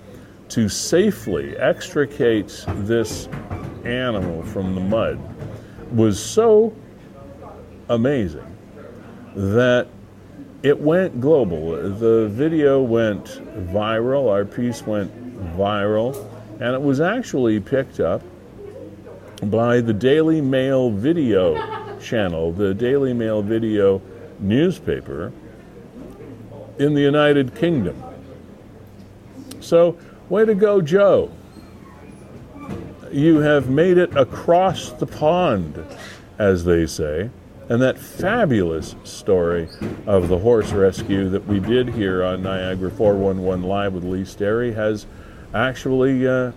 to 0.50 0.68
safely 0.68 1.56
extricate 1.56 2.64
this 2.68 3.28
animal 3.84 4.42
from 4.42 4.74
the 4.74 4.80
mud 4.80 5.18
was 5.92 6.22
so 6.22 6.74
amazing 7.88 8.44
that 9.34 9.86
it 10.62 10.78
went 10.78 11.20
global. 11.20 11.70
The 11.70 12.28
video 12.28 12.82
went 12.82 13.24
viral, 13.72 14.28
our 14.30 14.44
piece 14.44 14.82
went 14.82 15.10
viral, 15.56 16.14
and 16.60 16.74
it 16.74 16.82
was 16.82 17.00
actually 17.00 17.60
picked 17.60 18.00
up 18.00 18.22
by 19.44 19.80
the 19.80 19.94
Daily 19.94 20.40
Mail 20.40 20.90
video 20.90 21.98
channel, 21.98 22.52
the 22.52 22.74
Daily 22.74 23.14
Mail 23.14 23.40
video 23.40 24.02
newspaper 24.38 25.32
in 26.78 26.94
the 26.94 27.00
United 27.00 27.54
Kingdom. 27.54 28.02
So, 29.60 29.96
way 30.30 30.44
to 30.44 30.54
go, 30.54 30.80
Joe. 30.80 31.30
You 33.10 33.38
have 33.38 33.68
made 33.68 33.98
it 33.98 34.16
across 34.16 34.90
the 34.92 35.06
pond, 35.06 35.84
as 36.38 36.64
they 36.64 36.86
say. 36.86 37.30
And 37.68 37.82
that 37.82 37.98
fabulous 37.98 38.94
story 39.04 39.68
of 40.06 40.28
the 40.28 40.38
horse 40.38 40.72
rescue 40.72 41.28
that 41.28 41.46
we 41.46 41.60
did 41.60 41.88
here 41.88 42.24
on 42.24 42.42
Niagara 42.42 42.90
411 42.90 43.64
Live 43.64 43.92
with 43.92 44.04
Lee 44.04 44.24
Sterry 44.24 44.74
has 44.74 45.06
actually 45.54 46.26
uh, 46.26 46.52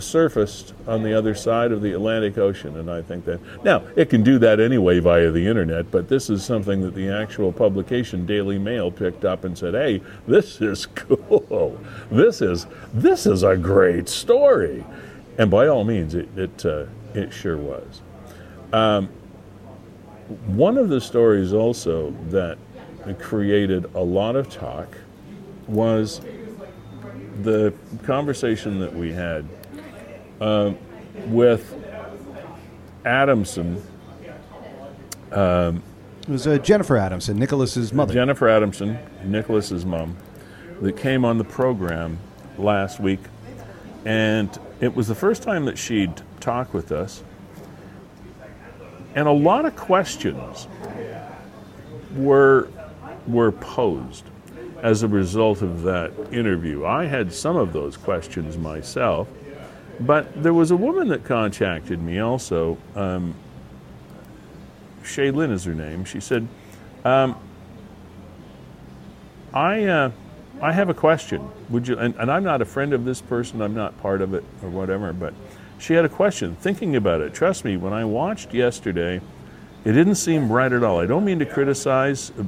surfaced 0.00 0.74
on 0.86 1.02
the 1.02 1.16
other 1.16 1.34
side 1.34 1.72
of 1.72 1.82
the 1.82 1.92
Atlantic 1.92 2.38
Ocean. 2.38 2.76
And 2.78 2.90
I 2.90 3.02
think 3.02 3.24
that 3.24 3.40
now 3.64 3.82
it 3.96 4.10
can 4.10 4.22
do 4.22 4.38
that 4.38 4.60
anyway 4.60 4.98
via 4.98 5.30
the 5.30 5.46
internet, 5.46 5.90
but 5.90 6.08
this 6.08 6.30
is 6.30 6.44
something 6.44 6.80
that 6.82 6.94
the 6.94 7.08
actual 7.08 7.52
publication 7.52 8.26
Daily 8.26 8.58
Mail 8.58 8.90
picked 8.90 9.24
up 9.24 9.44
and 9.44 9.56
said, 9.56 9.74
"Hey, 9.74 10.02
this 10.26 10.60
is 10.60 10.86
cool. 10.94 11.78
This 12.10 12.40
is 12.40 12.66
this 12.92 13.26
is 13.26 13.42
a 13.42 13.56
great 13.56 14.08
story." 14.08 14.84
And 15.38 15.50
by 15.50 15.68
all 15.68 15.84
means, 15.84 16.14
it 16.14 16.28
it 16.36 16.64
uh, 16.64 16.86
it 17.14 17.32
sure 17.32 17.56
was. 17.56 18.02
Um, 18.72 19.08
one 20.46 20.78
of 20.78 20.88
the 20.88 21.00
stories 21.00 21.52
also 21.52 22.10
that 22.30 22.58
created 23.18 23.84
a 23.94 24.00
lot 24.00 24.36
of 24.36 24.48
talk 24.48 24.88
was 25.68 26.20
the 27.42 27.72
conversation 28.04 28.78
that 28.80 28.92
we 28.94 29.12
had 29.12 29.44
um, 30.40 30.78
with 31.26 31.74
Adamson, 33.04 33.82
It 36.26 36.30
was 36.30 36.46
uh, 36.46 36.56
Jennifer 36.58 36.96
Adamson, 36.96 37.38
Nicholas's 37.38 37.92
mother. 37.92 38.14
Jennifer 38.14 38.48
Adamson, 38.48 38.98
Nicholas's 39.24 39.84
mom, 39.84 40.16
that 40.80 40.96
came 40.96 41.24
on 41.24 41.36
the 41.36 41.44
program 41.44 42.18
last 42.56 42.98
week, 42.98 43.20
and 44.06 44.58
it 44.80 44.94
was 44.94 45.08
the 45.08 45.14
first 45.14 45.42
time 45.42 45.66
that 45.66 45.76
she'd 45.76 46.22
talked 46.40 46.72
with 46.72 46.92
us, 46.92 47.22
and 49.14 49.28
a 49.28 49.32
lot 49.32 49.64
of 49.66 49.76
questions 49.76 50.66
were 52.16 52.68
were 53.26 53.52
posed 53.52 54.24
as 54.82 55.02
a 55.02 55.08
result 55.08 55.62
of 55.62 55.82
that 55.82 56.12
interview. 56.30 56.84
I 56.84 57.06
had 57.06 57.32
some 57.32 57.56
of 57.56 57.72
those 57.72 57.96
questions 57.96 58.56
myself, 58.56 59.28
but 60.00 60.42
there 60.42 60.54
was 60.54 60.70
a 60.70 60.76
woman 60.76 61.08
that 61.08 61.24
contacted 61.24 62.00
me 62.00 62.18
also. 62.18 62.78
Um, 62.94 63.34
Shaylin 65.02 65.50
is 65.50 65.64
her 65.64 65.74
name. 65.74 66.04
She 66.04 66.20
said, 66.20 66.48
um, 67.04 67.36
I, 69.52 69.84
uh, 69.84 70.10
I 70.60 70.72
have 70.72 70.88
a 70.88 70.94
question. 70.94 71.48
Would 71.68 71.86
you? 71.88 71.98
And, 71.98 72.14
and 72.16 72.30
I'm 72.30 72.42
not 72.42 72.62
a 72.62 72.64
friend 72.64 72.92
of 72.92 73.04
this 73.04 73.20
person. 73.20 73.60
I'm 73.60 73.74
not 73.74 74.00
part 74.00 74.20
of 74.22 74.34
it 74.34 74.44
or 74.62 74.70
whatever. 74.70 75.12
But 75.12 75.34
she 75.78 75.94
had 75.94 76.04
a 76.04 76.08
question. 76.08 76.56
Thinking 76.56 76.96
about 76.96 77.20
it, 77.20 77.34
trust 77.34 77.64
me. 77.64 77.76
When 77.76 77.92
I 77.92 78.04
watched 78.04 78.54
yesterday, 78.54 79.20
it 79.84 79.92
didn't 79.92 80.16
seem 80.16 80.50
right 80.50 80.72
at 80.72 80.82
all. 80.82 81.00
I 81.00 81.06
don't 81.06 81.24
mean 81.24 81.38
to 81.40 81.46
criticize 81.46 82.30
uh, 82.30 82.44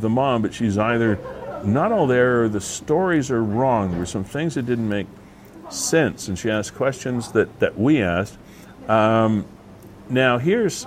the 0.00 0.08
mom, 0.08 0.42
but 0.42 0.52
she's 0.52 0.76
either 0.76 1.18
not 1.64 1.92
all 1.92 2.06
there 2.06 2.42
or 2.42 2.48
the 2.48 2.60
stories 2.60 3.30
are 3.30 3.42
wrong. 3.42 3.90
There 3.90 4.00
were 4.00 4.06
some 4.06 4.24
things 4.24 4.54
that 4.54 4.66
didn't 4.66 4.88
make 4.88 5.06
sense, 5.70 6.28
and 6.28 6.38
she 6.38 6.50
asked 6.50 6.74
questions 6.74 7.32
that 7.32 7.60
that 7.60 7.78
we 7.78 8.02
asked. 8.02 8.38
Um, 8.88 9.44
now 10.08 10.38
here's 10.38 10.86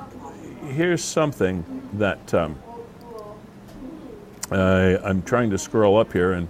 here's 0.68 1.04
something 1.04 1.64
that. 1.94 2.34
Um, 2.34 2.56
Uh, 4.52 5.00
I'm 5.06 5.22
trying 5.22 5.50
to 5.52 5.58
scroll 5.58 5.98
up 5.98 6.12
here, 6.12 6.34
and 6.34 6.50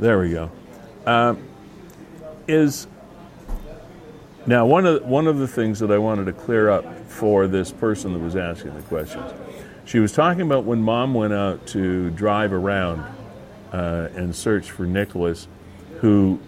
there 0.00 0.18
we 0.18 0.30
go. 0.32 0.50
Um, 1.06 1.38
is 2.48 2.88
now 4.46 4.66
one 4.66 4.84
of 4.84 5.04
one 5.04 5.28
of 5.28 5.38
the 5.38 5.46
things 5.46 5.78
that 5.78 5.92
I 5.92 5.98
wanted 5.98 6.24
to 6.26 6.32
clear 6.32 6.68
up 6.68 6.84
for 7.08 7.46
this 7.46 7.70
person 7.70 8.12
that 8.14 8.18
was 8.18 8.34
asking 8.34 8.74
the 8.74 8.82
questions. 8.82 9.32
She 9.84 10.00
was 10.00 10.12
talking 10.12 10.42
about 10.42 10.64
when 10.64 10.82
mom 10.82 11.14
went 11.14 11.34
out 11.34 11.64
to 11.68 12.10
drive 12.10 12.52
around 12.52 13.04
uh, 13.72 14.08
and 14.16 14.34
search 14.34 14.72
for 14.72 14.84
Nicholas, 14.84 15.46
who 16.00 16.40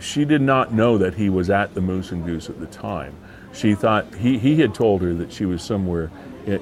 she 0.00 0.24
did 0.24 0.40
not 0.40 0.72
know 0.72 0.98
that 0.98 1.14
he 1.14 1.28
was 1.28 1.50
at 1.50 1.74
the 1.74 1.80
Moose 1.80 2.10
and 2.12 2.24
Goose 2.24 2.48
at 2.48 2.60
the 2.60 2.66
time. 2.66 3.14
She 3.52 3.74
thought 3.74 4.14
he, 4.14 4.38
he 4.38 4.60
had 4.60 4.74
told 4.74 5.02
her 5.02 5.14
that 5.14 5.32
she 5.32 5.44
was 5.44 5.62
somewhere, 5.62 6.10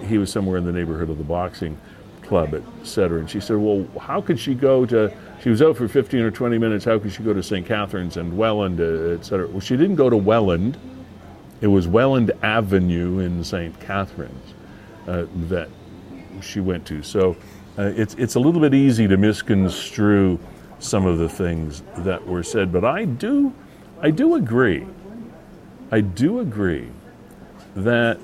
he 0.06 0.18
was 0.18 0.32
somewhere 0.32 0.56
in 0.56 0.64
the 0.64 0.72
neighborhood 0.72 1.10
of 1.10 1.18
the 1.18 1.24
boxing 1.24 1.78
club, 2.22 2.54
et 2.54 2.62
cetera. 2.86 3.20
And 3.20 3.28
she 3.28 3.40
said, 3.40 3.56
well, 3.56 3.86
how 3.98 4.20
could 4.20 4.38
she 4.38 4.54
go 4.54 4.86
to, 4.86 5.12
she 5.42 5.50
was 5.50 5.62
out 5.62 5.76
for 5.76 5.88
15 5.88 6.20
or 6.20 6.30
20 6.30 6.58
minutes, 6.58 6.84
how 6.84 6.98
could 6.98 7.12
she 7.12 7.22
go 7.22 7.32
to 7.32 7.42
St. 7.42 7.66
Catharines 7.66 8.16
and 8.16 8.36
Welland, 8.36 8.80
uh, 8.80 9.16
et 9.18 9.24
cetera? 9.24 9.48
Well, 9.48 9.60
she 9.60 9.76
didn't 9.76 9.96
go 9.96 10.10
to 10.10 10.16
Welland. 10.16 10.78
It 11.60 11.66
was 11.66 11.88
Welland 11.88 12.30
Avenue 12.42 13.18
in 13.18 13.42
St. 13.42 13.78
Catharines 13.80 14.54
uh, 15.06 15.26
that 15.48 15.68
she 16.40 16.60
went 16.60 16.86
to. 16.86 17.02
So 17.02 17.36
uh, 17.78 17.92
it's, 17.96 18.14
it's 18.14 18.36
a 18.36 18.40
little 18.40 18.60
bit 18.60 18.74
easy 18.74 19.08
to 19.08 19.16
misconstrue 19.16 20.38
some 20.78 21.06
of 21.06 21.18
the 21.18 21.28
things 21.28 21.82
that 21.98 22.26
were 22.26 22.42
said, 22.42 22.72
but 22.72 22.84
I 22.84 23.04
do, 23.04 23.52
I 24.00 24.10
do 24.10 24.34
agree. 24.34 24.86
I 25.90 26.00
do 26.00 26.40
agree 26.40 26.88
that 27.74 28.18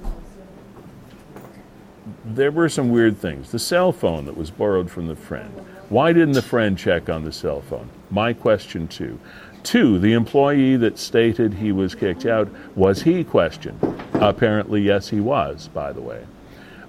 there 2.25 2.51
were 2.51 2.69
some 2.69 2.91
weird 2.91 3.19
things. 3.19 3.51
The 3.51 3.59
cell 3.59 3.93
phone 3.93 4.27
that 4.27 4.37
was 4.37 4.51
borrowed 4.51 4.91
from 4.91 5.07
the 5.07 5.17
friend. 5.17 5.53
Why 5.89 6.13
didn't 6.13 6.33
the 6.33 6.43
friend 6.43 6.79
check 6.79 7.09
on 7.09 7.25
the 7.25 7.33
cell 7.33 7.61
phone? 7.63 7.89
My 8.11 8.33
question 8.33 8.89
too. 8.89 9.19
Two, 9.63 9.99
the 9.99 10.13
employee 10.13 10.77
that 10.77 10.99
stated 10.99 11.55
he 11.55 11.73
was 11.73 11.95
kicked 11.95 12.27
out, 12.27 12.49
was 12.77 13.03
he 13.03 13.25
questioned? 13.25 13.81
Apparently, 14.15 14.83
yes, 14.83 15.09
he 15.09 15.21
was, 15.21 15.69
by 15.69 15.93
the 15.93 16.03
way. 16.03 16.27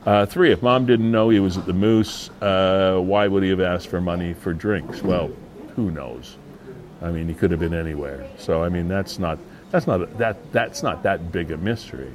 Uh, 0.06 0.26
three, 0.26 0.52
if 0.52 0.62
mom 0.62 0.86
didn't 0.86 1.10
know 1.10 1.30
he 1.30 1.40
was 1.40 1.58
at 1.58 1.66
the 1.66 1.74
Moose, 1.74 2.30
uh, 2.42 3.00
why 3.00 3.28
would 3.28 3.44
he 3.44 3.50
have 3.50 3.62
asked 3.62 3.88
for 3.88 4.02
money 4.02 4.34
for 4.34 4.54
drinks? 4.54 5.02
Well, 5.02 5.32
who 5.76 5.92
knows? 5.92 6.38
I 7.02 7.12
mean, 7.12 7.28
he 7.28 7.34
could 7.34 7.52
have 7.52 7.60
been 7.60 7.74
anywhere. 7.74 8.28
So, 8.38 8.64
I 8.64 8.70
mean, 8.70 8.88
that's 8.88 9.20
not 9.20 9.38
that's 9.72 9.88
not 9.88 10.18
that 10.18 10.52
that's 10.52 10.84
not 10.84 11.04
that 11.04 11.32
big 11.32 11.52
a 11.52 11.58
mystery. 11.58 12.12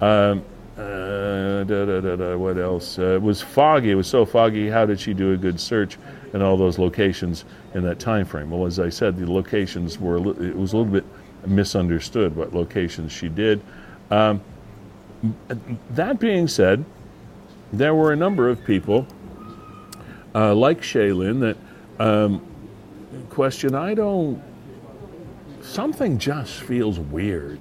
Um, 0.00 0.44
uh, 0.76 1.64
da, 1.64 1.84
da, 1.86 2.16
da, 2.16 2.36
what 2.36 2.58
else? 2.58 2.98
Uh, 2.98 3.14
it 3.14 3.22
was 3.22 3.40
foggy. 3.40 3.90
It 3.90 3.94
was 3.94 4.06
so 4.06 4.26
foggy. 4.26 4.68
How 4.68 4.84
did 4.84 5.00
she 5.00 5.14
do 5.14 5.32
a 5.32 5.36
good 5.36 5.58
search 5.58 5.96
in 6.34 6.42
all 6.42 6.56
those 6.58 6.78
locations 6.78 7.44
in 7.74 7.82
that 7.84 7.98
time 7.98 8.26
frame? 8.26 8.50
Well, 8.50 8.66
as 8.66 8.78
I 8.78 8.90
said, 8.90 9.16
the 9.16 9.30
locations 9.30 9.98
were 9.98 10.18
it 10.18 10.56
was 10.56 10.72
a 10.72 10.76
little 10.76 10.92
bit 10.92 11.04
misunderstood 11.46 12.36
what 12.36 12.52
locations 12.52 13.12
she 13.12 13.28
did. 13.28 13.62
Um, 14.10 14.42
that 15.90 16.20
being 16.20 16.46
said, 16.46 16.84
there 17.72 17.94
were 17.94 18.12
a 18.12 18.16
number 18.16 18.48
of 18.48 18.62
people 18.64 19.06
uh, 20.34 20.54
like 20.54 20.82
Shaylin 20.82 21.40
that 21.40 21.56
um, 21.98 22.45
question. 23.30 23.74
I 23.74 23.94
don't 23.94 24.42
something 25.66 26.18
just 26.18 26.60
feels 26.62 26.98
weird 26.98 27.60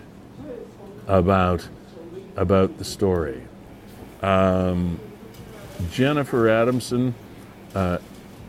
about 1.08 1.68
about 2.36 2.78
the 2.78 2.86
story. 2.86 3.44
Um, 4.22 5.00
Jennifer 5.92 6.48
Adamson, 6.50 7.14
uh, 7.74 7.98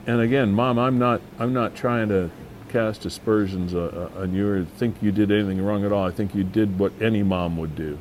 and 0.07 0.20
again, 0.20 0.53
Mom, 0.53 0.78
I'm 0.78 0.99
not 0.99 1.20
I'm 1.39 1.53
not 1.53 1.74
trying 1.74 2.09
to 2.09 2.31
cast 2.69 3.07
aspersions 3.07 3.74
on 3.74 4.35
you 4.35 4.49
or 4.49 4.65
think 4.65 4.97
you 5.01 5.12
did 5.12 5.31
anything 5.31 5.62
wrong 5.62 5.85
at 5.85 5.93
all. 5.93 6.05
I 6.05 6.11
think 6.11 6.35
you 6.35 6.45
did 6.45 6.78
what 6.78 6.93
any 7.01 7.23
mom 7.23 7.57
would 7.57 7.74
do. 7.74 7.99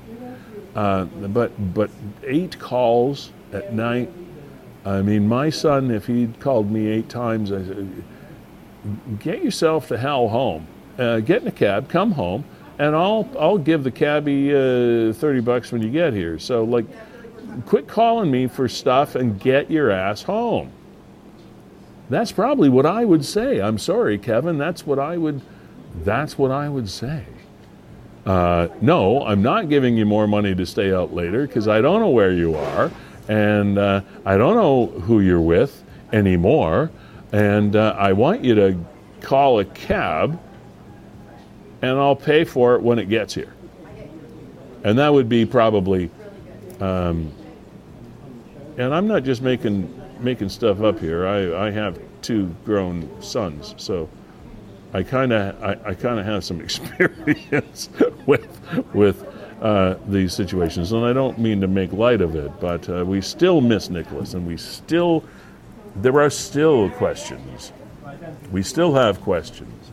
Uh, 0.76 1.06
but 1.06 1.74
but 1.74 1.90
eight 2.24 2.60
calls 2.60 3.32
at 3.54 3.74
night. 3.74 4.12
I 4.86 5.02
mean, 5.02 5.28
my 5.28 5.50
son, 5.50 5.90
if 5.90 6.06
he'd 6.06 6.40
called 6.40 6.70
me 6.70 6.88
eight 6.88 7.10
times, 7.10 7.52
I 7.52 7.64
said, 7.64 8.04
"Get 9.20 9.44
yourself 9.44 9.88
to 9.90 9.98
hell 9.98 10.28
home." 10.28 10.68
uh, 10.98 11.20
get 11.20 11.42
in 11.42 11.48
a 11.48 11.52
cab, 11.52 11.90
come 11.90 12.12
home, 12.12 12.44
and 12.80 12.96
I'll 12.96 13.30
I'll 13.40 13.58
give 13.58 13.84
the 13.84 13.92
cabbie 13.92 14.54
uh, 14.54 15.14
thirty 15.14 15.42
bucks 15.42 15.72
when 15.72 15.82
you 15.82 15.90
get 15.90 16.14
here. 16.14 16.40
So 16.40 16.64
like, 16.64 16.86
quit 17.66 17.88
calling 17.88 18.32
me 18.32 18.48
for 18.48 18.68
stuff 18.68 19.16
and 19.16 19.40
get 19.40 19.70
your 19.70 19.92
ass 19.92 20.24
home. 20.24 20.72
That's 22.10 22.32
probably 22.32 22.70
what 22.70 22.86
I 22.86 23.04
would 23.04 23.26
say. 23.26 23.60
I'm 23.60 23.78
sorry, 23.78 24.18
Kevin. 24.18 24.58
That's 24.58 24.86
what 24.86 25.00
I 25.00 25.18
would. 25.18 25.42
That's 26.04 26.38
what 26.38 26.52
I 26.52 26.70
would 26.70 26.90
say. 26.90 27.26
Uh, 28.26 28.70
no, 28.82 29.24
I'm 29.24 29.42
not 29.44 29.70
giving 29.70 29.96
you 29.96 30.06
more 30.06 30.28
money 30.28 30.56
to 30.56 30.66
stay 30.66 30.94
out 30.94 31.14
later 31.14 31.46
because 31.46 31.68
I 31.68 31.82
don't 31.82 32.02
know 32.02 32.10
where 32.10 32.32
you 32.32 32.56
are, 32.56 32.92
and 33.28 33.78
uh, 33.78 34.02
I 34.26 34.38
don't 34.38 34.56
know 34.56 34.88
who 35.02 35.20
you're 35.20 35.42
with 35.42 35.84
anymore, 36.12 36.90
and 37.36 37.76
uh, 37.76 37.94
I 37.98 38.14
want 38.14 38.46
you 38.46 38.56
to 38.56 38.80
call 39.20 39.60
a 39.60 39.66
cab 39.66 40.40
and 41.82 41.92
I'll 41.92 42.16
pay 42.16 42.46
for 42.46 42.76
it 42.76 42.82
when 42.82 42.98
it 42.98 43.10
gets 43.10 43.34
here. 43.34 43.54
And 44.86 44.98
that 44.98 45.12
would 45.12 45.28
be 45.28 45.46
probably, 45.46 46.10
um, 46.80 47.34
and 48.78 48.94
I'm 48.94 49.06
not 49.08 49.24
just 49.24 49.42
making 49.42 50.02
making 50.22 50.48
stuff 50.48 50.82
up 50.82 50.98
here. 50.98 51.28
I, 51.28 51.68
I 51.68 51.72
have 51.72 52.00
two 52.22 52.56
grown 52.64 53.10
sons, 53.22 53.76
so 53.78 54.10
I 54.94 55.04
kind 55.04 55.34
of 55.34 55.62
I, 55.62 55.90
I 55.90 55.94
kind 55.94 56.22
of 56.22 56.26
have 56.26 56.46
some 56.46 56.62
experience 56.68 57.90
with 58.26 58.48
with 58.94 59.26
uh, 59.62 59.96
these 60.08 60.34
situations, 60.34 60.94
and 60.94 61.04
I 61.04 61.12
don't 61.12 61.38
mean 61.38 61.60
to 61.60 61.68
make 61.68 61.92
light 61.92 62.22
of 62.22 62.38
it, 62.38 62.58
but 62.62 62.88
uh, 62.88 63.04
we 63.06 63.20
still 63.20 63.60
miss 63.60 63.90
Nicholas, 63.90 64.36
and 64.36 64.48
we 64.48 64.56
still 64.56 65.24
there 65.96 66.20
are 66.20 66.30
still 66.30 66.90
questions. 66.92 67.72
We 68.52 68.64
still 68.64 68.94
have 68.96 69.22
questions 69.22 69.92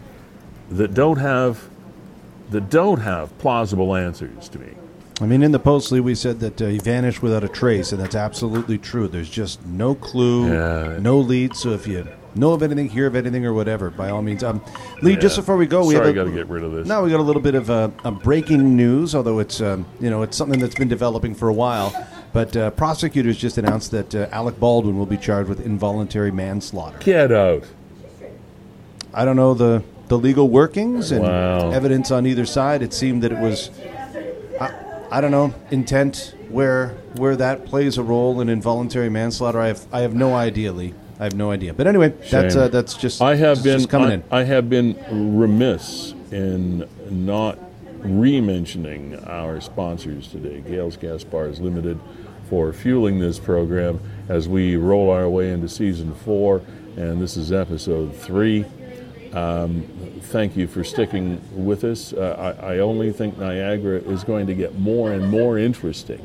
that 0.70 0.94
don't 0.94 1.18
have 1.18 1.68
that 2.50 2.68
don't 2.68 3.00
have 3.00 3.36
plausible 3.38 3.94
answers 3.94 4.48
to 4.50 4.58
me. 4.58 4.74
I 5.20 5.26
mean, 5.26 5.42
in 5.42 5.52
the 5.52 5.60
postly, 5.60 6.00
we 6.00 6.14
said 6.14 6.40
that 6.40 6.60
uh, 6.60 6.66
he 6.66 6.78
vanished 6.78 7.22
without 7.22 7.44
a 7.44 7.48
trace, 7.48 7.92
and 7.92 8.00
that's 8.00 8.14
absolutely 8.14 8.76
true. 8.76 9.08
There's 9.08 9.30
just 9.30 9.64
no 9.66 9.94
clue, 9.94 10.52
Yeah. 10.52 10.98
no 10.98 11.18
lead. 11.18 11.54
So 11.54 11.70
if 11.70 11.86
you 11.86 12.06
know 12.34 12.52
of 12.52 12.62
anything, 12.62 12.88
hear 12.88 13.06
of 13.06 13.14
anything, 13.14 13.46
or 13.46 13.52
whatever, 13.52 13.90
by 13.90 14.10
all 14.10 14.22
means. 14.22 14.42
Um, 14.42 14.62
Lee, 15.02 15.16
just 15.16 15.36
before 15.36 15.56
we 15.56 15.66
go, 15.66 15.86
we 15.86 15.94
Sorry, 15.94 16.06
have 16.06 16.14
got 16.14 16.24
to 16.24 16.30
get 16.32 16.48
rid 16.48 16.64
of 16.64 16.72
this. 16.72 16.86
Now 16.88 17.04
we 17.04 17.10
got 17.10 17.20
a 17.20 17.22
little 17.22 17.42
bit 17.42 17.54
of 17.54 17.70
uh, 17.70 17.90
a 18.04 18.10
breaking 18.10 18.76
news, 18.76 19.14
although 19.14 19.38
it's 19.38 19.60
um, 19.60 19.86
you 20.00 20.10
know 20.10 20.22
it's 20.22 20.36
something 20.36 20.58
that's 20.58 20.74
been 20.74 20.88
developing 20.88 21.34
for 21.34 21.48
a 21.48 21.54
while. 21.54 21.94
But 22.32 22.56
uh, 22.56 22.70
prosecutors 22.70 23.36
just 23.36 23.58
announced 23.58 23.90
that 23.90 24.14
uh, 24.14 24.28
Alec 24.32 24.58
Baldwin 24.58 24.96
will 24.96 25.06
be 25.06 25.18
charged 25.18 25.48
with 25.48 25.64
involuntary 25.64 26.30
manslaughter. 26.30 26.98
Get 26.98 27.30
out. 27.30 27.64
I 29.14 29.24
don't 29.24 29.36
know 29.36 29.52
the 29.54 29.82
the 30.08 30.18
legal 30.18 30.48
workings 30.48 31.10
and 31.12 31.22
Wow. 31.22 31.70
evidence 31.70 32.10
on 32.10 32.26
either 32.26 32.44
side. 32.46 32.82
It 32.82 32.92
seemed 32.92 33.22
that 33.22 33.32
it 33.32 33.38
was, 33.38 33.70
I, 34.60 34.70
I 35.10 35.20
don't 35.20 35.30
know, 35.30 35.54
intent 35.70 36.34
where 36.48 36.88
where 37.16 37.36
that 37.36 37.66
plays 37.66 37.98
a 37.98 38.02
role 38.02 38.40
in 38.40 38.48
involuntary 38.48 39.10
manslaughter. 39.10 39.60
I 39.60 39.68
have 39.68 39.86
I 39.92 40.00
have 40.00 40.14
no 40.14 40.34
idea, 40.34 40.72
Lee. 40.72 40.94
I 41.20 41.24
have 41.24 41.34
no 41.34 41.50
idea. 41.50 41.72
But 41.74 41.86
anyway, 41.86 42.14
that's 42.30 42.54
Shame. 42.54 42.62
uh, 42.64 42.68
that's 42.68 42.94
just 42.94 43.20
I 43.20 43.36
have 43.36 43.62
been 43.62 43.78
just 43.78 43.90
coming 43.90 44.08
I, 44.10 44.14
in. 44.14 44.24
I 44.30 44.42
have 44.44 44.68
been 44.70 44.96
remiss 45.38 46.14
in 46.30 46.88
not 47.10 47.58
re-mentioning 48.02 49.18
our 49.26 49.60
sponsors 49.60 50.26
today, 50.28 50.60
Gales 50.60 50.96
Gas 50.96 51.22
Bars 51.22 51.60
Limited, 51.60 52.00
for 52.48 52.72
fueling 52.72 53.18
this 53.18 53.38
program 53.38 54.00
as 54.28 54.48
we 54.48 54.76
roll 54.76 55.10
our 55.10 55.28
way 55.28 55.52
into 55.52 55.68
season 55.68 56.14
four, 56.14 56.62
and 56.96 57.20
this 57.20 57.36
is 57.36 57.52
episode 57.52 58.14
three. 58.14 58.64
Um, 59.32 59.82
thank 60.22 60.56
you 60.56 60.66
for 60.66 60.84
sticking 60.84 61.40
with 61.52 61.84
us. 61.84 62.12
Uh, 62.12 62.56
I, 62.62 62.74
I 62.74 62.78
only 62.78 63.12
think 63.12 63.38
Niagara 63.38 63.98
is 63.98 64.24
going 64.24 64.46
to 64.46 64.54
get 64.54 64.78
more 64.78 65.12
and 65.12 65.28
more 65.30 65.58
interesting 65.58 66.24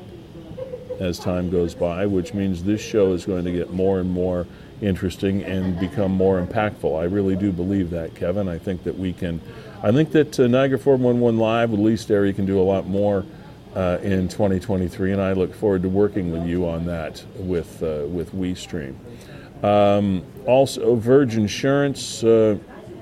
as 1.00 1.20
time 1.20 1.50
goes 1.50 1.74
by, 1.74 2.06
which 2.06 2.34
means 2.34 2.64
this 2.64 2.82
show 2.82 3.14
is 3.14 3.26
going 3.26 3.46
to 3.46 3.52
get 3.52 3.72
more 3.72 4.00
and 4.00 4.10
more 4.10 4.48
interesting 4.82 5.44
and 5.44 5.80
become 5.80 6.12
more 6.12 6.42
impactful. 6.42 7.00
I 7.00 7.06
really 7.06 7.36
do 7.36 7.52
believe 7.52 7.90
that, 7.92 8.16
Kevin. 8.16 8.48
I 8.48 8.58
think 8.58 8.84
that 8.84 8.98
we 8.98 9.14
can, 9.14 9.42
I 9.82 9.92
think 9.92 10.12
that 10.12 10.40
uh, 10.40 10.48
Niagara 10.48 10.78
411 10.78 11.40
Live 11.40 11.72
with 11.72 11.80
Lee 11.80 11.98
Sterry 11.98 12.34
can 12.34 12.46
do 12.46 12.60
a 12.60 12.64
lot 12.64 12.88
more 12.88 13.26
uh, 13.78 14.00
in 14.02 14.28
2023, 14.28 15.12
and 15.12 15.22
I 15.22 15.34
look 15.34 15.54
forward 15.54 15.84
to 15.84 15.90
working 15.90 16.32
with 16.32 16.48
you 16.48 16.68
on 16.68 16.86
that 16.88 17.24
with, 17.36 17.84
uh, 17.84 18.08
with 18.08 18.34
WeStream. 18.34 18.96
Um, 19.64 20.24
also, 20.48 20.96
Verge 20.96 21.36
Insurance, 21.38 22.24
uh, 22.24 22.58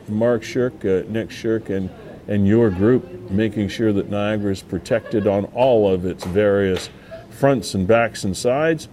Mark 0.09 0.43
Shirk, 0.43 0.83
uh, 0.83 1.03
Nick 1.07 1.31
Shirk, 1.31 1.69
and, 1.69 1.89
and 2.27 2.45
your 2.45 2.69
group, 2.69 3.31
making 3.31 3.69
sure 3.69 3.93
that 3.93 4.09
Niagara 4.09 4.51
is 4.51 4.61
protected 4.61 5.27
on 5.27 5.45
all 5.45 5.89
of 5.89 6.05
its 6.05 6.25
various 6.25 6.89
fronts 7.29 7.73
and 7.73 7.87
backs 7.87 8.25
and 8.25 8.35
sides. 8.35 8.89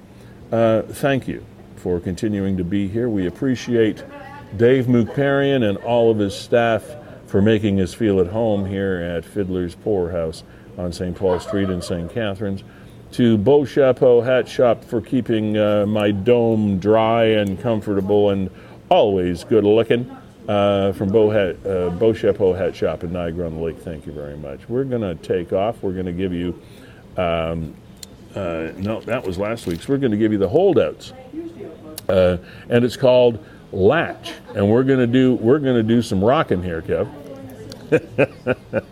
Uh, 0.52 0.82
thank 0.82 1.26
you 1.26 1.44
for 1.74 1.98
continuing 1.98 2.56
to 2.58 2.64
be 2.64 2.86
here. 2.86 3.08
We 3.08 3.26
appreciate 3.26 4.04
Dave 4.56 4.86
Mukparian 4.86 5.68
and 5.68 5.78
all 5.78 6.12
of 6.12 6.18
his 6.18 6.36
staff 6.36 6.84
for 7.26 7.42
making 7.42 7.80
us 7.80 7.92
feel 7.92 8.20
at 8.20 8.28
home 8.28 8.66
here 8.66 9.00
at 9.00 9.24
Fiddler's 9.24 9.74
Poorhouse 9.74 10.44
on 10.78 10.92
St. 10.92 11.16
Paul 11.16 11.40
Street 11.40 11.70
in 11.70 11.82
St. 11.82 12.10
Catharines. 12.10 12.64
To 13.12 13.36
Beau 13.36 13.64
Chapeau 13.64 14.22
Hat 14.22 14.48
Shop 14.48 14.82
for 14.82 15.00
keeping 15.00 15.56
uh, 15.58 15.84
my 15.86 16.10
dome 16.10 16.78
dry 16.78 17.24
and 17.24 17.60
comfortable 17.60 18.30
and 18.30 18.50
always 18.88 19.44
good 19.44 19.64
looking. 19.64 20.16
Uh, 20.48 20.92
from 20.92 21.08
Beau, 21.10 21.30
Hat, 21.30 21.56
uh, 21.66 21.90
Beau 21.90 22.12
Chapeau 22.12 22.52
Hat 22.52 22.74
Shop 22.74 23.04
in 23.04 23.12
Niagara 23.12 23.46
on 23.46 23.56
the 23.56 23.62
Lake, 23.62 23.78
thank 23.78 24.06
you 24.06 24.12
very 24.12 24.36
much. 24.36 24.68
We're 24.68 24.84
going 24.84 25.02
to 25.02 25.14
take 25.14 25.52
off. 25.52 25.82
We're 25.82 25.92
going 25.92 26.06
to 26.06 26.12
give 26.12 26.32
you, 26.32 26.60
um, 27.16 27.74
uh, 28.34 28.72
no, 28.76 29.00
that 29.02 29.24
was 29.24 29.38
last 29.38 29.66
week's. 29.66 29.86
We're 29.86 29.98
going 29.98 30.10
to 30.10 30.16
give 30.16 30.32
you 30.32 30.38
the 30.38 30.48
holdouts. 30.48 31.12
Uh, 32.08 32.38
and 32.68 32.84
it's 32.84 32.96
called 32.96 33.44
Latch. 33.70 34.32
And 34.54 34.68
we're 34.68 34.82
going 34.82 34.98
to 34.98 35.06
do 35.06 35.34
we're 35.34 35.60
going 35.60 35.76
to 35.76 35.82
do 35.82 36.02
some 36.02 36.22
rocking 36.22 36.62
here, 36.62 36.82
Kev. 36.82 37.08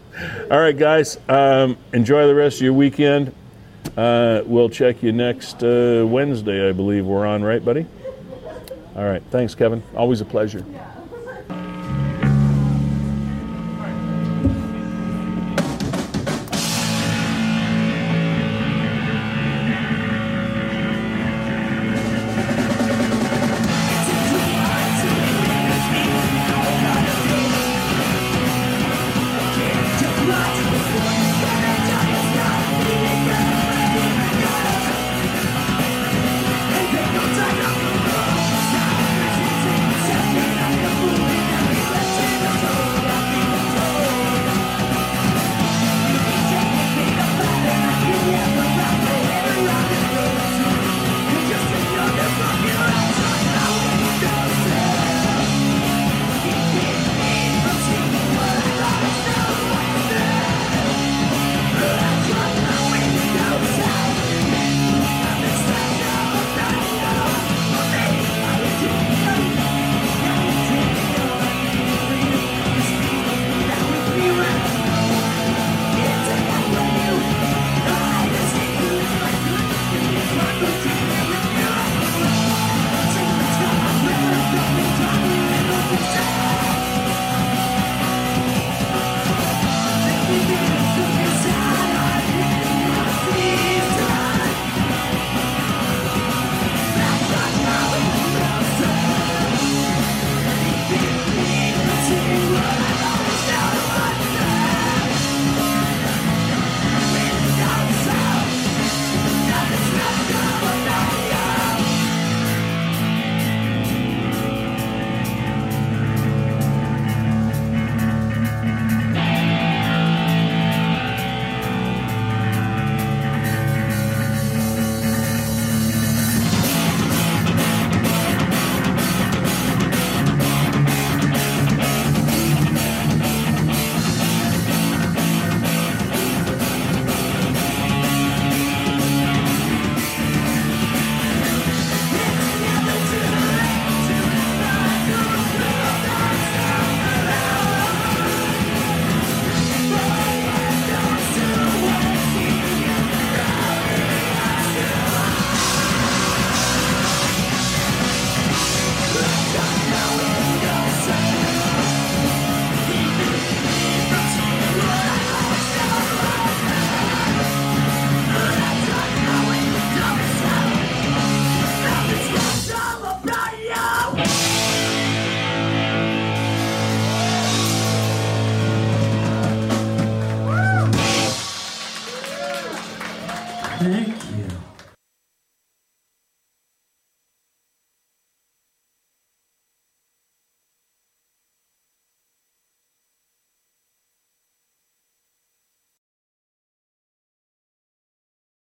All 0.51 0.61
right, 0.61 0.77
guys. 0.77 1.19
Um, 1.29 1.77
enjoy 1.93 2.27
the 2.27 2.35
rest 2.35 2.57
of 2.57 2.63
your 2.63 2.73
weekend. 2.73 3.35
Uh, 3.97 4.43
we'll 4.45 4.69
check 4.69 5.03
you 5.03 5.13
next 5.13 5.63
uh, 5.63 6.05
Wednesday, 6.07 6.69
I 6.69 6.73
believe 6.73 7.07
we're 7.07 7.27
on, 7.27 7.43
right, 7.43 7.65
buddy? 7.65 7.87
All 8.97 9.05
right. 9.05 9.23
Thanks, 9.31 9.55
Kevin. 9.55 9.83
Always 9.95 10.21
a 10.21 10.25
pleasure. 10.25 10.65